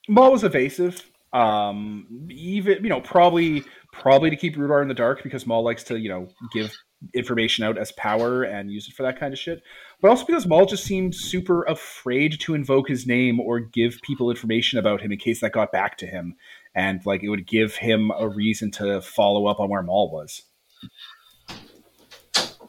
Maul 0.08 0.32
was 0.32 0.46
evasive. 0.46 1.04
Um, 1.34 2.30
even 2.32 2.82
you 2.82 2.90
know, 2.90 3.02
probably 3.02 3.66
probably 3.92 4.30
to 4.30 4.38
keep 4.38 4.56
Rudar 4.56 4.82
in 4.82 4.88
the 4.88 4.94
dark 4.94 5.24
because 5.24 5.46
Maul 5.46 5.66
likes 5.66 5.84
to 5.86 6.00
you 6.00 6.08
know 6.08 6.30
give 6.54 6.74
information 7.14 7.66
out 7.66 7.78
as 7.78 7.92
power 7.92 8.44
and 8.44 8.72
use 8.72 8.88
it 8.88 8.94
for 8.94 9.04
that 9.04 9.20
kind 9.20 9.34
of 9.34 9.40
shit. 9.40 9.62
But 10.00 10.10
also 10.10 10.26
because 10.26 10.46
Maul 10.46 10.66
just 10.66 10.84
seemed 10.84 11.16
super 11.16 11.64
afraid 11.64 12.40
to 12.42 12.54
invoke 12.54 12.88
his 12.88 13.08
name 13.08 13.40
or 13.40 13.60
give 13.60 14.00
people 14.04 14.30
information 14.30 14.78
about 14.78 15.02
him 15.02 15.12
in 15.12 15.18
case 15.18 15.42
that 15.42 15.54
got 15.54 15.72
back 15.72 15.98
to 15.98 16.06
him, 16.06 16.36
and 16.76 17.04
like 17.06 17.24
it 17.24 17.30
would 17.30 17.48
give 17.48 17.76
him 17.78 18.12
a 18.12 18.28
reason 18.30 18.70
to 18.72 19.02
follow 19.02 19.48
up 19.48 19.60
on 19.60 19.70
where 19.70 19.82
Maul 19.82 20.12
was. 20.12 20.44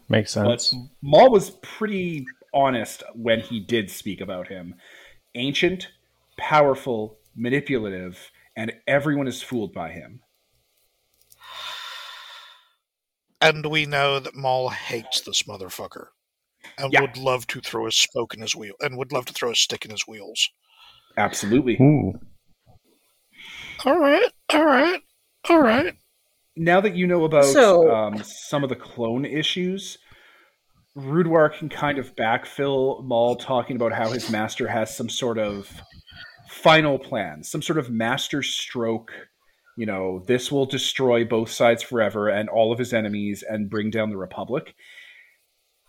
Makes 0.09 0.34
But 0.34 0.62
sense. 0.62 0.74
Maul 1.02 1.30
was 1.30 1.50
pretty 1.62 2.26
honest 2.55 3.02
when 3.14 3.40
he 3.40 3.60
did 3.60 3.90
speak 3.90 4.22
about 4.22 4.48
him. 4.48 4.74
Ancient, 5.34 5.88
powerful, 6.38 7.18
manipulative, 7.36 8.30
and 8.56 8.72
everyone 8.86 9.28
is 9.28 9.42
fooled 9.42 9.74
by 9.74 9.90
him. 9.90 10.20
And 13.40 13.66
we 13.66 13.84
know 13.84 14.18
that 14.18 14.34
Maul 14.34 14.70
hates 14.70 15.20
this 15.20 15.42
motherfucker. 15.42 16.06
And 16.78 16.92
Yeah. 16.92 17.00
would 17.02 17.16
love 17.16 17.46
to 17.48 17.60
throw 17.60 17.86
a 17.86 17.92
spoke 17.92 18.34
in 18.34 18.40
his 18.40 18.55
wheel 18.55 18.74
and 18.80 18.96
would 18.96 19.12
love 19.12 19.26
to 19.26 19.32
throw 19.32 19.50
a 19.50 19.55
stick 19.55 19.84
in 19.84 19.90
his 19.90 20.06
wheels. 20.06 20.48
Absolutely. 21.16 21.76
Ooh. 21.80 22.12
Alright, 23.84 24.32
alright, 24.52 25.00
alright. 25.48 25.94
Now 26.56 26.80
that 26.80 26.96
you 26.96 27.06
know 27.06 27.24
about 27.24 27.44
So- 27.44 27.94
um, 27.94 28.22
some 28.24 28.62
of 28.64 28.68
the 28.68 28.76
clone 28.76 29.24
issues, 29.24 29.98
Rudwar 30.96 31.56
can 31.56 31.68
kind 31.68 31.98
of 31.98 32.16
backfill 32.16 33.05
Maul 33.05 33.36
talking 33.36 33.76
about 33.76 33.92
how 33.92 34.10
his 34.10 34.30
master 34.30 34.66
has 34.68 34.96
some 34.96 35.09
sort 35.09 35.38
of 35.38 35.70
final 36.48 36.98
plan, 36.98 37.44
some 37.44 37.62
sort 37.62 37.78
of 37.78 37.90
master 37.90 38.42
stroke. 38.42 39.12
You 39.76 39.86
know, 39.86 40.24
this 40.26 40.50
will 40.50 40.66
destroy 40.66 41.24
both 41.24 41.50
sides 41.50 41.84
forever 41.84 42.28
and 42.28 42.48
all 42.48 42.72
of 42.72 42.80
his 42.80 42.92
enemies 42.92 43.44
and 43.48 43.70
bring 43.70 43.90
down 43.90 44.10
the 44.10 44.16
Republic. 44.16 44.74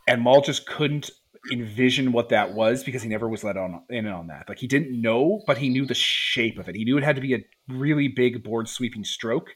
And 0.09 0.23
Maul 0.23 0.41
just 0.41 0.65
couldn't 0.65 1.11
envision 1.51 2.11
what 2.11 2.29
that 2.29 2.53
was 2.53 2.83
because 2.83 3.03
he 3.03 3.09
never 3.09 3.29
was 3.29 3.43
let 3.43 3.57
on 3.57 3.83
in 3.89 4.07
on 4.07 4.27
that. 4.27 4.49
Like 4.49 4.57
he 4.57 4.65
didn't 4.65 4.99
know, 4.99 5.41
but 5.45 5.59
he 5.59 5.69
knew 5.69 5.85
the 5.85 5.93
shape 5.93 6.57
of 6.57 6.67
it. 6.67 6.75
He 6.75 6.83
knew 6.83 6.97
it 6.97 7.03
had 7.03 7.15
to 7.15 7.21
be 7.21 7.35
a 7.35 7.45
really 7.67 8.07
big 8.07 8.43
board 8.43 8.67
sweeping 8.67 9.03
stroke. 9.03 9.51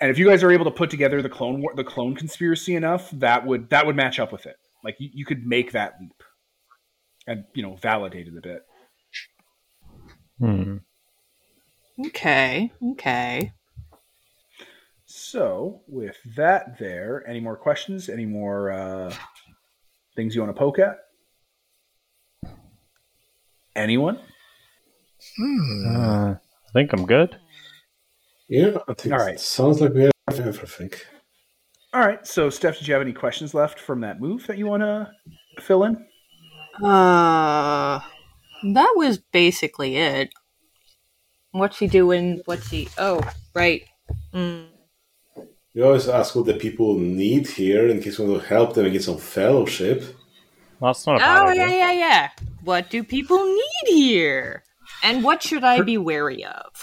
And 0.00 0.10
if 0.10 0.18
you 0.18 0.26
guys 0.26 0.42
are 0.42 0.50
able 0.50 0.64
to 0.64 0.70
put 0.70 0.88
together 0.88 1.20
the 1.20 1.28
clone 1.28 1.60
war, 1.60 1.74
the 1.76 1.84
clone 1.84 2.16
conspiracy 2.16 2.74
enough, 2.74 3.10
that 3.12 3.46
would 3.46 3.68
that 3.70 3.86
would 3.86 3.94
match 3.94 4.18
up 4.18 4.32
with 4.32 4.46
it. 4.46 4.56
Like 4.82 4.96
you, 4.98 5.10
you 5.12 5.24
could 5.26 5.46
make 5.46 5.72
that 5.72 5.94
leap, 6.00 6.22
and 7.26 7.44
you 7.54 7.62
know 7.62 7.76
validate 7.76 8.26
it 8.26 8.36
a 8.36 8.40
bit. 8.40 8.62
Hmm. 10.38 10.76
Okay, 12.06 12.72
okay. 12.92 13.52
So 15.04 15.82
with 15.86 16.16
that, 16.36 16.78
there, 16.78 17.22
any 17.28 17.38
more 17.38 17.56
questions? 17.56 18.08
Any 18.08 18.24
more 18.24 18.72
uh, 18.72 19.14
things 20.14 20.34
you 20.34 20.42
want 20.42 20.54
to 20.54 20.58
poke 20.58 20.78
at? 20.78 20.98
Anyone? 23.74 24.18
Hmm. 25.38 25.96
Uh, 25.96 26.30
I 26.32 26.72
think 26.72 26.92
I'm 26.92 27.06
good. 27.06 27.38
Yeah, 28.48 28.78
I 28.88 28.94
think 28.94 29.14
All 29.14 29.20
right. 29.20 29.40
sounds 29.40 29.80
like 29.80 29.94
we 29.94 30.02
have 30.02 30.12
everything. 30.28 30.90
All 31.94 32.00
right. 32.00 32.26
So 32.26 32.50
Steph, 32.50 32.78
did 32.78 32.88
you 32.88 32.94
have 32.94 33.02
any 33.02 33.12
questions 33.12 33.54
left 33.54 33.78
from 33.78 34.00
that 34.00 34.20
move 34.20 34.46
that 34.46 34.58
you 34.58 34.66
want 34.66 34.82
to 34.82 35.10
fill 35.60 35.84
in? 35.84 35.96
Uh, 36.82 38.00
that 38.62 38.92
was 38.96 39.18
basically 39.18 39.96
it. 39.96 40.32
What's 41.52 41.78
he 41.78 41.86
doing? 41.86 42.40
What's 42.46 42.70
he? 42.70 42.88
Oh, 42.98 43.20
right. 43.54 43.84
Mm. 44.32 44.71
We 45.74 45.82
always 45.82 46.08
ask 46.08 46.34
what 46.36 46.44
the 46.46 46.54
people 46.54 46.98
need 46.98 47.48
here 47.48 47.88
in 47.88 48.00
case 48.02 48.18
we 48.18 48.26
want 48.26 48.42
to 48.42 48.48
help 48.48 48.74
them 48.74 48.84
and 48.84 48.92
get 48.92 49.02
some 49.04 49.16
fellowship. 49.18 50.04
That's 50.80 51.06
not 51.06 51.16
a 51.16 51.18
bad 51.20 51.42
Oh 51.42 51.48
idea. 51.48 51.66
yeah, 51.66 51.72
yeah, 51.72 51.92
yeah. 51.92 52.28
What 52.64 52.90
do 52.90 53.02
people 53.02 53.42
need 53.44 53.86
here? 53.86 54.64
And 55.02 55.24
what 55.24 55.42
should 55.42 55.64
I 55.64 55.80
be 55.80 55.96
wary 55.96 56.44
of? 56.44 56.82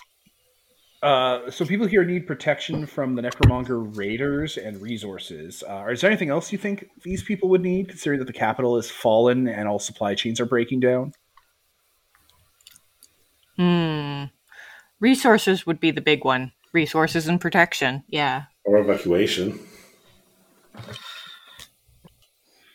Uh, 1.02 1.50
so 1.50 1.66
people 1.66 1.88
here 1.88 2.04
need 2.04 2.28
protection 2.28 2.86
from 2.86 3.16
the 3.16 3.22
Necromonger 3.22 3.96
raiders 3.96 4.58
and 4.58 4.82
resources. 4.82 5.64
Uh, 5.70 5.86
is 5.90 6.02
there 6.02 6.10
anything 6.10 6.30
else 6.30 6.52
you 6.52 6.58
think 6.58 6.90
these 7.04 7.24
people 7.24 7.48
would 7.50 7.62
need, 7.62 7.88
considering 7.88 8.20
that 8.20 8.26
the 8.26 8.34
capital 8.34 8.76
is 8.78 8.90
fallen 8.92 9.48
and 9.48 9.68
all 9.68 9.80
supply 9.80 10.14
chains 10.16 10.40
are 10.42 10.46
breaking 10.46 10.80
down? 10.82 11.14
Hmm. 13.58 14.26
Resources 15.00 15.66
would 15.66 15.80
be 15.80 15.92
the 15.92 16.02
big 16.02 16.26
one. 16.26 16.52
Resources 16.74 17.28
and 17.28 17.40
protection. 17.42 18.04
Yeah. 18.08 18.44
Or 18.66 18.78
evacuation. 18.78 19.60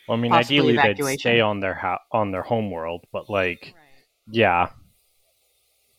Well, 0.07 0.17
I 0.17 0.21
mean, 0.21 0.31
Possibly 0.31 0.57
ideally 0.59 0.73
they'd 0.75 0.79
evacuation. 0.89 1.19
stay 1.19 1.39
on 1.41 1.59
their 1.61 1.73
ho- 1.73 1.97
on 2.11 2.31
their 2.31 2.43
home 2.43 2.69
world, 2.71 3.05
but 3.11 3.29
like, 3.29 3.73
yeah, 4.29 4.69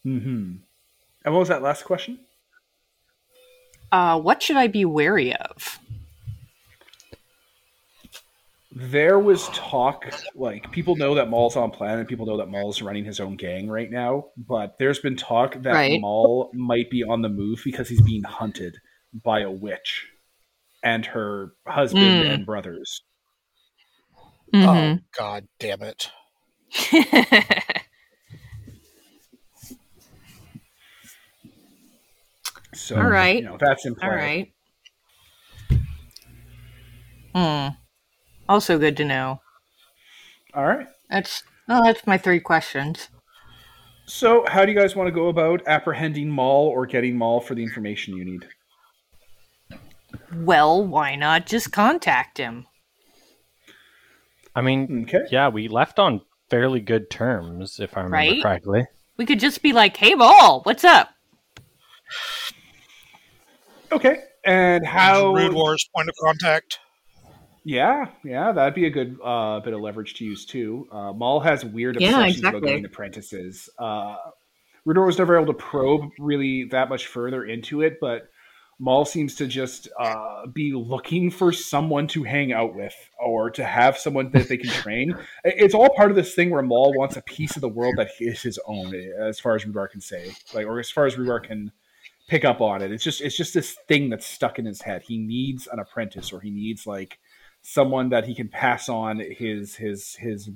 Mm-hmm. 0.06 0.56
And 1.24 1.34
what 1.34 1.40
was 1.40 1.48
that 1.48 1.62
last 1.62 1.84
question? 1.84 2.20
Uh, 3.90 4.20
what 4.20 4.40
should 4.40 4.56
I 4.56 4.68
be 4.68 4.84
wary 4.84 5.34
of? 5.34 5.80
There 8.78 9.18
was 9.18 9.48
talk, 9.54 10.04
like 10.34 10.70
people 10.70 10.96
know 10.96 11.14
that 11.14 11.30
Maul's 11.30 11.56
on 11.56 11.70
plan, 11.70 11.98
and 11.98 12.06
people 12.06 12.26
know 12.26 12.36
that 12.36 12.50
Maul's 12.50 12.82
running 12.82 13.06
his 13.06 13.20
own 13.20 13.36
gang 13.36 13.70
right 13.70 13.90
now. 13.90 14.26
But 14.36 14.76
there's 14.78 14.98
been 14.98 15.16
talk 15.16 15.62
that 15.62 15.72
Right. 15.72 15.98
Maul 15.98 16.50
might 16.52 16.90
be 16.90 17.02
on 17.02 17.22
the 17.22 17.30
move 17.30 17.62
because 17.64 17.88
he's 17.88 18.02
being 18.02 18.22
hunted 18.22 18.76
by 19.14 19.40
a 19.40 19.50
witch 19.50 20.06
and 20.84 21.06
her 21.06 21.52
husband 21.66 22.22
Mm. 22.22 22.30
and 22.30 22.44
brothers. 22.44 23.00
Oh, 24.52 24.98
god 25.16 25.48
damn 25.58 25.80
it. 25.82 26.10
So, 32.74 32.96
All 32.96 33.04
right. 33.08 33.36
you 33.36 33.42
know, 33.42 33.56
that's 33.58 33.86
in 33.86 33.94
play. 33.94 34.08
All 34.08 34.14
right. 34.14 34.52
Hmm. 37.34 37.68
Also 38.48 38.78
good 38.78 38.96
to 38.98 39.04
know. 39.04 39.40
All 40.54 40.64
right. 40.66 40.86
That's 41.10 41.42
oh, 41.68 41.82
that's 41.84 42.06
my 42.06 42.18
three 42.18 42.40
questions. 42.40 43.08
So, 44.08 44.44
how 44.48 44.64
do 44.64 44.70
you 44.72 44.78
guys 44.78 44.94
want 44.94 45.08
to 45.08 45.12
go 45.12 45.28
about 45.28 45.62
apprehending 45.66 46.28
Maul 46.30 46.68
or 46.68 46.86
getting 46.86 47.16
Maul 47.16 47.40
for 47.40 47.54
the 47.56 47.62
information 47.62 48.16
you 48.16 48.24
need? 48.24 48.46
Well, 50.32 50.86
why 50.86 51.16
not 51.16 51.46
just 51.46 51.72
contact 51.72 52.38
him? 52.38 52.66
I 54.54 54.60
mean, 54.62 55.02
Okay. 55.08 55.26
yeah, 55.30 55.48
we 55.48 55.66
left 55.68 55.98
on 55.98 56.20
fairly 56.48 56.80
good 56.80 57.10
terms, 57.10 57.80
if 57.80 57.96
I 57.96 58.00
remember 58.02 58.16
Right? 58.16 58.42
correctly. 58.42 58.86
We 59.16 59.26
could 59.26 59.40
just 59.40 59.60
be 59.60 59.72
like, 59.72 59.96
"Hey, 59.96 60.14
Ball, 60.14 60.60
what's 60.62 60.84
up?" 60.84 61.10
Okay. 63.92 64.22
And 64.44 64.86
how? 64.86 65.34
Rude 65.34 65.52
War's 65.52 65.88
point 65.94 66.08
of 66.08 66.14
contact. 66.22 66.78
Yeah, 67.66 68.06
yeah, 68.22 68.52
that'd 68.52 68.74
be 68.74 68.86
a 68.86 68.90
good 68.90 69.18
uh, 69.24 69.58
bit 69.58 69.74
of 69.74 69.80
leverage 69.80 70.14
to 70.14 70.24
use 70.24 70.46
too. 70.46 70.86
Uh, 70.92 71.12
Maul 71.12 71.40
has 71.40 71.64
weird 71.64 72.00
Yeah, 72.00 72.20
obsessions 72.20 72.44
about 72.44 72.62
getting 72.62 72.84
apprentices. 72.84 73.68
Uh, 73.76 74.14
Rudor 74.86 75.04
was 75.04 75.18
never 75.18 75.34
able 75.34 75.52
to 75.52 75.58
probe 75.58 76.12
really 76.20 76.62
that 76.66 76.88
much 76.88 77.08
further 77.08 77.44
into 77.44 77.82
it, 77.82 77.98
but 78.00 78.28
Maul 78.78 79.04
seems 79.04 79.34
to 79.34 79.48
just 79.48 79.88
uh, 79.98 80.46
be 80.46 80.74
looking 80.74 81.28
for 81.28 81.50
someone 81.50 82.06
to 82.06 82.22
hang 82.22 82.52
out 82.52 82.76
with 82.76 82.94
or 83.18 83.50
to 83.50 83.64
have 83.64 83.98
someone 83.98 84.30
that 84.30 84.48
they 84.48 84.58
can 84.58 84.70
train. 84.82 85.16
It's 85.42 85.74
all 85.74 85.90
part 85.96 86.10
of 86.10 86.16
this 86.16 86.36
thing 86.36 86.50
where 86.50 86.62
Maul 86.62 86.94
wants 86.96 87.16
a 87.16 87.22
piece 87.22 87.56
of 87.56 87.62
the 87.62 87.68
world 87.68 87.94
that 87.96 88.10
is 88.20 88.42
his 88.42 88.60
own, 88.68 88.94
as 89.20 89.40
far 89.40 89.56
as 89.56 89.64
Rudar 89.64 89.90
can 89.90 90.00
say, 90.00 90.30
like, 90.54 90.66
or 90.66 90.78
as 90.78 90.92
far 90.92 91.06
as 91.06 91.16
Rudar 91.16 91.42
can 91.42 91.72
pick 92.28 92.44
up 92.44 92.60
on 92.60 92.80
it. 92.80 92.92
It's 92.92 93.02
just 93.02 93.20
it's 93.22 93.36
just 93.36 93.54
this 93.54 93.76
thing 93.88 94.08
that's 94.08 94.24
stuck 94.26 94.60
in 94.60 94.66
his 94.66 94.82
head. 94.82 95.02
He 95.02 95.18
needs 95.18 95.66
an 95.66 95.80
apprentice, 95.80 96.32
or 96.32 96.40
he 96.40 96.50
needs 96.50 96.86
like 96.86 97.18
someone 97.68 98.10
that 98.10 98.24
he 98.24 98.34
can 98.34 98.48
pass 98.48 98.88
on 98.88 99.18
his 99.18 99.74
his 99.74 100.14
his 100.14 100.50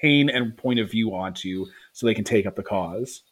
pain 0.00 0.30
and 0.30 0.56
point 0.56 0.78
of 0.78 0.90
view 0.90 1.12
onto, 1.12 1.66
so 1.92 2.06
they 2.06 2.14
can 2.14 2.24
take 2.24 2.46
up 2.46 2.54
the 2.54 2.62
cause. 2.62 3.22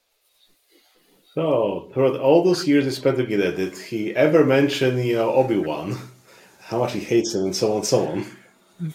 So, 1.35 1.91
throughout 1.95 2.19
all 2.19 2.43
those 2.43 2.67
years 2.67 2.85
he 2.85 2.91
spent 2.91 3.17
together, 3.17 3.55
did 3.55 3.79
he 3.79 4.15
ever 4.15 4.45
mention, 4.45 4.99
you 4.99 5.15
know, 5.15 5.31
Obi 5.33 5.57
Wan? 5.57 5.97
How 6.61 6.81
much 6.81 6.93
he 6.93 7.01
hates 7.01 7.35
him 7.35 7.45
and 7.45 7.57
so 7.57 7.71
on 7.71 7.77
and 7.77 7.87
so 7.87 8.07
on. 8.07 8.27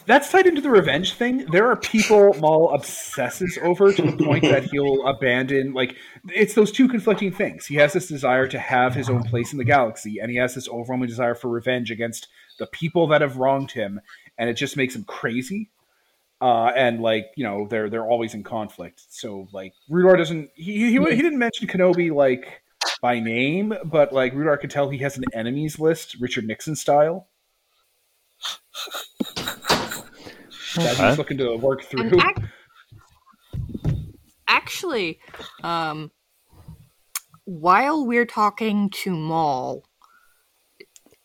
That's 0.06 0.32
tied 0.32 0.48
into 0.48 0.62
the 0.62 0.70
revenge 0.70 1.14
thing. 1.14 1.46
There 1.52 1.70
are 1.70 1.76
people 1.76 2.34
Maul 2.40 2.74
obsesses 2.74 3.58
over 3.62 3.94
to 3.94 4.02
the 4.02 4.24
point 4.24 4.44
that 4.44 4.66
he'll 4.66 5.06
abandon. 5.08 5.74
Like 5.74 5.96
it's 6.30 6.56
those 6.56 6.72
two 6.72 6.88
conflicting 6.88 7.32
things. 7.32 7.66
He 7.66 7.76
has 7.76 7.94
this 7.94 8.08
desire 8.08 8.48
to 8.48 8.60
have 8.60 8.94
his 8.94 9.10
own 9.10 9.24
place 9.24 9.52
in 9.52 9.58
the 9.58 9.64
galaxy, 9.64 10.20
and 10.20 10.30
he 10.30 10.38
has 10.38 10.56
this 10.56 10.68
overwhelming 10.68 11.08
desire 11.08 11.36
for 11.36 11.48
revenge 11.48 11.92
against 11.92 12.28
the 12.60 12.68
people 12.68 13.08
that 13.08 13.22
have 13.22 13.38
wronged 13.38 13.72
him, 13.72 14.02
and 14.38 14.50
it 14.50 14.56
just 14.56 14.76
makes 14.78 14.96
him 14.96 15.04
crazy. 15.06 15.70
Uh, 16.42 16.68
and 16.76 17.02
like 17.02 17.28
you 17.36 17.44
know, 17.44 17.68
they're 17.70 17.90
they're 17.90 18.06
always 18.06 18.34
in 18.34 18.44
conflict. 18.44 19.02
So 19.10 19.48
like 19.54 19.74
Rudar 19.90 20.18
doesn't 20.18 20.50
he 20.56 20.92
he, 20.92 20.92
he 20.92 21.22
didn't 21.22 21.40
mention 21.40 21.68
Kenobi 21.68 22.14
like 22.14 22.62
by 23.02 23.20
name, 23.20 23.74
but 23.86 24.12
like 24.12 24.34
Rudar 24.34 24.60
could 24.60 24.70
tell 24.70 24.90
he 24.90 25.00
has 25.00 25.18
an 25.18 25.24
enemies 25.34 25.80
list, 25.80 26.18
Richard 26.20 26.46
Nixon 26.46 26.76
style. 26.76 27.28
That 30.78 30.94
Okay. 30.94 31.10
he's 31.10 31.18
looking 31.18 31.38
to 31.40 31.58
work 31.58 31.84
through. 31.84 32.08
Ac- 32.20 32.44
actually, 34.48 35.20
um, 35.64 36.12
while 37.46 38.06
we're 38.06 38.28
talking 38.28 38.90
to 38.92 39.12
Maul, 39.12 39.84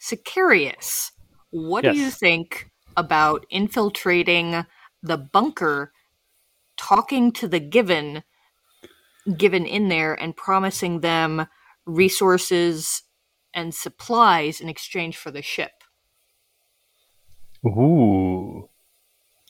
Sicarius, 0.00 1.10
what 1.50 1.82
do 1.82 1.94
you 1.94 2.10
think 2.10 2.70
about 2.96 3.44
infiltrating 3.50 4.64
the 5.02 5.18
bunker, 5.18 5.92
talking 6.78 7.30
to 7.32 7.46
the 7.46 7.60
Givin, 7.60 8.22
Givin 9.36 9.66
in 9.66 9.88
there, 9.88 10.14
and 10.14 10.34
promising 10.34 11.00
them 11.00 11.46
resources 11.84 13.02
and 13.52 13.74
supplies 13.74 14.62
in 14.62 14.68
exchange 14.70 15.18
for 15.18 15.30
the 15.30 15.42
ship? 15.42 15.72
Ooh, 17.66 18.68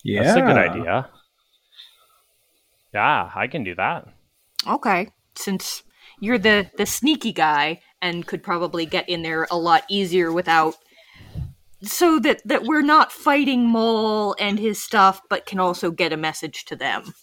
yeah, 0.03 0.23
that's 0.23 0.37
a 0.37 0.41
good 0.41 0.59
idea. 0.59 1.09
Yeah, 2.95 3.31
I 3.35 3.47
can 3.47 3.65
do 3.65 3.75
that. 3.77 4.09
Okay, 4.67 5.09
since 5.35 5.83
you're 6.21 6.39
the 6.39 6.71
the 6.77 6.87
sneaky 6.87 7.33
guy 7.33 7.81
and 8.01 8.27
could 8.27 8.43
probably 8.43 8.87
get 8.87 9.09
in 9.09 9.23
there 9.23 9.47
a 9.51 9.57
lot 9.57 9.85
easier 9.89 10.33
without 10.33 10.77
so 11.83 12.19
that 12.21 12.43
that 12.45 12.65
we're 12.65 12.83
not 12.83 13.13
fighting 13.13 13.67
Maul 13.67 14.37
and 14.39 14.59
his 14.59 14.83
stuff 14.83 15.21
but 15.29 15.47
can 15.47 15.59
also 15.59 15.91
get 15.91 16.13
a 16.13 16.17
message 16.17 16.65
to 16.67 16.77
them. 16.77 17.15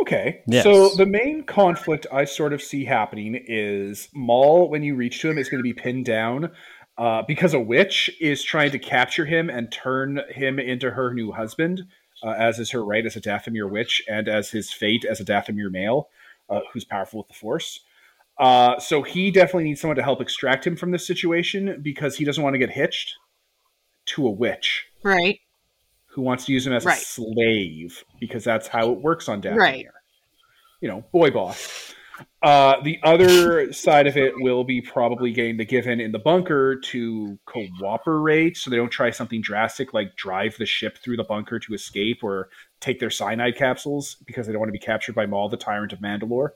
Okay. 0.00 0.42
Yes. 0.46 0.64
So 0.64 0.90
the 0.90 1.06
main 1.06 1.44
conflict 1.44 2.06
I 2.12 2.26
sort 2.26 2.52
of 2.52 2.62
see 2.62 2.84
happening 2.84 3.42
is 3.46 4.08
Maul, 4.14 4.68
when 4.68 4.82
you 4.82 4.94
reach 4.94 5.20
to 5.22 5.30
him, 5.30 5.38
is 5.38 5.48
going 5.48 5.58
to 5.58 5.62
be 5.62 5.72
pinned 5.72 6.04
down 6.04 6.50
uh, 6.98 7.22
because 7.26 7.54
a 7.54 7.60
witch 7.60 8.10
is 8.20 8.42
trying 8.42 8.70
to 8.70 8.78
capture 8.78 9.24
him 9.26 9.50
and 9.50 9.70
turn 9.70 10.20
him 10.30 10.58
into 10.58 10.90
her 10.92 11.12
new 11.12 11.32
husband, 11.32 11.82
uh, 12.22 12.30
as 12.30 12.58
is 12.58 12.70
her 12.70 12.84
right 12.84 13.04
as 13.04 13.16
a 13.16 13.20
Dathomir 13.20 13.68
witch 13.70 14.02
and 14.08 14.28
as 14.28 14.50
his 14.50 14.72
fate 14.72 15.04
as 15.04 15.20
a 15.20 15.24
Dathomir 15.24 15.70
male, 15.70 16.08
uh, 16.48 16.60
who's 16.72 16.84
powerful 16.84 17.18
with 17.18 17.28
the 17.28 17.34
Force. 17.34 17.80
Uh, 18.38 18.78
so 18.78 19.02
he 19.02 19.30
definitely 19.30 19.64
needs 19.64 19.80
someone 19.80 19.96
to 19.96 20.02
help 20.02 20.20
extract 20.20 20.66
him 20.66 20.76
from 20.76 20.90
this 20.90 21.06
situation 21.06 21.80
because 21.82 22.16
he 22.16 22.24
doesn't 22.24 22.42
want 22.42 22.54
to 22.54 22.58
get 22.58 22.70
hitched 22.70 23.14
to 24.06 24.26
a 24.26 24.30
witch 24.30 24.86
Right. 25.02 25.40
who 26.06 26.22
wants 26.22 26.44
to 26.46 26.52
use 26.52 26.66
him 26.66 26.72
as 26.72 26.84
Right. 26.84 26.98
a 26.98 27.04
slave 27.04 28.04
because 28.20 28.44
that's 28.44 28.68
how 28.68 28.92
it 28.92 29.00
works 29.00 29.28
on 29.28 29.40
Dathomir. 29.42 29.56
Right. 29.56 29.86
You 30.80 30.88
know, 30.88 31.04
boy 31.12 31.30
boss. 31.30 31.94
Uh, 32.42 32.80
the 32.82 32.98
other 33.02 33.72
side 33.72 34.06
of 34.06 34.16
it 34.16 34.32
will 34.36 34.64
be 34.64 34.80
probably 34.80 35.32
getting 35.32 35.56
the 35.56 35.64
Givin 35.64 36.00
in 36.00 36.12
the 36.12 36.18
bunker 36.18 36.76
to 36.76 37.38
cooperate 37.46 38.56
so 38.56 38.70
they 38.70 38.76
don't 38.76 38.90
try 38.90 39.10
something 39.10 39.40
drastic 39.40 39.92
like 39.92 40.16
drive 40.16 40.56
the 40.58 40.66
ship 40.66 40.98
through 41.02 41.16
the 41.16 41.24
bunker 41.24 41.58
to 41.58 41.74
escape 41.74 42.22
or 42.22 42.48
take 42.80 43.00
their 43.00 43.10
cyanide 43.10 43.56
capsules 43.56 44.16
because 44.26 44.46
they 44.46 44.52
don't 44.52 44.60
want 44.60 44.68
to 44.68 44.72
be 44.72 44.78
captured 44.78 45.14
by 45.14 45.26
Maul, 45.26 45.48
the 45.48 45.56
tyrant 45.56 45.92
of 45.92 45.98
Mandalore. 45.98 46.50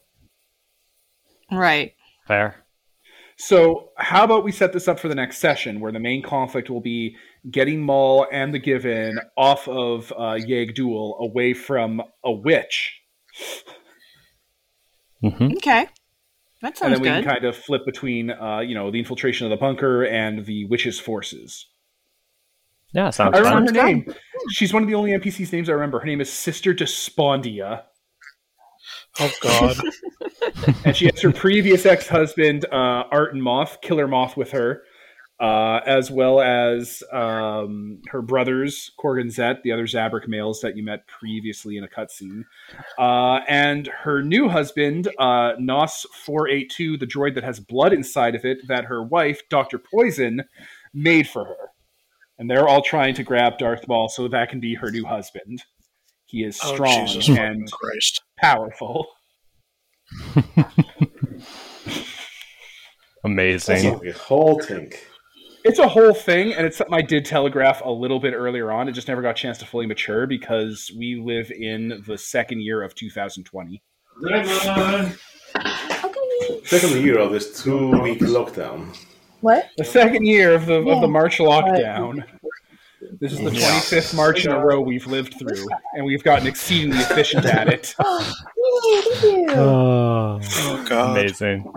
Right. 1.51 1.95
Fair. 2.27 2.65
So, 3.37 3.89
how 3.97 4.24
about 4.24 4.45
we 4.45 4.53
set 4.53 4.74
this 4.74 4.87
up 4.87 5.01
for 5.01 5.09
the 5.09 5.15
next 5.15 5.39
session, 5.39 5.81
where 5.81 5.93
the 5.93 5.99
main 5.99 6.23
conflict 6.23 6.69
will 6.69 6.82
be 6.82 7.16
getting 7.51 7.81
Maul 7.81 8.27
and 8.31 8.53
the 8.53 8.59
Givin 8.59 9.19
off 9.35 9.66
of 9.66 10.12
uh, 10.12 10.37
Yag'Dhul 10.37 11.19
away 11.20 11.55
from 11.55 12.03
a 12.23 12.31
witch, 12.31 13.01
Mm-hmm. 15.23 15.57
Okay. 15.59 15.89
That 16.63 16.77
sounds 16.77 16.79
good. 16.79 16.85
and 16.87 16.95
then 16.95 17.01
we 17.03 17.09
good. 17.09 17.25
can 17.25 17.33
kind 17.35 17.45
of 17.45 17.57
flip 17.57 17.85
between, 17.87 18.31
uh, 18.31 18.61
you 18.61 18.75
know, 18.75 18.91
the 18.91 18.99
infiltration 18.99 19.47
of 19.47 19.51
the 19.51 19.57
bunker 19.57 20.05
and 20.05 20.45
the 20.45 20.67
witch's 20.67 21.01
forces. 21.01 21.67
Yeah, 22.93 23.11
sounds 23.11 23.37
I 23.37 23.39
remember 23.39 23.73
fun. 23.73 23.77
her 23.77 23.85
name. 23.85 24.15
She's 24.51 24.73
one 24.73 24.83
of 24.83 24.89
the 24.89 24.95
only 24.95 25.13
NPCs 25.13 25.53
names 25.53 25.69
I 25.69 25.73
remember. 25.73 26.01
Her 26.01 26.07
name 26.07 26.21
is 26.21 26.31
Sister 26.31 26.75
Despondia, 26.75 27.85
Oh 29.19 29.31
God. 29.41 29.77
and 30.85 30.97
she 30.97 31.07
has 31.07 31.21
her 31.21 31.33
previous 31.33 31.87
ex-husband 31.87 32.67
uh, 32.67 33.05
and 33.11 33.43
Moth, 33.43 33.81
Killer 33.83 34.07
Moth, 34.07 34.37
with 34.37 34.53
her, 34.53 34.83
uh, 35.41 35.81
as 35.87 36.11
well 36.11 36.41
as 36.41 37.03
um, 37.12 38.01
her 38.09 38.21
brothers 38.23 38.91
Korgan 39.03 39.31
Zet, 39.33 39.62
the 39.62 39.73
other 39.73 39.87
Zabrak 39.87 40.29
males 40.29 40.61
that 40.61 40.77
you 40.77 40.83
met 40.85 41.07
previously 41.07 41.77
in 41.79 41.85
a 41.85 41.89
cutscene, 41.89 42.45
uh, 42.99 43.41
and 43.49 43.87
her 43.87 44.23
new 44.23 44.49
husband 44.49 45.09
uh, 45.19 45.53
Nos 45.59 46.07
four 46.25 46.49
eight 46.49 46.71
two, 46.71 46.97
the 46.99 47.07
droid 47.07 47.35
that 47.37 47.45
has 47.45 47.59
blood 47.59 47.93
inside 47.93 48.35
of 48.35 48.45
it 48.45 48.59
that 48.69 48.85
her 48.85 49.03
wife 49.03 49.41
Doctor 49.49 49.79
Poison 49.79 50.45
made 50.93 51.27
for 51.29 51.45
her, 51.47 51.71
and 52.39 52.51
they're 52.51 52.69
all 52.69 52.83
trying 52.83 53.15
to 53.15 53.23
grab 53.23 53.57
Darth 53.59 53.89
Maul 53.89 54.09
so 54.09 54.29
that 54.29 54.51
can 54.51 54.61
be 54.61 54.75
her 54.75 54.91
new 54.91 55.07
husband. 55.07 55.62
He 56.27 56.45
is 56.45 56.61
Oh, 56.62 56.75
strong 56.75 57.07
Jesus 57.07 57.29
and 57.31 57.71
Christ. 57.73 58.23
powerful. 58.39 59.07
Amazing. 63.25 63.93
like 63.99 64.05
a 64.15 64.19
whole 64.19 64.61
thing. 64.61 64.93
It's 65.62 65.78
a 65.78 65.89
whole 65.89 66.15
thing, 66.15 66.55
and 66.55 66.66
it's 66.66 66.78
something 66.78 66.95
I 66.95 67.03
did 67.03 67.24
telegraph 67.24 67.82
a 67.85 67.91
little 67.91 68.19
bit 68.19 68.32
earlier 68.32 68.73
on. 68.73 68.89
It 68.89 68.93
just 68.93 69.09
never 69.09 69.20
got 69.20 69.31
a 69.31 69.35
chance 69.35 69.59
to 69.59 69.66
fully 69.66 69.87
mature 69.87 70.27
because 70.27 70.91
we 70.97 71.16
live 71.23 71.51
in 71.51 72.03
the 72.07 72.16
second 72.16 72.62
year 72.62 72.82
of 72.82 72.95
2020. 72.95 73.82
Second 76.65 77.03
year 77.05 77.19
of 77.19 77.32
this 77.32 77.62
two-week 77.62 78.20
lockdown. 78.20 78.97
What? 79.41 79.69
The 79.77 79.85
second 79.85 80.27
year 80.27 80.55
of 80.55 80.66
the 80.66 80.77
of 80.77 81.01
the 81.01 81.09
March 81.09 81.39
lockdown. 81.39 82.24
This 83.19 83.32
is 83.32 83.39
the 83.39 83.51
25th 83.51 84.15
March 84.15 84.45
in 84.45 84.53
a 84.53 84.65
row 84.65 84.81
we've 84.81 85.07
lived 85.07 85.35
through, 85.39 85.66
and 85.95 86.05
we've 86.05 86.23
gotten 86.23 86.47
exceedingly 86.47 86.99
efficient 86.99 87.45
at 87.47 87.69
it. 87.69 87.95
Yay, 88.05 89.01
thank 89.03 89.23
you. 89.23 89.47
Oh, 89.51 90.39
Oh 90.43 90.87
God. 90.89 91.19
amazing. 91.19 91.70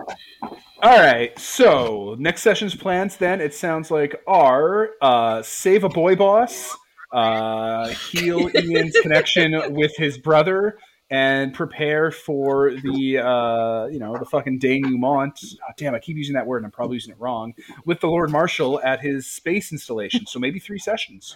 All 0.84 0.98
right, 1.00 1.36
so 1.38 2.14
next 2.18 2.42
session's 2.42 2.74
plans 2.74 3.16
then 3.16 3.40
it 3.40 3.54
sounds 3.54 3.90
like 3.90 4.20
are 4.26 4.90
uh, 5.00 5.40
save 5.40 5.82
a 5.82 5.88
boy 5.88 6.14
boss, 6.14 6.76
uh, 7.10 7.88
heal 7.88 8.50
Ian's 8.54 8.94
connection 9.00 9.72
with 9.72 9.96
his 9.96 10.18
brother, 10.18 10.76
and 11.08 11.54
prepare 11.54 12.10
for 12.10 12.72
the 12.72 13.18
uh, 13.18 13.86
you 13.86 13.98
know 13.98 14.14
the 14.18 14.26
fucking 14.26 14.58
denouement. 14.58 15.42
Oh, 15.42 15.72
damn, 15.78 15.94
I 15.94 16.00
keep 16.00 16.18
using 16.18 16.34
that 16.34 16.46
word 16.46 16.58
and 16.58 16.66
I'm 16.66 16.72
probably 16.72 16.96
using 16.96 17.12
it 17.12 17.18
wrong. 17.18 17.54
With 17.86 18.00
the 18.00 18.08
Lord 18.08 18.30
Marshal 18.30 18.78
at 18.82 19.00
his 19.00 19.26
space 19.26 19.72
installation, 19.72 20.26
so 20.26 20.38
maybe 20.38 20.58
three 20.58 20.78
sessions. 20.78 21.34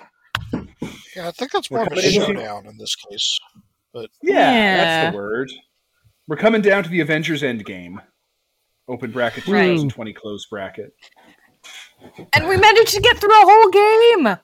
Yeah, 1.17 1.29
I 1.29 1.31
think 1.31 1.53
that's 1.53 1.71
more 1.71 1.85
of 1.87 1.93
a 1.95 2.03
showdown 2.03 2.67
in 2.67 2.77
this 2.77 2.95
case. 2.97 3.41
Yeah, 3.95 4.03
Yeah. 4.23 4.77
that's 4.77 5.13
the 5.13 5.17
word. 5.17 5.51
We're 6.27 6.37
coming 6.37 6.61
down 6.61 6.83
to 6.85 6.91
the 6.91 7.01
Avengers 7.01 7.41
Endgame. 7.41 8.03
Open 8.89 9.11
bracket 9.11 9.47
Right. 9.47 9.67
2020 9.67 10.13
close 10.15 10.47
bracket. 10.47 10.93
and 12.33 12.49
we 12.49 12.57
managed 12.57 12.95
to 12.95 13.01
get 13.01 13.19
through 13.19 13.31
a 13.43 13.45
whole 13.45 13.69
game. 13.71 14.39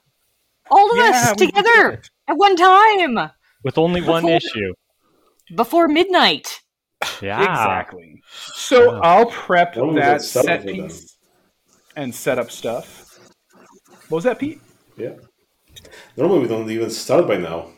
All 0.70 0.90
of 0.90 0.96
Yeah, 0.96 1.10
us 1.30 1.32
together 1.36 2.02
at 2.28 2.36
one 2.36 2.56
time 2.56 3.30
With 3.62 3.78
only 3.78 4.00
one 4.02 4.28
issue. 4.28 4.74
before 5.54 5.88
midnight. 5.88 6.60
Yeah. 7.20 7.40
Exactly. 7.42 8.22
So 8.54 9.00
I'll 9.00 9.26
prep 9.26 9.74
That 9.74 9.94
that 9.94 10.22
set 10.22 10.66
piece 10.66 11.16
and 11.96 12.14
set 12.14 12.38
up 12.38 12.50
stuff. 12.50 13.18
What 14.08 14.16
was 14.18 14.24
that, 14.24 14.38
Pete? 14.38 14.60
Yeah. 14.96 15.14
Normally 16.16 16.40
we 16.40 16.48
don't 16.48 16.70
even 16.70 16.90
start 16.90 17.26
by 17.26 17.36
now. 17.36 17.70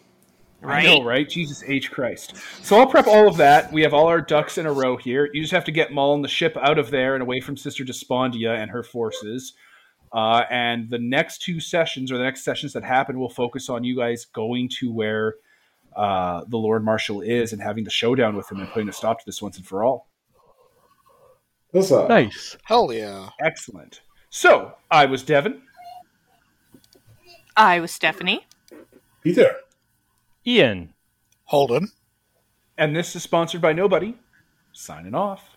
I 0.62 0.82
know, 0.82 1.04
right? 1.04 1.28
Jesus 1.28 1.62
H. 1.66 1.90
Christ. 1.90 2.36
So 2.62 2.78
I'll 2.78 2.86
prep 2.86 3.06
all 3.06 3.28
of 3.28 3.36
that. 3.36 3.72
We 3.72 3.82
have 3.82 3.94
all 3.94 4.06
our 4.06 4.20
ducks 4.20 4.58
in 4.58 4.66
a 4.66 4.72
row 4.72 4.96
here. 4.96 5.28
You 5.32 5.42
just 5.42 5.52
have 5.52 5.64
to 5.64 5.72
get 5.72 5.92
Maul 5.92 6.14
and 6.14 6.24
the 6.24 6.28
ship 6.28 6.56
out 6.60 6.78
of 6.78 6.90
there 6.90 7.14
and 7.14 7.22
away 7.22 7.40
from 7.40 7.56
Sister 7.56 7.84
Despondia 7.84 8.56
and 8.56 8.70
her 8.70 8.82
forces. 8.82 9.54
Uh, 10.12 10.44
and 10.50 10.88
the 10.88 10.98
next 10.98 11.42
two 11.42 11.60
sessions, 11.60 12.10
or 12.10 12.18
the 12.18 12.24
next 12.24 12.42
sessions 12.42 12.72
that 12.72 12.84
happen, 12.84 13.18
will 13.18 13.28
focus 13.28 13.68
on 13.68 13.84
you 13.84 13.96
guys 13.96 14.24
going 14.24 14.68
to 14.80 14.92
where 14.92 15.34
uh, 15.94 16.42
the 16.48 16.56
Lord 16.56 16.84
Marshal 16.84 17.20
is 17.20 17.52
and 17.52 17.60
having 17.60 17.84
the 17.84 17.90
showdown 17.90 18.36
with 18.36 18.50
him 18.50 18.60
and 18.60 18.68
putting 18.70 18.88
a 18.88 18.92
stop 18.92 19.18
to 19.18 19.26
this 19.26 19.42
once 19.42 19.56
and 19.56 19.66
for 19.66 19.84
all. 19.84 20.08
That's 21.72 21.90
a 21.90 22.06
Nice. 22.08 22.56
Hell 22.64 22.92
yeah. 22.92 23.30
Excellent. 23.40 24.00
So 24.30 24.74
I 24.90 25.06
was 25.06 25.22
Devin. 25.22 25.62
I 27.56 27.80
was 27.80 27.90
Stephanie. 27.90 28.46
Peter. 29.22 29.56
Ian. 30.46 30.94
Holden. 31.44 31.88
And 32.78 32.94
this 32.94 33.16
is 33.16 33.22
sponsored 33.24 33.60
by 33.60 33.72
Nobody. 33.72 34.14
Signing 34.72 35.14
off. 35.14 35.55